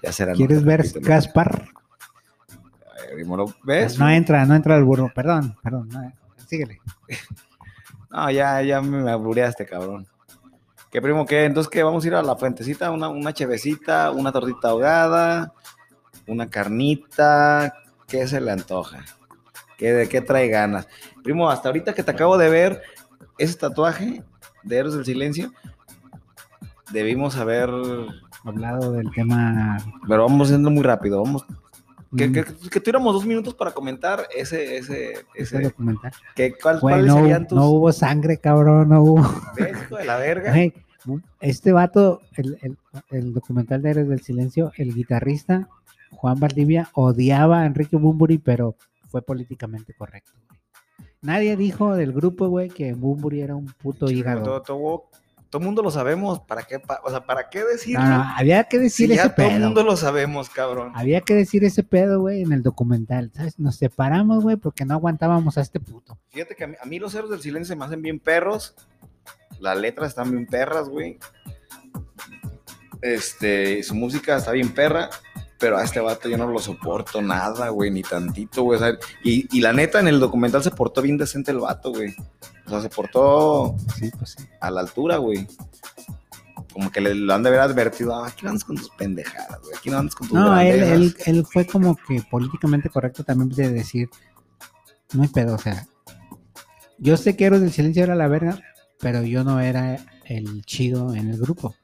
Ya 0.03 0.13
será 0.13 0.33
¿Quieres 0.33 0.65
ver 0.65 0.81
capítulo. 0.81 1.07
Gaspar? 1.07 1.69
Ay, 2.49 3.15
primo, 3.15 3.37
¿lo 3.37 3.55
¿Ves? 3.65 3.99
No 3.99 4.09
entra, 4.09 4.45
no 4.45 4.55
entra 4.55 4.77
el 4.77 4.85
burro. 4.85 5.11
Perdón, 5.15 5.57
perdón. 5.63 5.89
no, 5.89 6.13
síguele. 6.47 6.81
No, 8.13 8.29
ya, 8.29 8.61
ya 8.63 8.81
me, 8.83 9.09
aburriaste, 9.09 9.65
cabrón. 9.65 10.05
¿Qué 10.91 11.01
primo 11.01 11.25
qué? 11.25 11.45
Entonces, 11.45 11.71
¿qué? 11.71 11.85
Vamos 11.85 12.03
a 12.03 12.09
ir 12.09 12.15
a 12.17 12.23
la 12.25 12.35
fuentecita, 12.35 12.91
una, 12.91 13.09
una 13.09 13.33
chevecita, 13.33 14.11
una 14.11 14.33
tortita 14.33 14.71
ahogada, 14.71 15.53
una 16.27 16.51
carnita. 16.51 17.73
¿Qué 18.09 18.27
se 18.27 18.41
le 18.41 18.51
antoja? 18.51 19.05
¿Qué, 19.79 19.93
¿De 19.93 20.09
qué 20.09 20.21
trae 20.21 20.49
ganas? 20.49 20.89
Primo, 21.23 21.49
hasta 21.49 21.69
ahorita 21.69 21.95
que 21.95 22.03
te 22.03 22.11
acabo 22.11 22.37
de 22.37 22.51
ver 22.51 22.83
ese 23.39 23.57
tatuaje 23.57 24.25
de 24.65 24.77
Héroes 24.77 24.95
del 24.95 25.05
Silencio, 25.05 25.53
debimos 26.93 27.37
haber. 27.37 27.71
Hablado 28.45 28.93
del 28.93 29.11
tema. 29.13 29.77
Pero 30.09 30.25
vamos 30.27 30.49
siendo 30.49 30.71
muy 30.71 30.83
rápido. 30.83 31.23
Vamos. 31.23 31.45
Que, 32.17 32.27
mm, 32.29 32.33
que, 32.33 32.45
que 32.71 32.81
tuviéramos 32.81 33.15
dos 33.15 33.25
minutos 33.25 33.55
para 33.55 33.71
comentar 33.71 34.27
ese, 34.37 34.79
ese, 34.79 35.13
ese 35.35 35.61
documental. 35.61 36.11
que, 36.35 36.55
¿cuál- 36.61 36.81
Güey, 36.81 36.95
¿Cuáles 36.95 37.07
no, 37.07 37.21
serían 37.21 37.47
tus. 37.47 37.57
no 37.57 37.67
hubo 37.67 37.93
sangre, 37.93 38.39
cabrón, 38.39 38.89
no 38.89 39.03
hubo. 39.03 39.23
¿Ves, 39.57 39.77
hijo 39.85 39.97
de 39.97 40.05
la 40.05 40.17
verga? 40.17 40.51
Güey, 40.51 40.73
este 41.41 41.73
vato, 41.73 42.21
el, 42.37 42.59
el- 42.63 42.77
el 43.11 43.33
documental 43.33 43.81
de 43.83 43.91
Héroes 43.91 44.09
del 44.09 44.21
Silencio, 44.23 44.73
el 44.77 44.93
guitarrista 44.93 45.69
Juan 46.11 46.41
Valdivia 46.41 46.89
odiaba 46.95 47.61
a 47.61 47.67
Enrique 47.67 47.97
Bumburi, 47.97 48.39
pero 48.39 48.75
fue 49.09 49.23
políticamente 49.23 49.95
correcto. 49.95 50.33
Nadie 51.23 51.57
dijo 51.57 51.95
del 51.95 52.13
grupo, 52.13 52.49
güey, 52.49 52.69
que 52.71 52.95
Bumburi 52.95 53.41
era 53.43 53.55
un 53.55 53.67
puto 53.67 54.11
hígado. 54.11 54.43
Todo, 54.43 54.63
todo, 54.63 55.05
todo 55.51 55.61
mundo 55.61 55.83
lo 55.83 55.91
sabemos. 55.91 56.41
¿Para 56.41 56.63
qué? 56.63 56.79
pa- 56.79 57.01
o 57.05 57.11
sea, 57.11 57.27
¿para 57.27 57.51
qué 57.51 57.65
decirlo? 57.65 58.01
No, 58.05 58.09
no, 58.19 58.25
había 58.37 58.65
que 58.65 58.77
si 58.79 58.83
decir 58.85 59.09
ya 59.11 59.25
ese 59.25 59.31
todo 59.31 59.47
el 59.47 59.53
pedo. 59.55 59.65
mundo 59.67 59.83
lo 59.83 59.97
sabemos, 59.97 60.49
cabrón. 60.49 60.93
Había 60.95 61.21
que 61.21 61.35
decir 61.35 61.65
ese 61.65 61.83
pedo, 61.83 62.21
güey, 62.21 62.43
en 62.43 62.53
el 62.53 62.63
documental. 62.63 63.31
¿Sabes? 63.35 63.59
Nos 63.59 63.77
separamos, 63.77 64.43
güey, 64.45 64.57
porque 64.57 64.85
no 64.85 64.95
aguantábamos 64.95 65.59
a 65.59 65.61
este 65.61 65.81
puto. 65.81 66.19
Fíjate 66.31 66.55
que 66.55 66.65
a 66.65 66.67
mí, 66.69 66.77
a 66.81 66.87
mí 66.87 66.99
los 66.99 67.15
héroes 67.15 67.31
del 67.33 67.41
silencio 67.43 67.75
se 67.75 67.79
me 67.79 67.85
hacen 67.85 68.01
bien 68.01 68.19
perros. 68.21 68.75
Las 69.59 69.77
letras 69.77 70.09
están 70.11 70.31
bien 70.31 70.47
perras, 70.47 70.89
güey. 70.89 71.19
Este, 73.03 73.83
su 73.83 73.95
música 73.95 74.37
está 74.37 74.53
bien 74.53 74.73
perra. 74.73 75.11
Pero 75.59 75.77
a 75.77 75.85
este 75.85 76.01
vato 76.01 76.27
yo 76.27 76.39
no 76.39 76.47
lo 76.47 76.59
soporto 76.59 77.21
nada, 77.21 77.69
güey, 77.69 77.91
ni 77.91 78.01
tantito, 78.03 78.63
güey. 78.63 78.81
y, 79.23 79.47
y 79.55 79.61
la 79.61 79.75
neta, 79.75 80.01
en 80.01 80.09
el 80.09 80.19
documental 80.19 80.63
se 80.63 80.71
portó 80.71 81.03
bien 81.03 81.19
decente 81.19 81.51
el 81.51 81.59
vato, 81.59 81.91
güey. 81.93 82.15
O 82.71 82.75
sea, 82.75 82.81
se 82.83 82.89
portó 82.89 83.75
Sí, 83.97 84.11
pues 84.17 84.37
sí. 84.39 84.45
a 84.61 84.71
la 84.71 84.81
altura, 84.81 85.17
güey. 85.17 85.47
Como 86.73 86.91
que 86.93 87.01
le 87.01 87.15
lo 87.15 87.35
han 87.35 87.43
de 87.43 87.49
haber 87.49 87.61
advertido, 87.61 88.15
ah, 88.15 88.29
aquí 88.29 88.45
no 88.45 88.51
andas 88.51 88.65
con 88.65 88.77
tus 88.77 88.91
pendejadas, 88.91 89.61
güey. 89.61 89.75
Aquí 89.77 89.91
no 89.91 89.99
andas 89.99 90.15
con 90.15 90.29
tus 90.29 90.37
No, 90.39 90.59
él, 90.61 90.77
grandezas". 90.79 91.27
él, 91.27 91.37
él 91.39 91.47
fue 91.51 91.67
como 91.67 91.97
que 91.97 92.23
políticamente 92.31 92.89
correcto 92.91 93.25
también 93.25 93.49
de 93.51 93.71
decir, 93.73 94.09
no 95.13 95.23
hay 95.23 95.29
pedo, 95.29 95.55
o 95.55 95.59
sea, 95.59 95.87
yo 96.99 97.17
sé 97.17 97.35
que 97.37 97.47
Héroes 97.47 97.63
del 97.63 97.73
Silencio 97.73 98.05
era 98.05 98.15
la 98.15 98.29
verga, 98.29 98.61
pero 99.01 99.23
yo 99.23 99.43
no 99.43 99.59
era 99.61 99.99
el 100.27 100.65
chido 100.65 101.15
en 101.15 101.29
el 101.31 101.39
grupo. 101.41 101.75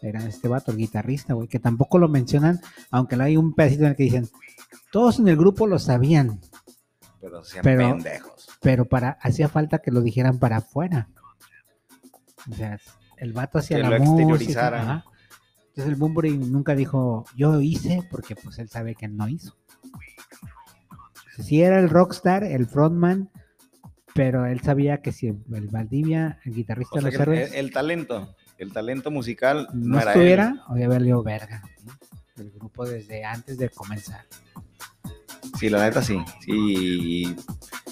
Era 0.00 0.24
este 0.26 0.48
vato, 0.48 0.70
el 0.70 0.78
guitarrista, 0.78 1.34
güey, 1.34 1.46
que 1.48 1.58
tampoco 1.58 1.98
lo 1.98 2.08
mencionan, 2.08 2.60
aunque 2.90 3.16
hay 3.16 3.36
un 3.36 3.52
pedacito 3.54 3.82
en 3.84 3.90
el 3.90 3.96
que 3.96 4.04
dicen, 4.04 4.30
todos 4.92 5.18
en 5.18 5.28
el 5.28 5.36
grupo 5.36 5.66
lo 5.66 5.78
sabían, 5.78 6.40
Pero 7.20 7.44
sean 7.44 7.62
pero- 7.62 7.90
pendejos. 7.90 8.48
pero 8.60 8.84
para 8.86 9.10
hacía 9.20 9.48
falta 9.48 9.78
que 9.78 9.90
lo 9.90 10.00
dijeran 10.00 10.38
para 10.38 10.58
afuera. 10.58 11.08
O 12.50 12.54
sea, 12.54 12.78
el 13.18 13.32
vato 13.32 13.58
hacía 13.58 13.78
la 13.78 13.90
lo 13.98 14.04
música. 14.04 15.04
Entonces 15.68 15.92
el 15.92 15.94
Bumburi 15.96 16.36
nunca 16.36 16.74
dijo, 16.74 17.24
yo 17.36 17.60
hice, 17.60 18.02
porque 18.10 18.34
pues 18.34 18.58
él 18.58 18.68
sabe 18.68 18.94
que 18.94 19.08
no 19.08 19.28
hizo. 19.28 19.56
Sí 21.38 21.62
era 21.62 21.78
el 21.78 21.88
rockstar, 21.88 22.44
el 22.44 22.66
frontman, 22.66 23.30
pero 24.14 24.46
él 24.46 24.60
sabía 24.60 25.00
que 25.00 25.12
si 25.12 25.28
el 25.28 25.68
Valdivia, 25.70 26.38
el 26.44 26.54
guitarrista 26.54 26.98
O 26.98 27.02
de 27.02 27.10
sea 27.10 27.10
los 27.10 27.16
que 27.26 27.30
el, 27.32 27.38
héroes, 27.38 27.54
el 27.54 27.70
talento, 27.72 28.36
el 28.58 28.72
talento 28.72 29.10
musical 29.10 29.68
no, 29.72 29.94
no 29.96 30.00
era 30.00 30.10
estuviera, 30.12 30.48
él. 30.48 30.60
había 30.66 30.88
valido 30.88 31.22
verga. 31.22 31.62
El 32.36 32.50
grupo 32.50 32.84
desde 32.84 33.24
antes 33.24 33.56
de 33.58 33.68
comenzar. 33.70 34.24
Sí, 35.58 35.68
la 35.68 35.82
neta 35.84 36.02
sí. 36.02 36.18
Sí. 36.40 37.36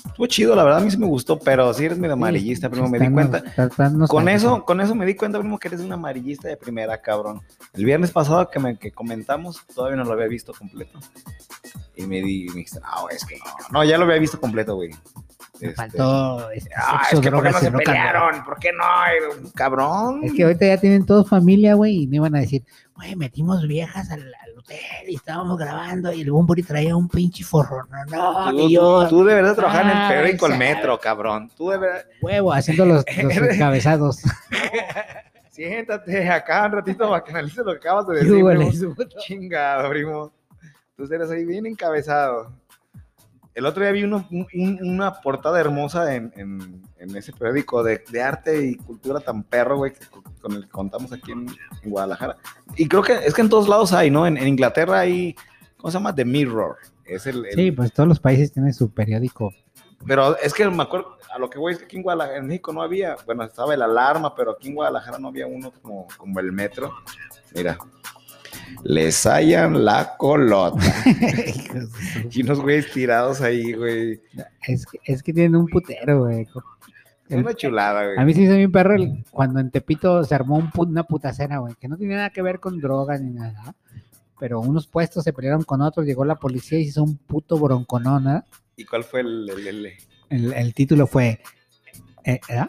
Estuvo 0.07 0.27
chido, 0.27 0.57
la 0.57 0.65
verdad 0.65 0.81
a 0.81 0.85
mí 0.85 0.91
sí 0.91 0.97
me 0.97 1.07
gustó, 1.07 1.39
pero 1.39 1.73
sí 1.73 1.85
eres 1.85 1.99
medio 1.99 2.15
amarillista, 2.15 2.69
primo, 2.69 2.89
me 2.89 2.99
di 2.99 3.11
cuenta. 3.11 3.43
Con 4.09 4.29
eso, 4.29 4.65
con 4.65 4.81
eso 4.81 4.95
me 4.95 5.07
di 5.07 5.15
cuenta, 5.15 5.39
primo, 5.39 5.59
que 5.59 5.69
eres 5.69 5.81
un 5.81 5.93
amarillista 5.93 6.49
de 6.49 6.57
primera, 6.57 7.01
cabrón. 7.01 7.41
El 7.75 7.85
viernes 7.85 8.11
pasado 8.11 8.49
que, 8.51 8.59
me, 8.59 8.79
que 8.79 8.91
comentamos, 8.91 9.65
todavía 9.75 9.97
no 9.97 10.05
lo 10.05 10.13
había 10.13 10.27
visto 10.27 10.53
completo. 10.53 10.99
Y 11.95 12.07
me, 12.07 12.17
di, 12.23 12.47
me 12.49 12.55
dijiste, 12.57 12.81
no, 12.81 13.09
es 13.11 13.25
que 13.25 13.39
no. 13.39 13.45
No, 13.81 13.85
ya 13.85 13.99
lo 13.99 14.05
había 14.05 14.19
visto 14.19 14.41
completo, 14.41 14.75
güey. 14.77 14.91
Me 15.61 15.69
Este, 15.69 15.75
faltó 15.75 16.51
este, 16.51 16.71
Ah, 16.77 17.01
sexo, 17.05 17.17
es 17.17 17.21
que 17.23 17.31
¿por 17.33 17.43
qué 17.43 17.51
no 17.51 17.59
se 17.59 17.73
pelearon? 17.73 18.45
¿Por 18.45 18.59
qué 18.59 18.71
no? 18.73 19.51
Cabrón. 19.55 20.23
Es 20.23 20.33
que 20.33 20.45
ahorita 20.45 20.67
ya 20.67 20.79
tienen 20.79 21.05
todos 21.05 21.29
familia, 21.29 21.75
güey, 21.75 22.03
y 22.03 22.07
no 22.07 22.17
iban 22.17 22.37
a 22.37 22.41
decir, 22.41 22.65
güey, 22.95 23.17
metimos 23.17 23.67
viejas 23.67 24.11
al 24.11 24.33
hotel 24.69 25.09
y 25.09 25.15
estábamos 25.15 25.59
grabando 25.59 26.13
y 26.13 26.21
el 26.23 26.31
Bumburi 26.31 26.63
traía 26.63 26.95
un 26.97 27.09
pinche 27.09 27.43
forro. 27.45 27.87
No, 28.11 28.51
no, 28.51 28.51
Tú, 28.51 28.69
yo, 28.69 29.09
tú 29.09 29.25
deberías 29.25 29.57
trabajar 29.57 29.85
en 29.85 29.91
el 29.91 29.97
Ay, 29.97 30.09
periódico 30.17 30.47
El. 30.47 30.59
Metro, 30.59 30.99
cabrón. 31.01 31.51
Tú 31.57 31.71
deberías... 31.71 32.05
huevo, 32.21 32.53
haciendo 32.53 32.85
los, 32.85 33.05
los 33.23 33.37
encabezados. 33.37 34.21
Siéntate 35.51 36.29
acá 36.31 36.67
un 36.67 36.73
ratito 36.73 37.09
para 37.09 37.25
que 37.25 37.31
analices 37.33 37.65
lo 37.65 37.73
que 37.73 37.79
acabas 37.79 38.07
de 38.07 38.15
decir. 38.17 38.45
primo. 38.45 38.95
Chingado, 39.19 39.89
primo. 39.91 40.33
Tú 40.97 41.05
eres 41.13 41.31
ahí 41.31 41.45
bien 41.45 41.67
encabezado. 41.67 42.53
El 43.55 43.67
otro 43.67 43.83
día 43.83 43.93
vi 43.93 44.05
uno- 44.05 44.27
un- 44.31 44.47
un- 44.55 44.79
una 44.95 45.21
portada 45.21 45.59
hermosa 45.59 46.15
en, 46.15 46.33
en- 46.37 46.83
en 47.01 47.17
ese 47.17 47.33
periódico 47.33 47.83
de, 47.83 48.03
de 48.11 48.23
arte 48.23 48.65
y 48.67 48.77
cultura 48.77 49.21
tan 49.21 49.43
perro, 49.43 49.77
güey, 49.79 49.93
con 50.41 50.53
el 50.53 50.65
que 50.65 50.71
contamos 50.71 51.13
aquí 51.13 51.33
en, 51.33 51.47
en 51.83 51.91
Guadalajara. 51.91 52.37
Y 52.77 52.89
creo 52.89 53.03
que 53.03 53.13
es 53.15 53.35
que 53.35 53.41
en 53.43 53.49
todos 53.49 53.69
lados 53.69 53.93
hay, 53.93 54.11
¿no? 54.11 54.27
En, 54.27 54.37
en 54.37 54.49
Inglaterra 54.49 55.01
hay, 55.01 55.35
¿cómo 55.77 55.91
se 55.91 55.99
llama? 55.99 56.15
The 56.15 56.25
Mirror. 56.25 56.77
Es 57.05 57.27
el, 57.27 57.45
el- 57.47 57.55
Sí, 57.55 57.73
pues 57.73 57.93
todos 57.93 58.09
los 58.09 58.21
países 58.21 58.53
tienen 58.53 58.73
su 58.75 58.91
periódico. 58.91 59.53
Pero 60.07 60.37
es 60.39 60.55
que 60.55 60.69
me 60.69 60.83
acuerdo, 60.85 61.17
a 61.35 61.39
lo 61.39 61.51
que 61.51 61.59
voy 61.59 61.73
es 61.73 61.79
que 61.79 61.85
aquí 61.87 61.97
en 61.97 62.03
Guadalajara, 62.03 62.39
en 62.39 62.47
México 62.47 62.73
no 62.73 62.83
había, 62.83 63.17
bueno, 63.27 63.43
estaba 63.45 63.75
el 63.75 63.83
alarma, 63.83 64.35
pero 64.35 64.53
aquí 64.53 64.69
en 64.69 64.75
Guadalajara 64.77 65.19
no 65.19 65.29
había 65.29 65.47
uno 65.47 65.73
como, 65.83 66.07
como 66.17 66.39
el 66.41 66.53
metro. 66.53 66.93
Mira, 67.55 67.77
les 68.85 69.27
hallan 69.27 69.85
la 69.85 70.17
colota. 70.17 70.79
Y 72.31 72.43
unos 72.43 72.61
güeyes 72.61 72.91
tirados 72.93 73.41
ahí, 73.41 73.73
güey. 73.73 74.21
es, 74.67 74.87
que, 74.87 74.99
es 75.05 75.23
que 75.23 75.33
tienen 75.33 75.57
un 75.57 75.67
putero, 75.67 76.25
güey. 76.25 76.47
Es 77.29 77.37
una 77.37 77.55
chulada, 77.55 78.05
güey. 78.05 78.19
A 78.19 78.25
mí 78.25 78.35
sí 78.35 78.47
se 78.47 78.57
bien 78.57 78.73
perro 78.73 78.95
el- 78.95 79.25
cuando 79.31 79.61
en 79.61 79.71
Tepito 79.71 80.25
se 80.25 80.35
armó 80.35 80.57
un 80.57 80.71
pu- 80.71 80.87
una 80.89 81.05
putacera, 81.05 81.59
güey, 81.59 81.75
que 81.81 81.89
no 81.89 81.97
tenía 81.97 82.17
nada 82.17 82.31
que 82.31 82.43
ver 82.43 82.59
con 82.61 82.81
drogas 82.81 83.21
ni 83.21 83.33
nada. 83.33 83.75
Pero 84.41 84.61
unos 84.61 84.87
puestos 84.87 85.25
se 85.25 85.33
pelearon 85.33 85.63
con 85.65 85.81
otros, 85.83 86.07
llegó 86.07 86.25
la 86.25 86.37
policía 86.37 86.79
y 86.79 86.83
hizo 86.83 87.03
un 87.03 87.17
puto 87.17 87.59
bronconona. 87.59 88.45
¿Y 88.77 88.85
cuál 88.85 89.05
fue 89.05 89.21
el, 89.21 89.51
el- 90.31 90.53
el- 90.53 90.75
título 90.75 91.07
fue, 91.07 91.41
eh, 92.25 92.41
¿ah? 92.51 92.69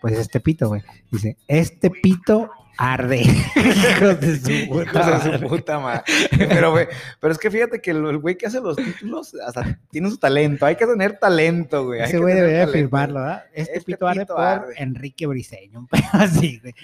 Pues 0.00 0.18
este 0.18 0.40
pito, 0.40 0.68
güey. 0.68 0.82
Dice, 1.10 1.36
este 1.48 1.88
pito 1.90 2.50
arde. 2.76 3.20
Hijos 3.56 4.20
de 4.20 4.36
su 4.36 4.68
puta 4.68 4.90
Hijos 5.00 5.06
de 5.06 5.20
su 5.20 5.28
madre. 5.32 5.48
puta 5.48 5.78
madre. 5.80 6.02
Pero, 7.20 7.32
es 7.32 7.38
que 7.38 7.50
fíjate 7.50 7.80
que 7.80 7.90
el 7.92 8.18
güey 8.18 8.36
que 8.36 8.46
hace 8.46 8.60
los 8.60 8.76
títulos 8.76 9.34
hasta 9.46 9.78
tiene 9.90 10.10
su 10.10 10.18
talento. 10.18 10.66
Hay 10.66 10.76
que 10.76 10.86
tener 10.86 11.18
talento, 11.18 11.86
güey. 11.86 12.02
Ese 12.02 12.18
güey 12.18 12.34
debería 12.34 12.66
firmarlo, 12.68 13.20
¿verdad? 13.20 13.44
Este, 13.52 13.78
Este 13.78 13.92
pito 13.92 14.06
arde 14.06 14.20
pito 14.20 14.34
por. 14.36 14.66
Enrique 14.76 15.26
Briseño, 15.26 15.80
un 15.80 15.86
pedo 15.88 16.02
así, 16.12 16.58
güey. 16.60 16.74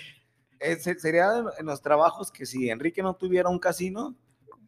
Eh, 0.60 0.76
se- 0.76 0.98
sería 0.98 1.28
en 1.58 1.66
los 1.66 1.80
trabajos 1.82 2.30
que 2.30 2.44
si 2.46 2.68
Enrique 2.70 3.02
no 3.02 3.14
tuviera 3.14 3.48
un 3.48 3.58
casino, 3.58 4.14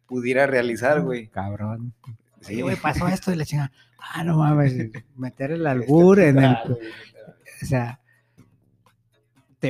pudiera 0.07 0.47
realizar, 0.47 1.01
güey. 1.01 1.27
Cabrón. 1.27 1.93
Sí, 2.41 2.61
güey, 2.61 2.75
pasó 2.75 3.07
esto 3.07 3.31
y 3.31 3.35
le 3.35 3.45
chinga. 3.45 3.71
Ah, 3.99 4.23
no 4.23 4.37
mames, 4.39 4.75
meter 5.15 5.51
el 5.51 5.65
albur 5.67 6.19
en 6.19 6.39
el. 6.39 6.55
O 6.55 7.65
sea, 7.65 7.99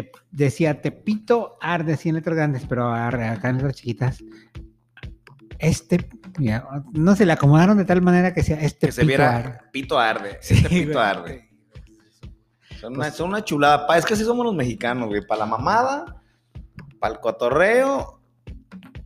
te, 0.01 0.11
decía 0.31 0.81
Tepito 0.81 1.57
arde 1.61 1.97
100 1.97 2.15
letras 2.15 2.35
grandes, 2.35 2.65
pero 2.67 2.91
acá 2.91 3.49
en 3.49 3.57
letras 3.57 3.75
chiquitas. 3.75 4.23
Este, 5.59 6.09
mira, 6.39 6.67
no 6.93 7.15
se 7.15 7.25
le 7.25 7.31
acomodaron 7.33 7.77
de 7.77 7.85
tal 7.85 8.01
manera 8.01 8.33
que 8.33 8.41
sea 8.43 8.59
este 8.59 8.87
Que 8.87 8.91
se 8.91 9.01
pito 9.01 9.07
viera 9.07 9.37
arde. 9.37 9.59
pito 9.71 9.99
arde. 9.99 10.37
Sí, 10.41 10.55
este 10.55 10.69
pito 10.69 10.93
güey. 10.93 11.05
arde. 11.05 11.49
Son 12.79 12.95
una, 12.97 13.11
son 13.11 13.29
una 13.29 13.43
chulada. 13.43 13.87
Pa, 13.87 13.97
es 13.97 14.05
que 14.05 14.15
así 14.15 14.23
somos 14.23 14.45
los 14.45 14.55
mexicanos, 14.55 15.07
güey. 15.07 15.25
Para 15.25 15.39
la 15.41 15.45
mamada, 15.45 16.21
para 16.99 17.13
el 17.13 17.19
cotorreo, 17.21 18.19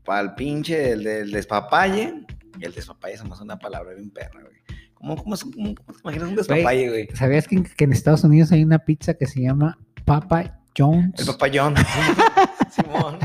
para 0.03 0.22
el 0.22 0.34
pinche, 0.35 0.93
el 0.93 1.03
del 1.03 1.31
despapalle. 1.31 2.26
El 2.59 2.73
despapalle 2.73 3.18
se 3.18 3.23
me 3.26 3.34
hace 3.34 3.43
una 3.43 3.59
palabra 3.59 3.93
bien 3.93 4.09
perra, 4.09 4.41
güey. 4.41 4.55
¿Cómo, 4.95 5.15
cómo, 5.15 5.35
es- 5.35 5.43
cómo- 5.43 5.76
cómo 5.76 5.93
te 5.93 5.99
imaginas 6.05 6.30
un 6.30 6.35
despapalle, 6.38 6.89
güey? 6.89 7.07
¿Sabías 7.14 7.47
que, 7.47 7.61
que 7.61 7.84
en 7.84 7.91
Estados 7.91 8.23
Unidos 8.23 8.51
hay 8.51 8.64
una 8.64 8.80
pizza 8.80 9.14
que 9.14 9.27
se 9.27 9.41
llama 9.41 9.77
Papa 10.05 10.59
Jones? 10.78 11.14
El 11.20 11.26
papayón. 11.26 11.76
Simón. 12.72 13.18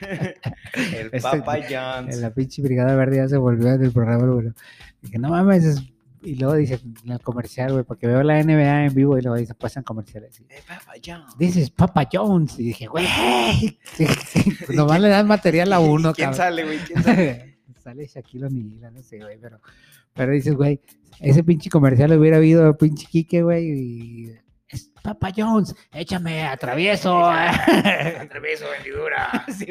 el 0.00 1.06
Este- 1.12 1.20
papayón. 1.20 2.10
En 2.10 2.20
la 2.20 2.30
pinche 2.32 2.62
Brigada 2.62 2.94
Verde 2.96 3.16
ya 3.16 3.28
se 3.28 3.36
volvió 3.36 3.76
del 3.78 3.92
programa, 3.92 4.26
güey. 4.26 4.52
Dije, 5.02 5.18
no 5.18 5.30
mames. 5.30 5.64
es- 5.64 5.82
Y 6.22 6.34
luego 6.36 6.54
dice, 6.54 6.80
en 7.04 7.12
el 7.12 7.20
comercial, 7.20 7.72
güey, 7.72 7.84
porque 7.84 8.06
veo 8.08 8.22
la 8.22 8.38
NBA 8.42 8.86
en 8.86 8.94
vivo 8.94 9.16
y 9.16 9.22
luego 9.22 9.36
dice, 9.36 9.54
pasan 9.54 9.84
comerciales. 9.84 10.40
y, 10.40 10.44
El 10.52 10.62
papayón. 10.66 11.22
This 11.38 11.56
is 11.56 11.70
Papa 11.70 12.08
Jones. 12.12 12.58
Y 12.58 12.64
dije, 12.64 12.86
güey, 12.86 13.06
sí, 13.06 14.06
sí, 14.26 14.56
pues 14.66 14.76
nomás 14.76 15.00
le 15.00 15.08
dan 15.08 15.26
material 15.28 15.72
a 15.72 15.78
uno, 15.80 16.12
¿Quién 16.14 16.30
cabrón. 16.30 16.36
sale, 16.36 16.64
güey? 16.64 16.78
¿Quién 16.78 17.02
sale? 17.02 17.52
Sale 17.86 18.04
Shaquille 18.08 18.46
O'Neal, 18.46 18.92
no 18.92 19.00
sé, 19.00 19.18
güey, 19.20 19.38
pero, 19.40 19.60
pero 20.12 20.32
dices, 20.32 20.54
güey, 20.54 20.80
ese 21.20 21.44
pinche 21.44 21.70
comercial 21.70 22.18
hubiera 22.18 22.38
habido 22.38 22.76
pinche 22.76 23.06
Quique, 23.08 23.44
güey, 23.44 23.64
y 23.70 24.32
Papa 25.06 25.30
Jones, 25.36 25.72
échame, 25.92 26.44
atravieso. 26.44 27.24
Atravieso, 28.20 28.64
vendidura. 28.68 29.44
sí. 29.56 29.68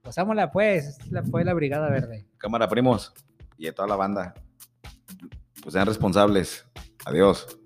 Pasámosla, 0.00 0.52
pues, 0.52 0.96
esta 1.00 1.24
fue 1.24 1.44
la 1.44 1.54
Brigada 1.54 1.90
Verde. 1.90 2.24
Cámara, 2.38 2.68
primos. 2.68 3.12
Y 3.56 3.66
a 3.66 3.74
toda 3.74 3.88
la 3.88 3.96
banda. 3.96 4.34
Pues 5.60 5.72
sean 5.72 5.88
responsables. 5.88 6.64
Adiós. 7.04 7.58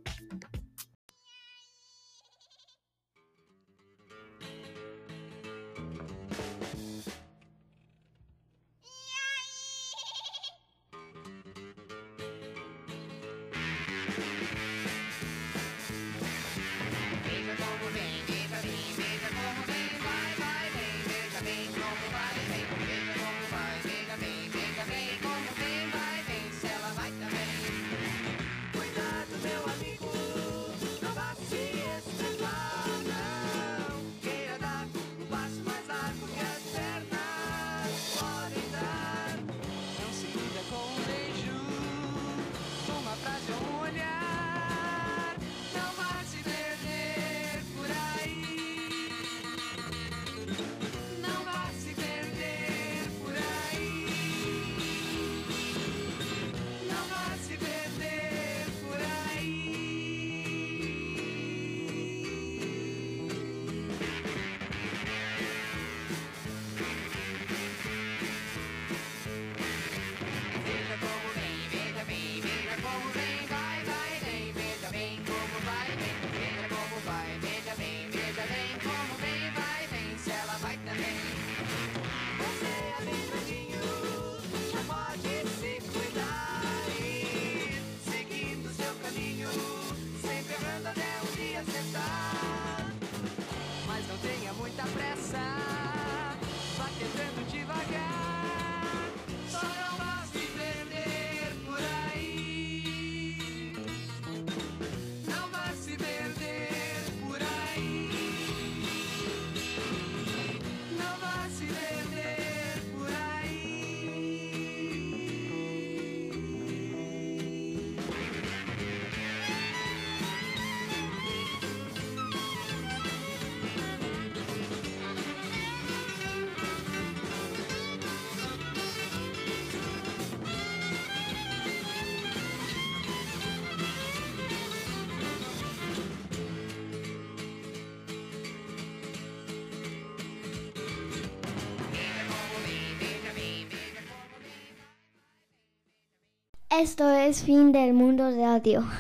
Esto 146.83 147.09
es 147.09 147.45
Fin 147.45 147.71
del 147.71 147.93
Mundo 147.93 148.29
Radio. 148.37 148.83